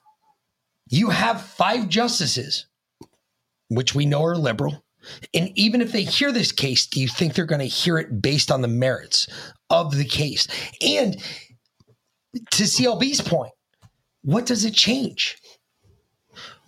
You 0.89 1.10
have 1.10 1.43
five 1.43 1.89
justices, 1.89 2.66
which 3.74 3.94
we 3.94 4.07
know 4.07 4.24
are 4.24 4.36
liberal. 4.36 4.85
And 5.35 5.51
even 5.57 5.81
if 5.81 5.93
they 5.93 6.05
hear 6.05 6.31
this 6.31 6.53
case, 6.53 6.86
do 6.86 7.01
you 7.01 7.09
think 7.09 7.35
they're 7.35 7.44
going 7.44 7.59
to 7.61 7.66
hear 7.66 7.99
it 7.99 8.23
based 8.23 8.51
on 8.51 8.61
the 8.61 8.69
merits 8.69 9.27
of 9.70 9.97
the 9.97 10.05
case? 10.05 10.47
And 10.81 11.20
to 12.53 12.62
CLB's 12.62 13.20
point, 13.20 13.53
what 14.23 14.47
does 14.47 14.65
it 14.65 14.74
change? 14.74 15.36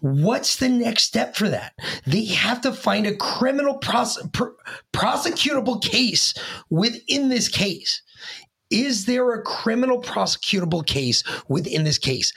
What's 0.00 0.56
the 0.56 0.68
next 0.68 1.04
step 1.04 1.34
for 1.34 1.48
that? 1.48 1.72
They 2.06 2.26
have 2.26 2.60
to 2.62 2.72
find 2.72 3.06
a 3.06 3.16
criminal 3.16 3.78
pros- 3.78 4.20
pr- 4.32 4.48
prosecutable 4.92 5.82
case 5.82 6.34
within 6.68 7.28
this 7.28 7.48
case. 7.48 8.02
Is 8.70 9.06
there 9.06 9.32
a 9.32 9.42
criminal 9.42 10.02
prosecutable 10.02 10.84
case 10.84 11.22
within 11.48 11.84
this 11.84 11.98
case? 11.98 12.32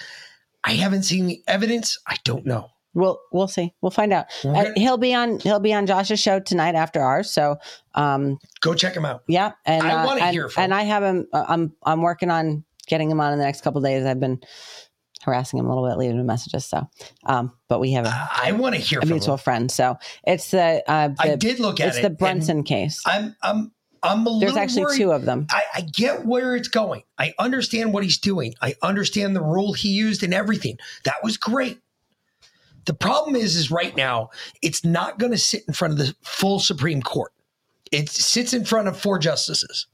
I 0.63 0.73
haven't 0.73 1.03
seen 1.03 1.25
the 1.25 1.41
evidence. 1.47 1.97
I 2.07 2.17
don't 2.23 2.45
know. 2.45 2.69
We'll 2.97 3.19
we'll 3.31 3.47
see. 3.47 3.75
We'll 3.79 3.91
find 3.91 4.11
out. 4.11 4.25
Uh, 4.43 4.71
he'll 4.75 4.97
be 4.97 5.13
on 5.13 5.39
he'll 5.39 5.59
be 5.59 5.71
on 5.71 5.85
Josh's 5.85 6.19
show 6.19 6.39
tonight 6.39 6.73
after 6.73 6.99
ours. 6.99 7.29
So 7.29 7.57
um, 7.93 8.39
go 8.59 8.73
check 8.73 8.95
him 8.95 9.05
out. 9.05 9.21
Yeah, 9.27 9.51
and 9.65 9.83
I 9.85 10.01
uh, 10.01 10.05
wanna 10.05 10.31
hear 10.31 10.49
from 10.49 10.63
And 10.63 10.73
I 10.73 10.81
have 10.81 11.03
him. 11.03 11.27
uh, 11.31 11.45
I'm 11.47 11.73
I'm 11.83 12.01
working 12.01 12.31
on 12.31 12.63
getting 12.87 13.11
him 13.11 13.19
on 13.19 13.33
in 13.33 13.37
the 13.37 13.45
next 13.45 13.61
couple 13.61 13.77
of 13.77 13.83
days. 13.85 14.03
I've 14.03 14.19
been 14.19 14.41
harassing 15.21 15.59
him 15.59 15.67
a 15.67 15.69
little 15.69 15.87
bit, 15.87 15.99
leaving 15.99 16.19
him 16.19 16.25
messages. 16.25 16.65
So, 16.65 16.89
um, 17.23 17.53
but 17.69 17.79
we 17.79 17.91
have 17.91 18.05
a 18.05 18.29
I 18.33 18.51
want 18.53 18.73
to 18.73 18.81
hear 18.81 18.97
a 18.97 19.01
from 19.03 19.09
mutual 19.11 19.35
him. 19.35 19.39
friend. 19.39 19.71
So 19.71 19.97
it's 20.25 20.49
the, 20.49 20.83
uh, 20.87 21.09
I 21.19 21.35
did 21.35 21.59
look 21.59 21.79
at 21.79 21.89
it's 21.89 21.97
it, 21.97 22.01
the 22.01 22.09
Brunson 22.09 22.63
case. 22.63 23.03
I'm 23.05 23.35
I'm 23.43 23.71
I'm 24.01 24.25
a 24.25 24.39
There's 24.39 24.57
actually 24.57 24.85
worried. 24.85 24.97
two 24.97 25.11
of 25.11 25.25
them. 25.25 25.45
I, 25.51 25.63
I 25.75 25.81
get 25.81 26.25
where 26.25 26.55
it's 26.55 26.67
going. 26.67 27.03
I 27.19 27.33
understand 27.37 27.93
what 27.93 28.03
he's 28.03 28.17
doing. 28.17 28.55
I 28.61 28.75
understand 28.81 29.35
the 29.35 29.43
rule 29.43 29.73
he 29.73 29.89
used 29.89 30.23
and 30.23 30.33
everything. 30.33 30.77
That 31.03 31.23
was 31.23 31.37
great. 31.37 31.79
The 32.87 32.93
problem 32.93 33.35
is, 33.35 33.55
is 33.55 33.69
right 33.69 33.95
now 33.95 34.31
it's 34.61 34.83
not 34.83 35.19
going 35.19 35.33
to 35.33 35.37
sit 35.37 35.63
in 35.67 35.73
front 35.73 35.91
of 35.91 35.99
the 35.99 36.15
full 36.23 36.59
Supreme 36.59 37.01
Court. 37.01 37.31
It 37.91 38.09
sits 38.09 38.53
in 38.53 38.65
front 38.65 38.87
of 38.87 38.99
four 38.99 39.19
justices. 39.19 39.87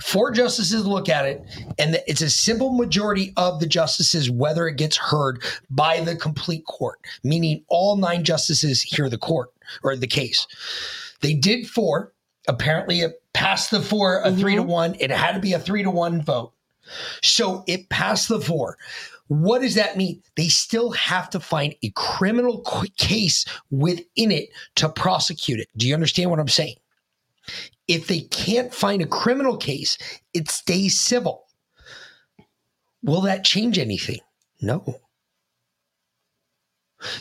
Four 0.00 0.30
justices 0.32 0.86
look 0.86 1.10
at 1.10 1.26
it, 1.26 1.42
and 1.78 2.02
it's 2.06 2.22
a 2.22 2.30
simple 2.30 2.72
majority 2.72 3.34
of 3.36 3.60
the 3.60 3.66
justices 3.66 4.30
whether 4.30 4.66
it 4.66 4.76
gets 4.76 4.96
heard 4.96 5.42
by 5.68 6.00
the 6.00 6.16
complete 6.16 6.64
court, 6.64 6.98
meaning 7.22 7.62
all 7.68 7.96
nine 7.96 8.24
justices 8.24 8.80
hear 8.80 9.10
the 9.10 9.18
court 9.18 9.50
or 9.82 9.94
the 9.94 10.06
case. 10.06 10.46
They 11.20 11.34
did 11.34 11.68
four. 11.68 12.14
Apparently, 12.48 13.02
it 13.02 13.22
passed 13.34 13.70
the 13.70 13.82
four, 13.82 14.22
a 14.22 14.32
three 14.32 14.54
to 14.54 14.62
mm-hmm. 14.62 14.70
one. 14.70 14.96
It 14.98 15.10
had 15.10 15.32
to 15.32 15.40
be 15.40 15.52
a 15.52 15.58
three 15.58 15.82
to 15.82 15.90
one 15.90 16.22
vote. 16.22 16.54
So 17.22 17.62
it 17.66 17.90
passed 17.90 18.28
the 18.28 18.40
four. 18.40 18.78
What 19.28 19.60
does 19.60 19.74
that 19.74 19.96
mean? 19.96 20.22
They 20.36 20.48
still 20.48 20.90
have 20.92 21.30
to 21.30 21.40
find 21.40 21.74
a 21.82 21.90
criminal 21.90 22.62
case 22.96 23.44
within 23.70 24.32
it 24.32 24.48
to 24.76 24.88
prosecute 24.88 25.60
it. 25.60 25.68
Do 25.76 25.86
you 25.86 25.94
understand 25.94 26.30
what 26.30 26.40
I'm 26.40 26.48
saying? 26.48 26.76
If 27.86 28.06
they 28.06 28.20
can't 28.20 28.74
find 28.74 29.00
a 29.02 29.06
criminal 29.06 29.56
case, 29.56 29.98
it 30.34 30.50
stays 30.50 30.98
civil. 30.98 31.44
Will 33.02 33.20
that 33.22 33.44
change 33.44 33.78
anything? 33.78 34.20
No. 34.60 34.84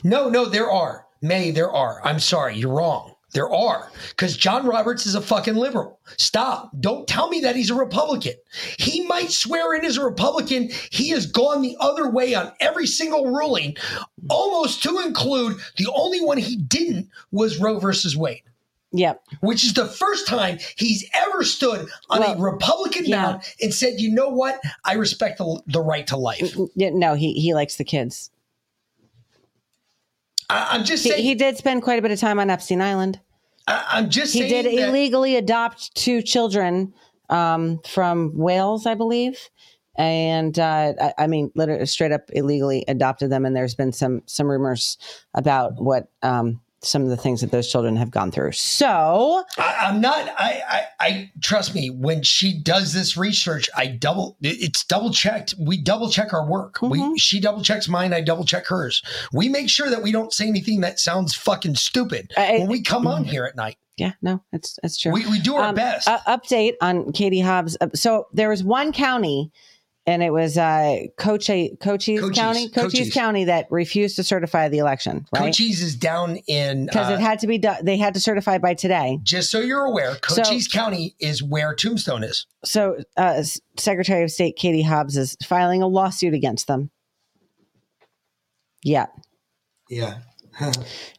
No, 0.04 0.30
no, 0.30 0.46
there 0.46 0.72
are. 0.72 1.06
May, 1.22 1.52
there 1.52 1.72
are. 1.72 2.02
I'm 2.06 2.20
sorry, 2.20 2.58
you're 2.58 2.74
wrong. 2.74 3.14
There 3.38 3.54
are. 3.54 3.92
Because 4.10 4.36
John 4.36 4.66
Roberts 4.66 5.06
is 5.06 5.14
a 5.14 5.22
fucking 5.22 5.54
liberal. 5.54 6.00
Stop. 6.18 6.72
Don't 6.80 7.08
tell 7.08 7.30
me 7.30 7.42
that 7.42 7.56
he's 7.56 7.70
a 7.70 7.76
Republican. 7.76 8.34
He 8.80 9.06
might 9.06 9.30
swear 9.30 9.76
in 9.76 9.86
as 9.86 9.96
a 9.96 10.04
Republican. 10.04 10.72
He 10.90 11.10
has 11.10 11.28
gone 11.28 11.62
the 11.62 11.78
other 11.80 12.10
way 12.10 12.34
on 12.34 12.52
every 12.60 12.88
single 12.88 13.28
ruling, 13.28 13.78
almost 14.28 14.82
to 14.84 15.02
include 15.02 15.58
the 15.78 15.88
only 15.94 16.20
one 16.20 16.40
he 16.40 16.56
didn't 16.56 17.10
was 17.30 17.60
Roe 17.60 17.78
versus 17.78 18.18
Wade. 18.18 18.42
Yep. 18.92 19.22
Which 19.42 19.64
is 19.64 19.76
the 19.76 19.86
first 19.86 20.26
time 20.26 20.58
he's 20.76 21.08
ever 21.14 21.44
stood 21.44 21.88
on 22.10 22.22
Well, 22.22 22.40
a 22.40 22.42
Republican 22.42 23.06
yeah. 23.06 23.22
mound 23.22 23.44
and 23.62 23.72
said, 23.72 24.00
you 24.00 24.12
know 24.16 24.30
what? 24.30 24.60
I 24.84 24.94
respect 24.94 25.38
the, 25.38 25.62
the 25.68 25.82
right 25.82 26.08
to 26.08 26.18
life. 26.18 26.40
Mm, 26.40 26.70
mm, 26.76 26.94
no, 26.94 27.14
he 27.14 27.34
he 27.34 27.54
likes 27.54 27.76
the 27.76 27.84
kids. 27.84 28.32
I, 30.50 30.70
I'm 30.72 30.86
just 30.86 31.04
He, 31.04 31.12
saying. 31.12 31.24
he 31.24 31.36
did 31.36 31.58
spend 31.58 31.84
quite 31.84 32.00
a 32.00 32.02
bit 32.02 32.10
of 32.10 32.20
time 32.20 32.40
on 32.40 32.50
Epstein 32.50 32.82
Island. 32.82 33.20
I, 33.68 33.86
I'm 33.90 34.10
just 34.10 34.34
He 34.34 34.48
did 34.48 34.66
that- 34.66 34.74
illegally 34.74 35.36
adopt 35.36 35.94
two 35.96 36.22
children 36.22 36.94
um, 37.30 37.80
from 37.86 38.32
Wales, 38.36 38.86
I 38.86 38.96
believe, 38.96 39.38
and 39.96 40.58
uh, 40.58 40.94
I, 41.00 41.14
I 41.18 41.28
mean, 41.28 41.52
literally 41.56 41.86
straight 41.86 42.12
up 42.12 42.30
illegally 42.34 42.86
adopted 42.88 43.30
them. 43.30 43.46
And 43.46 43.56
there's 43.56 43.76
been 43.76 43.92
some 43.92 44.22
some 44.26 44.48
rumors 44.48 44.98
about 45.34 45.74
what 45.82 46.08
um, 46.24 46.62
some 46.82 47.02
of 47.04 47.10
the 47.10 47.18
things 47.18 47.42
that 47.42 47.52
those 47.52 47.70
children 47.72 47.96
have 47.98 48.12
gone 48.12 48.32
through. 48.32 48.52
So 48.52 49.44
I, 49.58 49.76
I'm 49.88 50.00
not. 50.02 50.30
I, 50.38 50.62
I. 50.68 50.84
I 51.00 51.32
trust 51.42 51.74
me. 51.76 51.90
When 51.90 52.22
she 52.24 52.60
does 52.60 52.94
this 52.94 53.16
research, 53.18 53.70
I 53.76 53.88
double. 53.88 54.38
It's 54.42 54.84
double 54.86 55.12
checked. 55.12 55.56
We 55.60 55.82
double 55.82 56.10
check 56.10 56.34
our 56.34 56.46
work. 56.48 56.76
Mm-hmm. 56.76 57.12
We 57.12 57.18
she 57.20 57.40
double 57.40 57.62
checks 57.64 57.88
mine. 57.88 58.14
I 58.14 58.22
double 58.22 58.46
check 58.46 58.68
hers. 58.68 59.02
We 59.34 59.50
make 59.50 59.70
sure 59.70 59.90
that 59.90 60.02
we 60.04 60.12
don't 60.12 60.34
say 60.34 60.48
anything 60.48 60.82
that 60.82 61.00
sounds 61.00 61.34
fucking 61.34 61.76
stupid 61.76 62.32
when 62.38 62.68
we 62.68 62.82
come 62.82 63.08
on 63.08 63.24
here 63.26 63.46
at 63.46 63.56
night. 63.56 63.78
Yeah, 63.98 64.12
no, 64.22 64.44
it's 64.54 64.78
it's 64.84 64.98
true. 64.98 65.12
We, 65.12 65.26
we 65.26 65.40
do 65.40 65.56
our 65.56 65.70
Um, 65.70 65.76
best. 65.76 66.08
uh, 66.08 66.20
update 66.28 66.74
on 66.82 67.12
Katie 67.14 67.40
Hobbs. 67.40 67.76
Uh, 67.82 67.88
So 67.96 68.28
there 68.32 68.50
was 68.50 68.64
one 68.64 68.92
county, 68.94 69.52
and 70.08 70.24
it 70.24 70.32
was 70.32 70.58
uh, 70.58 71.00
Cochise, 71.18 71.72
Cochise, 71.82 72.22
Cochise, 72.22 72.36
County, 72.38 72.70
Cochise, 72.70 72.92
Cochise. 72.94 73.14
County 73.14 73.44
that 73.44 73.68
refused 73.70 74.16
to 74.16 74.24
certify 74.24 74.70
the 74.70 74.78
election, 74.78 75.26
right? 75.34 75.48
Cochise 75.48 75.82
is 75.82 75.96
down 75.96 76.38
in 76.48 76.86
Because 76.86 77.12
uh, 77.12 77.16
it 77.16 77.20
had 77.20 77.40
to 77.40 77.48
be 77.48 77.58
done. 77.58 77.84
They 77.84 77.98
had 77.98 78.14
to 78.14 78.20
certify 78.22 78.58
by 78.58 78.74
today. 78.74 79.20
Just 79.22 79.52
so 79.52 79.60
you're 79.60 79.84
aware, 79.84 80.18
So- 80.26 80.44
County 80.72 81.16
is 81.20 81.44
where 81.44 81.76
Tombstone 81.76 82.24
is. 82.24 82.48
So 82.64 82.98
uh, 83.18 83.44
Secretary 83.78 84.24
of 84.24 84.32
State 84.32 84.56
Katie 84.56 84.82
Hobbs 84.82 85.18
is 85.18 85.36
filing 85.44 85.82
a 85.82 85.88
lawsuit 85.88 86.34
against 86.34 86.68
them. 86.68 86.90
Yeah. 88.84 89.08
Yeah. 89.90 90.20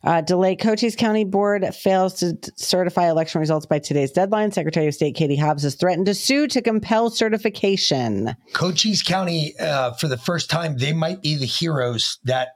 Uh, 0.05 0.20
delay 0.20 0.56
Cochise 0.56 0.97
County 0.97 1.24
Board 1.24 1.65
fails 1.74 2.15
to 2.15 2.36
certify 2.56 3.09
election 3.09 3.40
results 3.40 3.66
by 3.66 3.78
today's 3.78 4.10
deadline. 4.10 4.52
Secretary 4.52 4.86
of 4.86 4.94
State 4.94 5.15
Katie 5.15 5.36
Hobbs 5.36 5.62
has 5.62 5.74
threatened 5.74 6.06
to 6.06 6.15
sue 6.15 6.47
to 6.48 6.62
compel 6.62 7.10
certification. 7.10 8.35
Cochise 8.52 9.02
County, 9.02 9.55
uh, 9.60 9.93
for 9.93 10.09
the 10.09 10.16
first 10.16 10.51
time, 10.51 10.78
they 10.78 10.93
might 10.93 11.23
be 11.23 11.36
the 11.36 11.47
heroes 11.47 12.19
that 12.24 12.48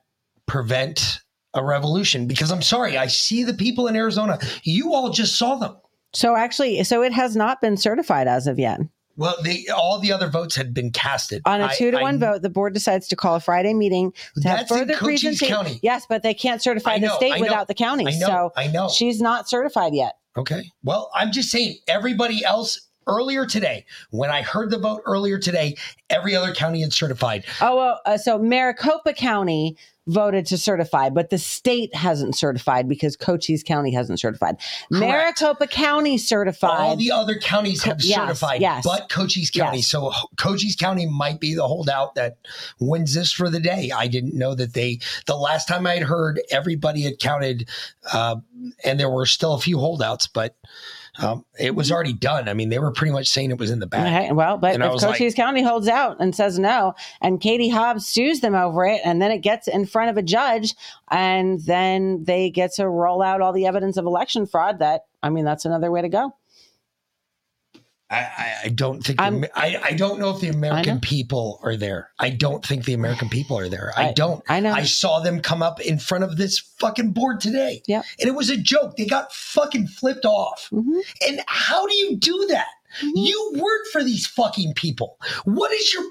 prevent 0.47 1.21
a 1.55 1.65
revolution. 1.65 2.27
Because 2.27 2.51
I'm 2.51 2.63
sorry, 2.63 2.97
I 2.97 3.07
see 3.07 3.45
the 3.45 3.55
people 3.55 3.87
in 3.87 3.97
Arizona. 3.97 4.39
You 4.63 4.95
all 4.95 5.11
just 5.11 5.37
saw 5.37 5.57
them. 5.57 5.77
So 6.15 6.37
actually, 6.37 6.83
so 6.85 7.03
it 7.03 7.13
has 7.13 7.37
not 7.37 7.61
been 7.61 7.77
certified 7.77 8.29
as 8.29 8.47
of 8.47 8.59
yet. 8.59 8.81
Well, 9.17 9.37
they 9.43 9.67
all 9.69 9.99
the 9.99 10.13
other 10.13 10.29
votes 10.29 10.57
had 10.57 10.73
been 10.73 10.91
casted 10.91 11.43
On 11.45 11.61
a 11.61 11.75
two 11.75 11.91
to 11.91 11.99
one 12.01 12.19
vote, 12.19 12.43
the 12.43 12.51
board 12.51 12.75
decides 12.75 13.09
to 13.09 13.17
call 13.17 13.35
a 13.37 13.41
Friday 13.41 13.75
meeting 13.75 14.13
to 14.41 14.49
have 14.49 14.69
further 14.69 14.97
presentation. 14.97 15.49
County. 15.49 15.81
Yes, 15.83 16.07
but 16.09 16.23
they 16.23 16.35
can't 16.35 16.63
certify 16.63 16.93
I 16.95 16.99
the 16.99 17.15
state 17.17 17.37
know. 17.37 17.41
without 17.41 17.69
the 17.69 17.75
county. 17.75 18.07
I 18.07 18.19
know, 18.19 18.27
so 18.27 18.53
I 18.57 18.67
know. 18.69 18.89
she's 18.89 19.21
not 19.21 19.49
certified 19.49 19.95
yet. 19.95 20.15
Okay. 20.37 20.63
Well, 20.83 21.11
I'm 21.15 21.31
just 21.31 21.51
saying, 21.51 21.79
everybody 21.89 22.45
else 22.45 22.81
earlier 23.07 23.47
today, 23.47 23.85
when 24.11 24.31
I 24.31 24.43
heard 24.43 24.71
the 24.71 24.79
vote 24.79 25.03
earlier 25.07 25.39
today, 25.39 25.77
every 26.11 26.35
other 26.35 26.53
county 26.53 26.83
had 26.83 26.93
certified. 26.93 27.45
Oh, 27.61 27.77
well, 27.77 28.01
uh, 28.05 28.19
so 28.19 28.39
Maricopa 28.39 29.13
County 29.13 29.77
voted 30.09 30.47
to 30.47 30.59
certify, 30.59 31.11
but 31.11 31.31
the 31.31 31.39
state 31.39 31.95
hasn't 31.95 32.37
certified 32.37 32.89
because 32.89 33.17
Cochise 33.17 33.63
County 33.63 33.93
hasn't 33.93 34.19
certified. 34.19 34.57
Maricopa 34.91 35.67
County 35.69 36.19
certified. 36.19 36.81
All 36.81 36.97
the 36.97 37.13
other 37.13 37.39
counties 37.39 37.85
have 37.85 38.03
yes, 38.03 38.19
certified, 38.19 38.61
yes. 38.61 38.85
but 38.85 39.09
Cochise 39.09 39.51
County. 39.51 39.79
Yes. 39.79 39.89
So 39.89 40.13
Cochise 40.37 40.77
County 40.77 41.07
might 41.07 41.39
be 41.41 41.55
the 41.55 41.67
holdout 41.67 42.17
that 42.17 42.39
wins 42.81 43.15
this 43.15 43.33
for 43.33 43.49
the 43.49 43.61
day. 43.61 43.93
I 43.95 44.09
didn't 44.09 44.35
know 44.35 44.55
that 44.55 44.75
they. 44.75 44.99
The 45.27 45.37
last 45.37 45.69
time 45.69 45.87
I 45.87 45.95
had 45.95 46.03
heard, 46.03 46.41
everybody 46.51 47.03
had 47.03 47.19
counted, 47.21 47.69
uh, 48.13 48.37
and 48.85 48.99
there 48.99 49.11
were 49.11 49.27
still 49.27 49.55
a 49.55 49.61
few 49.61 49.79
holdouts, 49.79 50.27
but 50.27 50.57
Um, 51.19 51.45
it 51.59 51.75
was 51.75 51.93
already 51.93 52.15
done. 52.15 52.49
I 52.49 52.55
mean, 52.55 52.71
they 52.71 52.79
were 52.79 52.91
pretty 52.91 53.13
much 53.13 53.29
saying 53.29 53.51
it 53.51 53.59
was 53.59 53.71
in 53.71 53.81
the 53.81 53.87
bag. 53.87 54.25
Okay, 54.25 54.33
well, 54.33 54.57
but 54.57 54.75
And 54.75 54.83
if 54.83 54.93
Cochise 54.93 55.21
like- 55.21 55.35
County 55.37 55.63
holds 55.63 55.87
out 55.87 56.17
and 56.21 56.35
says 56.35 56.59
no, 56.59 56.95
and 57.21 57.41
Katie 57.41 57.69
Hobbs 57.69 58.07
sues 58.07 58.41
them 58.41 58.55
over 58.55 58.87
it, 58.87 59.03
and 59.05 59.21
then 59.21 59.31
it 59.31 59.39
gets 59.39 59.69
in 59.69 59.85
front 59.85 60.09
of 60.11 60.17
a 60.17 60.23
judge, 60.23 60.75
and 61.11 61.61
then 61.61 62.25
they 62.25 62.49
get 62.49 62.73
to 62.75 62.89
roll 62.89 63.21
out 63.21 63.43
all 63.43 63.53
the 63.53 63.67
evidence 63.67 63.99
of 63.99 64.07
election 64.07 64.47
fraud, 64.47 64.79
that, 64.79 65.03
I 65.23 65.29
mean, 65.29 65.45
that's 65.45 65.67
another 65.67 65.91
way 65.91 66.01
to 66.01 66.09
go. 66.09 66.35
I, 68.13 68.55
I, 68.65 68.69
don't 68.69 69.03
think 69.03 69.19
the 69.19 69.51
I, 69.55 69.81
I 69.83 69.93
don't 69.93 70.21
know 70.21 70.31
if 70.31 70.41
the 70.41 70.49
American 70.49 71.01
people 71.01 71.59
are 71.63 71.77
there. 71.77 72.11
I 72.19 72.29
don't 72.29 72.65
think 72.65 72.85
the 72.85 72.93
American 72.93 73.31
people 73.31 73.59
are 73.59 73.69
there. 73.71 73.93
I, 73.97 74.09
I- 74.09 74.13
don't. 74.13 74.43
I 74.49 74.61
know. 74.61 74.73
I 74.73 74.85
saw 74.85 75.21
them 75.21 75.41
come 75.41 75.63
up 75.63 75.81
in 75.81 75.99
front 75.99 76.25
of 76.25 76.37
this 76.37 76.59
fucking 76.59 77.13
board 77.13 77.41
today. 77.41 77.83
Yeah. 77.87 78.03
And 78.21 78.29
it 78.29 78.35
was 78.35 78.51
a 78.51 78.57
joke. 78.57 78.97
They 78.97 79.07
got 79.07 79.33
fucking 79.33 79.87
flipped 79.87 80.27
off. 80.27 80.69
Mm-hmm. 80.71 80.99
And 81.27 81.41
how 81.47 81.87
do 81.87 81.95
you 81.95 82.17
do 82.17 82.47
that? 82.51 82.69
You 83.03 83.53
work 83.57 83.87
for 83.91 84.05
these 84.05 84.27
fucking 84.27 84.75
people. 84.75 85.19
What 85.45 85.73
is 85.73 85.95
your 85.95 86.05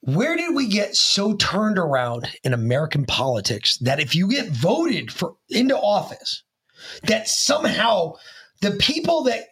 where 0.00 0.36
did 0.36 0.54
we 0.54 0.66
get 0.66 0.96
so 0.96 1.34
turned 1.36 1.78
around 1.78 2.28
in 2.42 2.52
American 2.52 3.06
politics 3.06 3.78
that 3.78 4.00
if 4.00 4.14
you 4.14 4.28
get 4.28 4.48
voted 4.48 5.10
for 5.10 5.36
into 5.48 5.78
office, 5.78 6.42
that 7.04 7.26
somehow 7.28 8.12
the 8.60 8.72
people 8.72 9.22
that 9.24 9.44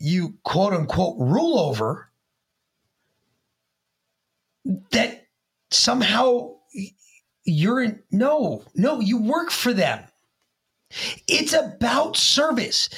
you 0.00 0.38
quote 0.44 0.72
unquote 0.72 1.16
rule 1.18 1.58
over 1.58 2.10
that 4.90 5.26
somehow 5.70 6.54
you're 7.44 7.82
in 7.82 8.02
no 8.10 8.62
no 8.74 9.00
you 9.00 9.20
work 9.20 9.50
for 9.50 9.72
them. 9.72 10.04
It's 11.26 11.52
about 11.52 12.16
service. 12.16 12.88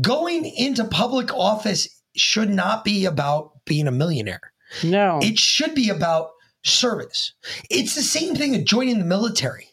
Going 0.00 0.44
into 0.44 0.84
public 0.84 1.32
office 1.32 1.88
should 2.16 2.50
not 2.50 2.84
be 2.84 3.04
about 3.04 3.64
being 3.64 3.86
a 3.86 3.92
millionaire. 3.92 4.52
No. 4.82 5.20
It 5.22 5.38
should 5.38 5.74
be 5.74 5.88
about 5.88 6.30
service. 6.62 7.32
It's 7.70 7.94
the 7.94 8.02
same 8.02 8.34
thing 8.34 8.54
as 8.54 8.64
joining 8.64 8.98
the 8.98 9.04
military 9.04 9.68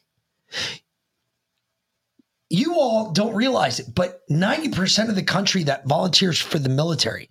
you 2.51 2.75
all 2.75 3.11
don't 3.11 3.33
realize 3.33 3.79
it, 3.79 3.87
but 3.95 4.21
90% 4.29 5.09
of 5.09 5.15
the 5.15 5.23
country 5.23 5.63
that 5.63 5.87
volunteers 5.87 6.39
for 6.39 6.59
the 6.59 6.69
military, 6.69 7.29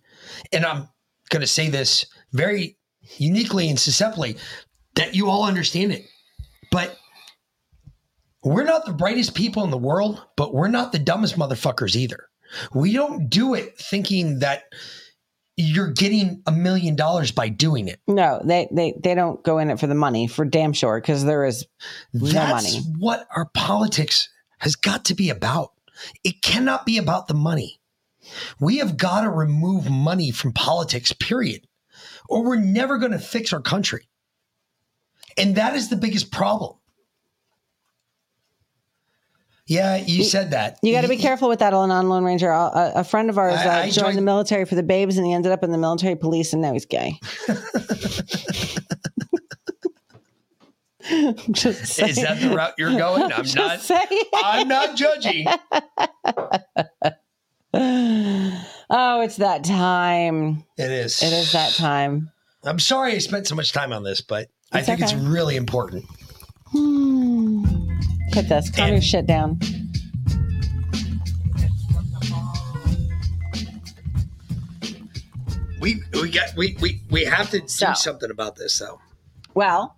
and 0.52 0.64
I'm 0.64 0.88
going 1.28 1.40
to 1.40 1.46
say 1.46 1.68
this 1.68 2.06
very 2.32 2.78
uniquely 3.18 3.68
and 3.68 3.78
susceptibly, 3.78 4.36
that 4.94 5.14
you 5.14 5.28
all 5.28 5.44
understand 5.44 5.92
it, 5.92 6.04
but 6.70 6.96
we're 8.42 8.64
not 8.64 8.86
the 8.86 8.92
brightest 8.92 9.34
people 9.34 9.64
in 9.64 9.70
the 9.70 9.78
world, 9.78 10.22
but 10.36 10.54
we're 10.54 10.68
not 10.68 10.92
the 10.92 10.98
dumbest 10.98 11.36
motherfuckers 11.36 11.96
either. 11.96 12.28
We 12.74 12.92
don't 12.92 13.28
do 13.28 13.54
it 13.54 13.78
thinking 13.78 14.40
that 14.40 14.64
you're 15.56 15.92
getting 15.92 16.42
a 16.46 16.52
million 16.52 16.96
dollars 16.96 17.30
by 17.30 17.48
doing 17.50 17.88
it. 17.88 18.00
No, 18.08 18.40
they, 18.42 18.68
they, 18.72 18.94
they 19.02 19.14
don't 19.14 19.44
go 19.44 19.58
in 19.58 19.70
it 19.70 19.78
for 19.78 19.86
the 19.86 19.94
money, 19.94 20.26
for 20.26 20.44
damn 20.46 20.72
sure, 20.72 20.98
because 20.98 21.24
there 21.24 21.44
is 21.44 21.66
no 22.14 22.26
That's 22.30 22.74
money. 22.74 22.84
what 22.98 23.26
our 23.36 23.50
politics 23.54 24.28
has 24.60 24.76
got 24.76 25.04
to 25.06 25.14
be 25.14 25.28
about. 25.30 25.72
It 26.24 26.40
cannot 26.42 26.86
be 26.86 26.96
about 26.98 27.26
the 27.28 27.34
money. 27.34 27.80
We 28.60 28.78
have 28.78 28.96
got 28.96 29.22
to 29.22 29.30
remove 29.30 29.90
money 29.90 30.30
from 30.30 30.52
politics, 30.52 31.12
period, 31.12 31.66
or 32.28 32.44
we're 32.44 32.56
never 32.56 32.98
going 32.98 33.12
to 33.12 33.18
fix 33.18 33.52
our 33.52 33.60
country. 33.60 34.08
And 35.36 35.56
that 35.56 35.74
is 35.74 35.88
the 35.90 35.96
biggest 35.96 36.30
problem. 36.30 36.76
Yeah, 39.66 39.96
you 39.96 40.24
said 40.24 40.50
that. 40.50 40.78
You 40.82 40.92
got 40.92 41.02
to 41.02 41.08
be 41.08 41.16
careful 41.16 41.48
with 41.48 41.60
that, 41.60 41.70
non 41.70 42.08
Lone 42.08 42.24
Ranger. 42.24 42.50
A, 42.50 42.92
a 42.96 43.04
friend 43.04 43.30
of 43.30 43.38
ours 43.38 43.54
I- 43.54 43.66
uh, 43.66 43.70
I 43.70 43.82
joined, 43.84 43.94
joined- 43.94 44.18
the 44.18 44.22
military 44.22 44.64
for 44.64 44.74
the 44.74 44.82
babes, 44.82 45.16
and 45.16 45.24
he 45.24 45.32
ended 45.32 45.52
up 45.52 45.62
in 45.62 45.70
the 45.70 45.78
military 45.78 46.16
police, 46.16 46.52
and 46.52 46.60
now 46.60 46.72
he's 46.72 46.86
gay. 46.86 47.20
Just 51.50 51.98
Is 52.00 52.16
that 52.16 52.40
the 52.40 52.50
route 52.54 52.74
you're 52.78 52.96
going? 52.96 53.32
I'm 53.32 53.44
not. 53.54 53.80
saying. 53.80 54.22
I'm 54.34 54.68
not 54.68 54.96
judging. 54.96 55.46
oh, 57.74 59.20
it's 59.22 59.36
that 59.36 59.64
time. 59.64 60.64
It 60.76 60.90
is. 60.90 61.22
It 61.22 61.32
is 61.32 61.52
that 61.52 61.72
time. 61.74 62.30
I'm 62.64 62.78
sorry 62.78 63.12
I 63.14 63.18
spent 63.18 63.46
so 63.46 63.54
much 63.54 63.72
time 63.72 63.92
on 63.92 64.02
this, 64.04 64.20
but 64.20 64.48
I 64.72 64.78
It's 64.78 64.86
think 64.86 65.00
it's 65.00 65.14
really 65.14 65.56
important. 65.56 66.04
Hmm. 66.66 67.64
Put 68.32 68.48
this. 68.48 68.70
Calm 68.70 68.90
your 68.92 69.00
shit 69.00 69.26
down. 69.26 69.58
We 75.80 76.02
we 76.12 76.30
got 76.30 76.54
we 76.56 76.76
we 76.80 77.00
we 77.10 77.24
have 77.24 77.50
to 77.50 77.60
do 77.60 77.68
So. 77.68 77.92
something 77.94 78.30
about 78.30 78.56
this 78.56 78.78
though. 78.78 79.00
Well, 79.54 79.96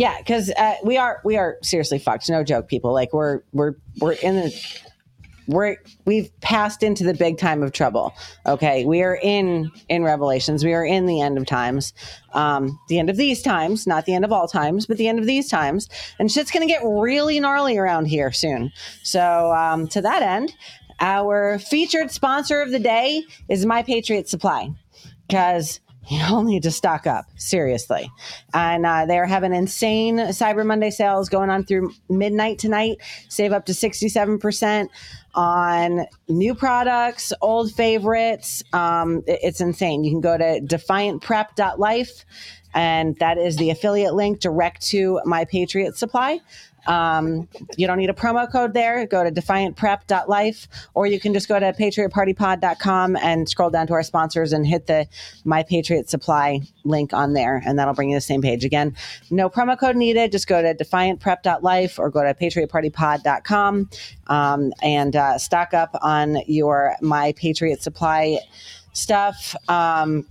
yeah, 0.00 0.16
because 0.16 0.50
uh, 0.56 0.76
we 0.82 0.96
are 0.96 1.20
we 1.26 1.36
are 1.36 1.58
seriously 1.62 1.98
fucked. 1.98 2.30
No 2.30 2.42
joke, 2.42 2.68
people. 2.68 2.94
Like 2.94 3.12
we're 3.12 3.42
we're 3.52 3.74
we're 4.00 4.12
in 4.12 4.34
the 4.36 4.80
we're 5.46 5.76
we've 6.06 6.30
passed 6.40 6.82
into 6.82 7.04
the 7.04 7.12
big 7.12 7.36
time 7.36 7.62
of 7.62 7.72
trouble. 7.72 8.14
Okay, 8.46 8.86
we 8.86 9.02
are 9.02 9.18
in 9.22 9.70
in 9.90 10.02
Revelations. 10.02 10.64
We 10.64 10.72
are 10.72 10.86
in 10.86 11.04
the 11.04 11.20
end 11.20 11.36
of 11.36 11.44
times. 11.44 11.92
Um, 12.32 12.80
the 12.88 12.98
end 12.98 13.10
of 13.10 13.18
these 13.18 13.42
times, 13.42 13.86
not 13.86 14.06
the 14.06 14.14
end 14.14 14.24
of 14.24 14.32
all 14.32 14.48
times, 14.48 14.86
but 14.86 14.96
the 14.96 15.06
end 15.06 15.18
of 15.18 15.26
these 15.26 15.50
times. 15.50 15.86
And 16.18 16.32
shit's 16.32 16.50
gonna 16.50 16.66
get 16.66 16.80
really 16.82 17.38
gnarly 17.38 17.76
around 17.76 18.06
here 18.06 18.32
soon. 18.32 18.72
So 19.02 19.52
um, 19.52 19.86
to 19.88 20.00
that 20.00 20.22
end, 20.22 20.54
our 21.00 21.58
featured 21.58 22.10
sponsor 22.10 22.62
of 22.62 22.70
the 22.70 22.80
day 22.80 23.22
is 23.50 23.66
My 23.66 23.82
Patriot 23.82 24.30
Supply 24.30 24.70
because 25.28 25.78
you 26.10 26.22
all 26.24 26.42
need 26.44 26.64
to 26.64 26.70
stock 26.70 27.06
up 27.06 27.26
seriously. 27.36 28.10
And 28.52 28.84
uh, 28.84 29.06
they're 29.06 29.26
having 29.26 29.54
insane 29.54 30.16
cyber 30.18 30.66
monday 30.66 30.90
sales 30.90 31.28
going 31.28 31.50
on 31.50 31.64
through 31.64 31.92
midnight 32.08 32.58
tonight. 32.58 32.98
Save 33.28 33.52
up 33.52 33.66
to 33.66 33.72
67% 33.72 34.88
on 35.34 36.06
new 36.28 36.54
products 36.54 37.32
old 37.40 37.72
favorites. 37.72 38.62
Um, 38.72 39.22
it- 39.26 39.40
it's 39.42 39.60
insane. 39.60 40.04
You 40.04 40.10
can 40.10 40.20
go 40.20 40.36
to 40.36 40.60
defiantprep.life 40.60 42.24
and 42.72 43.16
that 43.18 43.36
is 43.38 43.56
the 43.56 43.70
affiliate 43.70 44.14
link 44.14 44.38
direct 44.40 44.82
to 44.88 45.20
my 45.24 45.44
patriot 45.44 45.96
supply 45.96 46.38
um, 46.86 47.48
you 47.76 47.86
don't 47.86 47.98
need 47.98 48.10
a 48.10 48.14
promo 48.14 48.50
code 48.50 48.74
there. 48.74 49.06
Go 49.06 49.24
to 49.24 49.30
defiantprep.life, 49.30 50.68
or 50.94 51.06
you 51.06 51.20
can 51.20 51.32
just 51.32 51.48
go 51.48 51.58
to 51.58 51.72
patriotpartypod.com 51.72 53.16
and 53.16 53.48
scroll 53.48 53.70
down 53.70 53.86
to 53.88 53.92
our 53.94 54.02
sponsors 54.02 54.52
and 54.52 54.66
hit 54.66 54.86
the 54.86 55.06
My 55.44 55.62
Patriot 55.62 56.08
Supply 56.08 56.60
link 56.84 57.12
on 57.12 57.32
there, 57.32 57.62
and 57.64 57.78
that'll 57.78 57.94
bring 57.94 58.10
you 58.10 58.16
to 58.16 58.18
the 58.18 58.22
same 58.22 58.42
page. 58.42 58.64
Again, 58.64 58.96
no 59.30 59.48
promo 59.48 59.78
code 59.78 59.96
needed. 59.96 60.32
Just 60.32 60.46
go 60.46 60.60
to 60.62 60.74
defiantprep.life 60.74 61.98
or 61.98 62.10
go 62.10 62.22
to 62.22 62.34
patriotpartypod.com 62.34 63.90
um, 64.28 64.72
and 64.82 65.16
uh, 65.16 65.38
stock 65.38 65.74
up 65.74 65.96
on 66.02 66.38
your 66.46 66.96
My 67.00 67.32
Patriot 67.32 67.82
Supply 67.82 68.38
stuff. 68.92 69.54
Um, 69.68 70.26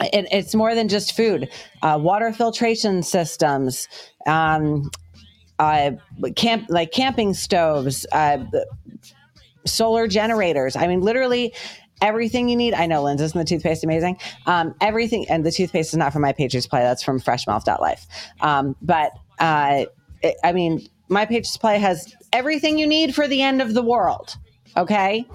it, 0.00 0.26
it's 0.30 0.54
more 0.54 0.74
than 0.74 0.88
just 0.88 1.16
food. 1.16 1.48
Uh, 1.82 1.98
water 2.00 2.32
filtration 2.32 3.02
systems, 3.02 3.88
um, 4.26 4.90
uh, 5.58 5.92
camp 6.36 6.66
like 6.68 6.92
camping 6.92 7.34
stoves, 7.34 8.06
uh, 8.12 8.38
solar 9.66 10.06
generators. 10.08 10.76
I 10.76 10.86
mean, 10.86 11.00
literally 11.00 11.54
everything 12.00 12.48
you 12.48 12.56
need. 12.56 12.74
I 12.74 12.86
know, 12.86 13.02
Linz, 13.02 13.20
isn't 13.20 13.38
the 13.38 13.44
toothpaste 13.44 13.84
amazing? 13.84 14.18
Um, 14.46 14.74
everything, 14.80 15.28
and 15.28 15.44
the 15.44 15.52
toothpaste 15.52 15.90
is 15.92 15.96
not 15.96 16.12
from 16.12 16.22
my 16.22 16.32
Patriot 16.32 16.62
Supply. 16.62 16.80
That's 16.80 17.02
from 17.02 17.20
Freshmouth.life. 17.20 18.06
Um, 18.40 18.76
but 18.82 19.12
uh, 19.38 19.86
it, 20.22 20.36
I 20.44 20.52
mean, 20.52 20.86
my 21.08 21.24
Patriot 21.24 21.46
Supply 21.46 21.74
has 21.74 22.14
everything 22.32 22.78
you 22.78 22.86
need 22.86 23.14
for 23.14 23.26
the 23.26 23.42
end 23.42 23.62
of 23.62 23.74
the 23.74 23.82
world. 23.82 24.36
Okay, 24.76 25.26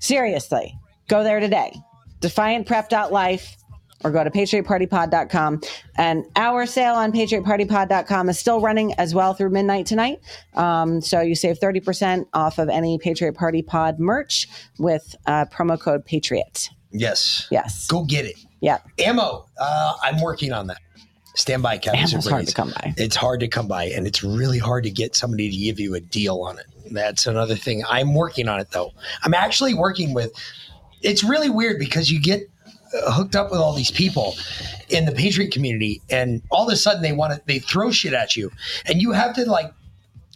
seriously, 0.00 0.76
go 1.08 1.22
there 1.22 1.40
today. 1.40 1.74
DefiantPrep.life 2.20 3.56
or 4.04 4.10
go 4.10 4.24
to 4.24 4.30
patriotpartypod.com. 4.30 5.60
And 5.96 6.24
our 6.36 6.66
sale 6.66 6.94
on 6.94 7.12
patriotpartypod.com 7.12 8.28
is 8.28 8.38
still 8.38 8.60
running 8.60 8.94
as 8.94 9.14
well 9.14 9.34
through 9.34 9.50
midnight 9.50 9.86
tonight. 9.86 10.20
Um, 10.54 11.00
so 11.00 11.20
you 11.20 11.34
save 11.34 11.58
30% 11.58 12.26
off 12.34 12.58
of 12.58 12.68
any 12.68 12.98
Patriot 12.98 13.34
Party 13.34 13.62
Pod 13.62 13.98
merch 13.98 14.48
with 14.78 15.14
uh, 15.26 15.46
promo 15.46 15.78
code 15.78 16.04
Patriot. 16.04 16.70
Yes. 16.90 17.46
Yes. 17.50 17.86
Go 17.86 18.04
get 18.04 18.26
it. 18.26 18.36
Yeah. 18.60 18.78
Ammo. 18.98 19.46
Uh, 19.58 19.94
I'm 20.02 20.20
working 20.20 20.52
on 20.52 20.68
that. 20.68 20.80
Stand 21.34 21.62
by, 21.62 21.78
Captain. 21.78 22.00
Ammo's 22.00 22.28
hard 22.28 22.46
to 22.46 22.54
come 22.54 22.70
by. 22.70 22.94
It's 22.98 23.16
hard 23.16 23.40
to 23.40 23.48
come 23.48 23.66
by, 23.66 23.84
and 23.84 24.06
it's 24.06 24.22
really 24.22 24.58
hard 24.58 24.84
to 24.84 24.90
get 24.90 25.16
somebody 25.16 25.50
to 25.50 25.56
give 25.56 25.80
you 25.80 25.94
a 25.94 26.00
deal 26.00 26.42
on 26.42 26.58
it. 26.58 26.66
That's 26.90 27.26
another 27.26 27.56
thing. 27.56 27.82
I'm 27.88 28.14
working 28.14 28.48
on 28.48 28.60
it 28.60 28.70
though. 28.70 28.92
I'm 29.22 29.32
actually 29.32 29.72
working 29.72 30.12
with. 30.12 30.32
It's 31.00 31.24
really 31.24 31.48
weird 31.48 31.78
because 31.78 32.10
you 32.10 32.20
get 32.20 32.48
hooked 32.92 33.36
up 33.36 33.50
with 33.50 33.60
all 33.60 33.72
these 33.72 33.90
people 33.90 34.34
in 34.88 35.04
the 35.04 35.12
Patriot 35.12 35.52
community, 35.52 36.02
and 36.10 36.42
all 36.50 36.66
of 36.66 36.72
a 36.72 36.76
sudden 36.76 37.02
they 37.02 37.12
want 37.12 37.32
to 37.32 37.42
they 37.46 37.58
throw 37.58 37.90
shit 37.90 38.12
at 38.12 38.36
you, 38.36 38.50
and 38.86 39.00
you 39.00 39.12
have 39.12 39.34
to 39.36 39.44
like, 39.50 39.72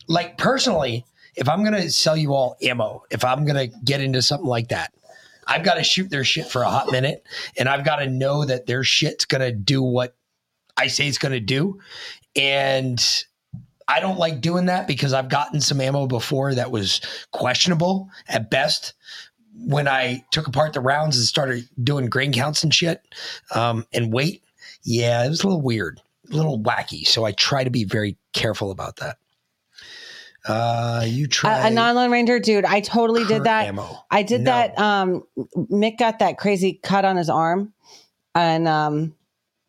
like 0.08 0.38
personally, 0.38 1.04
if 1.34 1.48
I'm 1.48 1.64
gonna 1.64 1.90
sell 1.90 2.16
you 2.16 2.34
all 2.34 2.56
ammo, 2.62 3.04
if 3.10 3.24
I'm 3.24 3.44
gonna 3.44 3.66
get 3.66 4.00
into 4.00 4.22
something 4.22 4.48
like 4.48 4.68
that, 4.68 4.92
I've 5.46 5.64
got 5.64 5.74
to 5.74 5.84
shoot 5.84 6.10
their 6.10 6.24
shit 6.24 6.46
for 6.46 6.62
a 6.62 6.70
hot 6.70 6.90
minute, 6.90 7.24
and 7.58 7.68
I've 7.68 7.84
got 7.84 7.96
to 7.96 8.06
know 8.06 8.44
that 8.44 8.66
their 8.66 8.84
shit's 8.84 9.24
gonna 9.24 9.52
do 9.52 9.82
what 9.82 10.16
I 10.76 10.88
say 10.88 11.06
it's 11.06 11.18
gonna 11.18 11.40
do, 11.40 11.80
and 12.34 13.02
I 13.88 14.00
don't 14.00 14.18
like 14.18 14.40
doing 14.40 14.66
that 14.66 14.88
because 14.88 15.12
I've 15.12 15.28
gotten 15.28 15.60
some 15.60 15.80
ammo 15.80 16.06
before 16.06 16.54
that 16.54 16.70
was 16.72 17.00
questionable 17.30 18.10
at 18.28 18.50
best. 18.50 18.94
When 19.58 19.88
I 19.88 20.24
took 20.32 20.46
apart 20.46 20.72
the 20.74 20.80
rounds 20.80 21.16
and 21.16 21.24
started 21.26 21.68
doing 21.82 22.06
grain 22.06 22.32
counts 22.32 22.62
and 22.62 22.74
shit 22.74 23.02
um, 23.54 23.86
and 23.92 24.12
weight, 24.12 24.42
yeah, 24.82 25.24
it 25.24 25.28
was 25.30 25.42
a 25.42 25.46
little 25.46 25.62
weird, 25.62 26.00
a 26.30 26.36
little 26.36 26.60
wacky. 26.60 27.06
So 27.06 27.24
I 27.24 27.32
try 27.32 27.64
to 27.64 27.70
be 27.70 27.84
very 27.84 28.16
careful 28.32 28.70
about 28.70 28.96
that. 28.96 29.16
Uh, 30.46 31.02
you 31.06 31.26
try 31.26 31.64
A, 31.64 31.66
a 31.66 31.70
non-lone 31.70 32.10
ranger, 32.12 32.38
dude. 32.38 32.64
I 32.64 32.80
totally 32.80 33.24
did 33.24 33.44
that. 33.44 33.66
ammo. 33.66 33.96
I 34.10 34.22
did 34.22 34.42
No. 34.42 34.50
that. 34.52 34.78
Um, 34.78 35.24
Mick 35.56 35.98
got 35.98 36.20
that 36.20 36.38
crazy 36.38 36.78
cut 36.82 37.04
on 37.04 37.16
his 37.16 37.28
arm, 37.28 37.72
and 38.34 38.68
um, 38.68 39.14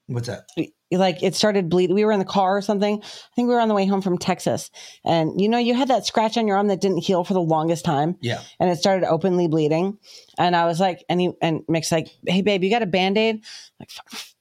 What's 0.05 0.27
that? 0.27 0.45
Like 0.91 1.21
it 1.21 1.35
started 1.35 1.69
bleeding. 1.69 1.95
We 1.95 2.05
were 2.05 2.11
in 2.11 2.19
the 2.19 2.25
car 2.25 2.57
or 2.57 2.61
something. 2.61 3.01
I 3.03 3.35
think 3.35 3.47
we 3.47 3.53
were 3.53 3.59
on 3.59 3.67
the 3.67 3.73
way 3.73 3.85
home 3.85 4.01
from 4.01 4.17
Texas, 4.17 4.71
and 5.03 5.39
you 5.39 5.49
know, 5.49 5.57
you 5.57 5.73
had 5.73 5.89
that 5.89 6.05
scratch 6.05 6.37
on 6.37 6.47
your 6.47 6.57
arm 6.57 6.67
that 6.67 6.81
didn't 6.81 6.99
heal 6.99 7.23
for 7.23 7.33
the 7.33 7.41
longest 7.41 7.83
time. 7.83 8.15
Yeah. 8.21 8.41
and 8.59 8.69
it 8.69 8.77
started 8.77 9.05
openly 9.07 9.47
bleeding. 9.47 9.97
And 10.37 10.55
I 10.55 10.65
was 10.65 10.79
like, 10.79 11.03
and 11.09 11.19
he 11.19 11.31
and 11.41 11.61
Mick's 11.67 11.91
like, 11.91 12.09
"Hey, 12.25 12.41
babe, 12.41 12.63
you 12.63 12.69
got 12.69 12.83
a 12.83 12.87
band 12.87 13.17
aid?" 13.17 13.43
Like, 13.79 13.89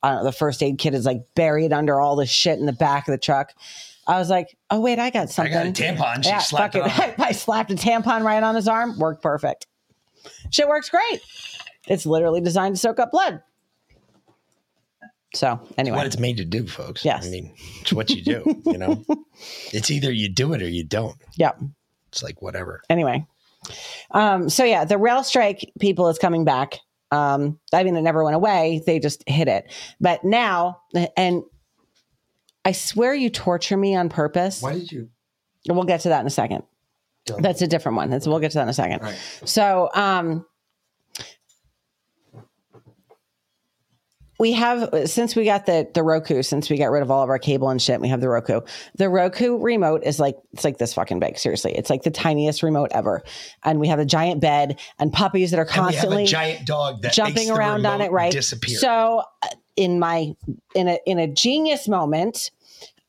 I 0.02 0.10
don't 0.10 0.18
know. 0.18 0.24
The 0.24 0.32
first 0.32 0.62
aid 0.62 0.78
kit 0.78 0.94
is 0.94 1.06
like 1.06 1.22
buried 1.34 1.72
under 1.72 2.00
all 2.00 2.16
the 2.16 2.26
shit 2.26 2.58
in 2.58 2.66
the 2.66 2.72
back 2.72 3.08
of 3.08 3.12
the 3.12 3.18
truck. 3.18 3.52
I 4.06 4.18
was 4.18 4.30
like, 4.30 4.56
"Oh 4.70 4.80
wait, 4.80 4.98
I 4.98 5.10
got 5.10 5.30
something. 5.30 5.52
I 5.52 5.64
got 5.64 5.66
a 5.66 5.72
tampon. 5.72 6.22
She 6.22 6.30
yeah, 6.30 6.38
slapped 6.38 6.76
it 6.76 6.86
it. 6.86 7.00
on. 7.00 7.14
I, 7.26 7.32
slapped 7.32 7.70
a 7.72 7.74
tampon 7.74 8.22
right 8.22 8.42
on 8.42 8.54
his 8.54 8.68
arm. 8.68 8.98
Worked 8.98 9.22
perfect. 9.22 9.66
Shit 10.50 10.68
works 10.68 10.90
great. 10.90 11.20
It's 11.88 12.06
literally 12.06 12.40
designed 12.40 12.76
to 12.76 12.80
soak 12.80 12.98
up 12.98 13.10
blood. 13.10 13.42
So 15.34 15.60
anyway, 15.76 15.96
What 15.98 16.06
it's 16.06 16.18
made 16.18 16.36
to 16.38 16.44
do, 16.44 16.66
folks. 16.66 17.04
Yes. 17.04 17.26
I 17.26 17.30
mean, 17.30 17.54
it's 17.80 17.92
what 17.92 18.10
you 18.10 18.22
do. 18.22 18.62
You 18.64 18.78
know, 18.78 19.04
it's 19.72 19.90
either 19.90 20.10
you 20.10 20.28
do 20.28 20.52
it 20.54 20.62
or 20.62 20.68
you 20.68 20.84
don't. 20.84 21.16
yeah. 21.36 21.52
It's 22.08 22.22
like 22.22 22.40
whatever. 22.40 22.80
anyway 22.88 23.26
um 24.12 24.48
so 24.48 24.62
yeah 24.64 24.84
the 24.84 24.96
rail 24.96 25.24
strike 25.24 25.70
people 25.80 26.08
is 26.08 26.18
coming 26.18 26.44
back 26.44 26.78
um 27.10 27.58
i 27.72 27.82
mean 27.82 27.96
it 27.96 28.02
never 28.02 28.22
went 28.22 28.36
away 28.36 28.80
they 28.86 29.00
just 29.00 29.24
hit 29.28 29.48
it 29.48 29.70
but 30.00 30.22
now 30.22 30.80
and 31.16 31.42
i 32.64 32.70
swear 32.70 33.12
you 33.12 33.28
torture 33.28 33.76
me 33.76 33.96
on 33.96 34.08
purpose 34.08 34.62
Why 34.62 34.74
did 34.74 34.92
you? 34.92 35.08
we'll 35.68 35.82
get 35.82 36.02
to 36.02 36.10
that 36.10 36.20
in 36.20 36.26
a 36.28 36.30
second 36.30 36.62
that's 37.40 37.60
a 37.60 37.66
different 37.66 37.96
one 37.96 38.08
that's 38.08 38.24
we'll 38.26 38.38
get 38.38 38.52
to 38.52 38.58
that 38.58 38.62
in 38.62 38.68
a 38.68 38.72
second 38.72 39.14
so 39.44 39.90
um 39.94 40.46
we 44.38 44.52
have 44.52 44.90
since 45.06 45.34
we 45.34 45.44
got 45.44 45.66
the 45.66 45.88
the 45.92 46.02
Roku, 46.02 46.42
since 46.42 46.68
we 46.68 46.76
got 46.76 46.90
rid 46.90 47.02
of 47.02 47.10
all 47.10 47.22
of 47.22 47.30
our 47.30 47.38
cable 47.38 47.70
and 47.70 47.80
shit, 47.80 48.00
we 48.00 48.08
have 48.08 48.20
the 48.20 48.28
Roku. 48.28 48.60
The 48.96 49.08
Roku 49.08 49.58
remote 49.58 50.02
is 50.04 50.20
like 50.20 50.36
it's 50.52 50.64
like 50.64 50.78
this 50.78 50.94
fucking 50.94 51.20
big. 51.20 51.38
Seriously, 51.38 51.74
it's 51.76 51.90
like 51.90 52.02
the 52.02 52.10
tiniest 52.10 52.62
remote 52.62 52.90
ever, 52.92 53.22
and 53.64 53.80
we 53.80 53.88
have 53.88 53.98
a 53.98 54.04
giant 54.04 54.40
bed 54.40 54.78
and 54.98 55.12
puppies 55.12 55.50
that 55.52 55.58
are 55.58 55.62
And 55.62 55.70
we 55.70 55.74
have 55.74 55.84
constantly 55.84 56.24
a 56.24 56.26
giant 56.26 56.66
dog 56.66 57.02
that 57.02 57.12
jumping 57.12 57.50
around 57.50 57.86
on 57.86 58.00
it. 58.00 58.10
Right, 58.10 58.32
Disappear. 58.32 58.78
So 58.78 59.22
uh, 59.42 59.48
in 59.76 59.98
my 59.98 60.34
in 60.74 60.88
a 60.88 60.98
in 61.06 61.18
a 61.18 61.26
genius 61.26 61.88
moment, 61.88 62.50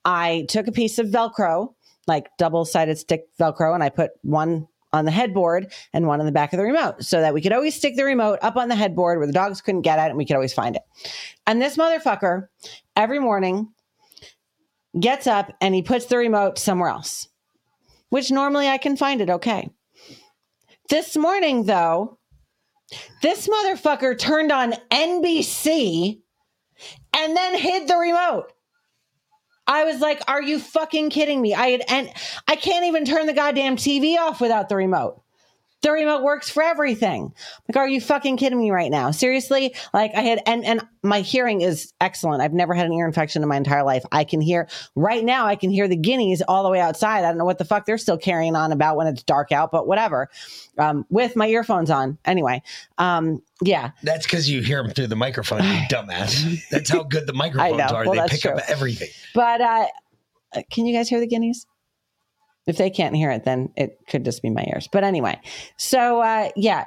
I 0.05 0.45
took 0.49 0.67
a 0.67 0.71
piece 0.71 0.99
of 0.99 1.07
Velcro, 1.07 1.73
like 2.07 2.29
double 2.37 2.63
sided 2.63 2.97
stick 2.97 3.27
Velcro, 3.39 3.73
and 3.73 3.83
I 3.83 3.89
put 3.89 4.11
one 4.21 4.67
on 4.93 5.05
the 5.05 5.11
headboard 5.11 5.71
and 5.93 6.07
one 6.07 6.19
on 6.19 6.25
the 6.25 6.31
back 6.31 6.53
of 6.53 6.57
the 6.57 6.63
remote 6.63 7.03
so 7.03 7.19
that 7.21 7.33
we 7.33 7.41
could 7.41 7.53
always 7.53 7.75
stick 7.75 7.95
the 7.95 8.03
remote 8.03 8.39
up 8.41 8.55
on 8.55 8.69
the 8.69 8.75
headboard 8.75 9.17
where 9.17 9.27
the 9.27 9.33
dogs 9.33 9.61
couldn't 9.61 9.81
get 9.81 9.99
at 9.99 10.07
it 10.07 10.09
and 10.09 10.17
we 10.17 10.25
could 10.25 10.35
always 10.35 10.53
find 10.53 10.75
it. 10.75 10.81
And 11.45 11.61
this 11.61 11.77
motherfucker 11.77 12.47
every 12.95 13.19
morning 13.19 13.69
gets 14.99 15.27
up 15.27 15.51
and 15.61 15.75
he 15.75 15.81
puts 15.81 16.05
the 16.05 16.17
remote 16.17 16.57
somewhere 16.57 16.89
else, 16.89 17.27
which 18.09 18.31
normally 18.31 18.67
I 18.67 18.77
can 18.77 18.97
find 18.97 19.21
it 19.21 19.29
okay. 19.29 19.69
This 20.89 21.17
morning, 21.17 21.65
though, 21.65 22.17
this 23.21 23.47
motherfucker 23.47 24.17
turned 24.17 24.51
on 24.51 24.73
NBC 24.89 26.21
and 27.13 27.35
then 27.35 27.57
hid 27.57 27.87
the 27.87 27.97
remote. 27.97 28.53
I 29.67 29.83
was 29.83 29.99
like, 29.99 30.21
"Are 30.27 30.41
you 30.41 30.59
fucking 30.59 31.09
kidding 31.09 31.41
me?" 31.41 31.53
I 31.53 31.69
had 31.69 31.83
and 31.87 32.11
I 32.47 32.55
can't 32.55 32.85
even 32.85 33.05
turn 33.05 33.25
the 33.25 33.33
goddamn 33.33 33.75
TV 33.75 34.17
off 34.17 34.39
without 34.41 34.69
the 34.69 34.75
remote. 34.75 35.21
The 35.81 35.91
remote 35.91 36.23
works 36.23 36.49
for 36.49 36.63
everything. 36.63 37.33
Like, 37.67 37.77
are 37.77 37.87
you 37.87 38.01
fucking 38.01 38.37
kidding 38.37 38.57
me 38.57 38.71
right 38.71 38.89
now? 38.89 39.11
Seriously? 39.11 39.75
Like, 39.93 40.11
I 40.15 40.21
had 40.21 40.41
and 40.47 40.65
and 40.65 40.81
my 41.03 41.21
hearing 41.21 41.61
is 41.61 41.93
excellent. 42.01 42.41
I've 42.41 42.53
never 42.53 42.73
had 42.73 42.87
an 42.87 42.93
ear 42.93 43.05
infection 43.05 43.43
in 43.43 43.49
my 43.49 43.57
entire 43.57 43.83
life. 43.83 44.03
I 44.11 44.23
can 44.23 44.41
hear 44.41 44.67
right 44.95 45.23
now. 45.23 45.45
I 45.45 45.55
can 45.55 45.69
hear 45.69 45.87
the 45.87 45.95
guineas 45.95 46.41
all 46.47 46.63
the 46.63 46.69
way 46.69 46.79
outside. 46.79 47.19
I 47.19 47.29
don't 47.29 47.37
know 47.37 47.45
what 47.45 47.59
the 47.59 47.65
fuck 47.65 47.85
they're 47.85 47.99
still 47.99 48.17
carrying 48.17 48.55
on 48.55 48.71
about 48.71 48.97
when 48.97 49.07
it's 49.07 49.21
dark 49.23 49.51
out, 49.51 49.71
but 49.71 49.87
whatever. 49.87 50.29
Um, 50.79 51.05
with 51.09 51.35
my 51.35 51.47
earphones 51.47 51.91
on, 51.91 52.17
anyway. 52.25 52.63
Um, 52.97 53.41
yeah, 53.61 53.91
That's 54.03 54.25
because 54.25 54.49
you 54.49 54.61
hear 54.61 54.81
them 54.81 54.91
through 54.91 55.07
the 55.07 55.15
microphone, 55.15 55.63
you 55.63 55.69
dumbass. 55.89 56.59
That's 56.69 56.89
how 56.89 57.03
good 57.03 57.27
the 57.27 57.33
microphones 57.33 57.79
are. 57.91 58.05
Well, 58.05 58.13
they 58.13 58.27
pick 58.27 58.45
up 58.45 58.59
everything. 58.67 59.09
But 59.33 59.61
uh, 59.61 59.85
uh, 60.55 60.61
can 60.71 60.85
you 60.85 60.95
guys 60.95 61.09
hear 61.09 61.19
the 61.19 61.27
guineas? 61.27 61.65
If 62.67 62.77
they 62.77 62.89
can't 62.89 63.15
hear 63.15 63.31
it, 63.31 63.45
then 63.45 63.69
it 63.75 63.97
could 64.07 64.25
just 64.25 64.41
be 64.41 64.49
my 64.49 64.65
ears. 64.71 64.87
But 64.91 65.03
anyway, 65.03 65.39
so 65.77 66.21
uh, 66.21 66.49
yeah, 66.55 66.85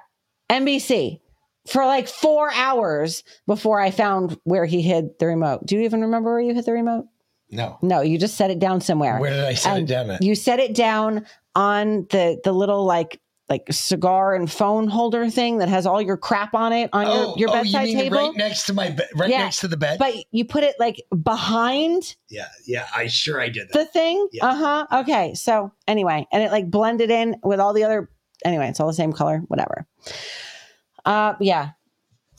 NBC 0.51 1.21
for 1.67 1.85
like 1.87 2.09
four 2.09 2.53
hours 2.53 3.25
before 3.47 3.81
I 3.81 3.91
found 3.91 4.39
where 4.45 4.67
he 4.67 4.83
hid 4.83 5.19
the 5.19 5.27
remote. 5.27 5.67
Do 5.67 5.77
you 5.77 5.83
even 5.83 6.03
remember 6.03 6.33
where 6.33 6.41
you 6.41 6.55
hid 6.55 6.67
the 6.67 6.73
remote? 6.73 7.07
No. 7.51 7.79
No, 7.83 8.01
you 8.01 8.19
just 8.19 8.37
set 8.37 8.51
it 8.51 8.59
down 8.59 8.81
somewhere. 8.81 9.19
Where 9.19 9.31
did 9.31 9.45
I 9.45 9.55
set 9.55 9.79
it 9.79 9.87
down 9.87 10.11
at? 10.11 10.23
You 10.23 10.35
set 10.35 10.61
it 10.61 10.75
down 10.75 11.27
on 11.55 12.07
the 12.11 12.41
the 12.45 12.53
little 12.53 12.85
like 12.85 13.21
like 13.51 13.67
cigar 13.71 14.35
and 14.35 14.51
phone 14.51 14.87
holder 14.87 15.29
thing 15.29 15.59
that 15.59 15.69
has 15.69 15.85
all 15.85 16.01
your 16.01 16.17
crap 16.17 16.55
on 16.55 16.73
it 16.73 16.89
on 16.93 17.05
oh, 17.07 17.35
your, 17.37 17.39
your 17.39 17.51
oh, 17.51 17.53
bedside 17.55 17.89
you 17.89 17.97
mean 17.97 18.05
table. 18.05 18.29
right 18.29 18.37
next 18.37 18.65
to 18.67 18.73
my 18.73 18.91
bed, 18.91 19.09
right 19.17 19.29
Yeah, 19.29 19.43
next 19.43 19.61
to 19.61 19.69
the 19.69 19.77
bed. 19.77 19.99
But 19.99 20.15
you 20.31 20.45
put 20.45 20.63
it 20.63 20.77
like 20.79 21.03
behind 21.23 22.15
yeah, 22.29 22.47
yeah, 22.65 22.87
I 22.95 23.09
sure 23.09 23.41
I 23.41 23.49
did 23.49 23.69
that. 23.69 23.73
the 23.73 23.85
thing. 23.87 24.29
Uh 24.41 24.55
huh. 24.55 25.01
Okay. 25.01 25.35
So 25.35 25.73
anyway, 25.89 26.27
and 26.33 26.43
it 26.43 26.53
like 26.53 26.71
blended 26.71 27.11
in 27.11 27.37
with 27.43 27.59
all 27.59 27.75
the 27.75 27.83
other. 27.83 28.09
Anyway, 28.45 28.69
it's 28.69 28.79
all 28.79 28.87
the 28.87 28.95
same 28.95 29.13
color. 29.13 29.43
Whatever. 29.49 29.87
Uh, 31.05 31.35
yeah. 31.41 31.71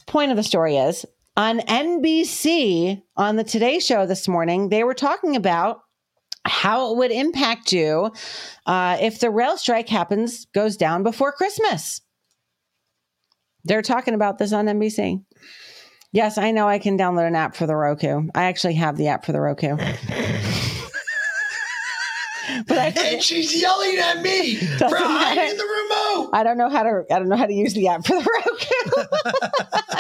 Point 0.08 0.32
of 0.32 0.38
the 0.38 0.44
story 0.44 0.78
is 0.78 1.06
on 1.36 1.60
NBC 1.60 3.02
on 3.18 3.36
the 3.36 3.44
Today 3.44 3.80
Show 3.80 4.06
this 4.06 4.28
morning. 4.28 4.70
They 4.70 4.84
were 4.84 4.94
talking 4.94 5.36
about 5.36 5.82
how 6.46 6.92
it 6.92 6.98
would 6.98 7.12
impact 7.12 7.72
you 7.72 8.12
uh, 8.66 8.98
if 9.00 9.20
the 9.20 9.30
rail 9.30 9.58
strike 9.58 9.90
happens 9.90 10.46
goes 10.54 10.78
down 10.78 11.04
before 11.04 11.32
Christmas. 11.32 12.02
They're 13.64 13.84
talking 13.84 14.16
about 14.16 14.40
this 14.40 14.54
on 14.54 14.66
NBC. 14.66 15.24
Yes, 16.14 16.38
I 16.38 16.52
know 16.52 16.68
I 16.68 16.80
can 16.80 16.98
download 16.98 17.28
an 17.28 17.36
app 17.36 17.56
for 17.56 17.68
the 17.68 17.76
Roku. 17.76 18.24
I 18.36 18.46
actually 18.46 18.74
have 18.76 18.98
the 18.98 19.08
app 19.08 19.26
for 19.26 19.32
the 19.32 19.40
Roku. 19.40 19.78
but 22.68 22.78
I 22.78 22.88
and 22.98 23.24
she's 23.24 23.62
yelling 23.62 23.98
at 23.98 24.22
me 24.22 24.56
for 24.56 24.88
hiding 24.90 25.36
matter. 25.36 25.56
the 25.58 25.64
remote. 25.64 26.30
I 26.34 26.44
don't 26.44 26.58
know 26.58 26.70
how 26.70 26.84
to 26.84 27.06
I 27.12 27.20
don't 27.20 27.30
know 27.30 27.38
how 27.38 27.46
to 27.46 27.54
use 27.54 27.74
the 27.74 27.88
app 27.88 28.06
for 28.06 28.22
the 28.22 28.30
Roku. 28.46 29.08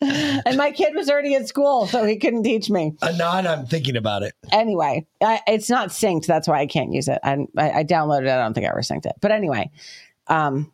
and 0.46 0.56
my 0.56 0.70
kid 0.70 0.94
was 0.94 1.10
already 1.10 1.34
at 1.34 1.46
school, 1.46 1.86
so 1.86 2.04
he 2.04 2.16
couldn't 2.16 2.42
teach 2.42 2.70
me. 2.70 2.94
Anon, 3.02 3.46
I'm 3.46 3.66
thinking 3.66 3.96
about 3.96 4.22
it. 4.22 4.34
Anyway, 4.50 5.06
I, 5.22 5.40
it's 5.46 5.68
not 5.68 5.90
synced. 5.90 6.26
That's 6.26 6.48
why 6.48 6.60
I 6.60 6.66
can't 6.66 6.92
use 6.92 7.06
it. 7.06 7.18
I, 7.22 7.36
I, 7.56 7.70
I 7.70 7.84
downloaded 7.84 8.22
it. 8.22 8.30
I 8.30 8.38
don't 8.38 8.54
think 8.54 8.66
I 8.66 8.70
ever 8.70 8.80
synced 8.80 9.06
it. 9.06 9.12
But 9.20 9.30
anyway, 9.30 9.70
um, 10.28 10.72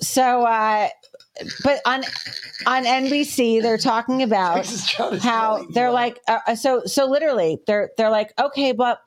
so 0.00 0.42
uh, 0.42 0.88
but 1.62 1.80
on 1.86 2.02
on 2.66 2.84
NBC 2.84 3.62
they're 3.62 3.78
talking 3.78 4.22
about 4.22 4.66
how 5.20 5.64
they're 5.70 5.92
like 5.92 6.20
uh, 6.26 6.38
uh, 6.46 6.54
so 6.54 6.82
so 6.84 7.06
literally 7.06 7.60
they're 7.66 7.90
they're 7.96 8.10
like 8.10 8.32
okay, 8.38 8.72
but 8.72 9.00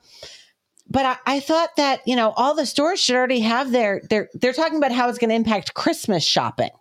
but 0.89 1.05
I, 1.05 1.17
I 1.25 1.39
thought 1.39 1.75
that 1.77 2.01
you 2.05 2.15
know 2.15 2.31
all 2.31 2.55
the 2.55 2.65
stores 2.65 2.99
should 2.99 3.15
already 3.15 3.41
have 3.41 3.71
their 3.71 4.01
they're 4.09 4.29
they're 4.33 4.53
talking 4.53 4.77
about 4.77 4.91
how 4.91 5.09
it's 5.09 5.17
going 5.17 5.29
to 5.29 5.35
impact 5.35 5.73
Christmas 5.73 6.23
shopping. 6.23 6.71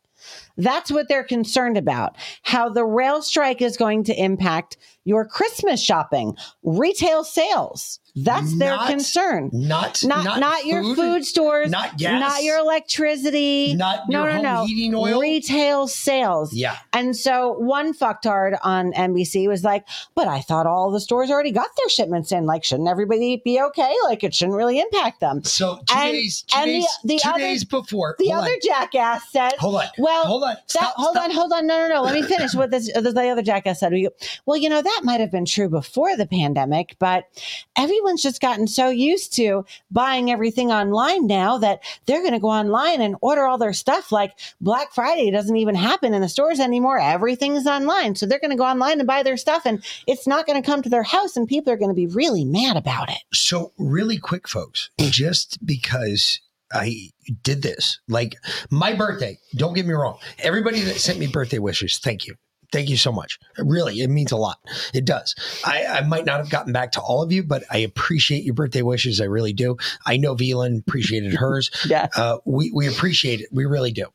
That's 0.61 0.91
what 0.91 1.09
they're 1.09 1.25
concerned 1.25 1.77
about. 1.77 2.17
How 2.43 2.69
the 2.69 2.85
rail 2.85 3.23
strike 3.23 3.63
is 3.63 3.77
going 3.77 4.05
to 4.05 4.23
impact 4.23 4.77
your 5.05 5.27
Christmas 5.27 5.83
shopping, 5.83 6.37
retail 6.63 7.25
sales. 7.25 7.99
That's 8.25 8.59
their 8.59 8.77
Not- 8.77 8.89
concern. 8.89 9.51
Not 9.53 10.03
Not 10.05 10.25
not, 10.25 10.41
not, 10.41 10.65
your 10.67 10.83
food, 10.83 10.97
food 10.97 11.25
stores, 11.25 11.71
not 11.71 11.97
gas, 11.99 12.21
not 12.21 12.43
your 12.43 12.59
electricity, 12.59 13.75
Not 13.75 14.09
no, 14.09 14.21
your 14.25 14.29
no, 14.29 14.35
home 14.35 14.43
no, 14.43 14.65
heating 14.67 14.95
oil. 14.95 15.21
retail 15.21 15.89
sales. 15.89 16.53
Yeah. 16.53 16.77
And 16.93 17.17
so 17.17 17.53
one 17.59 17.95
fucktard 17.95 18.59
on 18.63 18.93
NBC 18.93 19.49
was 19.49 19.65
like, 19.65 19.87
"But 20.15 20.29
I 20.29 20.41
thought 20.41 20.67
all 20.67 20.91
the 20.91 21.01
stores 21.01 21.31
already 21.31 21.51
got 21.53 21.69
their 21.77 21.89
shipments 21.89 22.33
in. 22.33 22.47
Like, 22.47 22.65
shouldn't 22.65 22.89
everybody 22.89 23.41
be 23.45 23.61
okay? 23.61 23.93
Like, 24.05 24.23
it 24.25 24.35
shouldn't 24.35 24.57
really 24.57 24.79
impact 24.81 25.21
them." 25.21 25.43
So 25.45 25.79
two 25.87 25.95
And- 25.97 26.13
days, 26.13 26.43
two 26.43 26.59
and 26.59 26.69
the- 26.69 26.73
days, 26.81 26.87
the 27.05 27.19
two 27.19 27.29
other- 27.31 27.39
days 27.39 27.65
before. 27.65 28.17
The 28.19 28.29
hold 28.29 28.45
other 28.45 28.53
on. 28.53 28.59
jackass 28.63 29.23
said, 29.33 29.53
Hold 29.59 29.77
on. 29.77 29.87
Well, 29.99 30.25
Hold 30.27 30.43
on. 30.45 30.49
that- 30.55 30.71
Stop, 30.71 30.95
hold 30.97 31.15
stop. 31.17 31.25
on, 31.25 31.31
hold 31.35 31.53
on. 31.53 31.67
No, 31.67 31.79
no, 31.89 31.89
no. 31.95 32.03
Let 32.03 32.15
me 32.15 32.23
finish 32.23 32.55
what 32.55 32.71
this. 32.71 32.93
The, 32.93 33.01
the 33.13 33.29
other 33.29 33.43
jackass 33.43 33.81
said. 33.81 33.93
Well, 34.47 34.57
you 34.57 34.69
know 34.69 34.83
that 34.83 35.01
might 35.05 35.21
have 35.21 35.31
been 35.31 35.45
true 35.45 35.69
before 35.69 36.17
the 36.17 36.27
pandemic, 36.27 36.97
but 36.99 37.25
everyone's 38.11 38.23
just 38.23 38.41
gotten 38.41 38.67
so 38.67 38.89
used 38.89 39.33
to 39.33 39.65
buying 39.93 40.33
everything 40.33 40.73
online 40.73 41.29
now 41.29 41.57
that 41.59 41.81
they're 42.07 42.23
going 42.23 42.33
to 42.33 42.41
go 42.41 42.49
online 42.49 43.01
and 43.01 43.15
order 43.21 43.47
all 43.47 43.57
their 43.57 43.73
stuff. 43.73 44.11
Like 44.11 44.33
Black 44.61 44.93
Friday 44.93 45.31
doesn't 45.31 45.57
even 45.57 45.77
happen 45.77 46.13
in 46.13 46.21
the 46.21 46.29
stores 46.29 46.59
anymore. 46.59 46.99
Everything's 46.99 47.69
online, 47.69 48.17
so 48.17 48.27
they're 48.27 48.41
going 48.41 48.51
to 48.51 48.57
go 48.57 48.65
online 48.65 48.99
and 48.99 49.07
buy 49.07 49.23
their 49.23 49.37
stuff, 49.37 49.65
and 49.65 49.85
it's 50.09 50.27
not 50.27 50.45
going 50.45 50.61
to 50.61 50.67
come 50.67 50.83
to 50.83 50.89
their 50.89 51.05
house, 51.05 51.37
and 51.37 51.47
people 51.47 51.73
are 51.73 51.77
going 51.77 51.91
to 51.91 51.95
be 51.95 52.09
really 52.09 52.45
mad 52.45 52.77
about 52.77 53.11
it. 53.11 53.19
So 53.33 53.73
really 53.79 54.19
quick, 54.19 54.49
folks, 54.49 54.91
just 54.99 55.65
because 55.65 56.41
I 56.73 57.11
did 57.45 57.63
this, 57.63 58.01
like 58.09 58.35
my 58.71 58.93
birthday, 58.93 59.39
don't 59.55 59.75
get 59.75 59.87
me 59.87 59.95
wrong. 59.95 60.19
Everybody 60.41 60.81
that 60.81 60.97
sent 60.97 61.21
me 61.21 61.29
birthday 61.29 61.61
wishes, 61.61 61.99
thank 61.99 62.27
you. 62.27 62.35
Thank 62.73 62.89
you 62.89 62.97
so 62.97 63.13
much. 63.13 63.39
Really, 63.59 64.01
it 64.01 64.09
means 64.09 64.33
a 64.33 64.37
lot. 64.37 64.59
It 64.95 65.05
does. 65.05 65.35
I, 65.65 65.87
I 65.87 66.01
might 66.03 66.25
not 66.25 66.39
have 66.39 66.51
gotten 66.51 66.73
back 66.73 66.93
to 66.93 67.01
all 67.01 67.23
of 67.23 67.33
you, 67.33 67.43
but 67.43 67.65
I 67.71 67.79
appreciate 67.79 68.45
your 68.45 68.55
birthday 68.55 68.83
wishes. 68.83 69.21
I 69.21 69.25
really 69.25 69.53
do. 69.53 69.77
I 70.07 70.17
know 70.17 70.37
Velan 70.37 70.81
appreciated 70.81 71.35
hers. 71.39 71.71
yeah. 71.87 72.09
Uh, 72.17 72.39
we, 72.45 72.71
we 72.73 72.89
appreciate 72.89 73.41
it. 73.41 73.49
We 73.53 73.67
really 73.67 73.93
do. 73.93 74.07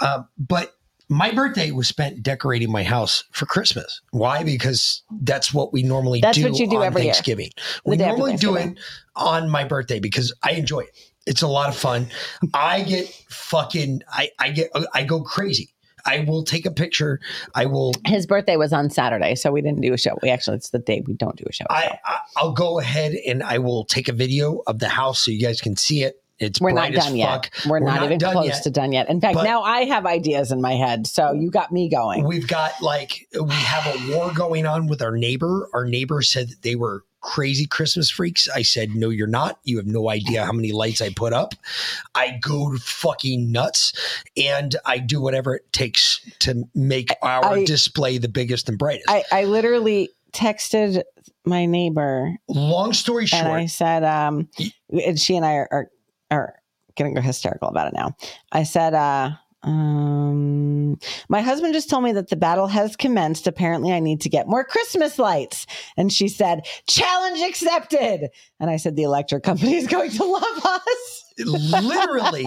Um, 0.00 0.28
but 0.38 0.74
my 1.08 1.30
birthday 1.30 1.70
was 1.70 1.88
spent 1.88 2.22
decorating 2.22 2.70
my 2.72 2.82
house 2.82 3.24
for 3.32 3.46
Christmas. 3.46 4.00
Why? 4.10 4.42
Because 4.44 5.02
that's 5.20 5.52
what 5.52 5.72
we 5.72 5.82
normally 5.82 6.20
That's 6.20 6.38
do 6.38 6.50
what 6.50 6.58
you 6.58 6.66
do 6.66 6.78
on 6.78 6.84
every. 6.84 7.02
Thanksgiving. 7.02 7.50
We 7.84 7.96
normally 7.96 8.36
do 8.36 8.56
it 8.56 8.78
on 9.14 9.50
my 9.50 9.64
birthday 9.64 10.00
because 10.00 10.32
I 10.42 10.52
enjoy 10.52 10.80
it. 10.80 10.98
It's 11.26 11.42
a 11.42 11.48
lot 11.48 11.68
of 11.68 11.76
fun. 11.76 12.08
I 12.54 12.82
get 12.82 13.06
fucking 13.28 14.02
I 14.10 14.30
I 14.38 14.50
get 14.50 14.70
I 14.92 15.04
go 15.04 15.22
crazy. 15.22 15.74
I 16.04 16.24
will 16.26 16.44
take 16.44 16.66
a 16.66 16.70
picture. 16.70 17.20
I 17.54 17.66
will 17.66 17.92
His 18.06 18.26
birthday 18.26 18.56
was 18.56 18.72
on 18.72 18.90
Saturday, 18.90 19.34
so 19.34 19.52
we 19.52 19.62
didn't 19.62 19.80
do 19.80 19.92
a 19.92 19.98
show. 19.98 20.18
We 20.22 20.30
actually, 20.30 20.56
it's 20.56 20.70
the 20.70 20.78
day 20.78 21.02
we 21.06 21.14
don't 21.14 21.36
do 21.36 21.44
a 21.48 21.52
show. 21.52 21.66
I, 21.70 21.98
I 22.04 22.18
I'll 22.36 22.52
go 22.52 22.78
ahead 22.78 23.12
and 23.26 23.42
I 23.42 23.58
will 23.58 23.84
take 23.84 24.08
a 24.08 24.12
video 24.12 24.62
of 24.66 24.78
the 24.78 24.88
house 24.88 25.20
so 25.24 25.30
you 25.30 25.40
guys 25.40 25.60
can 25.60 25.76
see 25.76 26.02
it. 26.02 26.22
It's 26.38 26.60
We're 26.60 26.72
not 26.72 26.92
done 26.92 27.14
yet. 27.14 27.28
fuck. 27.28 27.66
We're, 27.66 27.78
not, 27.78 28.02
even 28.02 28.18
close 28.18 28.46
yet. 28.46 28.62
to 28.64 28.70
done 28.70 28.90
yet. 28.90 29.08
In 29.08 29.20
fact, 29.20 29.36
But- 29.36 29.44
now 29.44 29.62
I 29.62 29.84
have 29.84 30.06
ideas 30.06 30.50
in 30.50 30.60
my 30.60 30.72
head. 30.72 31.06
So 31.06 31.32
you 31.32 31.50
got 31.50 31.70
me 31.70 31.88
going. 31.88 32.24
We've 32.24 32.48
got 32.48 32.82
like 32.82 33.28
we 33.40 33.54
have 33.54 33.94
a 33.94 34.16
war 34.16 34.32
going 34.34 34.66
on 34.66 34.88
with 34.88 35.02
our 35.02 35.16
neighbor. 35.16 35.68
Our 35.72 35.84
neighbor 35.84 36.20
said 36.22 36.48
that 36.48 36.62
they 36.62 36.74
were 36.74 37.04
crazy 37.22 37.66
Christmas 37.66 38.10
freaks. 38.10 38.48
I 38.54 38.62
said, 38.62 38.94
"No, 38.94 39.08
you're 39.08 39.26
not. 39.26 39.58
You 39.64 39.78
have 39.78 39.86
no 39.86 40.10
idea 40.10 40.44
how 40.44 40.52
many 40.52 40.72
lights 40.72 41.00
I 41.00 41.10
put 41.14 41.32
up. 41.32 41.54
I 42.14 42.38
go 42.40 42.76
fucking 42.76 43.50
nuts, 43.50 43.92
and 44.36 44.76
I 44.84 44.98
do 44.98 45.20
whatever 45.20 45.54
it 45.56 45.72
takes 45.72 46.20
to 46.40 46.68
make 46.74 47.10
our 47.22 47.44
I- 47.44 47.64
display 47.64 48.18
the 48.18 48.28
biggest 48.28 48.68
and 48.68 48.78
brightest." 48.78 49.08
I, 49.08 49.24
I 49.32 49.44
literally 49.44 50.10
texted 50.32 51.02
my 51.44 51.66
neighbor. 51.66 52.36
Long 52.48 52.92
story 52.92 53.26
short. 53.26 53.44
And 53.44 53.52
I 53.52 53.66
said, 53.66 54.04
um, 54.04 54.48
and 54.90 55.18
she 55.18 55.36
and 55.36 55.44
I 55.44 55.54
are, 55.54 55.68
are, 55.70 55.90
are 56.30 56.54
going 56.96 57.14
to 57.14 57.20
go 57.20 57.24
hysterical 57.24 57.68
about 57.68 57.88
it 57.88 57.94
now. 57.94 58.16
I 58.50 58.62
said, 58.62 58.94
uh, 58.94 59.32
um, 59.62 60.98
my 61.28 61.40
husband 61.40 61.74
just 61.74 61.88
told 61.88 62.04
me 62.04 62.12
that 62.12 62.28
the 62.28 62.36
battle 62.36 62.66
has 62.66 62.96
commenced. 62.96 63.46
Apparently, 63.46 63.92
I 63.92 64.00
need 64.00 64.20
to 64.22 64.28
get 64.28 64.48
more 64.48 64.64
Christmas 64.64 65.18
lights. 65.18 65.66
And 65.96 66.12
she 66.12 66.28
said, 66.28 66.66
challenge 66.88 67.40
accepted. 67.40 68.28
And 68.60 68.70
I 68.70 68.76
said, 68.76 68.96
the 68.96 69.04
electric 69.04 69.42
company 69.42 69.74
is 69.74 69.86
going 69.86 70.10
to 70.10 70.24
love 70.24 70.64
us. 70.64 71.24
literally, 71.38 72.46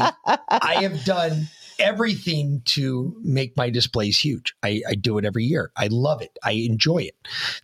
I 0.50 0.82
have 0.82 1.04
done 1.06 1.48
everything 1.80 2.62
to 2.66 3.16
make 3.24 3.56
my 3.58 3.70
displays 3.70 4.18
huge. 4.20 4.56
I, 4.64 4.82
I 4.88 4.96
do 4.96 5.18
it 5.18 5.26
every 5.26 5.44
year. 5.44 5.72
I 5.76 5.88
love 5.88 6.22
it. 6.22 6.38
I 6.44 6.52
enjoy 6.52 7.00
it. 7.00 7.16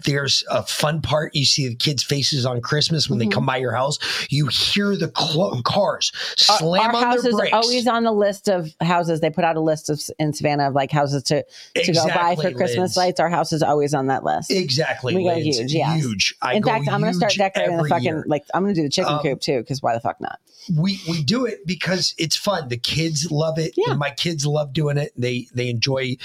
There's 0.05 0.43
a 0.49 0.63
fun 0.63 1.01
part. 1.01 1.35
You 1.35 1.45
see 1.45 1.67
the 1.69 1.75
kids' 1.75 2.03
faces 2.03 2.45
on 2.45 2.61
Christmas 2.61 3.09
when 3.09 3.19
Mm-hmm. 3.19 3.29
they 3.29 3.33
come 3.33 3.45
by 3.45 3.57
your 3.57 3.73
house. 3.73 3.99
You 4.29 4.47
hear 4.47 4.95
the 4.95 5.07
clo- 5.09 5.61
cars 5.63 6.11
slam 6.37 6.81
Our 6.81 6.95
on 6.95 7.03
house 7.03 7.21
their 7.21 7.31
is 7.31 7.35
brakes. 7.37 7.53
always 7.53 7.87
on 7.87 8.03
the 8.03 8.11
list 8.11 8.47
of 8.49 8.69
houses. 8.81 9.19
They 9.21 9.29
put 9.29 9.43
out 9.43 9.55
a 9.55 9.61
list 9.61 9.89
of 9.89 10.01
in 10.19 10.33
Savannah 10.33 10.69
of 10.69 10.73
like 10.73 10.91
houses 10.91 11.23
to 11.23 11.43
to 11.75 11.93
go 11.93 12.07
buy 12.07 12.35
for 12.35 12.51
Christmas 12.51 12.91
Liz. 12.91 12.97
lights. 12.97 13.19
Our 13.19 13.29
house 13.29 13.53
is 13.53 13.61
always 13.63 13.93
on 13.93 14.07
that 14.07 14.23
list. 14.23 14.49
Exactly. 14.51 15.15
We 15.15 15.23
go 15.23 15.35
Liz. 15.35 15.57
huge, 15.59 15.73
Yeah. 15.73 15.95
Huge. 15.95 16.35
I 16.41 16.53
In 16.55 16.63
fact, 16.63 16.87
I'm 16.89 17.01
going 17.01 17.11
to 17.13 17.17
start 17.17 17.33
decorating 17.35 17.77
the 17.77 17.87
fucking 17.87 18.03
year. 18.05 18.23
like 18.27 18.43
I'm 18.53 18.63
going 18.63 18.73
to 18.73 18.79
do 18.81 18.83
the 18.85 18.91
chicken 18.91 19.13
Um, 19.13 19.21
coop 19.21 19.39
too 19.41 19.59
because 19.59 19.81
why 19.81 19.93
the 19.93 19.99
fuck 19.99 20.19
not? 20.21 20.39
we 20.77 20.99
we 21.09 21.23
do 21.23 21.45
it 21.45 21.65
because 21.65 22.13
it's 22.17 22.35
fun. 22.35 22.67
The 22.69 22.77
kids 22.77 23.31
love 23.31 23.57
it. 23.59 23.73
Yeah. 23.77 23.93
My 24.01 24.09
kids 24.11 24.45
love 24.45 24.73
doing 24.73 24.97
it. 24.97 25.11
They 25.15 25.47
they 25.53 25.69
enjoy 25.69 26.17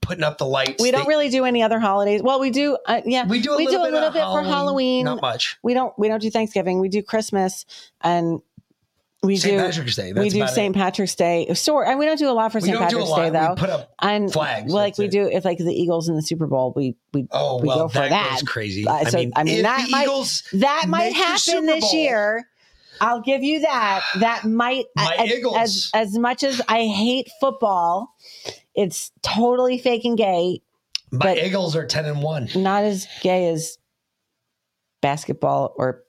putting 0.00 0.24
up 0.24 0.38
the 0.38 0.46
lights. 0.46 0.82
We 0.82 0.90
don't 0.90 1.02
They- 1.04 1.08
really 1.08 1.28
do 1.28 1.44
any 1.44 1.62
other 1.62 1.78
holidays. 1.78 2.22
Well, 2.22 2.40
we 2.40 2.50
do. 2.50 2.76
Uh, 2.86 3.02
yeah, 3.04 3.26
We 3.26 3.40
do 3.40 3.52
a 3.52 3.56
little 3.56 3.82
bit 3.90 4.02
of 4.02 4.12
bit 4.14 4.22
for 4.24 4.42
Halloween. 4.42 5.04
Not 5.04 5.20
much. 5.22 5.58
We 5.62 5.74
don't. 5.74 5.92
We 5.98 6.08
don't 6.08 6.20
do 6.22 6.30
Thanksgiving. 6.30 6.80
We 6.80 6.88
do 6.88 7.02
Christmas 7.02 7.66
and. 8.00 8.40
We 9.24 9.36
St. 9.36 9.56
do 9.56 9.64
Patrick's 9.64 9.94
Day, 9.94 10.12
we 10.12 10.30
do. 10.30 10.48
St. 10.48 10.74
Patrick's 10.74 11.14
Day. 11.14 11.46
Sure, 11.54 11.84
and 11.86 11.96
we 11.96 12.06
don't 12.06 12.18
do 12.18 12.28
a 12.28 12.32
lot 12.34 12.50
for 12.50 12.58
St. 12.58 12.72
do 12.72 12.76
a 12.76 12.80
Patrick's. 12.80 13.14
Day 13.14 13.24
We 13.26 13.30
though. 13.30 13.54
put 13.56 13.70
up 13.70 13.94
and 14.02 14.32
flags, 14.32 14.72
Like 14.72 14.98
we 14.98 15.04
it. 15.04 15.12
do, 15.12 15.28
if 15.30 15.44
like 15.44 15.58
the 15.58 15.72
Eagles 15.72 16.08
in 16.08 16.16
the 16.16 16.22
Super 16.22 16.48
Bowl, 16.48 16.72
we 16.74 16.96
we 17.14 17.28
Oh 17.30 17.60
we 17.60 17.68
well, 17.68 17.78
go 17.82 17.88
for 17.88 17.98
that, 18.00 18.10
that. 18.10 18.30
goes 18.40 18.42
crazy. 18.42 18.84
Uh, 18.84 19.04
so, 19.04 19.18
I 19.36 19.44
mean, 19.44 19.58
if 19.58 19.62
that 19.62 19.84
the 19.84 19.90
might 19.92 20.02
Eagles 20.08 20.42
that 20.54 20.86
might 20.88 21.12
happen 21.12 21.66
this 21.66 21.92
year. 21.94 22.48
I'll 23.02 23.20
give 23.20 23.42
you 23.42 23.60
that. 23.60 24.02
That 24.20 24.44
might 24.44 24.84
My 24.96 25.16
as, 25.18 25.30
Eagles. 25.30 25.56
as 25.58 25.90
as 25.94 26.18
much 26.18 26.42
as 26.44 26.62
I 26.68 26.84
hate 26.86 27.28
football, 27.40 28.14
it's 28.74 29.10
totally 29.22 29.76
fake 29.78 30.04
and 30.04 30.16
gay. 30.16 30.62
My 31.10 31.34
Eagles 31.36 31.76
are 31.76 31.86
ten 31.86 32.06
and 32.06 32.22
one. 32.22 32.48
not 32.54 32.84
as 32.84 33.06
gay 33.22 33.48
as 33.48 33.76
basketball 35.00 35.74
or 35.76 36.04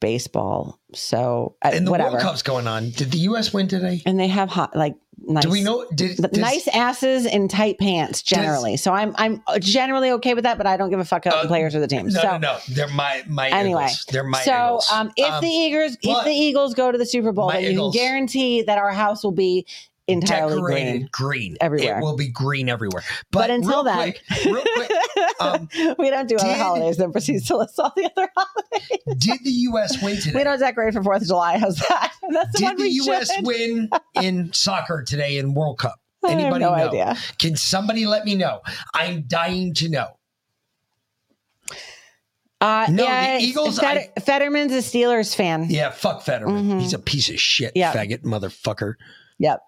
baseball. 0.00 0.80
So 0.94 1.56
uh, 1.62 1.70
And 1.74 1.86
the 1.86 1.90
whatever. 1.90 2.12
World 2.12 2.22
Cup's 2.22 2.42
going 2.42 2.66
on. 2.66 2.90
Did 2.90 3.10
the 3.10 3.18
U.S. 3.18 3.52
win 3.52 3.68
today? 3.68 4.02
and 4.06 4.18
they 4.18 4.28
have 4.28 4.48
hot 4.48 4.74
like 4.74 4.94
nice. 5.22 5.44
Do 5.44 5.50
we 5.50 5.62
know? 5.62 5.86
Did, 5.94 6.16
does- 6.16 6.32
nice 6.38 6.68
asses 6.68 7.26
in 7.26 7.48
tight 7.48 7.78
pants 7.78 8.22
generally. 8.22 8.76
so 8.76 8.92
I'm 8.92 9.14
I'm 9.16 9.42
generally 9.60 10.10
okay 10.12 10.34
with 10.34 10.44
that, 10.44 10.56
but 10.58 10.66
I 10.66 10.76
don't 10.76 10.90
give 10.90 11.00
a 11.00 11.04
fuck 11.04 11.26
about 11.26 11.42
the 11.42 11.48
players 11.48 11.74
or 11.74 11.80
the 11.80 11.86
teams. 11.86 12.16
Uh, 12.16 12.22
No, 12.22 12.28
so 12.30 12.38
no, 12.38 12.52
no. 12.54 12.58
They're 12.68 12.88
my 12.88 13.22
my 13.28 13.48
anyway, 13.48 13.84
Eagles. 13.84 14.04
They're 14.10 14.24
my 14.24 14.42
so 14.42 14.52
Eagles. 14.52 14.88
um, 14.92 15.12
if 15.16 15.40
the 15.40 15.48
Eagles 15.48 15.96
if 16.02 16.24
the 16.24 16.30
Eagles 16.32 16.74
go 16.74 16.90
to 16.92 16.98
the 16.98 17.06
Super 17.06 17.32
Bowl, 17.32 17.50
then 17.50 17.62
you 17.64 17.78
can 17.78 17.90
guarantee 17.92 18.62
that 18.62 18.78
our 18.78 18.92
house 18.92 19.22
will 19.24 19.32
be 19.32 19.66
entirely 20.12 20.56
decorated 20.56 20.92
green. 20.92 21.08
green 21.12 21.56
everywhere. 21.60 21.98
It 21.98 22.02
will 22.02 22.16
be 22.16 22.28
green 22.28 22.68
everywhere. 22.68 23.02
But, 23.30 23.40
But 23.40 23.50
until 23.50 23.82
then- 23.84 24.12
quick, 24.12 24.22
real 24.46 24.62
quick, 24.74 24.90
um, 25.40 25.68
we 25.98 26.10
don't 26.10 26.28
do 26.28 26.36
other 26.36 26.54
holidays. 26.54 26.96
Then 26.96 27.12
proceeds 27.12 27.46
to 27.48 27.56
list 27.56 27.78
all 27.78 27.92
the 27.96 28.10
other 28.16 28.28
holidays. 28.36 28.98
did 29.18 29.40
the 29.44 29.50
U.S. 29.50 30.02
win 30.02 30.16
today? 30.16 30.38
We 30.38 30.44
don't 30.44 30.58
decorate 30.58 30.94
for 30.94 31.02
Fourth 31.02 31.22
of 31.22 31.28
July. 31.28 31.58
How's 31.58 31.76
that? 31.76 32.12
That's 32.30 32.52
the 32.60 32.66
Did 32.66 32.78
the 32.78 32.90
U.S. 32.90 33.32
should. 33.34 33.46
win 33.46 33.90
in 34.14 34.52
soccer 34.52 35.02
today 35.06 35.38
in 35.38 35.54
World 35.54 35.78
Cup? 35.78 35.96
I 36.24 36.32
Anybody 36.32 36.64
no 36.64 36.70
know? 36.70 36.88
idea. 36.88 37.16
Can 37.38 37.56
somebody 37.56 38.04
let 38.06 38.24
me 38.26 38.34
know? 38.34 38.60
I'm 38.94 39.22
dying 39.22 39.72
to 39.74 39.88
know. 39.88 40.08
Uh, 42.60 42.86
No, 42.90 43.04
yeah, 43.04 43.38
the 43.38 43.44
Eagles, 43.44 43.78
Feder- 43.78 44.08
Fetterman's 44.20 44.72
a 44.72 44.78
Steelers 44.78 45.34
fan. 45.34 45.66
Yeah, 45.70 45.90
fuck 45.90 46.22
Fetterman. 46.22 46.68
Mhm. 46.68 46.80
He's 46.82 46.92
a 46.92 46.98
piece 46.98 47.30
of 47.30 47.40
shit, 47.40 47.72
Yeah. 47.74 47.92
faggot 47.92 48.22
motherfucker. 48.22 48.94
Yep. 49.38 49.62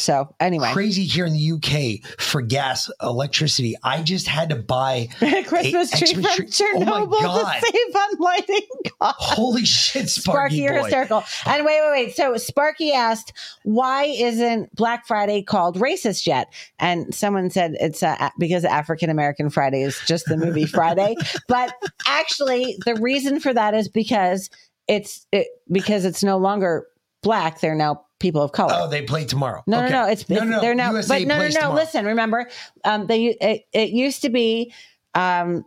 So 0.00 0.34
anyway, 0.40 0.72
Crazy 0.72 1.04
here 1.04 1.26
in 1.26 1.32
the 1.34 1.52
UK 1.52 2.10
for 2.20 2.40
gas, 2.42 2.90
electricity. 3.02 3.76
I 3.82 4.02
just 4.02 4.26
had 4.26 4.48
to 4.50 4.56
buy 4.56 5.08
a 5.20 5.44
Christmas 5.44 5.90
tree 5.90 6.14
from 6.14 6.24
Oh 6.24 6.28
my 6.28 6.46
Chernobyl 6.46 7.20
god! 7.20 7.60
to 7.60 7.66
save 7.66 7.96
on 7.96 8.16
lighting 8.18 8.60
costs. 9.00 9.24
Holy 9.34 9.64
shit, 9.64 10.08
Sparky, 10.08 10.20
Sparky, 10.32 10.56
you're 10.56 10.82
hysterical. 10.82 11.22
And 11.46 11.64
wait, 11.66 11.80
wait, 11.82 11.90
wait. 12.06 12.16
So 12.16 12.36
Sparky 12.36 12.92
asked, 12.92 13.32
why 13.64 14.04
isn't 14.04 14.74
Black 14.74 15.06
Friday 15.06 15.42
called 15.42 15.78
racist 15.78 16.26
yet? 16.26 16.52
And 16.78 17.14
someone 17.14 17.50
said 17.50 17.76
it's 17.80 18.02
uh, 18.02 18.30
because 18.38 18.64
African 18.64 19.10
American 19.10 19.50
Friday 19.50 19.82
is 19.82 20.00
just 20.06 20.26
the 20.26 20.36
movie 20.36 20.66
Friday. 20.66 21.14
but 21.46 21.74
actually, 22.06 22.76
the 22.84 22.94
reason 22.96 23.38
for 23.40 23.52
that 23.52 23.74
is 23.74 23.88
because 23.88 24.48
it's 24.88 25.26
it, 25.30 25.46
because 25.70 26.04
it's 26.04 26.24
no 26.24 26.38
longer 26.38 26.86
black; 27.22 27.60
they're 27.60 27.74
now 27.74 28.04
people 28.20 28.40
of 28.42 28.52
color. 28.52 28.74
Oh, 28.76 28.88
they 28.88 29.02
play 29.02 29.24
tomorrow. 29.24 29.62
No, 29.66 29.78
Okay. 29.78 29.90
no, 29.90 30.04
no. 30.04 30.10
It's, 30.12 30.28
no, 30.28 30.44
no. 30.44 30.60
they're 30.60 30.74
now, 30.74 30.92
USA 30.92 31.18
but 31.20 31.28
no, 31.28 31.38
no, 31.38 31.42
no. 31.44 31.50
tomorrow. 31.50 31.74
Listen, 31.74 32.04
remember, 32.06 32.48
um, 32.84 33.06
they 33.06 33.36
it, 33.40 33.62
it 33.72 33.90
used 33.90 34.22
to 34.22 34.30
be 34.30 34.72
um, 35.14 35.64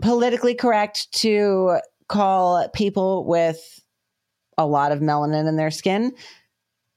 politically 0.00 0.54
correct 0.54 1.12
to 1.12 1.78
call 2.08 2.68
people 2.70 3.26
with 3.26 3.80
a 4.56 4.66
lot 4.66 4.92
of 4.92 5.00
melanin 5.00 5.48
in 5.48 5.56
their 5.56 5.70
skin 5.70 6.12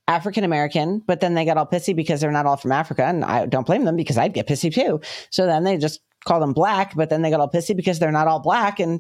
African 0.07 0.43
American, 0.43 0.99
but 0.99 1.19
then 1.19 1.33
they 1.33 1.45
got 1.45 1.57
all 1.57 1.65
pissy 1.65 1.95
because 1.95 2.21
they're 2.21 2.31
not 2.31 2.45
all 2.45 2.57
from 2.57 2.71
Africa, 2.71 3.03
and 3.05 3.25
I 3.25 3.47
don't 3.47 3.65
blame 3.65 3.85
them 3.85 3.95
because 3.95 4.17
I'd 4.17 4.33
get 4.33 4.47
pissy 4.47 4.71
too. 4.73 5.01
So 5.31 5.45
then 5.47 5.63
they 5.63 5.77
just 5.77 5.99
call 6.25 6.39
them 6.39 6.53
black, 6.53 6.95
but 6.95 7.09
then 7.09 7.21
they 7.23 7.31
got 7.31 7.39
all 7.39 7.49
pissy 7.49 7.75
because 7.75 7.97
they're 7.97 8.11
not 8.11 8.27
all 8.27 8.39
black, 8.39 8.79
and 8.79 8.99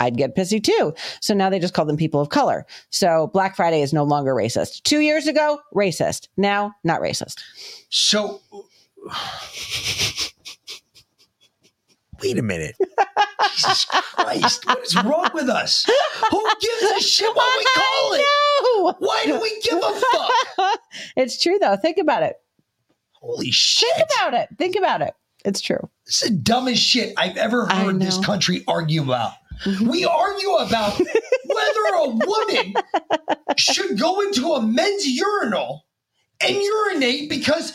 I'd 0.00 0.16
get 0.16 0.36
pissy 0.36 0.62
too. 0.62 0.94
So 1.20 1.34
now 1.34 1.50
they 1.50 1.58
just 1.58 1.74
call 1.74 1.84
them 1.84 1.96
people 1.96 2.20
of 2.20 2.28
color. 2.28 2.66
So 2.90 3.28
Black 3.32 3.56
Friday 3.56 3.82
is 3.82 3.92
no 3.92 4.04
longer 4.04 4.34
racist. 4.34 4.82
Two 4.82 5.00
years 5.00 5.26
ago, 5.26 5.58
racist. 5.74 6.28
Now, 6.36 6.74
not 6.84 7.00
racist. 7.00 7.40
So, 7.90 8.40
wait 12.22 12.38
a 12.38 12.42
minute. 12.42 12.76
Jesus 13.54 13.84
Christ, 13.84 14.66
what 14.66 14.82
is 14.84 14.96
wrong 15.04 15.30
with 15.34 15.48
us? 15.48 15.86
Who 16.30 16.48
gives 16.60 16.82
a 16.82 17.00
shit 17.00 17.34
what 17.34 17.58
we 17.58 17.64
call 17.74 18.14
it? 18.14 18.96
Why 18.98 19.22
do 19.26 19.40
we 19.40 19.60
give 19.62 19.78
a 19.78 20.00
fuck? 20.00 20.80
it's 21.16 21.40
true 21.40 21.58
though. 21.60 21.76
Think 21.76 21.98
about 21.98 22.22
it. 22.22 22.36
Holy 23.12 23.50
shit. 23.50 23.88
Think 23.96 24.08
about 24.20 24.34
it. 24.34 24.48
Think 24.58 24.76
about 24.76 25.02
it. 25.02 25.14
It's 25.44 25.60
true. 25.60 25.88
It's 26.06 26.20
the 26.22 26.30
dumbest 26.30 26.82
shit 26.82 27.14
I've 27.16 27.36
ever 27.36 27.66
heard 27.66 28.00
this 28.00 28.18
country 28.18 28.64
argue 28.66 29.02
about. 29.02 29.32
Mm-hmm. 29.64 29.88
We 29.88 30.04
argue 30.04 30.52
about 30.52 30.98
whether 30.98 31.80
a 31.96 32.08
woman 32.08 32.74
should 33.56 33.98
go 33.98 34.20
into 34.20 34.52
a 34.52 34.62
men's 34.62 35.06
urinal 35.06 35.86
and 36.40 36.56
urinate 36.56 37.30
because 37.30 37.72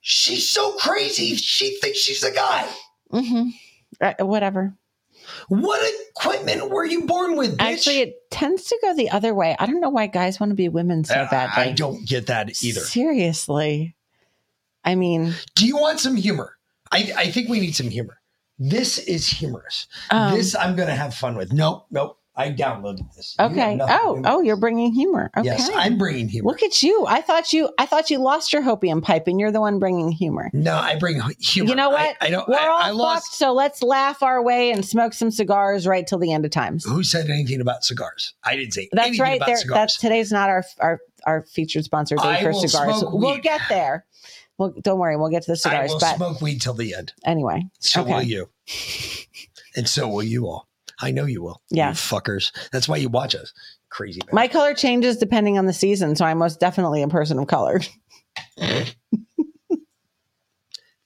she's 0.00 0.48
so 0.48 0.72
crazy 0.76 1.34
she 1.36 1.76
thinks 1.80 1.98
she's 1.98 2.22
a 2.22 2.32
guy. 2.32 2.68
Mm-hmm. 3.12 3.48
Uh, 4.00 4.24
whatever. 4.26 4.74
What 5.48 5.80
equipment 6.10 6.70
were 6.70 6.84
you 6.84 7.06
born 7.06 7.36
with? 7.36 7.56
Bitch? 7.56 7.72
Actually, 7.72 8.00
it 8.00 8.30
tends 8.30 8.64
to 8.64 8.78
go 8.82 8.94
the 8.94 9.10
other 9.10 9.34
way. 9.34 9.56
I 9.58 9.66
don't 9.66 9.80
know 9.80 9.90
why 9.90 10.06
guys 10.06 10.38
want 10.38 10.50
to 10.50 10.56
be 10.56 10.68
women 10.68 11.04
so 11.04 11.14
badly. 11.30 11.62
I 11.62 11.72
don't 11.72 12.06
get 12.06 12.26
that 12.26 12.62
either. 12.62 12.80
Seriously. 12.80 13.96
I 14.84 14.94
mean, 14.94 15.34
Do 15.54 15.66
you 15.66 15.76
want 15.78 16.00
some 16.00 16.16
humor? 16.16 16.56
I, 16.92 17.12
I 17.16 17.30
think 17.30 17.48
we 17.48 17.60
need 17.60 17.74
some 17.74 17.88
humor. 17.88 18.20
This 18.58 18.98
is 18.98 19.26
humorous. 19.26 19.86
Um, 20.10 20.34
this 20.34 20.54
I'm 20.54 20.76
going 20.76 20.88
to 20.88 20.94
have 20.94 21.14
fun 21.14 21.36
with. 21.36 21.52
Nope, 21.52 21.86
nope. 21.90 22.18
I 22.36 22.50
downloaded 22.50 23.14
this. 23.14 23.36
Okay. 23.38 23.78
Oh, 23.80 24.20
oh, 24.24 24.40
you're 24.42 24.56
bringing 24.56 24.92
humor. 24.92 25.30
Okay. 25.36 25.46
Yes, 25.46 25.70
I'm 25.72 25.96
bringing 25.96 26.28
humor. 26.28 26.48
Look 26.48 26.64
at 26.64 26.82
you. 26.82 27.06
I 27.06 27.20
thought 27.20 27.52
you. 27.52 27.70
I 27.78 27.86
thought 27.86 28.10
you 28.10 28.18
lost 28.18 28.52
your 28.52 28.60
hopium 28.60 29.00
pipe, 29.02 29.28
and 29.28 29.38
you're 29.38 29.52
the 29.52 29.60
one 29.60 29.78
bringing 29.78 30.10
humor. 30.10 30.50
No, 30.52 30.74
I 30.76 30.98
bring 30.98 31.20
humor. 31.38 31.70
You 31.70 31.76
know 31.76 31.90
what? 31.90 32.16
I, 32.20 32.26
I 32.26 32.30
don't. 32.30 32.48
We're 32.48 32.56
I, 32.58 32.66
all 32.66 32.82
I 32.82 32.90
lost. 32.90 33.26
fucked, 33.26 33.34
so 33.36 33.52
let's 33.52 33.84
laugh 33.84 34.20
our 34.20 34.42
way 34.42 34.72
and 34.72 34.84
smoke 34.84 35.14
some 35.14 35.30
cigars 35.30 35.86
right 35.86 36.04
till 36.04 36.18
the 36.18 36.32
end 36.32 36.44
of 36.44 36.50
times. 36.50 36.84
Who 36.84 37.04
said 37.04 37.30
anything 37.30 37.60
about 37.60 37.84
cigars? 37.84 38.34
I 38.42 38.56
didn't 38.56 38.72
say 38.72 38.88
That's 38.90 39.06
anything 39.06 39.22
right. 39.22 39.36
about 39.36 39.46
There. 39.46 39.56
cigars. 39.58 39.74
That's 39.76 39.98
today's 39.98 40.32
not 40.32 40.48
our 40.48 40.64
our 40.80 40.98
our 41.26 41.42
featured 41.42 41.84
sponsor 41.84 42.16
day 42.16 42.22
I 42.24 42.42
for 42.42 42.52
cigars. 42.52 43.04
We'll 43.12 43.38
get 43.38 43.60
there. 43.68 44.06
Well, 44.58 44.72
don't 44.82 44.98
worry. 44.98 45.16
We'll 45.16 45.30
get 45.30 45.42
to 45.44 45.52
the 45.52 45.56
cigars. 45.56 45.90
I 45.90 45.94
will 45.94 46.00
But 46.00 46.16
smoke 46.16 46.40
weed 46.40 46.60
till 46.60 46.74
the 46.74 46.94
end. 46.94 47.12
anyway, 47.26 47.62
So 47.80 48.02
okay. 48.02 48.14
will 48.14 48.22
you. 48.22 48.48
And 49.76 49.88
so 49.88 50.08
will 50.08 50.22
you 50.22 50.46
all. 50.46 50.68
I 51.00 51.10
know 51.10 51.24
you 51.24 51.42
will. 51.42 51.60
Yeah. 51.70 51.88
You 51.88 51.94
fuckers. 51.94 52.52
That's 52.70 52.88
why 52.88 52.96
you 52.98 53.08
watch 53.08 53.34
us. 53.34 53.52
Crazy. 53.90 54.20
man. 54.26 54.34
My 54.34 54.46
color 54.48 54.74
changes 54.74 55.16
depending 55.16 55.58
on 55.58 55.66
the 55.66 55.72
season, 55.72 56.14
so 56.16 56.24
I'm 56.24 56.38
most 56.38 56.60
definitely 56.60 57.02
a 57.02 57.08
person 57.08 57.38
of 57.38 57.46
color. 57.48 57.80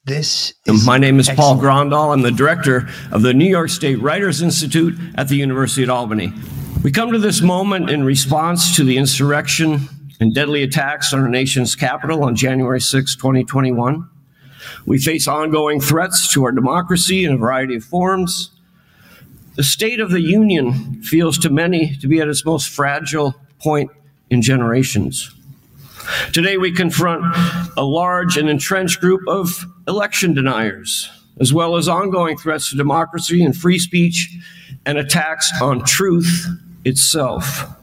This 0.04 0.54
My 0.86 0.96
name 0.96 1.18
is 1.20 1.28
Paul 1.28 1.56
Grondahl. 1.58 2.14
I'm 2.14 2.22
the 2.22 2.30
director 2.30 2.88
of 3.12 3.20
the 3.22 3.34
New 3.34 3.44
York 3.44 3.68
State 3.68 3.96
Writers 4.00 4.40
Institute 4.40 4.94
at 5.16 5.28
the 5.28 5.36
University 5.36 5.82
at 5.82 5.90
Albany. 5.90 6.32
We 6.82 6.90
come 6.92 7.12
to 7.12 7.18
this 7.18 7.42
moment 7.42 7.90
in 7.90 8.04
response 8.04 8.74
to 8.76 8.84
the 8.84 8.96
insurrection 8.96 9.80
and 10.20 10.34
deadly 10.34 10.62
attacks 10.62 11.12
on 11.12 11.20
our 11.20 11.28
nation's 11.28 11.74
capital 11.74 12.24
on 12.24 12.34
January 12.34 12.80
6, 12.80 13.16
2021. 13.16 14.08
We 14.86 14.98
face 14.98 15.28
ongoing 15.28 15.80
threats 15.80 16.32
to 16.34 16.44
our 16.44 16.52
democracy 16.52 17.24
in 17.24 17.32
a 17.32 17.36
variety 17.36 17.76
of 17.76 17.84
forms. 17.84 18.50
The 19.54 19.62
state 19.62 20.00
of 20.00 20.10
the 20.10 20.20
union 20.20 21.02
feels 21.02 21.38
to 21.38 21.50
many 21.50 21.96
to 21.96 22.08
be 22.08 22.20
at 22.20 22.28
its 22.28 22.44
most 22.44 22.68
fragile 22.68 23.34
point 23.58 23.90
in 24.30 24.42
generations. 24.42 25.34
Today, 26.32 26.56
we 26.56 26.72
confront 26.72 27.24
a 27.76 27.84
large 27.84 28.36
and 28.36 28.48
entrenched 28.48 29.00
group 29.00 29.20
of 29.28 29.66
election 29.86 30.32
deniers, 30.32 31.10
as 31.38 31.52
well 31.52 31.76
as 31.76 31.88
ongoing 31.88 32.36
threats 32.36 32.70
to 32.70 32.76
democracy 32.76 33.44
and 33.44 33.56
free 33.56 33.78
speech 33.78 34.36
and 34.86 34.96
attacks 34.96 35.50
on 35.60 35.84
truth 35.84 36.46
itself. 36.84 37.77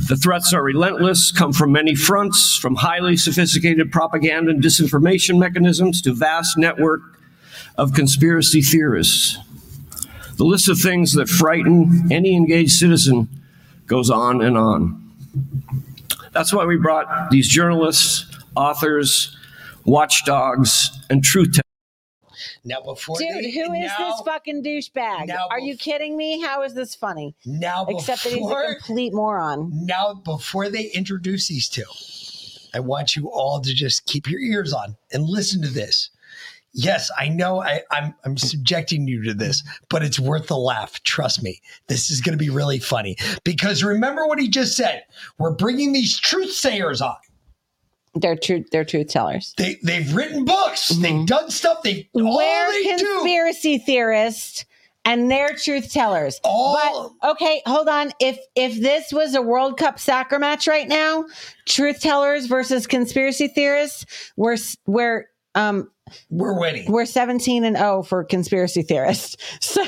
The 0.00 0.16
threats 0.16 0.52
are 0.52 0.62
relentless, 0.62 1.32
come 1.32 1.52
from 1.52 1.72
many 1.72 1.94
fronts, 1.94 2.56
from 2.56 2.76
highly 2.76 3.16
sophisticated 3.16 3.92
propaganda 3.92 4.50
and 4.50 4.62
disinformation 4.62 5.38
mechanisms 5.38 6.02
to 6.02 6.12
vast 6.12 6.58
network 6.58 7.00
of 7.76 7.94
conspiracy 7.94 8.62
theorists. 8.62 9.38
The 10.36 10.44
list 10.44 10.68
of 10.68 10.78
things 10.78 11.12
that 11.14 11.28
frighten 11.28 12.10
any 12.10 12.34
engaged 12.34 12.72
citizen 12.72 13.28
goes 13.86 14.10
on 14.10 14.42
and 14.42 14.56
on. 14.56 14.98
That's 16.32 16.52
why 16.52 16.64
we 16.64 16.76
brought 16.76 17.30
these 17.30 17.48
journalists, 17.48 18.26
authors, 18.56 19.36
watchdogs, 19.84 20.90
and 21.10 21.22
truth 21.22 21.52
Now 22.64 22.80
before 22.80 23.16
Dude, 23.18 23.28
they, 23.44 23.50
who 23.50 23.72
is 23.72 23.90
now, 23.98 24.10
this 24.10 24.20
fucking 24.24 24.62
douchebag? 24.62 25.36
Are 25.50 25.58
you 25.58 25.76
kidding 25.76 26.16
me? 26.16 26.40
How 26.40 26.62
is 26.62 26.74
this 26.74 26.94
funny? 26.94 27.34
Now 27.44 27.86
Except 27.88 28.22
that 28.24 28.32
he's 28.32 28.50
a 28.50 28.74
complete 28.76 29.12
moron. 29.12 29.70
Now 29.72 30.14
before 30.14 30.68
they 30.68 30.84
introduce 30.84 31.48
these 31.48 31.68
two, 31.68 31.84
I 32.74 32.80
want 32.80 33.16
you 33.16 33.30
all 33.30 33.60
to 33.60 33.74
just 33.74 34.06
keep 34.06 34.30
your 34.30 34.40
ears 34.40 34.72
on 34.72 34.96
and 35.12 35.24
listen 35.24 35.60
to 35.62 35.68
this. 35.68 36.10
Yes, 36.74 37.10
I 37.18 37.28
know 37.28 37.62
I, 37.62 37.82
I'm 37.90 38.14
I'm 38.24 38.38
subjecting 38.38 39.06
you 39.06 39.22
to 39.24 39.34
this, 39.34 39.62
but 39.90 40.02
it's 40.02 40.18
worth 40.18 40.46
the 40.46 40.56
laugh. 40.56 41.02
Trust 41.02 41.42
me. 41.42 41.60
This 41.88 42.10
is 42.10 42.22
going 42.22 42.32
to 42.32 42.42
be 42.42 42.48
really 42.48 42.78
funny 42.78 43.16
because 43.44 43.84
remember 43.84 44.26
what 44.26 44.38
he 44.38 44.48
just 44.48 44.74
said. 44.74 45.04
We're 45.36 45.52
bringing 45.52 45.92
these 45.92 46.18
truth 46.18 46.52
sayers 46.52 47.02
on. 47.02 47.16
They're 48.14 48.36
truth. 48.36 48.66
They're 48.70 48.84
truth 48.84 49.08
tellers. 49.08 49.54
They 49.56 49.78
they've 49.82 50.14
written 50.14 50.44
books. 50.44 50.88
They've 50.90 51.26
done 51.26 51.50
stuff. 51.50 51.82
They 51.82 52.08
all 52.14 52.36
We're 52.36 52.72
they 52.72 52.96
do. 52.96 53.06
conspiracy 53.06 53.78
theorists 53.78 54.64
and 55.04 55.30
they're 55.30 55.54
truth 55.54 55.92
tellers. 55.92 56.40
All- 56.44 57.16
but 57.20 57.30
okay, 57.32 57.62
hold 57.66 57.88
on. 57.88 58.12
If 58.20 58.38
if 58.54 58.80
this 58.80 59.12
was 59.12 59.34
a 59.34 59.42
World 59.42 59.78
Cup 59.78 59.98
soccer 59.98 60.38
match 60.38 60.66
right 60.68 60.86
now, 60.88 61.24
truth 61.66 62.00
tellers 62.00 62.46
versus 62.46 62.86
conspiracy 62.86 63.48
theorists, 63.48 64.04
we're 64.36 64.58
we're 64.86 65.26
um 65.54 65.90
we're 66.30 66.58
winning. 66.58 66.90
We're 66.90 67.06
17 67.06 67.64
and 67.64 67.76
0 67.76 68.02
for 68.02 68.24
conspiracy 68.24 68.82
theorists. 68.82 69.36
So 69.60 69.82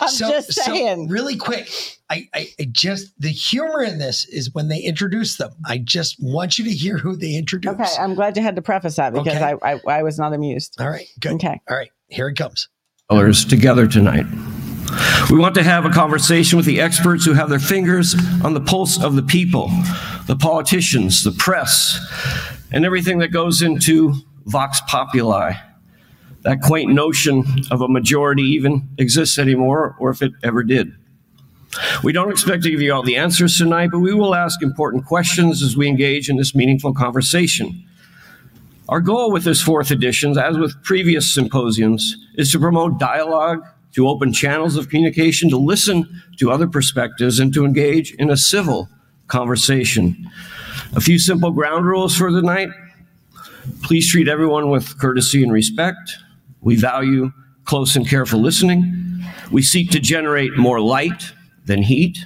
I'm 0.00 0.08
just 0.08 0.52
saying. 0.52 1.08
really 1.08 1.36
quick, 1.36 1.68
I, 2.08 2.28
I, 2.34 2.48
I 2.58 2.64
just 2.70 3.12
the 3.20 3.28
humor 3.28 3.82
in 3.82 3.98
this 3.98 4.24
is 4.26 4.52
when 4.54 4.68
they 4.68 4.78
introduce 4.80 5.36
them. 5.36 5.50
I 5.66 5.78
just 5.78 6.16
want 6.20 6.58
you 6.58 6.64
to 6.64 6.70
hear 6.70 6.96
who 6.98 7.16
they 7.16 7.34
introduce. 7.34 7.72
Okay, 7.72 7.84
I'm 7.98 8.14
glad 8.14 8.36
you 8.36 8.42
had 8.42 8.56
to 8.56 8.62
preface 8.62 8.96
that 8.96 9.12
because 9.12 9.36
Okay. 9.36 9.56
I, 9.62 9.74
I 9.74 9.80
I 9.98 10.02
was 10.02 10.18
not 10.18 10.32
amused. 10.32 10.76
All 10.80 10.88
right, 10.88 11.06
good. 11.20 11.32
Okay. 11.34 11.60
All 11.68 11.76
right, 11.76 11.90
here 12.08 12.28
it 12.28 12.36
comes. 12.36 12.68
colors 13.08 13.44
together 13.44 13.86
tonight. 13.86 14.26
We 15.30 15.38
want 15.38 15.54
to 15.56 15.62
have 15.62 15.84
a 15.84 15.90
conversation 15.90 16.56
with 16.56 16.66
the 16.66 16.80
experts 16.80 17.24
who 17.24 17.32
have 17.34 17.48
their 17.48 17.60
fingers 17.60 18.14
on 18.44 18.54
the 18.54 18.60
pulse 18.60 19.00
of 19.02 19.14
the 19.14 19.22
people, 19.22 19.68
the 20.26 20.36
politicians, 20.36 21.22
the 21.22 21.30
press, 21.32 21.98
and 22.72 22.84
everything 22.84 23.18
that 23.18 23.28
goes 23.28 23.62
into 23.62 24.14
vox 24.46 24.80
populi. 24.86 25.54
That 26.42 26.62
quaint 26.62 26.90
notion 26.90 27.44
of 27.70 27.82
a 27.82 27.88
majority 27.88 28.42
even 28.42 28.88
exists 28.98 29.38
anymore, 29.38 29.96
or 29.98 30.10
if 30.10 30.22
it 30.22 30.32
ever 30.42 30.62
did. 30.62 30.92
We 32.02 32.12
don't 32.12 32.30
expect 32.30 32.62
to 32.64 32.70
give 32.70 32.80
you 32.80 32.92
all 32.92 33.02
the 33.02 33.16
answers 33.16 33.56
tonight, 33.56 33.90
but 33.92 34.00
we 34.00 34.14
will 34.14 34.34
ask 34.34 34.62
important 34.62 35.06
questions 35.06 35.62
as 35.62 35.76
we 35.76 35.86
engage 35.86 36.28
in 36.28 36.36
this 36.36 36.54
meaningful 36.54 36.94
conversation. 36.94 37.84
Our 38.88 39.00
goal 39.00 39.30
with 39.30 39.44
this 39.44 39.62
fourth 39.62 39.92
edition, 39.92 40.36
as 40.36 40.58
with 40.58 40.82
previous 40.82 41.32
symposiums, 41.32 42.16
is 42.34 42.50
to 42.52 42.58
promote 42.58 42.98
dialogue, 42.98 43.64
to 43.92 44.08
open 44.08 44.32
channels 44.32 44.76
of 44.76 44.88
communication, 44.88 45.48
to 45.50 45.56
listen 45.56 46.22
to 46.38 46.50
other 46.50 46.66
perspectives, 46.66 47.38
and 47.38 47.54
to 47.54 47.64
engage 47.64 48.12
in 48.14 48.30
a 48.30 48.36
civil 48.36 48.88
conversation. 49.28 50.28
A 50.96 51.00
few 51.00 51.20
simple 51.20 51.52
ground 51.52 51.86
rules 51.86 52.16
for 52.16 52.32
the 52.32 52.42
night. 52.42 52.70
Please 53.82 54.10
treat 54.10 54.28
everyone 54.28 54.70
with 54.70 54.98
courtesy 54.98 55.42
and 55.42 55.52
respect. 55.52 56.16
We 56.60 56.76
value 56.76 57.32
close 57.64 57.96
and 57.96 58.08
careful 58.08 58.40
listening. 58.40 59.24
We 59.50 59.62
seek 59.62 59.90
to 59.90 60.00
generate 60.00 60.56
more 60.56 60.80
light 60.80 61.32
than 61.66 61.82
heat. 61.82 62.18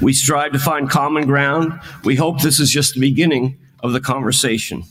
We 0.00 0.12
strive 0.12 0.52
to 0.52 0.58
find 0.58 0.88
common 0.88 1.26
ground. 1.26 1.78
We 2.04 2.16
hope 2.16 2.40
this 2.40 2.60
is 2.60 2.70
just 2.70 2.94
the 2.94 3.00
beginning 3.00 3.58
of 3.82 3.92
the 3.92 4.00
conversation. 4.00 4.84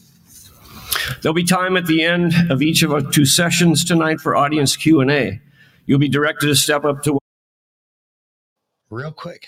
There'll 1.21 1.33
be 1.33 1.43
time 1.43 1.77
at 1.77 1.87
the 1.87 2.03
end 2.03 2.33
of 2.49 2.61
each 2.61 2.83
of 2.83 2.91
our 2.91 3.01
two 3.01 3.25
sessions 3.25 3.83
tonight 3.83 4.19
for 4.19 4.35
audience 4.35 4.75
Q&A. 4.75 5.41
You'll 5.85 5.99
be 5.99 6.09
directed 6.09 6.47
to 6.47 6.55
step 6.55 6.85
up 6.85 7.03
to 7.03 7.19
Real 8.91 9.11
quick, 9.11 9.47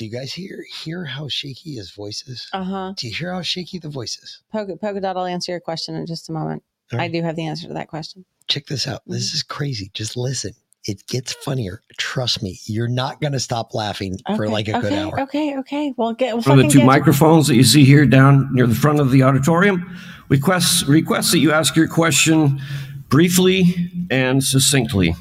do 0.00 0.06
you 0.06 0.10
guys 0.10 0.32
hear 0.32 0.64
hear 0.82 1.04
how 1.04 1.28
shaky 1.28 1.74
his 1.74 1.90
voice 1.90 2.26
is? 2.26 2.48
Uh 2.54 2.64
huh. 2.64 2.94
Do 2.96 3.06
you 3.06 3.14
hear 3.14 3.34
how 3.34 3.42
shaky 3.42 3.78
the 3.78 3.90
voice 3.90 4.16
is? 4.16 4.40
Polka, 4.50 4.74
Polka 4.76 4.98
Dot, 4.98 5.18
I'll 5.18 5.26
answer 5.26 5.52
your 5.52 5.60
question 5.60 5.94
in 5.94 6.06
just 6.06 6.30
a 6.30 6.32
moment. 6.32 6.62
All 6.90 6.98
I 6.98 7.08
do 7.08 7.20
have 7.20 7.36
the 7.36 7.46
answer 7.46 7.68
to 7.68 7.74
that 7.74 7.88
question. 7.88 8.24
Check 8.48 8.64
this 8.64 8.86
out. 8.88 9.02
Mm-hmm. 9.02 9.12
This 9.12 9.34
is 9.34 9.42
crazy. 9.42 9.90
Just 9.92 10.16
listen. 10.16 10.52
It 10.86 11.06
gets 11.06 11.34
funnier. 11.34 11.82
Trust 11.98 12.42
me. 12.42 12.58
You're 12.64 12.88
not 12.88 13.20
going 13.20 13.34
to 13.34 13.40
stop 13.40 13.74
laughing 13.74 14.16
for 14.36 14.48
like 14.48 14.68
a 14.68 14.80
good 14.80 14.94
hour. 14.94 15.20
Okay, 15.20 15.58
okay. 15.58 15.92
Well, 15.98 16.14
get 16.14 16.32
we'll 16.32 16.42
From 16.42 16.56
the 16.56 16.62
two 16.62 16.78
get 16.78 16.80
to- 16.80 16.86
microphones 16.86 17.46
that 17.48 17.56
you 17.56 17.62
see 17.64 17.84
here 17.84 18.06
down 18.06 18.48
near 18.54 18.66
the 18.66 18.74
front 18.74 19.00
of 19.00 19.10
the 19.10 19.22
auditorium, 19.22 19.94
request, 20.30 20.86
request 20.88 21.32
that 21.32 21.40
you 21.40 21.52
ask 21.52 21.76
your 21.76 21.88
question 21.88 22.58
briefly 23.10 23.90
and 24.10 24.42
succinctly. 24.42 25.14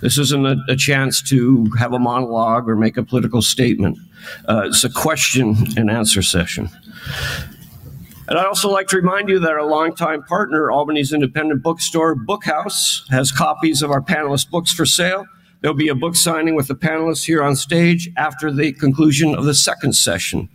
This 0.00 0.18
isn't 0.18 0.46
a, 0.46 0.56
a 0.68 0.76
chance 0.76 1.22
to 1.22 1.70
have 1.78 1.92
a 1.92 1.98
monologue 1.98 2.68
or 2.68 2.76
make 2.76 2.96
a 2.96 3.02
political 3.02 3.42
statement. 3.42 3.98
Uh, 4.48 4.62
it's 4.66 4.84
a 4.84 4.90
question 4.90 5.56
and 5.76 5.90
answer 5.90 6.22
session. 6.22 6.68
And 8.28 8.38
I'd 8.38 8.46
also 8.46 8.68
like 8.68 8.88
to 8.88 8.96
remind 8.96 9.30
you 9.30 9.38
that 9.38 9.52
our 9.52 9.64
longtime 9.64 10.22
partner, 10.24 10.70
Albany's 10.70 11.14
independent 11.14 11.62
bookstore, 11.62 12.14
Bookhouse, 12.14 13.08
has 13.08 13.32
copies 13.32 13.80
of 13.82 13.90
our 13.90 14.02
panelists' 14.02 14.48
books 14.48 14.70
for 14.70 14.84
sale. 14.84 15.24
There'll 15.60 15.76
be 15.76 15.88
a 15.88 15.94
book 15.94 16.14
signing 16.14 16.54
with 16.54 16.68
the 16.68 16.74
panelists 16.74 17.24
here 17.24 17.42
on 17.42 17.56
stage 17.56 18.10
after 18.16 18.52
the 18.52 18.72
conclusion 18.72 19.34
of 19.34 19.44
the 19.44 19.54
second 19.54 19.94
session. 19.94 20.50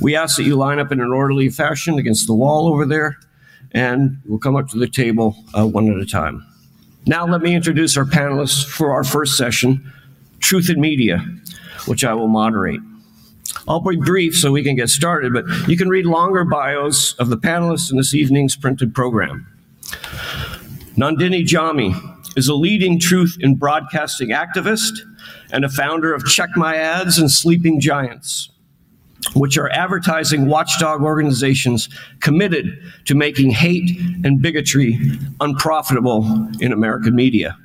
We 0.00 0.14
ask 0.14 0.36
that 0.36 0.44
you 0.44 0.54
line 0.54 0.78
up 0.78 0.92
in 0.92 1.00
an 1.00 1.12
orderly 1.12 1.48
fashion 1.48 1.98
against 1.98 2.28
the 2.28 2.34
wall 2.34 2.68
over 2.68 2.86
there, 2.86 3.18
and 3.72 4.18
we'll 4.24 4.38
come 4.38 4.54
up 4.54 4.68
to 4.68 4.78
the 4.78 4.86
table 4.86 5.36
uh, 5.58 5.66
one 5.66 5.90
at 5.90 5.98
a 5.98 6.06
time. 6.06 6.46
Now, 7.06 7.26
let 7.26 7.40
me 7.42 7.54
introduce 7.54 7.96
our 7.96 8.04
panelists 8.04 8.64
for 8.64 8.92
our 8.92 9.02
first 9.02 9.36
session 9.36 9.92
Truth 10.38 10.70
in 10.70 10.80
Media, 10.80 11.18
which 11.86 12.04
I 12.04 12.14
will 12.14 12.28
moderate. 12.28 12.80
I'll 13.66 13.80
be 13.80 13.96
brief 13.96 14.36
so 14.36 14.52
we 14.52 14.62
can 14.62 14.76
get 14.76 14.88
started, 14.88 15.32
but 15.32 15.44
you 15.68 15.76
can 15.76 15.88
read 15.88 16.06
longer 16.06 16.44
bios 16.44 17.14
of 17.14 17.28
the 17.28 17.36
panelists 17.36 17.90
in 17.90 17.96
this 17.96 18.14
evening's 18.14 18.56
printed 18.56 18.94
program. 18.94 19.46
Nandini 20.96 21.44
Jammi 21.44 21.92
is 22.36 22.48
a 22.48 22.54
leading 22.54 23.00
truth 23.00 23.36
in 23.40 23.56
broadcasting 23.56 24.28
activist 24.28 25.00
and 25.52 25.64
a 25.64 25.68
founder 25.68 26.14
of 26.14 26.24
Check 26.24 26.50
My 26.56 26.76
Ads 26.76 27.18
and 27.18 27.30
Sleeping 27.30 27.80
Giants, 27.80 28.50
which 29.34 29.56
are 29.56 29.70
advertising 29.70 30.46
watchdog 30.46 31.02
organizations 31.02 31.88
committed 32.20 32.78
to 33.06 33.14
making 33.14 33.50
hate 33.50 33.98
and 34.24 34.42
bigotry 34.42 34.98
unprofitable 35.40 36.48
in 36.60 36.72
American 36.72 37.14
media. 37.14 37.56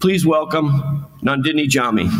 Please 0.00 0.26
welcome 0.26 1.06
Nandini 1.22 1.68
Jammi. 1.68 2.10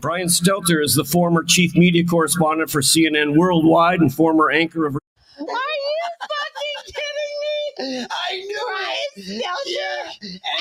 Brian 0.00 0.26
Stelter 0.26 0.84
is 0.84 0.94
the 0.94 1.04
former 1.04 1.44
chief 1.44 1.74
media 1.76 2.04
correspondent 2.04 2.70
for 2.70 2.80
CNN 2.80 3.36
Worldwide 3.36 4.00
and 4.00 4.12
former 4.12 4.50
anchor 4.50 4.84
of. 4.84 4.96
Are 4.96 4.98
you 5.40 5.46
fucking 5.46 6.84
kidding 6.86 7.34
me? 7.40 7.71
I 8.10 8.36
knew 8.46 8.66
it. 9.16 9.42
Yeah. 9.66 10.10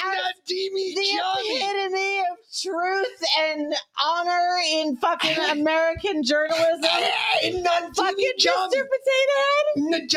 And 0.06 0.18
Demi 0.48 0.96
the 0.96 1.18
Johnny. 1.18 1.58
epitome 1.58 2.20
of 2.20 2.38
truth 2.62 3.24
and 3.40 3.74
honor 4.04 4.58
in 4.74 4.98
fucking 4.98 5.38
American 5.52 6.24
journalism. 6.24 6.84
Hey, 6.84 7.52
Nadimi 7.54 7.96
fucking 7.96 8.32
Jami. 8.40 8.78
Mr. 8.78 8.84
Potato 8.84 9.38
Head. 9.38 10.08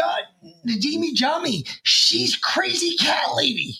Nadimi 0.66 1.14
Jami. 1.14 1.64
She's 1.82 2.36
crazy 2.36 2.96
cat 2.96 3.34
lady. 3.36 3.78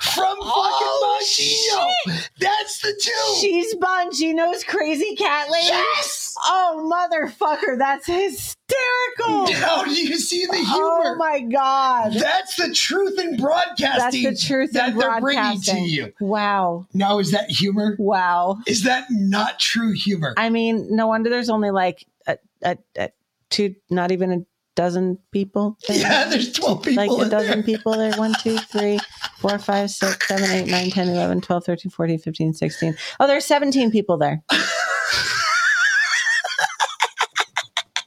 From 0.00 0.36
oh, 0.40 0.72
fucking 0.72 0.88
Oh, 0.90 1.94
Bongino. 2.08 2.28
That's 2.38 2.80
the 2.80 2.94
two. 3.00 3.40
She's 3.40 3.74
Bongino's 3.76 4.64
crazy 4.64 5.14
cat 5.16 5.50
lady. 5.50 5.66
Yes! 5.68 6.34
Oh 6.44 6.90
motherfucker, 6.92 7.78
that's 7.78 8.06
hysterical. 8.06 8.58
Now 9.58 9.82
do 9.82 9.90
you 9.90 10.16
see 10.18 10.46
the 10.46 10.52
oh, 10.52 10.64
humor? 10.64 11.14
Oh 11.14 11.16
my 11.16 11.40
god. 11.40 12.12
That's 12.14 12.56
the 12.56 12.72
truth 12.72 13.18
in 13.18 13.36
broadcasting. 13.36 14.22
That's 14.22 14.42
the 14.42 14.46
truth 14.46 14.72
that 14.72 14.90
in 14.90 14.98
they're 14.98 15.20
bringing 15.20 15.60
to 15.62 15.78
you. 15.80 16.12
Wow. 16.20 16.86
Now, 16.94 17.18
is 17.18 17.32
that 17.32 17.50
humor? 17.50 17.96
Wow. 17.98 18.58
Is 18.66 18.84
that 18.84 19.06
not 19.10 19.58
true 19.58 19.92
humor? 19.92 20.34
I 20.36 20.50
mean, 20.50 20.94
no 20.94 21.06
wonder 21.08 21.30
there's 21.30 21.50
only 21.50 21.70
like 21.70 22.06
a, 22.26 22.38
a, 22.62 22.78
a 22.96 23.10
two, 23.50 23.74
not 23.90 24.12
even 24.12 24.32
a 24.32 24.38
dozen 24.78 25.18
people. 25.32 25.76
there. 25.88 25.98
yeah, 25.98 26.28
there's 26.28 26.52
12 26.52 26.82
people. 26.84 27.16
like 27.16 27.26
a 27.26 27.28
dozen 27.28 27.50
there. 27.50 27.62
people 27.64 27.92
there. 27.96 28.12
One, 28.14 28.32
two, 28.40 28.56
three, 28.58 29.00
four, 29.38 29.58
five, 29.58 29.90
six, 29.90 30.28
seven, 30.28 30.48
eight, 30.52 30.70
nine, 30.70 30.90
10, 30.90 31.08
11, 31.08 31.40
12, 31.40 31.64
13, 31.64 31.90
14, 31.90 32.18
15, 32.20 32.54
16. 32.54 32.96
Oh, 33.18 33.26
there's 33.26 33.44
17 33.44 33.90
people 33.90 34.16
there. 34.16 34.40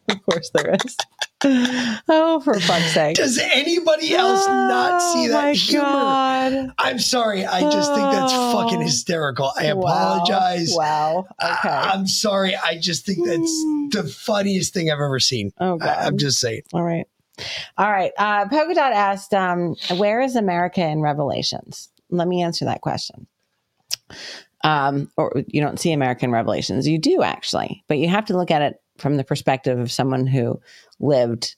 of 0.09 0.23
course 0.23 0.49
there 0.53 0.73
is. 0.85 0.95
Oh, 1.43 2.41
for 2.43 2.59
fuck's 2.59 2.93
sake. 2.93 3.15
Does 3.15 3.37
anybody 3.39 4.13
else 4.13 4.47
not 4.47 5.01
see 5.01 5.27
Oh, 5.29 5.31
that 5.33 5.55
humor? 5.55 5.83
God. 5.85 6.73
I'm 6.77 6.99
sorry. 6.99 7.45
I 7.45 7.61
just 7.69 7.93
think 7.93 8.11
that's 8.11 8.31
fucking 8.33 8.79
Oh. 8.79 8.81
hysterical. 8.83 9.51
I 9.57 9.73
Wow. 9.73 9.81
apologize. 9.81 10.73
Wow. 10.75 11.25
Okay. 11.43 11.69
I- 11.69 11.91
I'm 11.93 12.07
sorry. 12.07 12.55
I 12.55 12.77
just 12.77 13.05
think 13.05 13.25
that's 13.25 13.65
the 13.91 14.03
funniest 14.07 14.73
thing 14.73 14.89
I've 14.91 14.99
ever 14.99 15.19
seen. 15.19 15.51
Oh, 15.59 15.77
God. 15.77 15.89
I, 15.89 16.07
am 16.07 16.17
just 16.17 16.39
saying. 16.39 16.61
All 16.73 16.83
right. 16.83 17.05
All 17.77 17.89
right. 17.91 18.11
Uh, 18.17 18.47
Polka 18.47 18.73
Dot 18.75 18.93
asked, 18.93 19.33
um, 19.33 19.75
where 19.97 20.21
is 20.21 20.35
America 20.35 20.81
in 20.85 21.01
Revelations? 21.01 21.89
Let 22.09 22.27
me 22.27 22.43
answer 22.43 22.65
that 22.65 22.81
question. 22.81 23.25
Um, 24.63 25.09
or 25.17 25.41
you 25.47 25.59
don't 25.61 25.79
see 25.79 25.91
American 25.91 26.31
Revelations. 26.31 26.87
You 26.87 26.99
do 26.99 27.23
actually, 27.23 27.83
but 27.87 27.97
you 27.97 28.07
have 28.09 28.25
to 28.25 28.37
look 28.37 28.51
at 28.51 28.61
it 28.61 28.75
from 29.01 29.17
the 29.17 29.23
perspective 29.23 29.77
of 29.79 29.91
someone 29.91 30.27
who 30.27 30.61
lived 30.99 31.55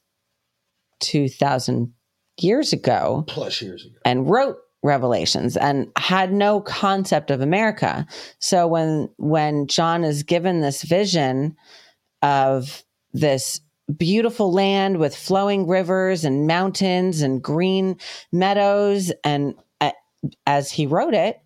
2000 1.01 1.93
years 2.39 2.73
ago 2.73 3.23
Plus 3.27 3.61
years 3.61 3.85
ago. 3.85 3.95
and 4.05 4.29
wrote 4.29 4.57
revelations 4.81 5.55
and 5.55 5.91
had 5.97 6.33
no 6.33 6.59
concept 6.59 7.29
of 7.31 7.41
america 7.41 8.05
so 8.39 8.67
when 8.67 9.07
when 9.17 9.67
john 9.67 10.03
is 10.03 10.23
given 10.23 10.59
this 10.61 10.81
vision 10.81 11.55
of 12.21 12.83
this 13.13 13.61
beautiful 13.97 14.51
land 14.51 14.97
with 14.97 15.15
flowing 15.15 15.67
rivers 15.67 16.25
and 16.25 16.47
mountains 16.47 17.21
and 17.21 17.41
green 17.43 17.97
meadows 18.31 19.11
and 19.23 19.53
uh, 19.79 19.91
as 20.47 20.71
he 20.71 20.85
wrote 20.87 21.13
it 21.13 21.39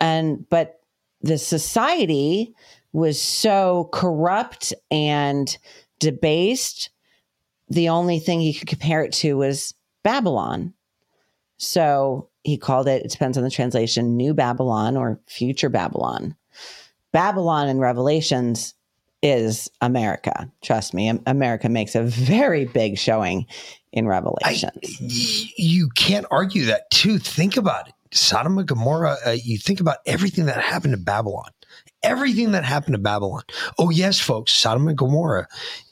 and 0.00 0.48
but 0.48 0.80
the 1.22 1.38
society 1.38 2.54
was 2.92 3.20
so 3.20 3.88
corrupt 3.92 4.72
and 4.90 5.56
debased 5.98 6.90
the 7.68 7.88
only 7.88 8.18
thing 8.18 8.40
he 8.40 8.52
could 8.54 8.68
compare 8.68 9.02
it 9.02 9.12
to 9.12 9.36
was 9.36 9.74
babylon 10.02 10.72
so 11.58 12.28
he 12.42 12.56
called 12.56 12.88
it 12.88 13.04
it 13.04 13.10
depends 13.10 13.36
on 13.36 13.44
the 13.44 13.50
translation 13.50 14.16
new 14.16 14.32
babylon 14.34 14.96
or 14.96 15.20
future 15.26 15.68
babylon 15.68 16.34
babylon 17.12 17.68
in 17.68 17.78
revelations 17.78 18.74
is 19.22 19.70
america 19.82 20.50
trust 20.62 20.94
me 20.94 21.08
america 21.26 21.68
makes 21.68 21.94
a 21.94 22.02
very 22.02 22.64
big 22.64 22.96
showing 22.98 23.46
in 23.92 24.06
revelations 24.08 24.72
Y- 25.00 25.52
You 25.58 25.88
can't 25.90 26.26
argue 26.30 26.64
that, 26.66 26.90
too. 26.90 27.18
Think 27.18 27.56
about 27.56 27.88
it. 27.88 27.94
Sodom 28.12 28.56
and 28.58 28.66
Gomorrah, 28.66 29.16
uh, 29.26 29.30
you 29.30 29.58
think 29.58 29.80
about 29.80 29.98
everything 30.06 30.46
that 30.46 30.60
happened 30.62 30.94
to 30.94 30.96
Babylon. 30.98 31.50
Everything 32.02 32.52
that 32.52 32.64
happened 32.64 32.94
to 32.94 32.98
Babylon. 33.00 33.42
Oh, 33.78 33.90
yes, 33.90 34.18
folks, 34.18 34.52
Sodom 34.52 34.88
and 34.88 34.96
Gomorrah 34.96 35.46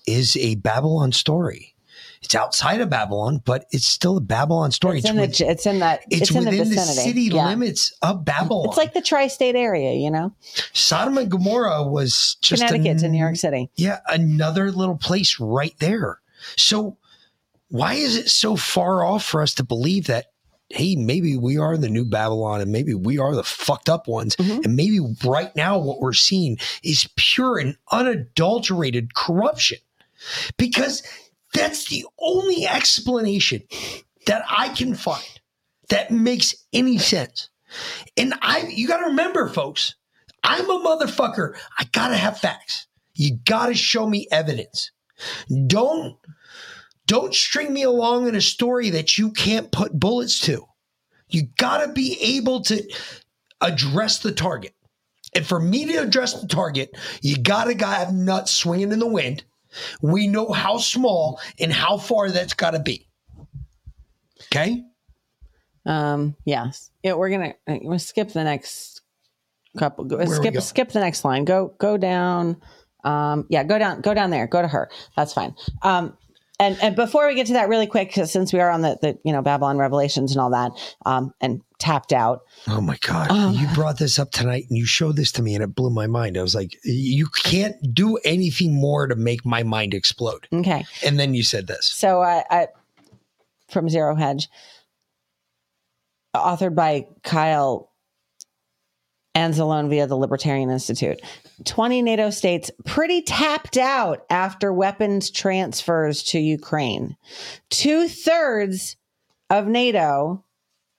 is 0.07 0.37
a 0.37 0.55
Babylon 0.57 1.13
story. 1.13 1.75
It's 2.23 2.35
outside 2.35 2.81
of 2.81 2.91
Babylon, 2.91 3.41
but 3.45 3.67
it's 3.71 3.87
still 3.87 4.17
a 4.17 4.21
Babylon 4.21 4.73
story. 4.73 4.99
it's 4.99 5.09
in, 5.09 5.17
with- 5.19 5.37
the, 5.39 5.47
it's 5.49 5.67
in 5.67 5.79
that 5.81 6.03
it's, 6.11 6.23
it's, 6.23 6.31
in 6.33 6.45
the 6.45 6.51
within 6.51 6.69
the, 6.71 6.75
vicinity 6.75 7.09
city 7.09 7.23
Yeah. 7.35 7.47
limits 7.47 7.93
of 8.03 8.25
Babylon. 8.25 8.67
it's 8.69 8.77
like 8.77 8.93
the 8.93 9.01
tri-state 9.03 9.55
area 9.55 9.93
you 9.95 10.11
know 10.11 10.35
Sodom 10.73 11.17
and 11.17 11.31
Gomorrah 11.31 11.85
was 11.85 12.37
just 12.41 12.67
connecticut 12.67 12.99
to 13.01 13.09
new 13.09 13.19
york 13.19 13.37
city 13.37 13.71
Yeah, 13.77 14.01
another 14.09 14.73
little 14.73 14.97
place 14.97 15.39
right 15.39 15.75
there. 15.79 16.19
So 16.57 16.97
why 17.69 17.95
is 17.95 18.17
it 18.17 18.29
so 18.31 18.57
far 18.57 19.05
off 19.05 19.25
for 19.25 19.41
us 19.41 19.55
to 19.55 19.63
believe 19.65 20.07
that 20.09 20.33
hey, 20.71 20.97
maybe 20.97 21.37
we 21.37 21.57
are 21.59 21.77
the 21.77 21.89
new 21.89 22.05
Babylon 22.05 22.61
and 22.61 22.71
maybe 22.71 22.95
we 22.95 23.19
are 23.19 23.35
the 23.35 23.43
fucked 23.45 23.89
up 23.89 24.07
ones 24.07 24.37
Mm-hmm. 24.37 24.61
and 24.65 24.77
maybe 24.77 25.01
right 25.25 25.55
now 25.57 25.79
what 25.79 26.01
we're 26.01 26.13
seeing 26.13 26.59
is 26.83 27.09
pure 27.17 27.59
and 27.59 27.77
unadulterated 27.91 29.15
corruption. 29.15 29.79
Because 30.57 31.03
That's 31.55 31.89
the 31.89 32.05
only 32.21 32.67
explanation 32.67 33.63
that 34.27 34.45
I 34.49 34.69
can 34.69 34.95
find 34.95 35.25
that 35.89 36.11
makes 36.11 36.55
any 36.73 36.99
sense. 36.99 37.49
And 38.17 38.35
I, 38.43 38.67
you 38.69 38.87
got 38.87 38.99
to 38.99 39.07
remember, 39.07 39.49
folks, 39.49 39.95
I'm 40.45 40.69
a 40.69 40.79
motherfucker. 40.85 41.57
I 41.79 41.85
got 41.93 42.09
to 42.09 42.17
have 42.17 42.39
facts. 42.39 42.87
You 43.15 43.37
got 43.47 43.67
to 43.67 43.75
show 43.75 44.07
me 44.07 44.27
evidence. 44.31 44.91
Don't, 45.67 46.17
don't 47.09 47.35
string 47.35 47.73
me 47.73 47.83
along 47.83 48.29
in 48.29 48.37
a 48.37 48.41
story 48.41 48.91
that 48.91 49.17
you 49.19 49.33
can't 49.33 49.73
put 49.73 49.99
bullets 49.99 50.39
to. 50.41 50.65
You 51.29 51.49
got 51.57 51.85
to 51.85 51.93
be 51.93 52.17
able 52.21 52.61
to 52.63 52.83
address 53.61 54.19
the 54.19 54.31
target. 54.31 54.75
And 55.35 55.47
for 55.47 55.59
me 55.59 55.87
to 55.87 56.03
address 56.03 56.41
the 56.41 56.47
target, 56.47 56.97
you 57.23 57.37
got 57.37 57.65
to 57.65 57.87
have 57.87 58.15
nuts 58.15 58.53
swinging 58.53 58.93
in 58.93 58.99
the 58.99 59.07
wind. 59.07 59.45
We 60.03 60.27
know 60.27 60.53
how 60.53 60.79
small 60.79 61.41
and 61.59 61.73
how 61.73 61.97
far 61.97 62.31
that's 62.31 62.55
got 62.55 62.71
to 62.73 62.79
be. 62.79 63.09
Okay. 64.45 64.85
Um, 65.87 66.37
yes. 66.45 66.91
Yeah, 67.03 67.15
we're 67.15 67.31
gonna 67.31 67.55
we'll 67.67 67.99
skip 67.99 68.31
the 68.31 68.45
next 68.45 69.03
couple. 69.79 70.05
Go, 70.05 70.23
skip 70.27 70.61
skip 70.61 70.91
the 70.91 71.01
next 71.01 71.25
line. 71.25 71.45
Go 71.45 71.75
go 71.79 71.97
down. 71.97 72.61
Um, 73.05 73.47
yeah, 73.49 73.65
go 73.65 73.79
down 73.79 74.01
go 74.01 74.15
down 74.15 74.31
there. 74.31 74.47
Go 74.47 74.63
to 74.63 74.69
her. 74.69 74.91
That's 75.17 75.33
fine. 75.33 75.55
Um, 75.83 76.17
and 76.61 76.77
and 76.83 76.97
before 76.97 77.27
we 77.29 77.35
get 77.35 77.47
to 77.49 77.53
that, 77.55 77.69
really 77.69 77.87
quick, 77.87 78.13
since 78.13 78.53
we 78.53 78.61
are 78.61 78.71
on 78.71 78.83
the 78.83 78.99
the 79.01 79.19
you 79.25 79.33
know 79.33 79.43
Babylon 79.43 79.79
Revelations 79.79 80.33
and 80.33 80.41
all 80.41 80.51
that, 80.51 80.73
um, 81.07 81.33
and 81.41 81.63
tapped 81.79 82.13
out. 82.13 82.43
Oh 82.67 82.81
my 82.81 82.97
God. 83.01 83.31
Um, 83.31 83.55
you 83.55 83.69
brought 83.75 83.99
this 83.99 84.19
up 84.19 84.33
tonight 84.33 84.67
and 84.69 84.77
you 84.77 84.85
showed 84.85 85.17
this 85.17 85.31
to 85.33 85.43
me 85.43 85.55
and 85.55 85.63
it 85.63 85.75
blew 85.75 85.91
my 85.91 86.07
mind. 86.07 86.37
I 86.37 86.43
was 86.43 86.55
like, 86.55 86.77
you 86.83 87.29
can't 87.29 87.77
do 87.95 88.17
anything 88.25 88.75
more 88.75 89.07
to 89.07 89.15
make 89.15 89.47
my 89.47 89.63
mind 89.63 89.95
explode. 89.95 90.49
Okay. 90.53 90.85
And 91.05 91.19
then 91.19 91.35
you 91.35 91.45
said 91.45 91.69
this. 91.69 91.87
So 91.87 92.21
I, 92.21 92.45
I 92.51 92.67
from 93.69 93.89
Zero 93.89 94.17
Hedge, 94.17 94.49
authored 96.35 96.75
by 96.75 97.07
Kyle 97.23 97.93
Anzalone 99.37 99.89
via 99.89 100.07
the 100.07 100.17
Libertarian 100.17 100.71
Institute. 100.71 101.21
20 101.65 102.03
NATO 102.03 102.31
states 102.31 102.71
pretty 102.85 103.23
tapped 103.23 103.77
out 103.77 104.25
after 104.31 104.73
weapons 104.73 105.31
transfers 105.31 106.23
to 106.25 106.39
Ukraine. 106.39 107.17
Two 107.71 108.09
thirds 108.09 108.97
of 109.51 109.67
NATO 109.67 110.45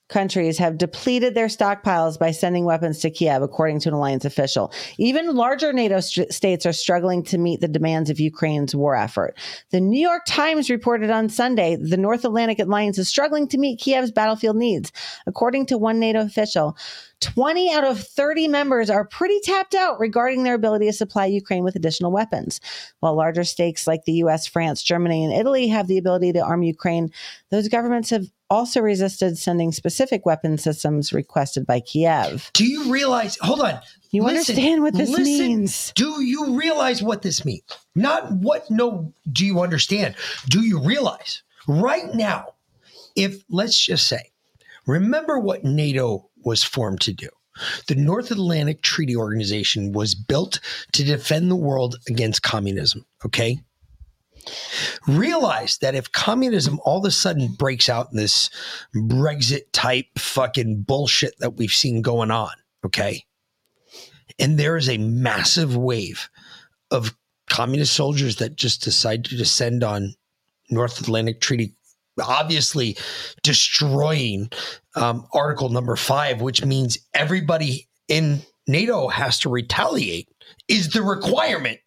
countries 0.10 0.58
have 0.58 0.78
depleted 0.78 1.36
their 1.36 1.48
stockpiles 1.48 2.20
by 2.20 2.32
sending 2.32 2.66
weapons 2.66 3.00
to 3.00 3.10
Kiev, 3.10 3.42
according 3.42 3.80
to 3.82 3.90
an 3.90 3.96
alliance 3.96 4.26
official. 4.26 4.74
Even 4.98 5.36
larger 5.36 5.72
NATO 5.72 6.00
st- 6.00 6.34
states 6.34 6.66
are 6.66 6.74
struggling 6.74 7.24
to 7.24 7.38
meet 7.38 7.62
the 7.62 7.68
demands 7.68 8.10
of 8.10 8.20
Ukraine's 8.20 8.76
war 8.76 8.96
effort. 8.96 9.38
The 9.72 9.80
New 9.80 10.00
York 10.00 10.24
Times 10.28 10.70
reported 10.70 11.10
on 11.10 11.30
Sunday 11.30 11.76
the 11.76 11.98
North 11.98 12.26
Atlantic 12.26 12.60
Alliance 12.60 12.98
is 12.98 13.08
struggling 13.08 13.48
to 13.50 13.58
meet 13.58 13.80
Kiev's 13.80 14.12
battlefield 14.12 14.58
needs. 14.58 14.92
According 15.28 15.68
to 15.68 15.78
one 15.78 16.00
NATO 16.00 16.22
official, 16.22 16.76
20 17.22 17.74
out 17.74 17.84
of 17.84 18.00
30 18.00 18.48
members 18.48 18.90
are 18.90 19.06
pretty 19.06 19.40
tapped 19.42 19.76
out 19.76 20.00
regarding 20.00 20.44
their 20.44 20.56
ability 20.56 20.88
to 20.88 20.94
supply 20.94 21.26
Ukraine 21.26 21.64
with 21.64 21.76
additional 21.76 22.12
weapons. 22.12 22.62
While 23.00 23.16
larger 23.16 23.44
states 23.44 23.86
like 23.86 24.06
the 24.06 24.14
US, 24.24 24.48
France, 24.48 24.82
Germany, 24.82 25.24
and 25.26 25.34
Italy 25.34 25.68
have 25.68 25.88
the 25.88 25.98
ability 25.98 26.34
to 26.34 26.40
arm 26.40 26.64
Ukraine, 26.64 27.12
those 27.52 27.68
governments 27.68 28.10
have 28.10 28.26
also 28.50 28.82
resisted 28.82 29.38
sending 29.38 29.72
specific 29.72 30.26
weapon 30.26 30.58
systems 30.58 31.14
requested 31.14 31.66
by 31.66 31.80
Kiev. 31.80 32.52
Do 32.54 32.66
you 32.66 32.92
realize? 32.92 33.38
Hold 33.42 33.62
on. 33.62 33.80
You 34.12 34.26
understand 34.26 34.82
what 34.82 34.94
this 34.96 35.18
means? 35.18 35.92
Do 35.94 36.24
you 36.24 36.58
realize 36.58 37.04
what 37.04 37.22
this 37.22 37.46
means? 37.46 37.64
Not 37.96 38.32
what, 38.32 38.70
no, 38.72 39.14
do 39.32 39.46
you 39.46 39.62
understand? 39.62 40.16
Do 40.50 40.62
you 40.62 40.80
realize 40.82 41.44
right 41.68 42.14
now, 42.14 42.54
if 43.16 43.44
let's 43.50 43.80
just 43.80 44.08
say, 44.08 44.32
remember 44.88 45.40
what 45.40 45.64
NATO 45.64 46.30
was 46.44 46.64
formed 46.64 47.02
to 47.02 47.14
do? 47.14 47.30
The 47.88 47.96
North 47.96 48.32
Atlantic 48.32 48.82
Treaty 48.82 49.16
Organization 49.16 49.92
was 49.92 50.16
built 50.16 50.60
to 50.94 51.04
defend 51.04 51.52
the 51.52 51.56
world 51.56 51.98
against 52.08 52.42
communism, 52.42 53.06
okay? 53.26 53.60
Realize 55.08 55.78
that 55.80 55.96
if 55.96 56.12
communism 56.12 56.80
all 56.84 57.00
of 57.00 57.06
a 57.06 57.12
sudden 57.12 57.50
breaks 57.58 57.90
out 57.90 58.08
in 58.12 58.18
this 58.18 58.50
Brexit 58.96 59.72
type 59.72 60.08
fucking 60.18 60.84
bullshit 60.84 61.38
that 61.40 61.56
we've 61.56 61.72
seen 61.72 62.02
going 62.02 62.32
on, 62.32 62.52
okay? 62.86 63.24
And 64.38 64.58
there 64.58 64.78
is 64.78 64.90
a 64.90 64.98
massive 64.98 65.76
wave 65.76 66.30
of 66.92 67.16
communist 67.50 67.94
soldiers 67.94 68.38
that 68.38 68.56
just 68.56 68.84
decide 68.84 69.26
to 69.26 69.36
descend 69.36 69.84
on 69.84 70.14
North 70.70 71.02
Atlantic 71.02 71.42
Treaty, 71.42 71.74
obviously 72.22 72.96
destroying 73.44 74.50
um, 74.96 75.26
Article 75.34 75.70
number 75.70 75.96
five, 75.96 76.42
which 76.42 76.64
means 76.64 76.98
everybody 77.14 77.88
in 78.08 78.42
NATO 78.68 79.08
has 79.08 79.40
to 79.40 79.50
retaliate, 79.50 80.30
is 80.68 80.90
the 80.90 81.02
requirement 81.02 81.80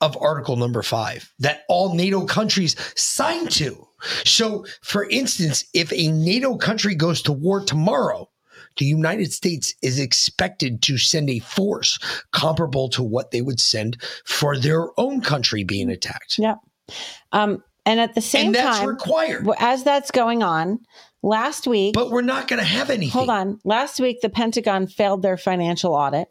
of 0.00 0.16
Article 0.20 0.56
number 0.56 0.82
five 0.82 1.32
that 1.38 1.62
all 1.68 1.94
NATO 1.94 2.24
countries 2.24 2.76
sign 2.96 3.48
to. 3.48 3.86
So, 4.24 4.64
for 4.82 5.08
instance, 5.08 5.64
if 5.74 5.92
a 5.92 6.08
NATO 6.08 6.56
country 6.56 6.94
goes 6.94 7.22
to 7.22 7.32
war 7.32 7.60
tomorrow, 7.60 8.30
the 8.78 8.86
United 8.86 9.32
States 9.32 9.74
is 9.82 9.98
expected 9.98 10.80
to 10.82 10.96
send 10.96 11.28
a 11.28 11.40
force 11.40 11.98
comparable 12.32 12.88
to 12.90 13.02
what 13.02 13.30
they 13.30 13.42
would 13.42 13.60
send 13.60 14.02
for 14.24 14.56
their 14.56 14.88
own 14.98 15.20
country 15.20 15.64
being 15.64 15.90
attacked. 15.90 16.38
Yep. 16.38 16.58
Um, 17.32 17.62
and 17.84 18.00
at 18.00 18.14
the 18.14 18.20
same 18.20 18.46
And 18.46 18.54
that's 18.54 18.78
time, 18.78 18.88
required. 18.88 19.46
as 19.58 19.84
that's 19.84 20.10
going 20.10 20.42
on, 20.42 20.78
last 21.22 21.66
week. 21.66 21.94
But 21.94 22.10
we're 22.10 22.22
not 22.22 22.48
going 22.48 22.60
to 22.60 22.66
have 22.66 22.90
anything. 22.90 23.10
Hold 23.12 23.30
on. 23.30 23.60
Last 23.64 24.00
week, 24.00 24.20
the 24.20 24.30
Pentagon 24.30 24.86
failed 24.86 25.22
their 25.22 25.36
financial 25.36 25.94
audit. 25.94 26.28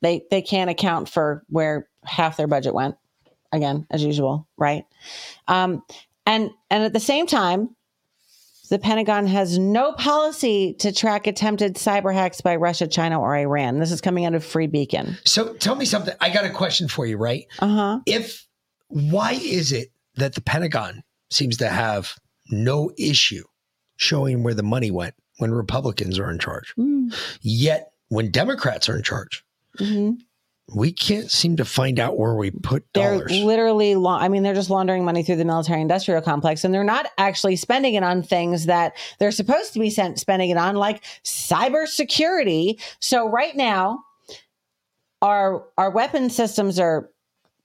They 0.00 0.22
they 0.30 0.42
can't 0.42 0.70
account 0.70 1.08
for 1.08 1.44
where 1.48 1.88
half 2.04 2.36
their 2.36 2.46
budget 2.48 2.74
went. 2.74 2.96
Again, 3.52 3.86
as 3.90 4.02
usual, 4.02 4.48
right? 4.56 4.84
Um, 5.48 5.82
and 6.26 6.50
and 6.70 6.84
at 6.84 6.92
the 6.92 7.00
same 7.00 7.26
time, 7.26 7.76
the 8.70 8.78
Pentagon 8.78 9.26
has 9.26 9.58
no 9.58 9.92
policy 9.92 10.74
to 10.78 10.92
track 10.92 11.26
attempted 11.26 11.74
cyber 11.74 12.14
hacks 12.14 12.40
by 12.40 12.56
Russia, 12.56 12.86
China, 12.86 13.20
or 13.20 13.36
Iran. 13.36 13.78
This 13.78 13.92
is 13.92 14.00
coming 14.00 14.24
out 14.24 14.34
of 14.34 14.42
Free 14.42 14.66
Beacon. 14.66 15.18
So 15.26 15.52
tell 15.54 15.74
me 15.74 15.84
something. 15.84 16.14
I 16.22 16.30
got 16.30 16.46
a 16.46 16.50
question 16.50 16.88
for 16.88 17.04
you, 17.04 17.18
right? 17.18 17.44
Uh 17.58 17.68
huh. 17.68 18.00
If 18.06 18.46
why 18.88 19.32
is 19.32 19.72
it 19.72 19.92
that 20.16 20.34
the 20.34 20.40
Pentagon 20.40 21.02
seems 21.30 21.58
to 21.58 21.68
have 21.68 22.14
no 22.50 22.90
issue 22.96 23.44
showing 23.96 24.42
where 24.42 24.54
the 24.54 24.62
money 24.62 24.90
went 24.90 25.14
when 25.36 25.52
Republicans 25.52 26.18
are 26.18 26.30
in 26.30 26.38
charge, 26.38 26.74
yet 27.42 27.92
when 28.08 28.30
Democrats 28.30 28.88
are 28.88 28.96
in 28.96 29.02
charge, 29.02 29.44
hmm 29.78 30.12
we 30.74 30.92
can't 30.92 31.30
seem 31.30 31.56
to 31.56 31.64
find 31.64 31.98
out 32.00 32.18
where 32.18 32.34
we 32.34 32.50
put 32.50 32.84
They're 32.94 33.18
dollars. 33.18 33.32
literally, 33.32 33.94
la- 33.94 34.18
I 34.18 34.28
mean, 34.28 34.42
they're 34.42 34.54
just 34.54 34.70
laundering 34.70 35.04
money 35.04 35.22
through 35.22 35.36
the 35.36 35.44
military 35.44 35.80
industrial 35.80 36.20
complex 36.22 36.64
and 36.64 36.72
they're 36.74 36.84
not 36.84 37.06
actually 37.18 37.56
spending 37.56 37.94
it 37.94 38.02
on 38.02 38.22
things 38.22 38.66
that 38.66 38.94
they're 39.18 39.30
supposed 39.32 39.72
to 39.74 39.78
be 39.78 39.90
sent, 39.90 40.18
spending 40.18 40.50
it 40.50 40.56
on, 40.56 40.76
like 40.76 41.02
cybersecurity. 41.24 42.80
So 43.00 43.28
right 43.28 43.56
now, 43.56 44.02
our, 45.20 45.64
our 45.78 45.90
weapon 45.90 46.30
systems 46.30 46.78
are 46.78 47.10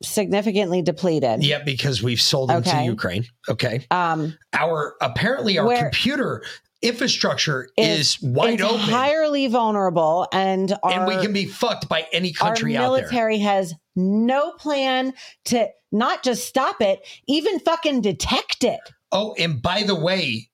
significantly 0.04 0.82
depleted. 0.82 1.44
yeah, 1.44 1.64
because 1.64 2.04
we've 2.04 2.22
sold 2.22 2.50
them 2.52 2.62
to 2.64 2.84
Ukraine. 2.84 3.26
Okay. 3.50 3.86
Um, 3.90 4.38
Our 4.54 4.96
apparently 5.02 5.58
our 5.58 5.66
Where- 5.66 5.82
computer 5.82 6.44
infrastructure 6.82 7.70
is, 7.78 8.22
wide 8.22 8.62
open, 8.62 8.82
entirely 8.82 9.48
vulnerable, 9.48 10.28
and 10.32 10.78
our, 10.84 10.91
and 10.91 11.08
we 11.08 11.22
can 11.22 11.34
be 11.34 11.45
fucked 11.45 11.90
by 11.90 12.08
any 12.12 12.32
country 12.32 12.76
out 12.76 12.82
there. 12.82 12.90
Our 12.90 12.98
military 12.98 13.40
has 13.40 13.74
no 13.95 14.52
plan 14.52 15.14
to 15.45 15.68
not 15.91 16.24
just 16.24 16.45
stop 16.45 16.82
it, 16.82 17.02
even 17.28 17.60
fucking 17.60 18.02
detect 18.02 18.64
it. 18.64 18.80
Oh, 19.12 19.34
and 19.40 19.62
by 19.62 19.84
the 19.84 19.95
way, 19.95 20.49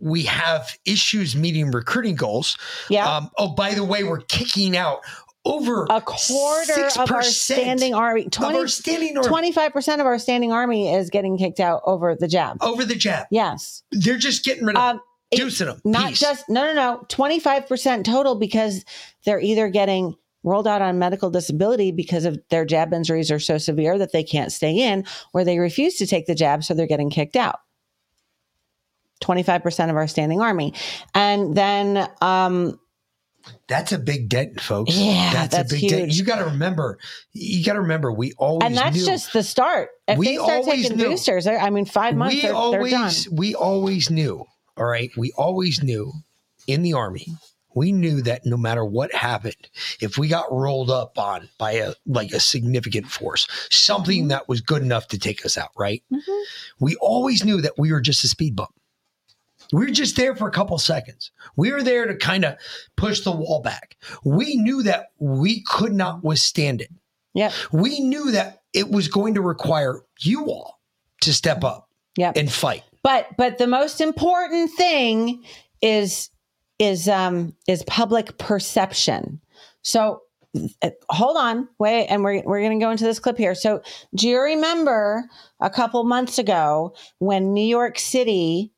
we 0.00 0.22
have 0.24 0.76
issues 0.84 1.34
meeting 1.34 1.70
recruiting 1.70 2.14
goals. 2.14 2.56
Yeah. 2.88 3.08
Um, 3.08 3.30
oh, 3.38 3.54
by 3.54 3.74
the 3.74 3.84
way, 3.84 4.04
we're 4.04 4.20
kicking 4.20 4.76
out 4.76 5.00
over 5.46 5.86
a 5.90 6.00
quarter 6.00 6.88
of 6.98 7.10
our 7.12 7.22
standing 7.22 7.92
army, 7.94 8.24
20, 8.30 8.58
our 8.58 8.66
standing 8.66 9.18
army 9.18 9.52
25% 9.52 10.00
of 10.00 10.06
our 10.06 10.18
standing 10.18 10.52
army 10.52 10.94
is 10.94 11.10
getting 11.10 11.36
kicked 11.36 11.60
out 11.60 11.82
over 11.84 12.14
the 12.14 12.28
jab. 12.28 12.56
over 12.62 12.84
the 12.84 12.94
jab. 12.94 13.26
Yes. 13.30 13.82
They're 13.92 14.16
just 14.16 14.44
getting 14.44 14.64
rid 14.64 14.76
of 14.76 14.82
Um, 14.82 15.00
deucing 15.38 15.66
them. 15.66 15.80
Not 15.84 16.10
Peace. 16.10 16.20
just, 16.20 16.48
no, 16.48 16.64
no, 16.64 16.74
no, 16.74 17.04
25% 17.08 18.04
total 18.04 18.34
because 18.36 18.84
they're 19.24 19.40
either 19.40 19.68
getting 19.68 20.14
rolled 20.42 20.66
out 20.66 20.82
on 20.82 20.98
medical 20.98 21.30
disability 21.30 21.90
because 21.90 22.24
of 22.26 22.38
their 22.50 22.64
jab 22.66 22.92
injuries 22.92 23.30
are 23.30 23.38
so 23.38 23.56
severe 23.56 23.96
that 23.98 24.12
they 24.12 24.22
can't 24.22 24.52
stay 24.52 24.78
in, 24.78 25.04
or 25.32 25.42
they 25.44 25.58
refuse 25.58 25.94
to 25.96 26.06
take 26.06 26.26
the 26.26 26.34
jab, 26.34 26.62
so 26.62 26.74
they're 26.74 26.86
getting 26.86 27.08
kicked 27.10 27.36
out. 27.36 27.60
25% 29.22 29.90
of 29.90 29.96
our 29.96 30.06
standing 30.06 30.40
army. 30.42 30.74
And 31.14 31.54
then 31.56 32.08
um, 32.20 32.78
That's 33.68 33.92
a 33.92 33.98
big 33.98 34.28
dent, 34.28 34.60
folks. 34.60 34.94
Yeah, 34.94 35.32
that's, 35.32 35.56
that's 35.56 35.72
a 35.72 35.76
big 35.76 35.88
dent. 35.88 36.02
huge. 36.02 36.18
You 36.18 36.24
got 36.24 36.40
to 36.40 36.44
remember. 36.46 36.98
You 37.32 37.64
got 37.64 37.74
to 37.74 37.80
remember. 37.80 38.12
We 38.12 38.32
always 38.36 38.66
and 38.66 38.76
that's 38.76 38.96
knew, 38.96 39.06
just 39.06 39.32
the 39.32 39.42
start. 39.42 39.90
If 40.08 40.18
We 40.18 40.26
they 40.26 40.36
start 40.36 40.64
taking 40.64 40.96
knew. 40.98 41.04
boosters, 41.10 41.46
I 41.46 41.70
mean, 41.70 41.86
five 41.86 42.16
months, 42.16 42.34
we 42.34 42.42
they're, 42.42 42.54
always 42.54 42.90
they're 42.92 43.30
done. 43.30 43.36
we 43.36 43.54
always 43.54 44.10
knew. 44.10 44.44
All 44.76 44.84
right, 44.86 45.10
we 45.16 45.32
always 45.36 45.82
knew 45.82 46.12
in 46.66 46.82
the 46.82 46.94
army. 46.94 47.28
We 47.76 47.90
knew 47.90 48.22
that 48.22 48.46
no 48.46 48.56
matter 48.56 48.84
what 48.84 49.12
happened, 49.12 49.68
if 50.00 50.16
we 50.16 50.28
got 50.28 50.52
rolled 50.52 50.90
up 50.90 51.18
on 51.18 51.48
by 51.58 51.72
a 51.72 51.94
like 52.06 52.30
a 52.32 52.38
significant 52.40 53.06
force, 53.08 53.48
something 53.70 54.20
Mm-hmm. 54.22 54.28
that 54.28 54.48
was 54.48 54.60
good 54.60 54.82
enough 54.82 55.08
to 55.08 55.18
take 55.18 55.44
us 55.44 55.58
out, 55.58 55.70
right? 55.76 56.02
We 56.78 56.94
always 56.96 57.44
knew 57.44 57.60
that 57.62 57.72
we 57.76 57.90
were 57.92 58.00
just 58.00 58.22
a 58.22 58.28
speed 58.28 58.54
bump. 58.54 58.70
We 59.72 59.86
were 59.86 59.90
just 59.90 60.14
there 60.14 60.36
for 60.36 60.46
a 60.46 60.52
couple 60.52 60.78
seconds. 60.78 61.32
We 61.56 61.72
were 61.72 61.82
there 61.82 62.06
to 62.06 62.14
kind 62.16 62.44
of 62.44 62.56
push 62.96 63.22
the 63.22 63.32
wall 63.32 63.60
back. 63.60 63.96
We 64.24 64.54
knew 64.56 64.82
that 64.84 65.06
we 65.18 65.62
could 65.64 65.92
not 65.94 66.22
withstand 66.22 66.80
it. 66.80 66.90
Yeah. 67.32 67.50
We 67.72 67.98
knew 68.00 68.30
that 68.30 68.62
it 68.72 68.88
was 68.90 69.08
going 69.08 69.34
to 69.34 69.40
require 69.40 70.02
you 70.20 70.46
all 70.46 70.80
to 71.22 71.32
step 71.32 71.64
up 71.64 71.88
Yep. 72.18 72.36
and 72.36 72.52
fight. 72.52 72.84
But 73.04 73.28
but 73.36 73.58
the 73.58 73.68
most 73.68 74.00
important 74.00 74.72
thing 74.72 75.44
is 75.80 76.30
is 76.80 77.08
um 77.08 77.54
is 77.68 77.84
public 77.84 78.36
perception. 78.38 79.40
So 79.82 80.22
uh, 80.82 80.90
hold 81.10 81.36
on, 81.36 81.68
wait, 81.78 82.06
and 82.06 82.24
we're 82.24 82.42
we're 82.44 82.60
going 82.60 82.78
to 82.78 82.84
go 82.84 82.90
into 82.90 83.04
this 83.04 83.20
clip 83.20 83.38
here. 83.38 83.54
So 83.54 83.82
do 84.16 84.28
you 84.28 84.40
remember 84.40 85.24
a 85.60 85.70
couple 85.70 86.02
months 86.04 86.38
ago 86.38 86.94
when 87.18 87.52
New 87.52 87.66
York 87.66 87.98
City 87.98 88.72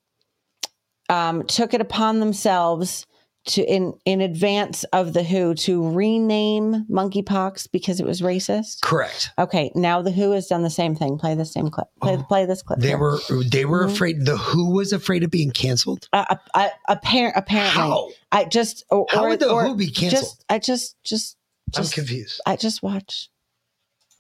um, 1.09 1.45
took 1.45 1.73
it 1.73 1.81
upon 1.81 2.19
themselves 2.21 3.07
to 3.47 3.63
in 3.63 3.95
in 4.05 4.21
advance 4.21 4.85
of 4.93 5.13
the 5.13 5.23
WHO 5.25 5.55
to 5.55 5.89
rename 5.91 6.85
monkeypox 6.91 7.71
because 7.71 8.01
it 8.01 8.07
was 8.07 8.21
racist? 8.21 8.81
Correct. 8.83 9.31
Okay, 9.39 9.71
now 9.75 10.03
the 10.03 10.11
WHO 10.13 10.33
has 10.33 10.47
done 10.47 10.63
the 10.63 10.71
same 10.71 10.95
thing. 10.95 11.19
Play 11.19 11.35
the 11.35 11.45
same 11.45 11.69
clip. 11.71 11.87
Play 12.03 12.19
play 12.29 12.45
this 12.47 12.63
clip. 12.63 12.79
Oh. 12.79 12.83
They 12.83 12.89
here. 12.89 12.99
were 12.99 13.19
they 13.51 13.65
were 13.65 13.87
Mhm. 13.87 13.93
afraid. 13.93 14.27
The 14.27 14.37
Who 14.37 14.71
was 14.75 14.93
afraid 14.93 15.23
of 15.25 15.31
being 15.31 15.51
canceled. 15.51 16.09
Uh, 16.13 16.37
uh, 16.55 16.69
appar- 16.97 17.33
apparently, 17.37 17.81
How? 17.81 18.11
I 18.33 18.45
just 18.45 18.85
or, 18.91 19.07
How 19.11 19.29
would 19.29 19.41
the 19.41 19.49
or 19.51 19.65
Who 19.67 19.77
be 19.77 19.91
canceled? 19.91 20.23
Just, 20.23 20.45
I 20.49 20.59
just, 20.59 20.97
just, 21.05 21.37
I'm 21.77 21.87
confused. 21.87 22.41
I 22.47 22.57
just 22.57 22.83
watch. 22.83 23.31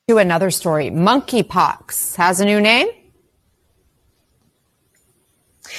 To 0.08 0.18
another 0.18 0.52
story, 0.52 0.88
monkeypox 0.90 2.14
has 2.16 2.40
a 2.40 2.44
new 2.44 2.60
name. 2.60 2.86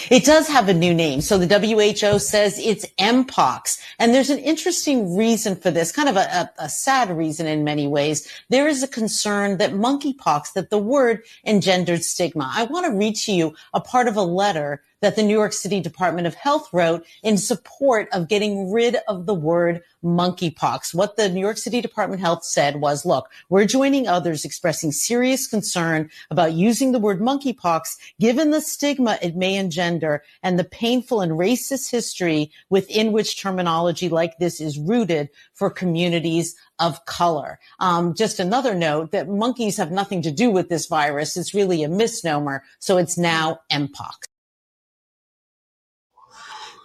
It 0.09 0.26
does 0.26 0.47
have 0.47 0.69
a 0.69 0.73
new 0.73 0.93
name. 0.93 1.22
So 1.22 1.38
the 1.38 1.47
WHO 1.59 2.19
says 2.19 2.59
it's 2.59 2.85
Mpox. 2.99 3.80
And 3.99 4.14
there's 4.14 4.30
an 4.30 4.39
interesting 4.39 5.15
reason 5.15 5.55
for 5.55 5.72
this, 5.72 5.91
kind 5.91 6.09
of 6.09 6.15
a, 6.15 6.19
a, 6.19 6.65
a 6.65 6.69
sad 6.69 7.09
reason 7.15 7.47
in 7.47 7.64
many 7.64 7.88
ways. 7.88 8.27
There 8.49 8.68
is 8.68 8.84
a 8.84 8.88
concern 8.88 9.57
that 9.57 9.73
monkeypox, 9.73 10.53
that 10.53 10.69
the 10.69 10.77
word 10.77 11.23
engendered 11.45 12.03
stigma. 12.03 12.51
I 12.53 12.64
want 12.65 12.85
to 12.85 12.91
read 12.91 13.15
to 13.18 13.31
you 13.31 13.55
a 13.73 13.81
part 13.81 14.07
of 14.07 14.15
a 14.15 14.22
letter 14.22 14.81
that 15.02 15.15
the 15.15 15.24
New 15.24 15.34
York 15.34 15.53
City 15.53 15.80
Department 15.80 16.28
of 16.28 16.36
Health 16.36 16.69
wrote 16.74 17.06
in 17.24 17.38
support 17.38 18.07
of 18.11 18.28
getting 18.28 18.72
rid 18.72 18.98
of 19.07 19.26
the 19.26 19.34
word 19.34 19.82
monkeypox. 20.03 20.94
What 20.94 21.18
the 21.18 21.30
New 21.30 21.41
York 21.41 21.57
City 21.57 21.82
Department 21.82 22.19
of 22.19 22.26
Health 22.26 22.44
said 22.44 22.82
was, 22.82 23.06
look, 23.06 23.30
we're 23.49 23.65
joining 23.65 24.07
others 24.07 24.45
expressing 24.45 24.91
serious 24.91 25.48
concern 25.48 26.10
about 26.32 26.53
using 26.53 26.91
the 26.91 26.99
word 26.99 27.19
monkeypox 27.19 27.98
given 28.19 28.52
the 28.52 28.61
stigma 28.61 29.18
it 29.22 29.36
may 29.36 29.56
engender 29.56 30.24
and 30.44 30.57
the 30.57 30.64
painful 30.64 31.22
and 31.22 31.34
racist 31.34 31.91
history 31.91 32.52
within 32.69 33.11
which 33.11 33.40
terminology 33.40 34.10
like 34.10 34.38
this 34.40 34.61
is 34.61 34.80
rooted 34.80 35.30
for 35.53 35.69
communities 35.69 36.56
of 36.80 37.06
color. 37.06 37.60
Um, 37.80 38.14
just 38.14 38.40
another 38.40 38.76
note 38.76 39.11
that 39.11 39.28
monkeys 39.28 39.78
have 39.78 39.91
nothing 39.91 40.22
to 40.24 40.32
do 40.32 40.49
with 40.49 40.69
this 40.69 40.88
virus. 40.88 41.38
It's 41.38 41.53
really 41.53 41.84
a 41.84 41.90
misnomer. 41.90 42.64
So 42.80 42.98
it's 42.98 43.18
now 43.18 43.61
Mpox. 43.72 44.27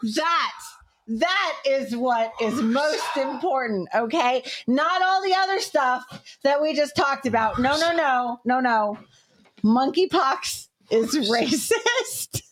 That 0.03 0.53
that 1.09 1.59
is 1.67 1.97
what 1.97 2.33
is 2.41 2.61
most 2.63 3.17
important. 3.17 3.89
Okay, 3.95 4.45
not 4.67 5.03
all 5.03 5.23
the 5.23 5.35
other 5.35 5.61
stuff 5.61 6.05
that 6.43 6.63
we 6.63 6.75
just 6.75 6.97
talked 6.97 7.27
about. 7.27 7.59
No, 7.59 7.77
no, 7.79 7.95
no, 7.95 8.41
no, 8.45 8.61
no. 8.61 8.99
Monkeypox 9.65 10.69
is 10.91 11.17
racist. 11.31 12.43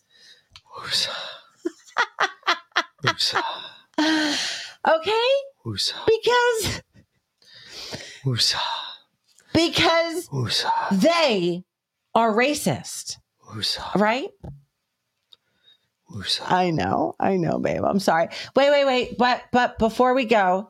okay, 4.87 5.27
because 6.07 6.81
because 9.53 10.29
they 10.91 11.63
are 12.15 12.33
racist, 12.33 13.17
right? 13.95 14.29
I 16.45 16.71
know, 16.71 17.15
I 17.19 17.37
know, 17.37 17.59
babe. 17.59 17.83
I'm 17.83 17.99
sorry. 17.99 18.29
Wait, 18.55 18.69
wait, 18.69 18.85
wait. 18.85 19.17
But 19.17 19.43
but 19.51 19.77
before 19.79 20.13
we 20.13 20.25
go, 20.25 20.69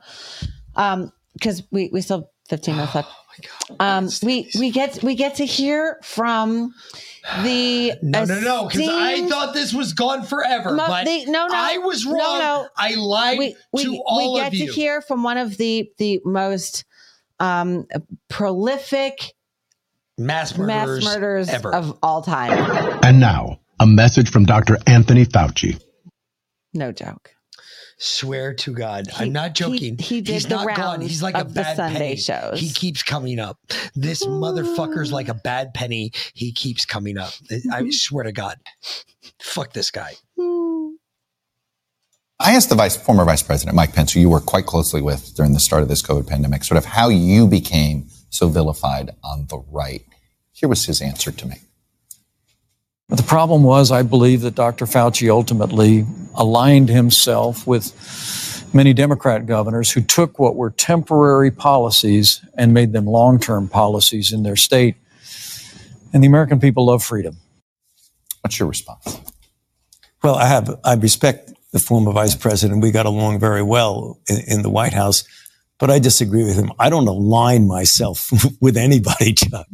um, 0.75 1.11
because 1.33 1.63
we 1.71 1.89
we 1.91 2.01
still 2.01 2.19
have 2.19 2.27
15 2.49 2.75
minutes 2.75 2.95
left. 2.95 3.09
Um, 3.79 4.09
we 4.23 4.49
we 4.59 4.71
get 4.71 5.01
we 5.03 5.15
get 5.15 5.35
to 5.35 5.45
hear 5.45 5.99
from 6.03 6.73
the 7.43 7.93
No, 8.01 8.25
no, 8.25 8.39
no. 8.39 8.67
Because 8.67 8.89
I 8.89 9.27
thought 9.27 9.53
this 9.53 9.73
was 9.73 9.93
gone 9.93 10.23
forever. 10.23 10.71
Mo- 10.73 10.87
but 10.87 11.05
the- 11.05 11.25
no, 11.25 11.47
no, 11.47 11.53
I 11.53 11.77
was 11.77 12.05
no, 12.05 12.13
wrong. 12.13 12.39
no. 12.39 12.67
I 12.77 12.95
lied 12.95 13.39
we, 13.39 13.55
we, 13.71 13.83
to 13.83 14.03
all 14.05 14.33
we 14.33 14.39
get 14.39 14.51
to 14.51 14.65
hear 14.65 15.01
from 15.01 15.23
one 15.23 15.37
of 15.37 15.57
the 15.57 15.89
the 15.97 16.21
most 16.25 16.85
um, 17.39 17.87
prolific 18.27 19.33
mass 20.17 20.57
mass 20.57 20.85
murderers, 20.85 21.05
murderers 21.05 21.49
ever. 21.49 21.73
of 21.73 21.97
all 22.03 22.21
time. 22.21 22.99
And 23.03 23.19
now, 23.19 23.60
a 23.81 23.85
message 23.87 24.29
from 24.29 24.45
Dr. 24.45 24.77
Anthony 24.85 25.25
Fauci. 25.25 25.81
No 26.71 26.91
joke. 26.91 27.31
Swear 27.97 28.53
to 28.53 28.73
God, 28.73 29.07
I'm 29.17 29.31
not 29.31 29.55
joking. 29.55 29.97
he 29.97 30.21
did 30.21 30.33
He's 30.33 30.43
the 30.45 30.55
not 30.55 30.75
gone. 30.75 31.01
He's 31.01 31.23
like 31.23 31.33
a 31.33 31.41
of 31.41 31.53
the 31.55 31.61
bad 31.61 31.77
Sunday 31.77 31.99
penny. 31.99 32.15
shows. 32.15 32.59
He 32.59 32.69
keeps 32.69 33.01
coming 33.01 33.39
up. 33.39 33.57
This 33.95 34.23
motherfucker's 34.23 35.11
like 35.11 35.29
a 35.29 35.33
bad 35.33 35.73
penny. 35.73 36.11
He 36.35 36.51
keeps 36.51 36.85
coming 36.85 37.17
up. 37.17 37.33
I 37.71 37.89
swear 37.89 38.23
to 38.23 38.31
God. 38.31 38.57
Fuck 39.41 39.73
this 39.73 39.89
guy. 39.89 40.13
I 42.39 42.53
asked 42.53 42.69
the 42.69 42.75
vice, 42.75 42.95
former 42.97 43.25
Vice 43.25 43.43
President 43.43 43.75
Mike 43.75 43.93
Pence, 43.93 44.13
who 44.13 44.19
you 44.19 44.29
worked 44.29 44.47
quite 44.47 44.67
closely 44.67 45.01
with 45.01 45.35
during 45.35 45.53
the 45.53 45.59
start 45.59 45.81
of 45.81 45.89
this 45.89 46.03
COVID 46.03 46.27
pandemic, 46.27 46.63
sort 46.63 46.77
of 46.77 46.85
how 46.85 47.09
you 47.09 47.47
became 47.47 48.07
so 48.29 48.47
vilified 48.47 49.11
on 49.23 49.47
the 49.49 49.57
right. 49.71 50.03
Here 50.51 50.69
was 50.69 50.85
his 50.85 51.01
answer 51.01 51.31
to 51.31 51.47
me. 51.47 51.57
But 53.11 53.17
the 53.17 53.25
problem 53.25 53.63
was, 53.63 53.91
I 53.91 54.03
believe 54.03 54.39
that 54.39 54.55
Dr. 54.55 54.85
Fauci 54.85 55.29
ultimately 55.29 56.05
aligned 56.33 56.87
himself 56.87 57.67
with 57.67 57.91
many 58.73 58.93
Democrat 58.93 59.45
governors 59.45 59.91
who 59.91 59.99
took 59.99 60.39
what 60.39 60.55
were 60.55 60.69
temporary 60.69 61.51
policies 61.51 62.39
and 62.55 62.73
made 62.73 62.93
them 62.93 63.05
long 63.05 63.37
term 63.37 63.67
policies 63.67 64.31
in 64.31 64.43
their 64.43 64.55
state. 64.55 64.95
And 66.13 66.23
the 66.23 66.27
American 66.27 66.61
people 66.61 66.85
love 66.85 67.03
freedom. 67.03 67.35
What's 68.43 68.57
your 68.57 68.69
response? 68.69 69.19
Well, 70.23 70.35
I 70.35 70.47
have, 70.47 70.79
I 70.85 70.93
respect 70.93 71.51
the 71.73 71.79
former 71.79 72.13
vice 72.13 72.35
president. 72.35 72.81
We 72.81 72.91
got 72.91 73.05
along 73.05 73.39
very 73.39 73.61
well 73.61 74.21
in, 74.29 74.37
in 74.47 74.61
the 74.61 74.69
White 74.69 74.93
House, 74.93 75.25
but 75.81 75.89
I 75.89 75.97
disagree 75.97 76.43
with 76.43 76.55
him. 76.55 76.71
I 76.77 76.91
don't 76.91 77.07
align 77.07 77.67
myself 77.67 78.29
with 78.61 78.77
anybody, 78.77 79.33
Chuck. 79.33 79.67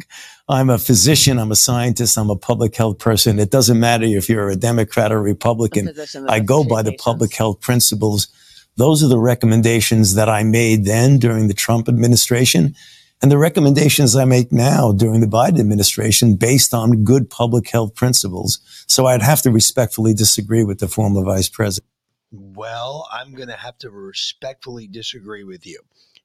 I'm 0.47 0.69
a 0.69 0.77
physician. 0.77 1.37
I'm 1.37 1.51
a 1.51 1.55
scientist. 1.55 2.17
I'm 2.17 2.29
a 2.29 2.37
public 2.37 2.73
health 2.77 2.97
person. 2.97 3.37
It 3.37 3.51
doesn't 3.51 3.77
matter 3.77 4.05
if 4.05 4.29
you're 4.29 4.49
a 4.49 4.55
Democrat 4.55 5.11
or 5.11 5.21
Republican. 5.21 5.93
I 6.29 6.39
go 6.39 6.63
by 6.63 6.81
the 6.81 6.93
public 6.93 7.35
health 7.35 7.59
principles. 7.59 8.29
Those 8.77 9.03
are 9.03 9.09
the 9.09 9.19
recommendations 9.19 10.15
that 10.15 10.29
I 10.29 10.43
made 10.43 10.85
then 10.85 11.17
during 11.19 11.49
the 11.49 11.53
Trump 11.53 11.89
administration 11.89 12.73
and 13.21 13.29
the 13.29 13.37
recommendations 13.37 14.15
I 14.15 14.23
make 14.23 14.51
now 14.51 14.93
during 14.93 15.19
the 15.19 15.27
Biden 15.27 15.59
administration 15.59 16.37
based 16.37 16.73
on 16.73 17.03
good 17.03 17.29
public 17.29 17.69
health 17.69 17.95
principles. 17.95 18.59
So 18.87 19.07
I'd 19.07 19.23
have 19.23 19.41
to 19.41 19.51
respectfully 19.51 20.13
disagree 20.13 20.63
with 20.63 20.79
the 20.79 20.87
former 20.87 21.23
vice 21.25 21.49
president. 21.49 21.91
Well, 22.31 23.07
I'm 23.11 23.33
going 23.33 23.47
to 23.47 23.55
have 23.55 23.77
to 23.79 23.89
respectfully 23.89 24.87
disagree 24.87 25.43
with 25.43 25.65
you. 25.65 25.81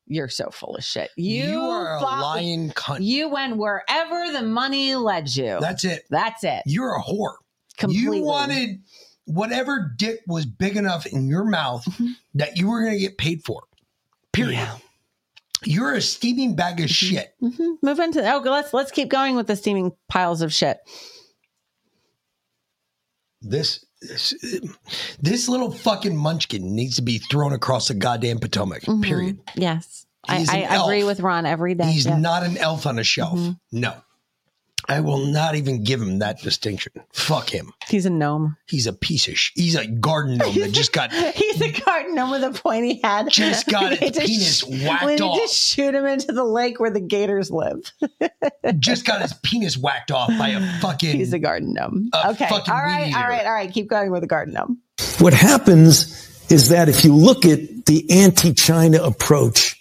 You're 0.06 0.28
so 0.28 0.50
full 0.50 0.76
of 0.76 0.84
shit. 0.84 1.10
You, 1.16 1.44
You 1.44 1.60
are 1.60 1.96
a 1.96 2.00
fought- 2.00 2.20
lying 2.20 2.70
cunt. 2.70 3.02
You 3.04 3.28
went 3.28 3.56
wherever 3.56 4.32
the 4.32 4.42
money 4.42 4.94
led 4.96 5.34
you. 5.34 5.58
That's 5.60 5.84
it. 5.84 6.04
That's 6.10 6.44
it. 6.44 6.62
You're 6.66 6.94
a 6.96 7.00
whore. 7.02 7.36
Completely. 7.78 8.18
You 8.18 8.24
wanted 8.24 8.82
whatever 9.24 9.92
dick 9.96 10.20
was 10.26 10.44
big 10.44 10.76
enough 10.76 11.06
in 11.06 11.28
your 11.28 11.44
mouth 11.44 11.84
Mm-hmm. 11.84 12.08
that 12.34 12.56
you 12.58 12.68
were 12.68 12.80
going 12.82 12.94
to 12.94 12.98
get 13.00 13.16
paid 13.16 13.44
for. 13.44 13.62
Period. 14.32 14.68
You're 15.64 15.94
a 15.94 16.02
steaming 16.02 16.56
bag 16.56 16.80
of 16.80 16.90
shit. 16.90 17.34
Mhm. 17.40 17.76
Move 17.82 18.00
into 18.00 18.20
oh, 18.34 18.38
let's 18.40 18.74
let's 18.74 18.90
keep 18.90 19.08
going 19.08 19.36
with 19.36 19.46
the 19.46 19.54
steaming 19.54 19.92
piles 20.08 20.42
of 20.42 20.52
shit. 20.52 20.78
This 23.40 23.84
this, 24.08 25.48
little 25.48 25.70
fucking 25.70 26.16
munchkin 26.16 26.74
needs 26.74 26.96
to 26.96 27.02
be 27.02 27.18
thrown 27.18 27.52
across 27.52 27.88
the 27.88 27.94
goddamn 27.94 28.38
Potomac. 28.38 28.82
Mhm. 28.82 29.02
Period. 29.02 29.38
Yes. 29.54 30.06
I, 30.28 30.38
He's 30.38 30.48
I 30.50 30.58
agree 30.58 31.04
with 31.04 31.20
Ron 31.20 31.46
every 31.46 31.74
day. 31.74 31.90
He's 31.90 32.06
yes. 32.06 32.20
not 32.20 32.44
an 32.44 32.56
elf 32.56 32.86
on 32.86 32.98
a 32.98 33.04
shelf. 33.04 33.38
Mhm. 33.38 33.58
No. 33.72 33.94
I 34.92 35.00
will 35.00 35.18
not 35.26 35.54
even 35.54 35.82
give 35.84 36.00
him 36.00 36.18
that 36.20 36.40
distinction. 36.40 36.92
Fuck 37.12 37.48
him. 37.50 37.72
He's 37.88 38.06
a 38.06 38.10
gnome. 38.10 38.56
He's 38.66 38.86
a 38.86 38.92
piece 38.92 39.28
of 39.28 39.38
sh- 39.38 39.52
he's 39.54 39.74
a 39.74 39.86
garden 39.86 40.38
gnome 40.38 40.54
that 40.54 40.72
just 40.72 40.92
got 40.92 41.12
He's 41.34 41.60
a 41.60 41.70
garden 41.72 42.14
gnome 42.14 42.30
with 42.30 42.44
a 42.44 42.50
pointy 42.52 43.00
head. 43.02 43.28
Just 43.30 43.66
got 43.68 43.90
We 43.90 43.96
its 43.98 44.02
need 44.02 44.14
to 44.14 44.20
penis 44.20 44.58
sh- 44.58 44.64
whacked 44.86 45.04
We 45.04 45.12
need 45.12 45.20
off. 45.20 45.40
to 45.42 45.48
shoot 45.48 45.94
him 45.94 46.06
into 46.06 46.32
the 46.32 46.44
lake 46.44 46.78
where 46.80 46.90
the 46.90 47.00
gators 47.00 47.50
live. 47.50 47.92
just 48.78 49.04
got 49.04 49.22
his 49.22 49.32
penis 49.42 49.76
whacked 49.76 50.10
off 50.10 50.28
by 50.38 50.48
a 50.50 50.80
fucking 50.80 51.16
He's 51.16 51.32
a 51.32 51.38
garden 51.38 51.72
gnome. 51.74 52.10
a 52.12 52.30
okay. 52.30 52.46
fucking 52.48 52.72
All 52.72 52.80
right. 52.80 53.06
weed 53.06 53.14
All 53.14 53.20
eater. 53.20 53.28
right. 53.30 53.46
All 53.46 53.52
right. 53.52 53.72
Keep 53.72 53.88
going 53.88 54.10
with 54.10 54.20
the 54.22 54.26
garden 54.26 54.54
gnome. 54.54 54.78
What 55.18 55.32
happens 55.32 56.28
is 56.50 56.68
that 56.68 56.88
if 56.88 57.04
you 57.04 57.14
look 57.14 57.44
at 57.46 57.86
the 57.86 58.10
anti 58.10 58.52
China 58.52 59.02
approach 59.02 59.71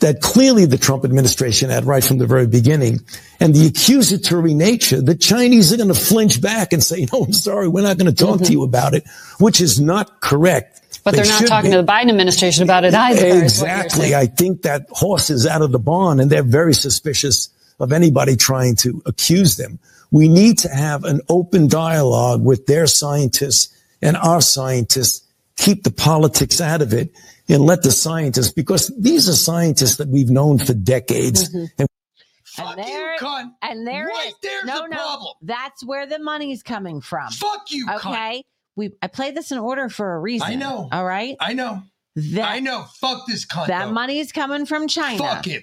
that 0.00 0.20
clearly 0.20 0.66
the 0.66 0.76
Trump 0.76 1.04
administration 1.04 1.70
had 1.70 1.84
right 1.84 2.04
from 2.04 2.18
the 2.18 2.26
very 2.26 2.46
beginning 2.46 3.00
and 3.40 3.54
the 3.54 3.66
accusatory 3.66 4.52
nature, 4.52 5.00
the 5.00 5.14
Chinese 5.14 5.72
are 5.72 5.76
going 5.76 5.88
to 5.88 5.94
flinch 5.94 6.40
back 6.40 6.72
and 6.72 6.82
say, 6.82 7.06
no, 7.12 7.24
I'm 7.24 7.32
sorry, 7.32 7.68
we're 7.68 7.82
not 7.82 7.96
going 7.96 8.12
to 8.12 8.24
talk 8.24 8.38
to 8.38 8.44
mm-hmm. 8.44 8.52
you 8.52 8.62
about 8.62 8.94
it, 8.94 9.04
which 9.38 9.60
is 9.60 9.80
not 9.80 10.20
correct. 10.20 11.00
But 11.02 11.12
They 11.12 11.22
they're 11.22 11.40
not 11.40 11.46
talking 11.46 11.70
be. 11.70 11.76
to 11.76 11.82
the 11.82 11.88
Biden 11.90 12.08
administration 12.08 12.64
about 12.64 12.84
it 12.84 12.92
either. 12.92 13.24
is 13.24 13.24
what 13.24 13.36
you're 13.36 13.44
Exactly. 13.44 14.14
I 14.14 14.26
think 14.26 14.62
that 14.62 14.86
horse 14.90 15.30
is 15.30 15.46
out 15.46 15.62
of 15.62 15.72
the 15.72 15.78
barn 15.78 16.20
and 16.20 16.30
they're 16.30 16.42
very 16.42 16.74
suspicious 16.74 17.48
of 17.78 17.92
anybody 17.92 18.36
trying 18.36 18.74
to 18.76 19.02
accuse 19.06 19.56
them. 19.56 19.78
We 20.10 20.28
need 20.28 20.58
to 20.58 20.68
have 20.68 21.04
an 21.04 21.20
open 21.28 21.68
dialogue 21.68 22.44
with 22.44 22.66
their 22.66 22.86
scientists 22.86 23.72
and 24.02 24.16
our 24.16 24.40
scientists, 24.40 25.22
keep 25.56 25.84
the 25.84 25.90
politics 25.90 26.60
out 26.60 26.82
of 26.82 26.92
it 26.92 27.10
and 27.48 27.62
let 27.62 27.82
the 27.82 27.92
scientists, 27.92 28.52
because 28.52 28.92
these 28.98 29.28
are 29.28 29.34
scientists 29.34 29.96
that 29.96 30.08
we've 30.08 30.30
known 30.30 30.58
for 30.58 30.74
decades. 30.74 31.48
Mm-hmm. 31.48 31.64
And 31.78 31.88
and 32.58 32.78
there, 32.78 33.16
cunt. 33.18 33.50
And 33.62 33.86
there 33.86 34.06
Right 34.06 34.28
it 34.28 34.28
is. 34.28 34.34
there's 34.42 34.64
no, 34.64 34.82
the 34.82 34.88
no, 34.88 34.96
problem. 34.96 35.34
That's 35.42 35.84
where 35.84 36.06
the 36.06 36.18
money's 36.18 36.62
coming 36.62 37.00
from. 37.00 37.30
Fuck 37.30 37.70
you, 37.70 37.86
cunt. 37.86 37.96
Okay. 37.96 38.44
We 38.76 38.92
I 39.02 39.06
played 39.08 39.34
this 39.34 39.52
in 39.52 39.58
order 39.58 39.88
for 39.88 40.14
a 40.14 40.18
reason. 40.18 40.48
I 40.48 40.54
know. 40.54 40.88
All 40.90 41.04
right. 41.04 41.36
I 41.40 41.52
know. 41.52 41.82
That, 42.16 42.48
I 42.48 42.60
know. 42.60 42.86
Fuck 42.94 43.26
this 43.26 43.44
cunt. 43.46 43.66
that 43.66 43.86
though. 43.86 43.92
money's 43.92 44.32
coming 44.32 44.64
from 44.64 44.88
China. 44.88 45.18
Fuck 45.18 45.44
him. 45.44 45.62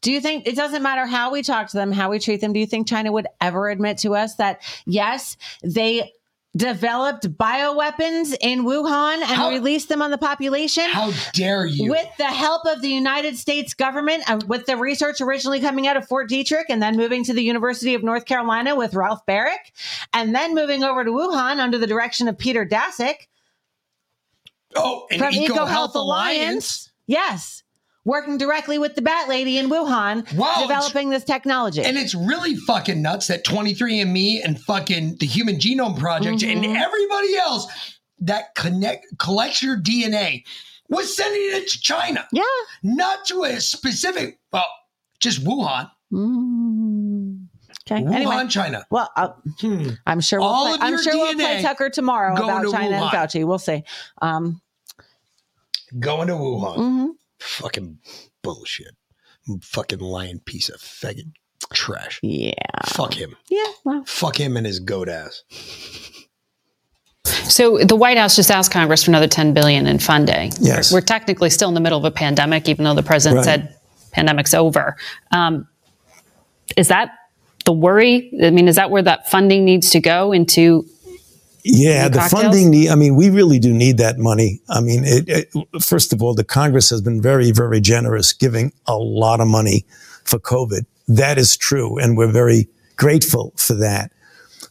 Do 0.00 0.12
you 0.12 0.20
think 0.20 0.46
it 0.46 0.54
doesn't 0.54 0.82
matter 0.82 1.06
how 1.06 1.32
we 1.32 1.42
talk 1.42 1.68
to 1.68 1.76
them, 1.78 1.90
how 1.90 2.10
we 2.10 2.18
treat 2.18 2.42
them? 2.42 2.52
Do 2.52 2.60
you 2.60 2.66
think 2.66 2.86
China 2.86 3.10
would 3.10 3.26
ever 3.40 3.70
admit 3.70 3.98
to 3.98 4.14
us 4.14 4.34
that 4.36 4.60
yes, 4.84 5.38
they 5.62 6.12
developed 6.56 7.36
bioweapons 7.36 8.34
in 8.40 8.64
Wuhan 8.64 9.14
and 9.14 9.24
How- 9.24 9.50
released 9.50 9.88
them 9.88 10.00
on 10.00 10.10
the 10.10 10.18
population? 10.18 10.84
How 10.88 11.12
dare 11.32 11.66
you? 11.66 11.90
With 11.90 12.08
the 12.16 12.26
help 12.26 12.64
of 12.66 12.80
the 12.80 12.88
United 12.88 13.36
States 13.36 13.74
government, 13.74 14.22
and 14.28 14.42
with 14.44 14.66
the 14.66 14.76
research 14.76 15.20
originally 15.20 15.60
coming 15.60 15.86
out 15.86 15.96
of 15.96 16.06
Fort 16.06 16.30
Detrick 16.30 16.64
and 16.68 16.82
then 16.82 16.96
moving 16.96 17.24
to 17.24 17.32
the 17.32 17.42
University 17.42 17.94
of 17.94 18.02
North 18.02 18.24
Carolina 18.24 18.76
with 18.76 18.94
Ralph 18.94 19.26
Baric, 19.26 19.72
and 20.12 20.34
then 20.34 20.54
moving 20.54 20.84
over 20.84 21.04
to 21.04 21.10
Wuhan 21.10 21.58
under 21.58 21.78
the 21.78 21.86
direction 21.86 22.28
of 22.28 22.38
Peter 22.38 22.64
Daszak 22.64 23.26
oh, 24.76 25.06
and 25.10 25.18
from 25.18 25.34
Eco, 25.34 25.54
Eco 25.54 25.64
Health, 25.64 25.94
Alliance. 25.96 26.92
Yes. 27.06 27.63
Working 28.06 28.36
directly 28.36 28.78
with 28.78 28.94
the 28.96 29.02
Bat 29.02 29.28
Lady 29.30 29.56
in 29.56 29.70
Wuhan, 29.70 30.26
developing 30.28 31.08
this 31.08 31.24
technology. 31.24 31.82
And 31.82 31.96
it's 31.96 32.14
really 32.14 32.54
fucking 32.54 33.00
nuts 33.00 33.28
that 33.28 33.44
23andMe 33.44 34.44
and 34.44 34.60
fucking 34.60 35.16
the 35.20 35.26
Human 35.26 35.56
Genome 35.56 35.98
Project 35.98 36.42
and 36.42 36.62
Mhm. 36.64 36.76
everybody 36.76 37.36
else 37.36 37.66
that 38.20 38.54
connect 38.54 39.06
collects 39.18 39.62
your 39.62 39.76
DNA 39.78 40.44
was 40.90 41.16
sending 41.16 41.40
it 41.56 41.66
to 41.70 41.80
China. 41.80 42.26
Yeah. 42.30 42.42
Not 42.82 43.24
to 43.26 43.44
a 43.44 43.58
specific, 43.60 44.38
well, 44.52 44.66
just 45.18 45.42
Wuhan. 45.42 45.90
Mm. 46.12 47.46
Okay. 47.90 48.02
Wuhan, 48.02 48.14
anyway, 48.14 48.46
China. 48.48 48.84
well, 48.90 49.10
uh, 49.16 49.28
I'm 50.06 50.20
sure 50.20 50.40
we'll 50.40 50.48
All 50.48 50.64
play, 50.66 50.74
of 50.74 50.80
I'm 50.82 50.92
your 50.92 51.02
sure 51.02 51.14
we'll 51.16 51.34
play 51.34 51.62
Tucker 51.62 51.88
tomorrow 51.88 52.34
about 52.34 52.62
to 52.64 52.70
China 52.70 52.96
and 52.96 53.10
Fauci. 53.10 53.46
We'll 53.46 53.58
see. 53.58 53.82
Um, 54.20 54.60
Going 55.98 56.28
to 56.28 56.34
Wuhan. 56.34 56.76
mhm. 56.76 57.08
Fucking 57.44 57.98
bullshit. 58.42 58.94
Fucking 59.62 59.98
lying 60.00 60.40
piece 60.40 60.68
of 60.68 60.80
faggot 60.80 61.32
trash. 61.72 62.18
Yeah. 62.22 62.52
Fuck 62.86 63.14
him. 63.14 63.36
Yeah. 63.50 63.66
Well, 63.84 64.04
Fuck 64.06 64.38
him 64.40 64.56
and 64.56 64.66
his 64.66 64.80
goat 64.80 65.08
ass. 65.08 65.42
So 67.24 67.78
the 67.78 67.96
White 67.96 68.16
House 68.18 68.36
just 68.36 68.50
asked 68.50 68.70
Congress 68.70 69.04
for 69.04 69.10
another 69.10 69.26
10 69.28 69.54
billion 69.54 69.86
in 69.86 69.98
funding. 69.98 70.52
Yes. 70.60 70.92
We're 70.92 71.00
technically 71.00 71.50
still 71.50 71.68
in 71.68 71.74
the 71.74 71.80
middle 71.80 71.98
of 71.98 72.04
a 72.04 72.10
pandemic, 72.10 72.68
even 72.68 72.84
though 72.84 72.94
the 72.94 73.02
president 73.02 73.38
Right. 73.38 73.44
said 73.44 73.76
pandemic's 74.12 74.54
over. 74.54 74.96
Um, 75.30 75.66
is 76.76 76.88
that 76.88 77.10
the 77.64 77.72
worry? 77.72 78.30
I 78.42 78.50
mean, 78.50 78.68
is 78.68 78.76
that 78.76 78.90
where 78.90 79.02
that 79.02 79.30
funding 79.30 79.64
needs 79.64 79.90
to 79.90 80.00
go 80.00 80.32
into? 80.32 80.86
Yeah, 81.64 82.08
the 82.08 82.20
funding. 82.20 82.70
Need, 82.70 82.90
I 82.90 82.94
mean, 82.94 83.16
we 83.16 83.30
really 83.30 83.58
do 83.58 83.72
need 83.72 83.96
that 83.96 84.18
money. 84.18 84.60
I 84.68 84.82
mean, 84.82 85.02
it, 85.04 85.24
it, 85.28 85.82
first 85.82 86.12
of 86.12 86.22
all, 86.22 86.34
the 86.34 86.44
Congress 86.44 86.90
has 86.90 87.00
been 87.00 87.22
very, 87.22 87.52
very 87.52 87.80
generous, 87.80 88.34
giving 88.34 88.72
a 88.86 88.96
lot 88.96 89.40
of 89.40 89.48
money 89.48 89.86
for 90.24 90.38
COVID. 90.38 90.84
That 91.08 91.38
is 91.38 91.56
true, 91.56 91.98
and 91.98 92.18
we're 92.18 92.30
very 92.30 92.68
grateful 92.96 93.54
for 93.56 93.72
that. 93.74 94.12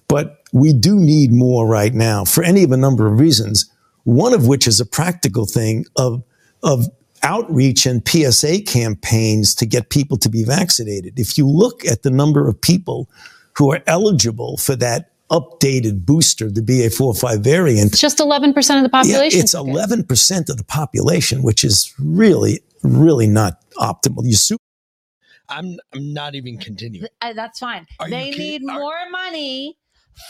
But 0.07 0.43
we 0.53 0.71
do 0.71 0.95
need 0.95 1.31
more 1.31 1.67
right 1.67 1.93
now 1.93 2.25
for 2.25 2.43
any 2.43 2.63
of 2.63 2.71
a 2.71 2.77
number 2.77 3.11
of 3.11 3.19
reasons. 3.19 3.71
One 4.03 4.33
of 4.33 4.45
which 4.45 4.67
is 4.67 4.79
a 4.79 4.85
practical 4.85 5.47
thing 5.47 5.85
of 5.95 6.23
of 6.61 6.87
outreach 7.23 7.85
and 7.85 8.07
PSA 8.07 8.61
campaigns 8.61 9.55
to 9.55 9.65
get 9.65 9.89
people 9.89 10.17
to 10.17 10.29
be 10.29 10.43
vaccinated. 10.43 11.17
If 11.17 11.37
you 11.37 11.47
look 11.47 11.85
at 11.85 12.03
the 12.03 12.11
number 12.11 12.47
of 12.47 12.61
people 12.61 13.09
who 13.57 13.71
are 13.71 13.81
eligible 13.87 14.57
for 14.57 14.75
that 14.75 15.12
updated 15.33 16.05
booster, 16.05 16.49
the 16.51 16.61
BA45 16.61 17.39
variant, 17.43 17.91
It's 17.93 17.99
just 18.01 18.19
11% 18.19 18.77
of 18.77 18.83
the 18.83 18.89
population. 18.89 19.37
yeah, 19.37 19.43
it's 19.43 19.55
11% 19.55 20.49
of 20.49 20.57
the 20.57 20.63
population, 20.63 21.41
which 21.43 21.63
is 21.63 21.93
really, 21.99 22.61
really 22.83 23.27
not 23.27 23.53
optimal. 23.77 24.23
You 24.23 24.35
su- 24.35 24.57
I'm 25.49 25.77
I'm 25.93 26.13
not 26.13 26.35
even 26.35 26.57
continuing. 26.57 27.07
uh, 27.21 27.33
that's 27.33 27.59
fine. 27.59 27.85
Are 27.99 28.09
They 28.09 28.31
need 28.31 28.61
Are- 28.69 28.79
more 28.79 29.09
money 29.11 29.77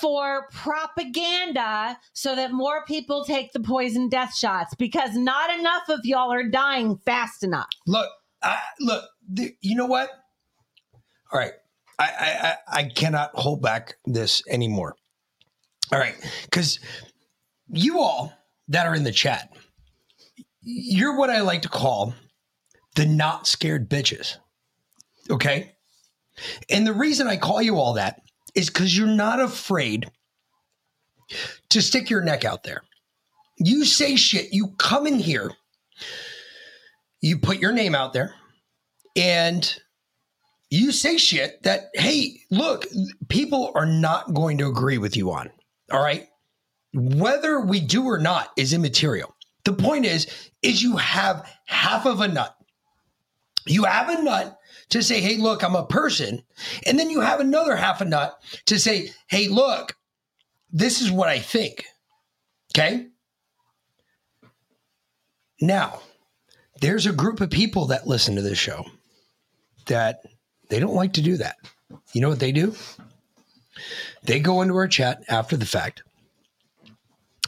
for 0.01 0.47
propaganda 0.53 1.97
so 2.13 2.35
that 2.35 2.51
more 2.53 2.85
people 2.85 3.25
take 3.25 3.51
the 3.51 3.59
poison 3.59 4.07
death 4.09 4.33
shots 4.35 4.73
because 4.75 5.13
not 5.15 5.49
enough 5.59 5.83
of 5.89 5.99
y'all 6.03 6.31
are 6.31 6.47
dying 6.47 6.97
fast 7.05 7.43
enough. 7.43 7.67
Look, 7.85 8.09
I, 8.41 8.57
look. 8.79 9.03
The, 9.29 9.53
you 9.61 9.75
know 9.75 9.85
what? 9.85 10.09
All 11.31 11.39
right, 11.39 11.51
I, 11.53 11.62
I 11.99 12.55
I 12.73 12.79
I 12.79 12.83
cannot 12.85 13.31
hold 13.33 13.61
back 13.61 13.95
this 14.05 14.43
anymore. 14.49 14.95
All 15.91 15.99
right, 15.99 16.15
because 16.43 16.79
you 17.69 17.99
all 17.99 18.33
that 18.69 18.87
are 18.87 18.95
in 18.95 19.03
the 19.03 19.11
chat, 19.11 19.49
you're 20.61 21.17
what 21.17 21.29
I 21.29 21.41
like 21.41 21.61
to 21.63 21.69
call 21.69 22.15
the 22.95 23.05
not 23.05 23.47
scared 23.47 23.89
bitches. 23.89 24.37
Okay, 25.29 25.73
and 26.69 26.85
the 26.85 26.93
reason 26.93 27.27
I 27.27 27.37
call 27.37 27.61
you 27.61 27.77
all 27.77 27.93
that 27.93 28.21
is 28.55 28.69
because 28.69 28.97
you're 28.97 29.07
not 29.07 29.39
afraid 29.39 30.09
to 31.69 31.81
stick 31.81 32.09
your 32.09 32.21
neck 32.21 32.45
out 32.45 32.63
there. 32.63 32.83
You 33.57 33.85
say 33.85 34.15
shit. 34.15 34.53
You 34.53 34.73
come 34.77 35.07
in 35.07 35.19
here. 35.19 35.51
You 37.21 37.37
put 37.37 37.59
your 37.59 37.71
name 37.71 37.95
out 37.95 38.13
there 38.13 38.35
and 39.15 39.79
you 40.73 40.91
say 40.91 41.17
shit 41.17 41.61
that, 41.63 41.89
hey, 41.93 42.39
look, 42.49 42.87
people 43.29 43.71
are 43.75 43.85
not 43.85 44.33
going 44.33 44.57
to 44.57 44.67
agree 44.67 44.97
with 44.97 45.15
you 45.15 45.31
on. 45.31 45.51
All 45.91 46.01
right. 46.01 46.27
Whether 46.95 47.59
we 47.59 47.79
do 47.79 48.05
or 48.05 48.17
not 48.17 48.49
is 48.57 48.73
immaterial. 48.73 49.35
The 49.65 49.73
point 49.73 50.05
is, 50.05 50.49
is 50.63 50.81
you 50.81 50.97
have 50.97 51.47
half 51.65 52.07
of 52.07 52.21
a 52.21 52.27
nut. 52.27 52.55
You 53.67 53.83
have 53.83 54.09
a 54.09 54.23
nut 54.23 54.57
to 54.89 55.03
say, 55.03 55.21
hey, 55.21 55.37
look, 55.37 55.63
I'm 55.63 55.75
a 55.75 55.85
person. 55.85 56.41
And 56.87 56.97
then 56.97 57.11
you 57.11 57.21
have 57.21 57.39
another 57.39 57.75
half 57.75 58.01
a 58.01 58.05
nut 58.05 58.35
to 58.65 58.79
say, 58.79 59.11
hey, 59.27 59.49
look, 59.49 59.95
this 60.71 61.01
is 61.01 61.11
what 61.11 61.29
I 61.29 61.37
think. 61.37 61.85
Okay. 62.75 63.09
Now, 65.61 66.01
there's 66.81 67.05
a 67.05 67.13
group 67.13 67.41
of 67.41 67.51
people 67.51 67.85
that 67.87 68.07
listen 68.07 68.35
to 68.37 68.41
this 68.41 68.57
show 68.57 68.85
that 69.85 70.23
they 70.73 70.79
don't 70.79 70.95
like 70.95 71.13
to 71.13 71.21
do 71.21 71.37
that. 71.37 71.57
You 72.13 72.21
know 72.21 72.29
what 72.29 72.39
they 72.39 72.51
do? 72.51 72.73
They 74.23 74.39
go 74.39 74.63
into 74.63 74.75
our 74.75 74.87
chat 74.87 75.21
after 75.29 75.55
the 75.55 75.67
fact. 75.67 76.01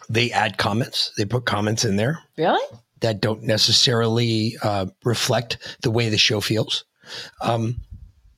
They 0.08 0.32
add 0.32 0.60
comments. 0.60 1.12
They 1.18 1.26
put 1.26 1.46
comments 1.46 1.86
in 1.86 1.96
there 1.96 2.20
Really? 2.38 2.64
that 3.02 3.22
don't 3.22 3.42
necessarily 3.42 4.58
uh, 4.62 4.86
reflect 5.04 5.58
the 5.82 5.90
way 5.90 6.10
the 6.10 6.20
show 6.20 6.40
feels. 6.40 6.86
Um, 7.42 7.78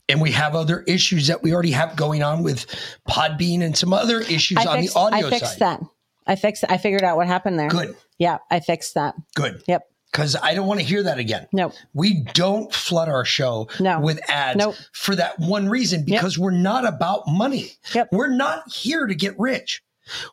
and 0.08 0.22
we 0.22 0.32
have 0.32 0.56
other 0.56 0.84
issues 0.88 1.28
that 1.28 1.44
we 1.44 1.54
already 1.54 1.72
have 1.72 1.98
going 1.98 2.24
on 2.24 2.42
with 2.42 2.66
Podbean 3.10 3.62
and 3.62 3.76
some 3.76 3.92
other 3.92 4.22
issues 4.22 4.66
on 4.66 4.80
the 4.80 4.90
audio 4.96 5.24
side. 5.24 5.26
I 5.26 5.30
fixed 5.30 5.58
side. 5.58 5.60
that. 5.60 5.82
I 6.28 6.36
fixed. 6.38 6.64
I 6.70 6.78
figured 6.78 7.04
out 7.04 7.18
what 7.18 7.28
happened 7.28 7.60
there. 7.60 7.68
Good. 7.68 7.94
Yeah, 8.20 8.38
I 8.50 8.62
fixed 8.62 8.94
that. 8.94 9.16
Good. 9.36 9.64
Yep. 9.68 9.84
Because 10.12 10.36
I 10.42 10.54
don't 10.54 10.68
want 10.68 10.80
to 10.80 10.86
hear 10.86 11.04
that 11.04 11.20
again. 11.20 11.48
No. 11.52 11.74
We 11.94 12.24
don't 12.34 12.74
flood 12.74 13.10
our 13.10 13.26
show 13.26 13.68
No. 13.80 14.00
with 14.00 14.20
ads 14.30 14.58
Nope. 14.58 14.76
for 14.94 15.16
that 15.16 15.38
one 15.40 15.70
reason 15.70 16.06
because 16.06 16.40
we're 16.40 16.52
not 16.52 16.88
about 16.88 17.28
money. 17.28 17.74
Yep. 17.94 18.10
We're 18.12 18.30
not 18.34 18.72
here 18.72 19.06
to 19.06 19.14
get 19.14 19.38
rich. 19.38 19.84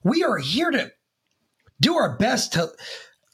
We 0.04 0.22
are 0.22 0.38
here 0.38 0.70
to 0.70 0.92
do 1.80 1.96
our 1.96 2.16
best 2.16 2.52
to 2.54 2.70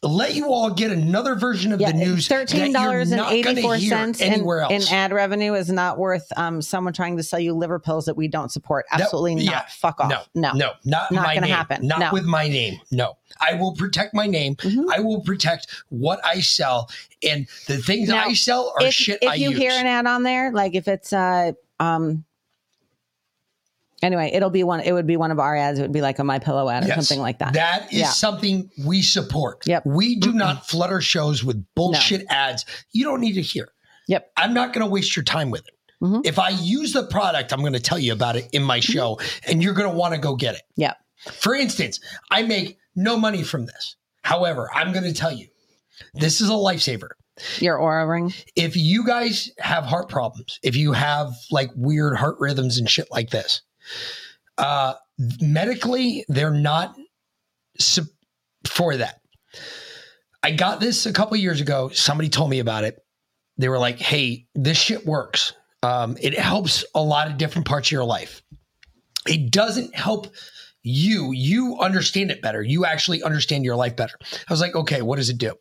let 0.02 0.34
you 0.34 0.46
all 0.50 0.70
get 0.70 0.90
another 0.90 1.34
version 1.34 1.72
of 1.72 1.78
the 1.78 1.92
news 1.92 2.26
Thirteen 2.26 2.72
dollars 2.72 3.10
and 3.10 3.20
eighty 3.30 3.60
four 3.60 3.78
cents 3.78 4.20
in, 4.20 4.32
anywhere 4.32 4.60
else. 4.62 4.72
in 4.90 4.94
ad 4.94 5.12
revenue 5.12 5.52
is 5.52 5.70
not 5.70 5.98
worth 5.98 6.26
um, 6.38 6.62
someone 6.62 6.94
trying 6.94 7.18
to 7.18 7.22
sell 7.22 7.38
you 7.38 7.52
liver 7.52 7.78
pills 7.78 8.06
that 8.06 8.16
we 8.16 8.26
don't 8.26 8.50
support. 8.50 8.86
Absolutely 8.92 9.34
not. 9.34 9.44
yeah. 9.44 9.62
Fuck 9.68 10.00
off. 10.00 10.08
No, 10.08 10.22
no, 10.34 10.52
no, 10.54 10.70
not, 10.84 11.12
not 11.12 11.34
gonna 11.34 11.46
happen. 11.48 11.86
Not 11.86 11.98
No. 11.98 12.06
Mm-hmm. 12.06 12.14
with 12.14 12.24
my 12.24 12.48
name. 12.48 12.80
No, 12.90 13.18
I 13.42 13.54
will 13.54 13.74
protect 13.74 14.14
my 14.14 14.26
name. 14.26 14.56
I 14.90 15.00
will 15.00 15.20
protect 15.20 15.66
what 15.90 16.18
I 16.24 16.40
sell, 16.40 16.88
and 17.22 17.46
the 17.66 17.76
things 17.76 18.08
Now, 18.08 18.24
I 18.24 18.32
sell 18.32 18.72
are 18.80 18.86
if, 18.86 18.94
shit 18.94 19.18
if 19.20 19.28
I 19.28 19.34
you 19.34 19.50
use. 19.50 19.58
hear 19.58 19.72
an 19.72 19.86
ad 19.86 20.06
on 20.06 20.22
there, 20.22 20.50
like 20.50 20.74
if 20.74 20.88
it's 20.88 21.12
uh 21.12 21.52
um 21.78 22.24
anyway, 24.02 24.30
it'll 24.32 24.50
be 24.50 24.64
one 24.64 24.80
it 24.80 24.92
would 24.92 25.06
be 25.06 25.16
one 25.16 25.30
of 25.30 25.38
our 25.38 25.56
ads. 25.56 25.78
It 25.78 25.82
would 25.82 25.92
be 25.92 26.00
like 26.02 26.18
a 26.18 26.24
my 26.24 26.38
pillow 26.38 26.68
ad 26.68 26.84
or 26.84 26.88
Yes. 26.88 26.96
something 26.96 27.20
like 27.20 27.38
that. 27.40 27.54
That 27.54 27.92
is 27.92 28.00
Yeah. 28.00 28.10
something 28.10 28.70
we 28.84 29.02
support. 29.02 29.66
Yep. 29.66 29.84
We 29.86 30.16
do 30.16 30.32
not 30.32 30.66
flutter 30.68 31.00
shows 31.00 31.42
with 31.44 31.64
bullshit 31.74 32.24
ads. 32.30 32.64
You 32.92 33.04
don't 33.04 33.20
need 33.20 33.34
to 33.34 33.42
hear. 33.42 33.68
Yep. 34.08 34.22
Mm-hmm. 34.26 34.44
I'm 34.44 34.54
not 34.54 34.72
going 34.72 34.84
to 34.86 34.90
waste 34.90 35.14
your 35.16 35.24
time 35.24 35.50
with 35.50 35.66
it. 35.66 35.74
If 36.24 36.38
I 36.38 36.48
use 36.48 36.94
the 36.94 37.06
product, 37.08 37.52
I'm 37.52 37.60
going 37.60 37.74
to 37.74 37.78
tell 37.80 37.98
you 37.98 38.14
about 38.14 38.34
it 38.34 38.48
in 38.54 38.62
my 38.62 38.80
show, 38.80 39.20
and 39.46 39.62
you're 39.62 39.74
going 39.74 39.90
to 39.90 39.94
want 39.94 40.14
to 40.14 40.18
go 40.20 40.34
get 40.34 40.54
it. 40.54 40.62
Yep. 40.76 40.96
For 41.34 41.54
instance, 41.54 42.00
I 42.30 42.42
make 42.42 42.78
no 42.96 43.18
money 43.18 43.42
from 43.42 43.66
this. 43.66 43.96
However, 44.22 44.70
I'm 44.74 44.92
going 44.92 45.04
to 45.04 45.12
tell 45.12 45.30
you, 45.30 45.48
this 46.14 46.40
is 46.40 46.48
a 46.48 46.52
lifesaver. 46.54 47.10
Your 47.58 47.78
Oura 47.78 48.08
ring. 48.08 48.32
If 48.56 48.76
you 48.78 49.04
guys 49.06 49.50
have 49.58 49.84
heart 49.84 50.08
problems, 50.08 50.58
if 50.62 50.74
you 50.74 50.92
have 50.92 51.34
like 51.50 51.70
weird 51.76 52.16
heart 52.16 52.36
rhythms 52.38 52.78
and 52.78 52.88
shit 52.88 53.08
like 53.10 53.28
this, 53.28 53.60
uh, 54.58 54.94
medically, 55.40 56.24
they're 56.28 56.50
not 56.50 56.94
sup- 57.78 58.06
for 58.66 58.96
that. 58.96 59.20
I 60.42 60.52
got 60.52 60.80
this 60.80 61.06
a 61.06 61.12
couple 61.12 61.36
years 61.36 61.60
ago. 61.60 61.90
Somebody 61.90 62.28
told 62.28 62.50
me 62.50 62.60
about 62.60 62.84
it. 62.84 62.98
They 63.58 63.68
were 63.68 63.78
like, 63.78 63.98
"Hey, 63.98 64.46
this 64.54 64.78
shit 64.78 65.06
works. 65.06 65.52
Um, 65.82 66.16
it 66.20 66.38
helps 66.38 66.84
a 66.94 67.02
lot 67.02 67.30
of 67.30 67.38
different 67.38 67.66
parts 67.66 67.88
of 67.88 67.92
your 67.92 68.04
life. 68.04 68.42
It 69.26 69.50
doesn't 69.50 69.94
help 69.94 70.28
you. 70.82 71.32
You 71.32 71.78
understand 71.78 72.30
it 72.30 72.40
better. 72.40 72.62
You 72.62 72.86
actually 72.86 73.22
understand 73.22 73.64
your 73.64 73.76
life 73.76 73.96
better." 73.96 74.14
I 74.22 74.52
was 74.52 74.60
like, 74.60 74.74
"Okay, 74.74 75.02
what 75.02 75.16
does 75.16 75.28
it 75.28 75.38
do? 75.38 75.54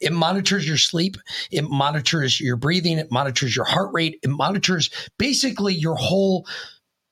It 0.00 0.12
monitors 0.12 0.68
your 0.68 0.76
sleep. 0.76 1.16
It 1.50 1.64
monitors 1.64 2.38
your 2.38 2.56
breathing. 2.56 2.98
It 2.98 3.10
monitors 3.10 3.56
your 3.56 3.64
heart 3.64 3.90
rate. 3.94 4.18
It 4.22 4.28
monitors 4.28 4.90
basically 5.18 5.74
your 5.74 5.96
whole 5.96 6.46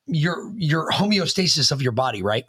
your 0.06 0.52
your 0.56 0.90
homeostasis 0.90 1.72
of 1.72 1.82
your 1.82 1.92
body, 1.92 2.22
right?" 2.22 2.44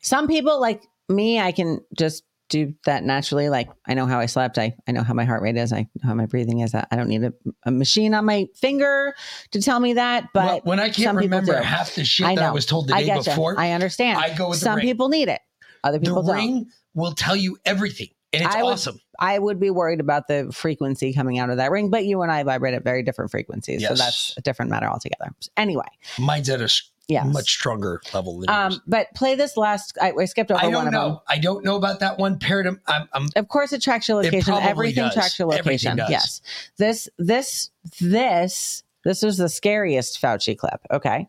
Some 0.00 0.26
people 0.26 0.60
like 0.60 0.82
me, 1.08 1.40
I 1.40 1.52
can 1.52 1.80
just 1.96 2.24
do 2.50 2.74
that 2.84 3.04
naturally. 3.04 3.48
Like 3.48 3.70
I 3.86 3.94
know 3.94 4.06
how 4.06 4.18
I 4.18 4.26
slept. 4.26 4.58
I, 4.58 4.74
I 4.86 4.92
know 4.92 5.02
how 5.02 5.14
my 5.14 5.24
heart 5.24 5.40
rate 5.40 5.56
is. 5.56 5.72
I 5.72 5.88
know 6.02 6.08
how 6.08 6.14
my 6.14 6.26
breathing 6.26 6.60
is. 6.60 6.74
I, 6.74 6.86
I 6.90 6.96
don't 6.96 7.08
need 7.08 7.22
a, 7.22 7.32
a 7.64 7.70
machine 7.70 8.12
on 8.12 8.26
my 8.26 8.48
finger 8.56 9.14
to 9.52 9.62
tell 9.62 9.80
me 9.80 9.94
that. 9.94 10.28
But 10.34 10.44
Well, 10.44 10.60
when 10.64 10.80
I 10.80 10.90
can't 10.90 11.16
remember 11.16 11.54
half 11.62 11.94
the 11.94 12.04
shit 12.04 12.26
that 12.26 12.38
I 12.38 12.50
was 12.50 12.66
told 12.66 12.88
the 12.88 12.94
I 12.94 13.04
day 13.04 13.14
before, 13.14 13.58
I 13.58 13.70
understand. 13.70 14.18
I 14.18 14.36
go 14.36 14.50
with 14.50 14.58
some 14.58 14.80
people 14.80 15.08
need 15.08 15.28
it. 15.28 15.40
Other 15.82 15.98
people 15.98 16.22
the 16.22 16.32
don't. 16.32 16.36
ring 16.36 16.66
will 16.92 17.12
tell 17.12 17.36
you 17.36 17.56
everything, 17.64 18.08
and 18.32 18.42
it's 18.42 18.54
I 18.54 18.60
awesome. 18.60 19.00
I 19.20 19.38
would 19.38 19.60
be 19.60 19.70
worried 19.70 20.00
about 20.00 20.28
the 20.28 20.50
frequency 20.52 21.12
coming 21.12 21.38
out 21.38 21.50
of 21.50 21.58
that 21.58 21.70
ring, 21.70 21.90
but 21.90 22.04
you 22.06 22.22
and 22.22 22.32
I 22.32 22.42
vibrate 22.42 22.74
at 22.74 22.82
very 22.84 23.02
different 23.02 23.30
frequencies, 23.30 23.86
so 23.86 23.94
that's 23.94 24.34
a 24.36 24.40
different 24.40 24.70
matter 24.70 24.86
altogether. 24.88 25.30
Anyway, 25.56 25.84
Mine's 26.18 26.48
at 26.48 26.60
a 26.60 26.68
Yes. 27.08 27.26
much 27.26 27.50
stronger 27.50 28.00
level 28.14 28.38
than 28.38 28.48
yours. 28.48 28.74
um, 28.76 28.82
but 28.86 29.08
play 29.16 29.34
this 29.34 29.56
last. 29.56 29.98
I, 30.00 30.12
I 30.12 30.24
skipped 30.26 30.52
over 30.52 30.64
I 30.64 30.70
don't 30.70 30.74
of 30.76 30.84
them. 30.84 30.92
know. 30.92 31.22
I 31.28 31.38
don't 31.38 31.64
know 31.64 31.74
about 31.74 31.98
that 32.00 32.18
one. 32.18 32.38
Paradigm. 32.38 32.80
I'm, 32.86 33.08
I'm 33.12 33.26
Of 33.34 33.48
course, 33.48 33.72
it 33.72 33.82
tracks 33.82 34.06
your 34.06 34.22
location. 34.22 34.54
Everything 34.54 35.02
does. 35.06 35.14
tracks 35.14 35.36
your 35.36 35.48
location. 35.48 35.98
Yes. 36.08 36.40
This, 36.76 37.08
this, 37.18 37.70
this, 38.00 38.84
this 39.04 39.22
was 39.22 39.38
the 39.38 39.48
scariest 39.48 40.22
Fauci 40.22 40.56
clip. 40.56 40.80
Okay. 40.92 41.28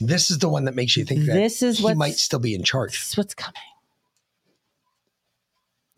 This 0.00 0.30
is 0.30 0.38
the 0.38 0.48
one 0.48 0.66
that 0.66 0.76
makes 0.76 0.96
you 0.96 1.04
think 1.04 1.26
that 1.26 1.32
This 1.32 1.64
is 1.64 1.78
he 1.80 1.94
might 1.94 2.14
still 2.14 2.38
be 2.38 2.54
in 2.54 2.62
charge. 2.62 2.92
This 2.92 3.10
is 3.10 3.16
what's 3.16 3.34
coming. 3.34 3.60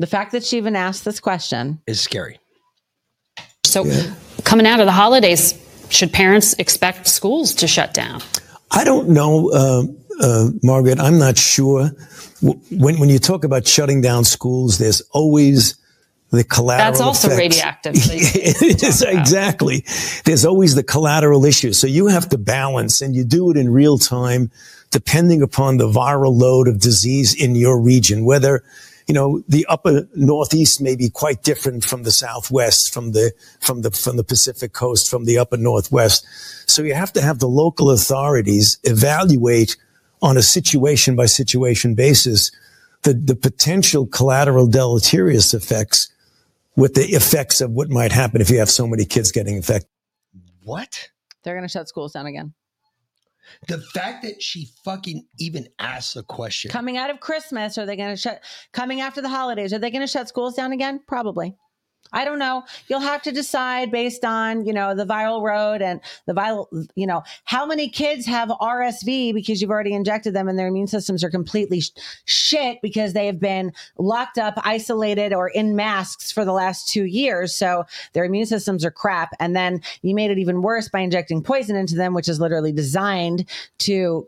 The 0.01 0.07
fact 0.07 0.33
that 0.33 0.43
she 0.43 0.57
even 0.57 0.77
asked 0.77 1.05
this 1.05 1.21
question 1.21 1.79
Is 1.87 2.01
scary. 2.01 2.41
So, 3.65 3.85
coming 4.45 4.67
out 4.67 4.81
of 4.81 4.87
the 4.87 4.93
holidays, 4.93 5.55
should 5.91 6.11
parents 6.11 6.55
expect 6.55 7.07
schools 7.07 7.55
to 7.57 7.69
shut 7.69 7.93
down? 7.93 8.23
I 8.71 8.83
don't 8.83 9.11
know, 9.11 9.51
uh, 9.51 9.83
uh, 10.23 10.49
Margaret. 10.63 10.99
I'm 10.99 11.19
not 11.19 11.37
sure. 11.37 11.91
When 12.41 12.99
when 12.99 13.11
you 13.11 13.19
talk 13.19 13.45
about 13.45 13.67
shutting 13.67 14.01
down 14.01 14.25
schools, 14.25 14.79
there's 14.79 15.03
always 15.11 15.77
the 16.31 16.45
collateral. 16.45 16.93
That's 16.93 17.01
also 17.03 17.29
effects. 17.29 17.39
radioactive. 17.39 17.93
it 17.97 18.83
is 18.83 19.03
exactly. 19.03 19.85
There's 20.25 20.47
always 20.47 20.77
the 20.77 20.83
collateral 20.83 21.45
issue. 21.45 21.75
So 21.75 21.87
you 21.87 22.07
have 22.07 22.27
to 22.31 22.39
balance, 22.39 23.03
and 23.03 23.15
you 23.15 23.23
do 23.23 23.51
it 23.51 23.59
in 23.59 23.71
real 23.71 23.99
time, 23.99 24.51
depending 24.91 25.43
upon 25.43 25.77
the 25.77 25.89
viral 25.89 26.35
load 26.35 26.69
of 26.69 26.79
disease 26.79 27.35
in 27.35 27.55
your 27.55 27.79
region. 27.79 28.25
Whether 28.25 28.65
you 29.11 29.15
know 29.15 29.43
the 29.49 29.67
upper 29.67 30.09
northeast 30.15 30.81
may 30.81 30.95
be 30.95 31.11
quite 31.11 31.43
different 31.43 31.85
from 31.85 32.05
the 32.05 32.13
southwest, 32.13 32.95
from 32.95 33.11
the 33.11 33.33
from 33.59 33.83
the 33.83 33.91
from 33.91 34.17
the 34.17 34.23
Pacific 34.23 34.73
coast, 34.73 35.11
from 35.11 35.25
the 35.25 35.37
upper 35.37 35.57
northwest. 35.57 36.25
So 36.67 36.83
you 36.83 36.95
have 36.95 37.13
to 37.15 37.21
have 37.21 37.41
the 37.41 37.49
local 37.49 37.91
authorities 37.91 38.79
evaluate 38.85 39.77
on 40.23 40.37
a 40.37 40.43
situation 40.43 41.17
by 41.17 41.27
situation 41.27 41.97
basis 41.97 42.53
the, 43.03 43.15
the 43.15 43.35
potential 43.35 44.07
collateral 44.07 44.69
deleterious 44.69 45.55
effects 45.55 46.09
with 46.77 46.95
the 46.95 47.07
effects 47.07 47.61
of 47.61 47.73
what 47.73 47.91
might 47.91 48.13
happen 48.13 48.41
if 48.41 48.49
you 48.49 48.61
have 48.61 48.71
so 48.71 48.87
many 48.87 49.05
kids 49.05 49.33
getting 49.33 49.57
infected. 49.57 49.91
What? 50.63 51.11
they're 51.43 51.55
going 51.55 51.67
to 51.67 51.73
shut 51.73 51.89
schools 51.89 52.13
down 52.13 52.27
again. 52.27 52.53
The 53.69 53.79
fact 53.79 54.23
that 54.23 54.43
she 54.43 54.69
fucking 54.85 55.27
even 55.39 55.69
asked 55.79 56.15
the 56.15 56.23
question. 56.23 56.71
Coming 56.71 56.97
out 56.97 57.11
of 57.11 57.21
Christmas, 57.21 57.79
are 57.79 57.87
they 57.87 57.97
going 57.97 58.11
to 58.11 58.17
shut? 58.17 58.43
Coming 58.73 59.01
after 59.01 59.21
the 59.21 59.29
holidays, 59.29 59.73
are 59.73 59.79
they 59.79 59.91
going 59.91 60.01
to 60.01 60.07
shut 60.07 60.29
schools 60.29 60.55
down 60.55 60.73
again? 60.73 61.01
Probably. 61.07 61.57
I 62.13 62.25
don't 62.25 62.39
know. 62.39 62.65
You'll 62.89 63.01
have 63.01 63.23
to 63.23 63.33
decide 63.33 63.91
based 63.91 64.25
on, 64.25 64.65
you 64.65 64.73
know, 64.73 64.95
the 64.95 65.07
viral 65.07 65.43
road 65.43 65.81
and 65.81 66.01
the 66.27 66.33
viral, 66.33 66.67
you 66.97 67.07
know, 67.07 67.23
how 67.45 67.65
many 67.65 67.89
kids 67.89 68.27
have 68.27 68.49
RSV 68.49 69.33
because 69.33 69.61
you've 69.61 69.71
already 69.71 69.95
injected 69.95 70.35
them 70.35 70.49
and 70.49 70.59
their 70.59 70.67
immune 70.69 70.89
systems 70.89 71.23
are 71.23 71.31
completely 71.31 71.81
sh- 71.81 71.91
shit 72.25 72.79
because 72.83 73.13
they 73.13 73.27
have 73.27 73.39
been 73.39 73.73
locked 73.97 74.39
up, 74.39 74.55
isolated, 74.65 75.33
or 75.33 75.49
in 75.49 75.77
masks 75.77 76.33
for 76.33 76.45
the 76.45 76.53
last 76.53 76.89
two 76.89 77.05
years. 77.05 77.55
So 77.55 77.85
their 78.13 78.25
immune 78.25 78.47
systems 78.47 78.85
are 78.85 78.91
crap. 78.91 79.31
And 79.39 79.55
then 79.55 79.81
you 80.03 80.15
made 80.15 80.33
it 80.33 80.39
even 80.39 80.63
worse 80.63 80.89
by 80.89 81.01
injecting 81.01 81.43
poison 81.43 81.77
into 81.77 81.95
them, 81.95 82.13
which 82.13 82.29
is 82.29 82.41
literally 82.41 82.73
designed 82.73 83.49
to 83.79 84.27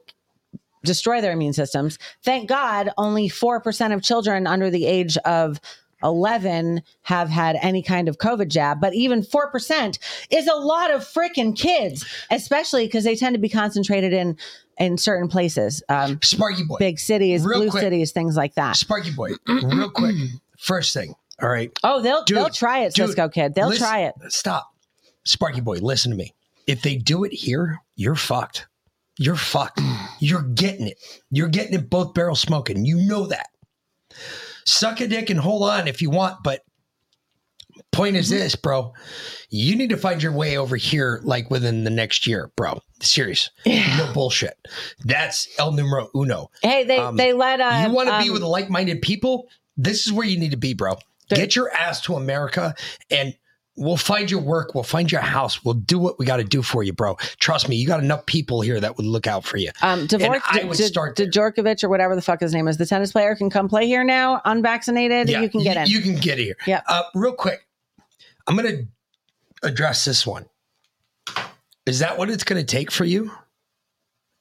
destroy 0.85 1.21
their 1.21 1.33
immune 1.33 1.53
systems. 1.53 1.99
Thank 2.25 2.49
God 2.49 2.91
only 2.99 3.29
4% 3.29 3.95
of 3.95 4.03
children 4.03 4.47
under 4.47 4.71
the 4.71 4.87
age 4.87 5.17
of 5.19 5.61
11 6.03 6.83
have 7.03 7.29
had 7.29 7.57
any 7.63 7.83
kind 7.83 8.09
of 8.09 8.19
COVID 8.19 8.49
jab, 8.49 8.81
but 8.81 8.95
even 8.95 9.23
4% 9.23 9.99
is 10.31 10.47
a 10.47 10.55
lot 10.55 10.91
of 10.93 11.03
freaking 11.03 11.57
kids, 11.57 12.05
especially 12.31 12.87
because 12.87 13.05
they 13.05 13.17
tend 13.17 13.35
to 13.35 13.41
be 13.41 13.49
concentrated 13.49 14.13
in 14.13 14.37
in 14.79 14.97
certain 14.99 15.29
places. 15.29 15.83
Um, 15.89 16.19
Sparky 16.23 16.65
boy. 16.65 16.77
Big 16.79 16.99
cities, 16.99 17.45
Real 17.45 17.61
blue 17.61 17.71
quick. 17.71 17.83
cities, 17.83 18.11
things 18.13 18.37
like 18.37 18.55
that. 18.55 18.75
Sparky 18.77 19.11
boy, 19.13 19.31
real 19.47 19.91
quick. 19.91 20.15
First 20.59 20.95
thing. 20.95 21.15
All 21.43 21.49
right. 21.49 21.71
Oh, 21.85 22.01
they'll 22.01 22.25
Dude, 22.25 22.39
they'll 22.39 22.49
try 22.49 22.81
it, 22.81 22.95
dude, 22.95 23.09
Cisco 23.09 23.29
kid. 23.29 23.55
They'll 23.55 23.69
listen- 23.69 23.87
try 23.87 24.01
it. 24.05 24.15
Stop. 24.29 24.69
Sparky 25.25 25.61
boy, 25.61 25.77
listen 25.79 26.11
to 26.11 26.17
me. 26.17 26.33
If 26.67 26.83
they 26.83 26.97
do 26.97 27.25
it 27.25 27.33
here, 27.33 27.81
you're 27.97 28.15
fucked. 28.15 28.67
You're 29.19 29.37
fucked. 29.37 29.81
You're 30.21 30.43
getting 30.43 30.87
it. 30.87 30.97
You're 31.31 31.49
getting 31.49 31.75
it 31.75 31.91
both 31.91 32.15
barrels 32.15 32.41
smoking. 32.41 32.85
You 32.87 32.97
know 32.97 33.27
that. 33.27 33.49
Suck 34.67 35.01
a 35.01 35.07
dick 35.07 35.31
and 35.31 35.41
hold 35.41 35.63
on 35.69 35.89
if 35.89 36.03
you 36.03 36.11
want, 36.11 36.39
but 36.43 36.63
point 37.91 38.17
is 38.17 38.29
this, 38.29 38.57
bro. 38.57 38.93
You 39.51 39.77
need 39.77 39.91
to 39.91 39.97
find 39.97 40.23
your 40.23 40.33
way 40.33 40.57
over 40.57 40.77
here 40.77 41.21
like 41.25 41.51
within 41.51 41.85
the 41.85 41.91
next 41.91 42.27
year, 42.27 42.51
bro. 42.57 42.81
Serious. 43.01 43.51
No 43.67 44.11
bullshit. 44.15 44.57
That's 45.05 45.49
el 45.59 45.73
numero 45.73 46.09
uno. 46.15 46.51
Hey, 46.63 46.85
they 46.85 46.99
Um, 46.99 47.17
they 47.17 47.33
let 47.33 47.61
uh, 47.61 47.85
you 47.87 47.95
want 47.95 48.09
to 48.09 48.19
be 48.19 48.29
um, 48.29 48.35
with 48.35 48.43
like-minded 48.43 49.03
people 49.03 49.49
this 49.77 50.07
is 50.07 50.13
where 50.13 50.27
you 50.27 50.39
need 50.39 50.51
to 50.51 50.57
be 50.57 50.75
bro 50.75 50.99
get 51.29 51.57
your 51.57 51.73
ass 51.73 52.01
to 52.03 52.15
america 52.15 52.75
and 53.11 53.35
We'll 53.77 53.97
find 53.97 54.31
your 54.31 54.41
work. 54.41 54.75
We'll 54.75 54.85
find 54.85 55.11
your 55.11 55.23
house. 55.23 55.65
We'll 55.65 55.75
do 55.75 55.99
what 55.99 56.19
we 56.19 56.27
got 56.27 56.37
to 56.37 56.45
do 56.45 56.61
for 56.61 56.83
you, 56.83 56.93
bro. 56.93 57.17
Trust 57.41 57.71
me, 57.71 57.77
you 57.77 57.87
got 57.87 58.01
enough 58.03 58.27
people 58.27 58.61
here 58.61 58.79
that 58.79 58.99
would 58.99 59.07
look 59.07 59.27
out 59.27 59.45
for 59.45 59.57
you. 59.57 59.71
Um, 59.81 60.07
Dvorak, 60.07 60.43
I 60.47 60.65
would 60.65 60.77
D- 60.77 60.83
start 60.85 61.17
D- 61.17 61.27
Djorkovic 61.27 61.83
or 61.83 61.89
whatever 61.89 62.15
the 62.15 62.21
fuck 62.21 62.41
his 62.41 62.53
name 62.53 62.69
is, 62.69 62.77
the 62.77 62.85
tennis 62.85 63.13
player 63.13 63.35
can 63.35 63.49
come 63.49 63.69
play 63.71 63.87
here 63.87 64.05
now, 64.05 64.43
unvaccinated. 64.45 65.31
Yeah, 65.31 65.41
you 65.41 65.49
can 65.49 65.63
get 65.63 65.77
in. 65.79 65.87
You 65.87 66.01
can 66.03 66.17
get 66.17 66.37
here. 66.39 66.55
Yeah. 66.67 66.83
Uh, 66.87 67.03
real 67.15 67.33
quick, 67.33 67.67
I'm 68.47 68.57
going 68.57 68.69
to 69.63 69.67
address 69.67 70.05
this 70.05 70.27
one. 70.27 70.45
Is 71.87 72.01
that 72.01 72.19
what 72.19 72.29
it's 72.29 72.45
going 72.45 72.61
to 72.61 72.67
take 72.67 72.91
for 72.93 73.05
you? 73.07 73.31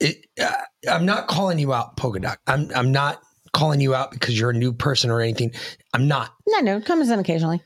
It, 0.02 0.26
uh, 0.42 0.52
I'm 0.90 1.06
not 1.06 1.28
calling 1.28 1.58
you 1.58 1.74
out, 1.74 1.96
Polka 1.96 2.20
Dot. 2.20 2.40
I'm 2.48 2.70
I'm 2.76 2.92
not 2.92 3.22
calling 3.54 3.80
you 3.80 3.96
out 3.96 4.12
because 4.12 4.38
you're 4.40 4.50
a 4.50 4.54
new 4.58 4.74
person 4.74 5.10
or 5.10 5.22
anything. 5.22 5.54
I'm 5.94 6.08
not. 6.08 6.34
no, 6.48 6.60
no, 6.60 6.78
it 6.78 6.86
comes 6.86 7.10
in 7.10 7.20
occasionally. 7.20 7.62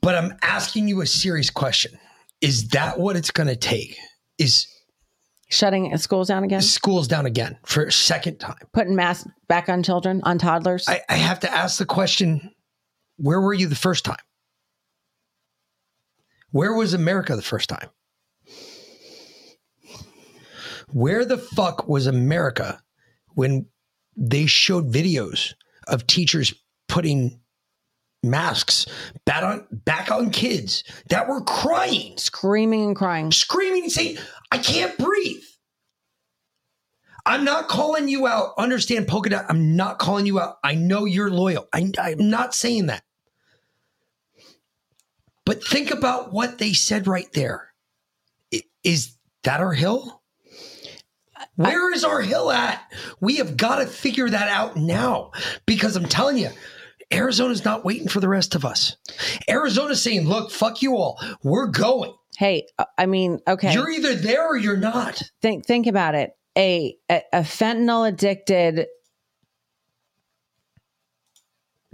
But 0.00 0.14
I'm 0.14 0.36
asking 0.42 0.88
you 0.88 1.00
a 1.02 1.06
serious 1.06 1.50
question. 1.50 1.98
Is 2.40 2.68
that 2.68 2.98
what 2.98 3.16
it's 3.16 3.30
going 3.30 3.48
to 3.48 3.56
take? 3.56 3.96
Is 4.38 4.66
shutting 5.48 5.96
schools 5.98 6.28
down 6.28 6.44
again? 6.44 6.62
Schools 6.62 7.08
down 7.08 7.26
again 7.26 7.58
for 7.64 7.84
a 7.84 7.92
second 7.92 8.38
time. 8.38 8.56
Putting 8.72 8.96
masks 8.96 9.28
back 9.48 9.68
on 9.68 9.82
children, 9.82 10.20
on 10.24 10.38
toddlers. 10.38 10.88
I, 10.88 11.02
I 11.08 11.16
have 11.16 11.40
to 11.40 11.50
ask 11.50 11.78
the 11.78 11.86
question 11.86 12.50
where 13.16 13.40
were 13.40 13.54
you 13.54 13.68
the 13.68 13.76
first 13.76 14.04
time? 14.04 14.16
Where 16.50 16.72
was 16.72 16.94
America 16.94 17.36
the 17.36 17.42
first 17.42 17.68
time? 17.68 17.88
Where 20.88 21.24
the 21.24 21.38
fuck 21.38 21.88
was 21.88 22.06
America 22.06 22.80
when 23.34 23.66
they 24.16 24.46
showed 24.46 24.92
videos 24.92 25.54
of 25.88 26.06
teachers 26.06 26.54
putting 26.88 27.40
masks 28.24 28.86
back 29.24 29.42
on 29.42 29.66
back 29.70 30.10
on 30.10 30.30
kids 30.30 30.84
that 31.10 31.28
were 31.28 31.42
crying, 31.42 32.16
screaming 32.16 32.84
and 32.84 32.96
crying, 32.96 33.30
screaming 33.32 33.84
and 33.84 33.92
saying, 33.92 34.18
"I 34.50 34.58
can't 34.58 34.96
breathe." 34.98 35.42
I'm 37.26 37.44
not 37.44 37.68
calling 37.68 38.08
you 38.08 38.26
out. 38.26 38.52
Understand, 38.58 39.08
polka 39.08 39.30
dot. 39.30 39.46
I'm 39.48 39.76
not 39.76 39.98
calling 39.98 40.26
you 40.26 40.38
out. 40.40 40.56
I 40.62 40.74
know 40.74 41.06
you're 41.06 41.30
loyal. 41.30 41.68
I, 41.72 41.90
I'm 41.98 42.28
not 42.28 42.54
saying 42.54 42.86
that. 42.86 43.02
But 45.46 45.64
think 45.64 45.90
about 45.90 46.32
what 46.32 46.58
they 46.58 46.72
said 46.72 47.06
right 47.06 47.30
there. 47.32 47.72
Is 48.82 49.16
that 49.44 49.60
our 49.60 49.72
hill? 49.72 50.22
Where 51.56 51.92
is 51.92 52.04
our 52.04 52.20
hill 52.20 52.50
at? 52.50 52.82
We 53.20 53.36
have 53.36 53.56
got 53.56 53.76
to 53.76 53.86
figure 53.86 54.28
that 54.28 54.48
out 54.48 54.76
now 54.76 55.32
because 55.66 55.96
I'm 55.96 56.06
telling 56.06 56.36
you, 56.38 56.50
Arizona's 57.12 57.64
not 57.64 57.84
waiting 57.84 58.08
for 58.08 58.20
the 58.20 58.28
rest 58.28 58.54
of 58.54 58.64
us. 58.64 58.96
Arizona's 59.48 60.02
saying, 60.02 60.28
look, 60.28 60.50
fuck 60.50 60.82
you 60.82 60.96
all. 60.96 61.20
We're 61.42 61.66
going. 61.66 62.14
Hey, 62.36 62.66
uh, 62.78 62.86
I 62.98 63.06
mean, 63.06 63.40
okay. 63.46 63.72
You're 63.72 63.90
either 63.90 64.14
there 64.14 64.46
or 64.46 64.56
you're 64.56 64.76
not. 64.76 65.22
think 65.40 65.66
think 65.66 65.86
about 65.86 66.14
it. 66.14 66.36
A 66.56 66.96
a, 67.10 67.22
a 67.32 67.40
fentanyl 67.40 68.08
addicted 68.08 68.86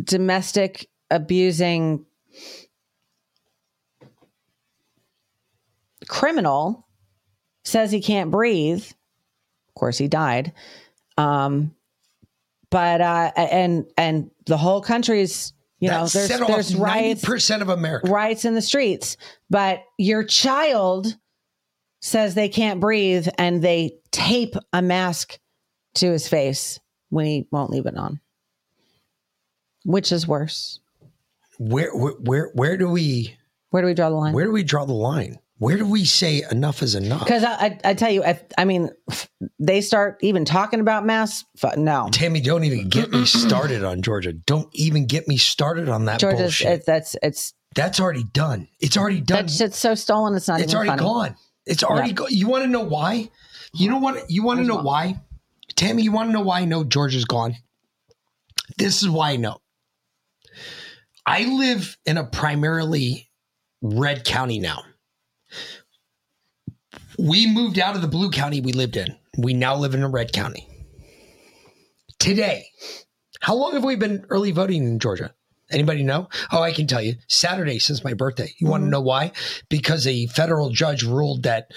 domestic 0.03 0.89
abusing 1.11 2.07
criminal 6.09 6.87
says 7.65 7.93
he 7.93 8.01
can't 8.01 8.31
breathe. 8.31 8.85
Of 8.85 9.75
course, 9.75 9.99
he 9.99 10.09
died. 10.09 10.53
Um, 11.17 11.75
but 12.71 13.01
uh, 13.01 13.33
and 13.37 13.87
and 13.97 14.31
the 14.47 14.57
whole 14.57 14.81
country's 14.81 15.53
you 15.81 15.89
know 15.89 16.07
there's 16.07 16.29
there's 16.29 16.77
riots 16.77 17.25
90% 17.25 17.63
of 17.63 17.69
America. 17.69 18.11
riots 18.11 18.45
in 18.45 18.55
the 18.55 18.63
streets, 18.63 19.17
but 19.49 19.83
your 19.99 20.25
child 20.25 21.17
says 22.01 22.35
they 22.35 22.49
can't 22.49 22.81
breathe 22.81 23.29
and 23.39 23.63
they 23.63 23.99
tape 24.11 24.55
a 24.73 24.83
mask 24.83 25.39
to 25.95 26.11
his 26.11 26.29
face 26.29 26.81
when 27.11 27.27
he 27.27 27.47
won't 27.51 27.71
leave 27.71 27.87
it 27.87 27.97
on. 27.97 28.21
Which 29.85 30.13
is 30.13 30.27
worse? 30.27 30.81
Where, 31.59 31.95
where, 31.95 32.13
where, 32.13 32.51
where 32.55 32.77
do 32.77 32.89
we, 32.89 33.37
where 33.71 33.83
do 33.83 33.87
we 33.87 33.95
draw 33.95 34.09
the 34.09 34.17
line? 34.17 34.33
Where 34.33 34.47
do 34.47 34.53
we 34.53 34.63
draw 34.63 34.85
the 34.85 34.93
line? 34.93 35.39
Where 35.61 35.77
do 35.77 35.85
we 35.85 36.07
say 36.07 36.43
enough 36.51 36.83
is 36.83 36.95
enough? 36.95 37.21
Because 37.21 37.45
I, 37.45 37.53
I, 37.53 37.79
I 37.85 37.95
tell 37.95 38.11
you, 38.11 38.25
I, 38.25 38.41
I 38.57 38.65
mean, 38.65 38.89
they 39.59 39.83
start 39.83 40.17
even 40.23 40.47
talking 40.47 40.81
about 40.81 41.05
mass. 41.05 41.45
fu- 41.59 41.77
No, 41.77 42.09
Tammy, 42.11 42.41
don't 42.41 42.65
even 42.65 42.89
get 42.89 43.11
me 43.11 43.25
started 43.27 43.85
on 43.85 44.01
Georgia. 44.01 44.33
Don't 44.33 44.71
even 44.73 45.05
get 45.07 45.29
me 45.29 45.37
started 45.37 45.91
on 45.91 46.07
that 46.07 46.19
Georgia's 46.19 46.41
bullshit. 46.41 46.69
it's 46.69 46.87
that's 46.87 47.17
it's 47.23 47.53
That's 47.75 48.01
already 48.01 48.25
done. 48.25 48.69
It's 48.81 48.97
already 48.97 49.21
done. 49.21 49.45
that 49.47 49.53
shit's 49.53 49.77
so 49.79 49.95
stolen. 49.95 50.35
It's 50.35 50.49
not 50.49 50.61
it's 50.61 50.73
even 50.73 50.77
already 50.89 51.03
funny. 51.03 51.03
gone. 51.03 51.37
It's 51.67 51.85
already 51.85 52.09
Yeah. 52.09 52.15
gone. 52.15 52.29
You 52.31 52.49
want 52.49 52.65
to 52.65 52.71
know 52.71 52.85
why? 52.85 53.31
You 53.75 53.91
know 53.91 53.99
what? 53.99 54.31
You 54.31 54.43
want 54.43 54.61
to 54.61 54.67
know 54.67 54.79
why? 54.81 55.21
Tammy, 55.77 56.03
you 56.03 56.11
want 56.11 56.31
to 56.31 56.33
know 56.33 56.41
why 56.41 56.61
I 56.61 56.65
know 56.65 56.85
Georgia's 56.85 57.27
gone? 57.27 57.55
This 58.79 59.03
is 59.03 59.11
why 59.11 59.33
I 59.33 59.37
know. 59.37 59.59
I 61.27 61.45
live 61.45 61.99
in 62.07 62.17
a 62.17 62.25
primarily 62.25 63.31
red 63.83 64.25
county 64.25 64.59
now. 64.59 64.85
We 67.21 67.47
moved 67.47 67.79
out 67.79 67.97
of 67.97 68.03
the 68.03 68.09
blue 68.09 68.31
county 68.31 68.63
we 68.63 68.73
lived 68.73 68.97
in. 68.97 69.15
We 69.37 69.53
now 69.53 69.77
live 69.77 69.95
in 69.95 70.03
a 70.03 70.09
red 70.09 70.33
county. 70.33 70.67
Today, 72.19 72.67
how 73.41 73.57
long 73.57 73.75
have 73.75 73.85
we 73.85 73.97
been 73.97 74.25
early 74.31 74.53
voting 74.53 74.85
in 74.85 74.99
Georgia? 74.99 75.35
Anybody 75.71 76.03
know? 76.03 76.29
Oh, 76.51 76.63
I 76.63 76.73
can 76.73 76.87
tell 76.87 77.03
you. 77.03 77.17
Saturday 77.29 77.79
since 77.79 78.03
my 78.03 78.15
birthday. 78.15 78.55
You 78.59 78.69
want 78.69 78.81
to 78.81 78.85
mm-hmm. 78.85 78.93
know 78.93 79.01
why? 79.03 79.33
Because 79.69 80.07
a 80.07 80.29
federal 80.29 80.71
judge 80.71 81.03
ruled 81.03 81.43
that 81.43 81.71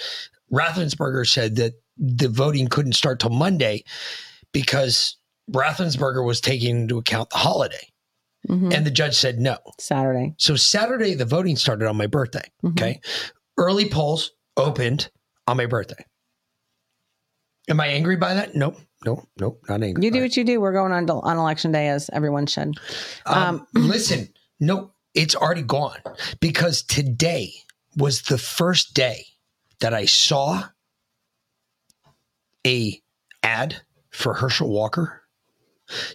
Raffensperger 0.50 1.26
said 1.26 1.56
that 1.56 1.74
the 1.98 2.28
voting 2.28 2.68
couldn't 2.68 2.94
start 2.94 3.20
till 3.20 3.30
Monday 3.30 3.84
because 4.52 5.18
Raffensperger 5.50 6.24
was 6.24 6.40
taking 6.40 6.80
into 6.80 6.96
account 6.96 7.28
the 7.30 7.36
holiday. 7.36 7.92
Mm-hmm. 8.48 8.72
And 8.72 8.86
the 8.86 8.90
judge 8.90 9.14
said 9.14 9.38
no. 9.40 9.58
Saturday. 9.78 10.34
So 10.38 10.56
Saturday, 10.56 11.14
the 11.14 11.26
voting 11.26 11.56
started 11.56 11.86
on 11.86 11.98
my 11.98 12.06
birthday. 12.06 12.50
Mm-hmm. 12.64 12.68
Okay. 12.68 13.00
Early 13.58 13.90
polls 13.90 14.32
opened 14.56 15.10
on 15.46 15.56
my 15.56 15.66
birthday. 15.66 16.04
Am 17.68 17.80
I 17.80 17.88
angry 17.88 18.16
by 18.16 18.34
that? 18.34 18.54
Nope. 18.54 18.78
Nope. 19.04 19.26
Nope. 19.38 19.62
Not 19.68 19.82
angry. 19.82 20.04
You 20.04 20.10
do 20.10 20.20
what 20.20 20.36
you 20.36 20.44
do. 20.44 20.60
We're 20.60 20.72
going 20.72 20.92
on 20.92 21.06
to, 21.06 21.14
on 21.14 21.38
election 21.38 21.72
day 21.72 21.88
as 21.88 22.10
everyone 22.12 22.46
should. 22.46 22.74
Um, 23.26 23.66
listen, 23.74 24.28
no, 24.60 24.92
it's 25.14 25.34
already 25.34 25.62
gone 25.62 25.98
because 26.40 26.82
today 26.82 27.52
was 27.96 28.22
the 28.22 28.38
first 28.38 28.94
day 28.94 29.26
that 29.80 29.94
I 29.94 30.04
saw 30.06 30.64
a 32.66 33.00
ad 33.42 33.82
for 34.10 34.34
Herschel 34.34 34.70
Walker. 34.70 35.22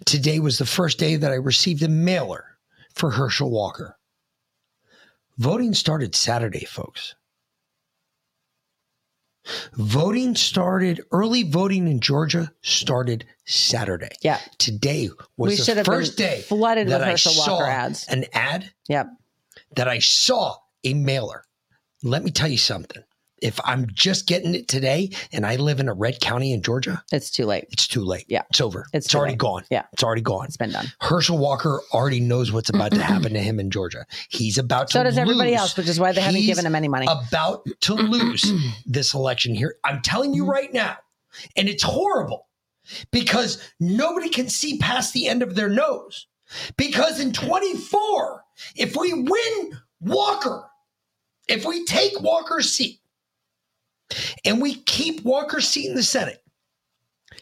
Today 0.06 0.40
was 0.40 0.58
the 0.58 0.66
first 0.66 0.98
day 0.98 1.16
that 1.16 1.32
I 1.32 1.36
received 1.36 1.84
a 1.84 1.88
mailer 1.88 2.58
for 2.96 3.12
Herschel 3.12 3.52
Walker. 3.52 3.98
Voting 5.38 5.74
started 5.74 6.16
Saturday, 6.16 6.66
folks. 6.66 7.16
Voting 9.74 10.36
started 10.36 11.02
early 11.12 11.44
voting 11.44 11.88
in 11.88 12.00
Georgia 12.02 12.52
started 12.62 13.26
Saturday. 13.46 14.10
Yeah. 14.22 14.40
Today 14.58 15.10
was 15.38 15.52
We 15.52 15.56
the 15.56 15.64
should 15.64 15.78
have 15.78 15.86
been 15.86 15.94
first 15.96 16.18
day 16.18 16.42
flooded 16.42 16.88
that 16.90 17.00
with 17.00 17.08
I 17.08 17.12
Herschel 17.12 17.32
saw 17.34 17.52
Walker 17.54 17.66
ads. 17.70 18.08
An 18.08 18.26
ad 18.34 18.72
Yep. 18.88 19.08
that 19.76 19.88
I 19.88 20.00
saw 20.00 20.56
a 20.84 20.94
mailer. 20.94 21.44
Let 22.04 22.24
me 22.24 22.32
tell 22.32 22.50
you 22.50 22.58
something. 22.58 23.04
If 23.42 23.60
I'm 23.64 23.88
just 23.94 24.28
getting 24.28 24.56
it 24.56 24.68
today 24.68 25.10
and 25.32 25.46
I 25.46 25.56
live 25.56 25.80
in 25.80 25.88
a 25.90 25.94
red 25.94 26.20
county 26.20 26.54
in 26.54 26.62
Georgia, 26.62 27.04
it's 27.12 27.30
too 27.32 27.46
late. 27.46 27.66
It's 27.72 27.88
too 27.88 28.04
late. 28.04 28.26
Yeah. 28.28 28.44
It's 28.50 28.62
over. 28.62 28.86
It's 28.94 29.08
It's, 29.08 29.16
already 29.16 29.34
late. 29.34 29.40
gone. 29.40 29.64
Yeah. 29.70 29.84
It's 29.94 30.04
already 30.04 30.22
gone. 30.22 30.46
It's 30.46 30.58
been 30.58 30.72
done. 30.72 30.88
Herschel 31.02 31.38
Walker 31.38 31.82
already 31.94 32.20
knows 32.20 32.52
what's 32.52 32.70
about 32.70 32.92
to 32.92 33.02
happen 33.02 33.34
to 33.34 33.40
him 33.40 33.60
in 33.60 33.72
Georgia. 33.72 34.06
He's 34.30 34.58
about 34.58 34.88
to 34.88 34.94
So 34.94 35.04
does 35.04 35.18
everybody 35.18 35.52
lose. 35.52 35.60
else, 35.60 35.78
which 35.78 35.88
is 35.88 36.00
why 36.00 36.12
they 36.12 36.22
haven't 36.22 36.42
given 36.42 36.66
him 36.66 36.76
any 36.76 36.88
money. 36.88 37.08
About 37.10 37.66
to 37.82 37.94
lose 37.94 38.52
this 38.86 39.14
election 39.14 39.54
here. 39.56 39.76
I'm 39.84 40.02
telling 40.02 40.34
you 40.34 40.46
right 40.46 40.74
now. 40.74 40.98
And 41.56 41.70
it's 41.70 41.84
horrible 41.84 42.48
because 43.12 43.62
nobody 43.80 44.30
can 44.30 44.50
see 44.50 44.78
past 44.80 45.14
the 45.14 45.28
end 45.28 45.44
of 45.44 45.56
their 45.56 45.70
nose. 45.70 46.28
Because 46.78 47.20
in 47.20 47.32
24, 47.34 48.44
if 48.76 48.96
we 48.96 49.14
win 49.14 49.80
Walker, 50.02 50.66
if 51.48 51.66
we 51.66 51.86
take 51.86 52.20
Walker's 52.22 52.74
seat 52.74 52.99
and 54.46 54.62
we 54.62 54.76
keep 54.76 55.24
Walker's 55.24 55.68
seat 55.68 55.88
in 55.90 55.96
the 55.96 56.04
Senate, 56.04 56.42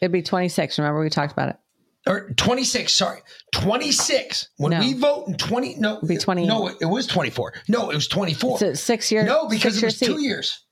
It'd 0.00 0.12
be 0.12 0.22
26. 0.22 0.78
Remember 0.78 1.00
we 1.00 1.10
talked 1.10 1.32
about 1.32 1.48
it. 1.50 1.56
or 2.06 2.30
26, 2.36 2.92
sorry, 2.92 3.20
26. 3.52 4.48
When 4.56 4.70
No. 4.72 4.80
we 4.80 4.92
vote 4.94 5.28
in 5.28 5.34
20, 5.36 5.76
no, 5.76 6.00
be 6.02 6.16
20. 6.16 6.46
No, 6.46 6.68
it, 6.68 6.84
was 6.86 7.06
24. 7.06 7.54
No, 7.68 7.90
it 7.90 7.94
was 7.94 8.06
24. 8.08 8.52
It's 8.54 8.62
a 8.62 8.76
six 8.76 9.10
years. 9.10 9.26
no, 9.26 9.48
because 9.48 9.76
it 9.82 9.84
was 9.84 9.96
seat. 9.98 10.06
two 10.06 10.20
years. 10.22 10.64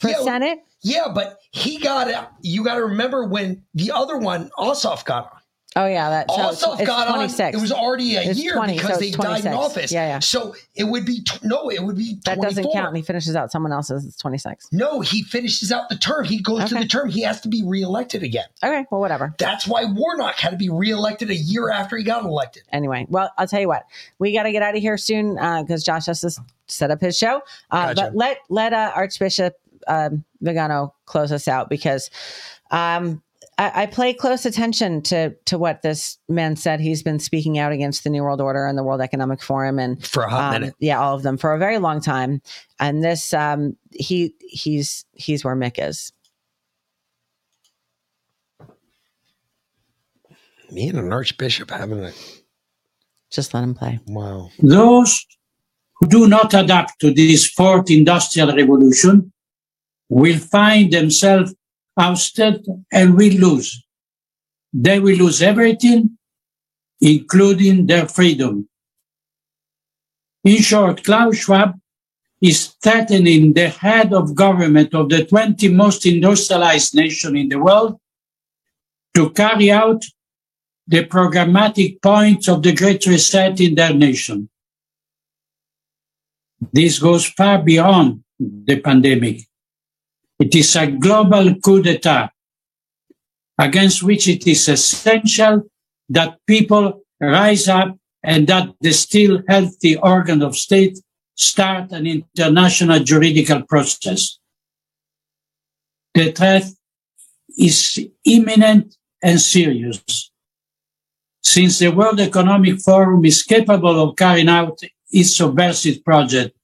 For 0.00 0.08
yeah, 0.10 0.22
Senate? 0.22 0.58
Yeah, 0.82 1.06
but 1.14 1.38
he 1.52 1.78
got 1.78 2.08
it. 2.08 2.16
You 2.42 2.62
got 2.64 2.74
to 2.74 2.84
remember 2.84 3.24
when 3.26 3.62
the 3.74 3.92
other 3.92 4.18
one, 4.18 4.50
Ossoff, 4.58 5.04
got 5.04 5.24
on. 5.32 5.38
Oh 5.76 5.86
yeah, 5.86 6.08
that 6.08 6.30
so 6.30 6.36
Ossoff 6.36 6.78
it's 6.78 6.86
got 6.86 7.08
on. 7.08 7.14
26. 7.16 7.58
It 7.58 7.60
was 7.60 7.72
already 7.72 8.14
a 8.14 8.22
It's 8.22 8.38
year 8.40 8.54
20, 8.54 8.74
because 8.74 8.94
so 8.94 8.96
they 9.00 9.08
it's 9.08 9.16
died 9.16 9.44
in 9.44 9.52
26. 9.52 9.56
office. 9.56 9.92
Yeah, 9.92 10.06
yeah. 10.06 10.18
So 10.20 10.54
it 10.76 10.84
would 10.84 11.04
be 11.04 11.24
no, 11.42 11.68
it 11.68 11.82
would 11.82 11.96
be 11.96 12.20
That 12.26 12.40
doesn't 12.40 12.62
24. 12.62 12.72
count. 12.82 12.96
He 12.96 13.02
finishes 13.02 13.34
out 13.34 13.50
someone 13.50 13.72
else's. 13.72 14.04
It's 14.04 14.16
26. 14.16 14.68
No, 14.70 15.00
he 15.00 15.24
finishes 15.24 15.72
out 15.72 15.88
the 15.88 15.96
term. 15.96 16.24
He 16.26 16.40
goes 16.40 16.68
to 16.68 16.74
the 16.76 16.86
term. 16.86 17.08
He 17.08 17.22
has 17.22 17.40
to 17.40 17.48
be 17.48 17.64
reelected 17.66 18.22
again. 18.22 18.44
Okay, 18.62 18.86
well, 18.92 19.00
whatever. 19.00 19.34
That's 19.38 19.66
why 19.66 19.84
Warnock 19.84 20.36
had 20.36 20.50
to 20.50 20.56
be 20.56 20.68
reelected 20.70 21.30
a 21.30 21.34
year 21.36 21.70
after 21.70 21.96
he 21.96 22.04
got 22.04 22.24
elected. 22.24 22.62
Anyway, 22.72 23.06
well, 23.08 23.32
I'll 23.36 23.48
tell 23.48 23.60
you 23.60 23.68
what. 23.68 23.84
We 24.20 24.32
got 24.32 24.44
to 24.44 24.52
get 24.52 24.62
out 24.62 24.76
of 24.76 24.80
here 24.80 24.96
soon 24.96 25.34
because 25.34 25.82
Josh 25.82 26.06
has 26.06 26.20
to 26.20 26.30
set 26.68 26.92
up 26.92 27.00
his 27.00 27.18
show. 27.18 27.42
Uh, 27.72 27.94
Gotcha. 27.94 27.94
But 28.12 28.16
let 28.16 28.38
let 28.48 28.72
uh, 28.72 28.92
Archbishop 28.94 29.58
um, 29.88 30.22
Vigano 30.40 30.94
close 31.06 31.32
us 31.32 31.48
out 31.48 31.68
because 31.68 32.10
um, 32.70 33.22
I, 33.58 33.82
I 33.82 33.86
play 33.86 34.12
close 34.12 34.44
attention 34.44 35.02
to 35.02 35.34
to 35.46 35.58
what 35.58 35.82
this 35.82 36.18
man 36.28 36.56
said. 36.56 36.80
He's 36.80 37.02
been 37.02 37.18
speaking 37.18 37.58
out 37.58 37.72
against 37.72 38.04
the 38.04 38.10
New 38.10 38.22
World 38.22 38.40
Order 38.40 38.66
and 38.66 38.76
the 38.76 38.82
World 38.82 39.00
Economic 39.00 39.42
Forum 39.42 39.78
and 39.78 40.04
For 40.04 40.24
a 40.24 40.30
hot 40.30 40.54
um, 40.54 40.60
minute. 40.60 40.74
Yeah, 40.78 41.00
all 41.00 41.14
of 41.14 41.22
them 41.22 41.36
for 41.36 41.52
a 41.52 41.58
very 41.58 41.78
long 41.78 42.00
time. 42.00 42.42
And 42.80 43.02
this, 43.04 43.32
um, 43.32 43.76
he 43.92 44.34
he's 44.40 45.04
he's 45.12 45.44
where 45.44 45.56
Mick 45.56 45.74
is. 45.78 46.12
Me 50.70 50.88
and 50.88 50.98
an 50.98 51.12
archbishop 51.12 51.70
having 51.70 52.04
a 52.04 52.12
Just 53.30 53.54
let 53.54 53.62
him 53.62 53.74
play. 53.74 54.00
wow. 54.06 54.50
Those 54.58 55.24
who 56.00 56.08
do 56.08 56.26
not 56.26 56.52
adapt 56.54 56.98
to 57.00 57.12
this 57.12 57.46
fourth 57.46 57.90
industrial 57.90 58.54
revolution 58.54 59.32
will 60.08 60.38
find 60.38 60.92
themselves 60.92 61.54
ousted 61.96 62.66
and 62.92 63.16
we 63.16 63.38
lose. 63.38 63.84
They 64.72 64.98
will 64.98 65.16
lose 65.16 65.42
everything, 65.42 66.18
including 67.00 67.86
their 67.86 68.08
freedom. 68.08 68.68
In 70.44 70.60
short, 70.60 71.04
Klaus 71.04 71.36
Schwab 71.36 71.78
is 72.40 72.74
threatening 72.82 73.52
the 73.54 73.68
head 73.68 74.12
of 74.12 74.34
government 74.34 74.94
of 74.94 75.08
the 75.08 75.24
20 75.24 75.68
most 75.68 76.04
industrialized 76.04 76.94
nation 76.94 77.36
in 77.36 77.48
the 77.48 77.58
world 77.58 77.98
to 79.14 79.30
carry 79.30 79.70
out 79.70 80.04
the 80.86 81.04
programmatic 81.06 82.02
points 82.02 82.48
of 82.48 82.62
the 82.62 82.74
Great 82.74 83.06
Reset 83.06 83.58
in 83.60 83.74
their 83.74 83.94
nation. 83.94 84.50
This 86.72 86.98
goes 86.98 87.24
far 87.24 87.62
beyond 87.62 88.24
the 88.38 88.80
pandemic. 88.80 89.42
It 90.38 90.54
is 90.54 90.74
a 90.76 90.86
global 90.86 91.54
coup 91.56 91.82
d'etat 91.82 92.30
against 93.58 94.02
which 94.02 94.28
it 94.28 94.46
is 94.46 94.68
essential 94.68 95.62
that 96.08 96.38
people 96.46 97.02
rise 97.20 97.68
up 97.68 97.96
and 98.22 98.46
that 98.48 98.70
the 98.80 98.92
still 98.92 99.42
healthy 99.48 99.96
organ 99.96 100.42
of 100.42 100.56
state 100.56 100.98
start 101.36 101.92
an 101.92 102.06
international 102.06 103.00
juridical 103.00 103.62
process. 103.62 104.38
The 106.14 106.32
threat 106.32 106.64
is 107.58 108.08
imminent 108.24 108.96
and 109.22 109.40
serious. 109.40 110.30
Since 111.42 111.78
the 111.78 111.88
World 111.88 112.20
Economic 112.20 112.80
Forum 112.80 113.24
is 113.24 113.42
capable 113.42 114.02
of 114.02 114.16
carrying 114.16 114.48
out 114.48 114.80
its 115.10 115.36
subversive 115.36 116.04
project, 116.04 116.56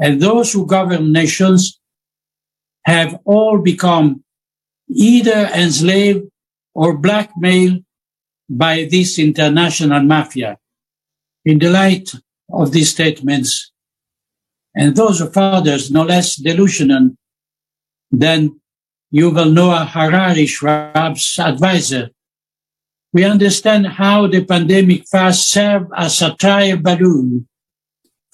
and 0.00 0.20
those 0.20 0.52
who 0.52 0.66
govern 0.66 1.12
nations 1.12 1.79
have 2.90 3.18
all 3.24 3.58
become 3.58 4.24
either 4.88 5.48
enslaved 5.54 6.24
or 6.74 6.98
blackmailed 6.98 7.84
by 8.48 8.86
this 8.90 9.18
international 9.18 10.02
mafia. 10.02 10.58
In 11.44 11.58
the 11.58 11.70
light 11.70 12.12
of 12.52 12.72
these 12.72 12.90
statements, 12.90 13.72
and 14.74 14.96
those 14.96 15.20
of 15.20 15.36
others 15.36 15.90
no 15.90 16.02
less 16.02 16.36
delusional 16.36 17.10
than 18.10 18.60
Yuval 19.14 19.52
Noah 19.52 19.84
Harari, 19.84 20.46
Schwab's 20.46 21.38
advisor, 21.38 22.10
we 23.12 23.24
understand 23.24 23.86
how 23.86 24.26
the 24.28 24.44
pandemic 24.44 25.02
first 25.10 25.50
served 25.50 25.90
as 25.96 26.22
a 26.22 26.34
trial 26.36 26.76
balloon 26.76 27.48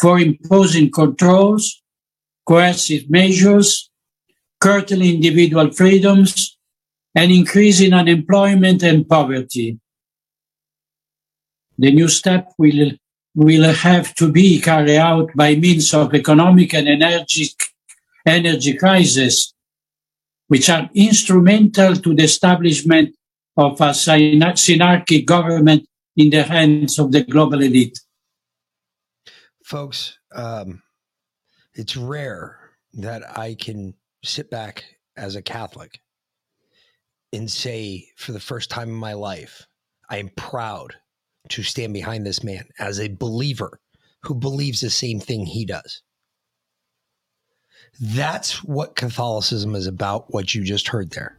for 0.01 0.19
imposing 0.19 0.91
controls, 0.91 1.83
coercive 2.47 3.09
measures, 3.09 3.91
curtailing 4.61 5.17
individual 5.17 5.71
freedoms, 5.73 6.57
and 7.15 7.33
increasing 7.33 7.95
unemployment 7.95 8.83
and 8.83 9.09
poverty. 9.09 9.79
The 11.79 11.91
new 11.93 12.09
step 12.09 12.53
will, 12.59 12.93
will 13.35 13.73
have 13.73 14.15
to 14.17 14.31
be 14.31 14.61
carried 14.61 14.99
out 14.99 15.31
by 15.35 15.57
means 15.57 15.93
of 15.95 16.15
economic 16.15 16.75
and 16.75 16.89
energy, 16.89 17.49
energy 18.27 18.75
crisis, 18.75 19.55
which 20.49 20.69
are 20.69 20.91
instrumental 20.95 21.97
to 21.97 22.15
the 22.15 22.25
establishment 22.25 23.15
of 23.57 23.81
a 23.81 23.91
syna- 23.91 24.53
synarchic 24.53 25.25
government 25.25 25.89
in 26.17 26.31
the 26.31 26.43
hands 26.43 26.99
of 26.99 27.13
the 27.13 27.23
global 27.23 27.63
elite. 27.63 27.99
folks 29.65 30.19
um 30.35 30.81
it's 31.75 31.97
rare 31.97 32.71
that 32.95 33.23
i 33.37 33.53
can 33.55 33.93
sit 34.27 34.51
back 34.51 34.85
as 35.17 35.37
a 35.37 35.43
catholic 35.43 36.01
and 37.33 37.51
say 37.51 38.07
for 38.17 38.33
the 38.33 38.41
first 38.41 38.71
time 38.71 38.89
in 38.89 38.95
my 38.95 39.13
life 39.13 39.67
i 40.11 40.19
am 40.19 40.31
proud 40.37 40.95
to 41.49 41.63
stand 41.63 41.93
behind 41.93 42.27
this 42.27 42.43
man 42.43 42.65
as 42.79 43.01
a 43.01 43.09
believer 43.09 43.81
who 44.23 44.35
believes 44.35 44.81
the 44.81 44.91
same 44.91 45.21
thing 45.21 45.47
he 45.47 45.65
does. 45.65 46.03
That's 48.01 48.63
what 48.65 48.97
catholicism 48.97 49.75
is 49.75 49.87
about 49.87 50.33
what 50.33 50.55
you 50.55 50.65
just 50.65 50.89
heard 50.89 51.13
there. 51.13 51.39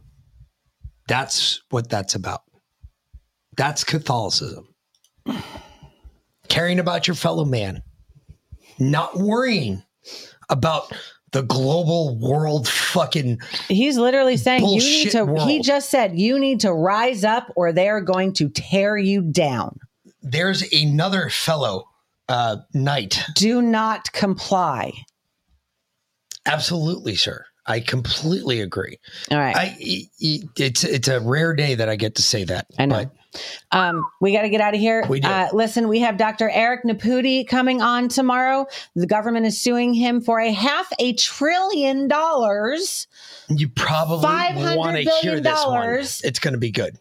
That's 1.06 1.62
what 1.70 1.88
that's 1.88 2.14
about. 2.14 2.42
That's 3.56 3.84
catholicism. 3.84 4.68
Caring 6.48 6.78
about 6.80 7.06
your 7.06 7.14
fellow 7.14 7.44
man. 7.44 7.82
Not 8.78 9.18
worrying 9.18 9.82
about 10.48 10.92
the 11.32 11.42
global 11.42 12.16
world 12.18 12.66
fucking 12.68 13.38
He's 13.68 13.98
literally 13.98 14.36
saying 14.36 14.66
you 14.66 14.80
need 14.80 15.10
to. 15.10 15.44
He 15.46 15.60
just 15.60 15.90
said 15.90 16.18
you 16.18 16.38
need 16.38 16.60
to 16.60 16.72
rise 16.72 17.24
up, 17.24 17.52
or 17.56 17.72
they're 17.72 18.00
going 18.00 18.32
to 18.34 18.48
tear 18.48 18.96
you 18.96 19.20
down. 19.22 19.78
there's 20.22 20.62
another 20.72 21.28
fellow 21.30 21.84
uh 22.28 22.56
knight 22.74 23.22
Do 23.34 23.62
not 23.62 24.12
comply. 24.12 24.92
absolutely 26.46 27.14
sir 27.14 27.44
i 27.66 27.80
completely 27.80 28.60
agree 28.60 28.98
All 29.30 29.38
right. 29.38 29.56
i- 29.56 29.76
it's 30.20 30.84
it's 30.84 31.08
a 31.08 31.20
rare 31.20 31.54
day 31.54 31.74
that 31.74 31.88
i 31.88 31.96
get 31.96 32.14
to 32.16 32.22
say 32.22 32.44
that 32.44 32.66
I 32.78 32.86
know. 32.86 33.10
Um, 33.72 34.08
we 34.20 34.32
got 34.32 34.42
to 34.42 34.48
get 34.48 34.60
out 34.60 34.74
of 34.74 34.80
here. 34.80 35.04
We 35.08 35.20
do. 35.20 35.28
Uh, 35.28 35.48
listen, 35.52 35.88
we 35.88 36.00
have 36.00 36.16
Dr. 36.16 36.48
Eric 36.50 36.84
Nepute 36.84 37.46
coming 37.48 37.82
on 37.82 38.08
tomorrow. 38.08 38.66
The 38.94 39.06
government 39.06 39.46
is 39.46 39.60
suing 39.60 39.94
him 39.94 40.20
for 40.20 40.40
a 40.40 40.50
half 40.50 40.90
a 40.98 41.12
trillion 41.14 42.08
dollars 42.08 43.06
you 43.48 43.68
probably 43.68 44.28
want 44.76 44.96
to 44.96 45.10
hear 45.22 45.40
this 45.40 45.64
one 45.66 46.00
it's 46.00 46.38
going 46.38 46.52
to 46.52 46.58
be 46.58 46.70
good 46.70 46.98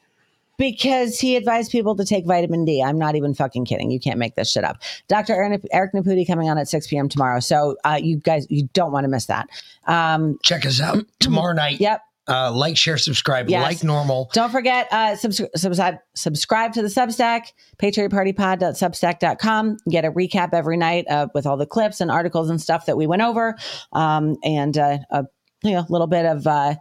because 0.58 1.20
he 1.20 1.36
advised 1.36 1.72
people 1.72 1.96
to 1.96 2.04
take 2.04 2.26
vitamin 2.26 2.66
D. 2.66 2.82
I'm 2.82 2.98
not 2.98 3.16
even 3.16 3.36
fucking 3.36 3.66
kidding. 3.66 3.92
You 3.92 4.00
can't 4.00 4.18
make 4.18 4.34
this 4.34 4.52
shit 4.52 4.64
up. 4.64 4.82
Dr. 5.08 5.34
Eric 5.34 5.62
Eric 5.72 5.94
Nepute 5.94 6.26
coming 6.26 6.50
on 6.50 6.58
at 6.58 6.68
6 6.68 6.88
p.m. 6.88 7.10
tomorrow. 7.10 7.40
So 7.40 7.76
uh, 7.86 8.00
you 8.02 8.18
guys, 8.18 8.48
you 8.50 8.68
don't 8.74 8.92
want 8.92 9.04
to 9.04 9.08
miss 9.08 9.28
that. 9.28 9.48
Um, 9.86 10.40
check 10.42 10.66
us 10.66 10.82
out 10.82 11.06
tomorrow 11.20 11.54
night 11.54 11.80
Yep. 11.80 12.02
Uh 12.28 12.52
like 12.52 12.78
share 12.78 12.98
subscribe 12.98 13.50
Yes. 13.50 13.62
like 13.64 13.84
normal 13.84 14.30
Don't 14.34 14.52
forget, 14.52 14.88
uh, 14.92 15.16
subs- 15.16 15.42
subscribe, 15.56 15.96
subscribe 16.16 16.74
to 16.74 16.82
the 16.82 16.88
Substack, 16.88 17.52
patriotpartypod.substack.com. 17.78 19.78
Get 19.90 20.06
a 20.06 20.12
recap 20.12 20.50
every 20.54 20.78
night 20.78 21.06
uh, 21.10 21.28
with 21.34 21.46
all 21.46 21.58
the 21.58 21.66
clips 21.66 22.02
and 22.02 22.12
articles 22.12 22.50
and 22.50 22.62
stuff 22.62 22.86
that 22.88 22.98
we 22.98 23.08
went 23.08 23.22
over. 23.22 23.56
Um, 23.94 24.36
and 24.44 24.78
uh, 24.78 24.98
a 25.12 25.26
you 25.64 25.72
know, 25.72 25.86
little 25.90 26.08
bit 26.08 26.26
of 26.26 26.46
uh, 26.46 26.76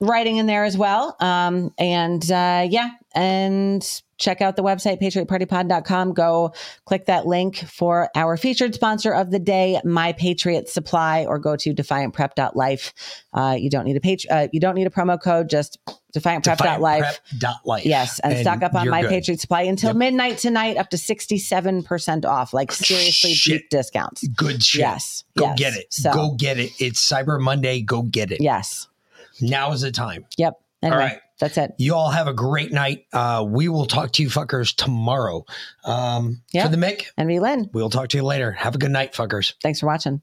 writing 0.00 0.36
in 0.36 0.46
there 0.46 0.64
as 0.64 0.76
well. 0.76 1.16
Um, 1.20 1.72
and 1.78 2.22
uh, 2.30 2.66
yeah, 2.68 2.90
and 3.14 4.02
check 4.18 4.40
out 4.40 4.56
the 4.56 4.62
website, 4.62 5.00
patriotpartypod.com. 5.00 6.12
Go 6.14 6.52
click 6.84 7.06
that 7.06 7.26
link 7.26 7.56
for 7.58 8.08
our 8.14 8.36
featured 8.36 8.74
sponsor 8.74 9.12
of 9.12 9.30
the 9.30 9.38
day, 9.38 9.80
My 9.84 10.12
Patriot 10.12 10.68
Supply, 10.68 11.24
or 11.26 11.38
go 11.38 11.56
to 11.56 11.74
defiantprep.life. 11.74 12.92
Uh, 13.32 13.56
you 13.58 13.70
don't 13.70 13.84
need 13.84 13.96
a 13.96 14.00
page, 14.00 14.26
uh, 14.30 14.48
you 14.52 14.60
don't 14.60 14.74
need 14.74 14.86
a 14.86 14.90
promo 14.90 15.20
code, 15.20 15.48
just 15.50 15.78
defiantprep.life. 16.14 17.20
Defiantprep.life. 17.38 17.84
Yes, 17.84 18.18
and, 18.20 18.38
stock 18.38 18.62
up 18.62 18.74
on 18.74 18.88
My 18.88 19.02
good. 19.02 19.10
Patriot 19.10 19.40
Supply 19.40 19.62
until 19.62 19.92
midnight 19.94 20.38
tonight, 20.38 20.76
up 20.76 20.88
to 20.90 20.96
67% 20.96 22.24
off, 22.24 22.54
like 22.54 22.72
seriously 22.72 23.34
Shit. 23.34 23.62
deep 23.62 23.70
discounts. 23.70 24.26
good 24.28 24.62
shit 24.62 24.80
Yes. 24.80 25.24
go 25.36 25.44
yes. 25.46 25.58
get 25.58 25.74
it 25.74 25.92
So, 25.92 26.12
go 26.12 26.30
get 26.32 26.58
it 26.58 26.72
it's 26.78 27.06
cyber 27.06 27.40
monday 27.40 27.80
go 27.82 28.02
get 28.02 28.30
it 28.32 28.40
yes. 28.40 28.88
now 29.40 29.72
is 29.72 29.82
the 29.82 29.90
time 29.90 30.24
Yep. 30.38 30.54
Anyway, 30.82 30.96
all 30.96 31.02
right 31.02 31.18
That's 31.38 31.58
it. 31.58 31.72
You 31.78 31.94
all 31.94 32.10
have 32.10 32.28
a 32.28 32.32
great 32.32 32.72
night. 32.72 33.04
Uh, 33.12 33.44
we 33.46 33.68
will 33.68 33.86
talk 33.86 34.12
to 34.12 34.22
you 34.22 34.28
fuckers 34.28 34.74
tomorrow. 34.74 35.44
Um, 35.84 36.42
Yeah. 36.52 36.64
For 36.64 36.70
the 36.70 36.76
Mick, 36.78 37.06
and 37.16 37.28
me, 37.28 37.40
Lynn. 37.40 37.68
We'll 37.72 37.90
talk 37.90 38.08
to 38.10 38.16
you 38.16 38.24
later. 38.24 38.52
Have 38.52 38.74
a 38.74 38.78
good 38.78 38.90
night, 38.90 39.12
fuckers. 39.12 39.54
Thanks 39.62 39.80
for 39.80 39.86
watching. 39.86 40.22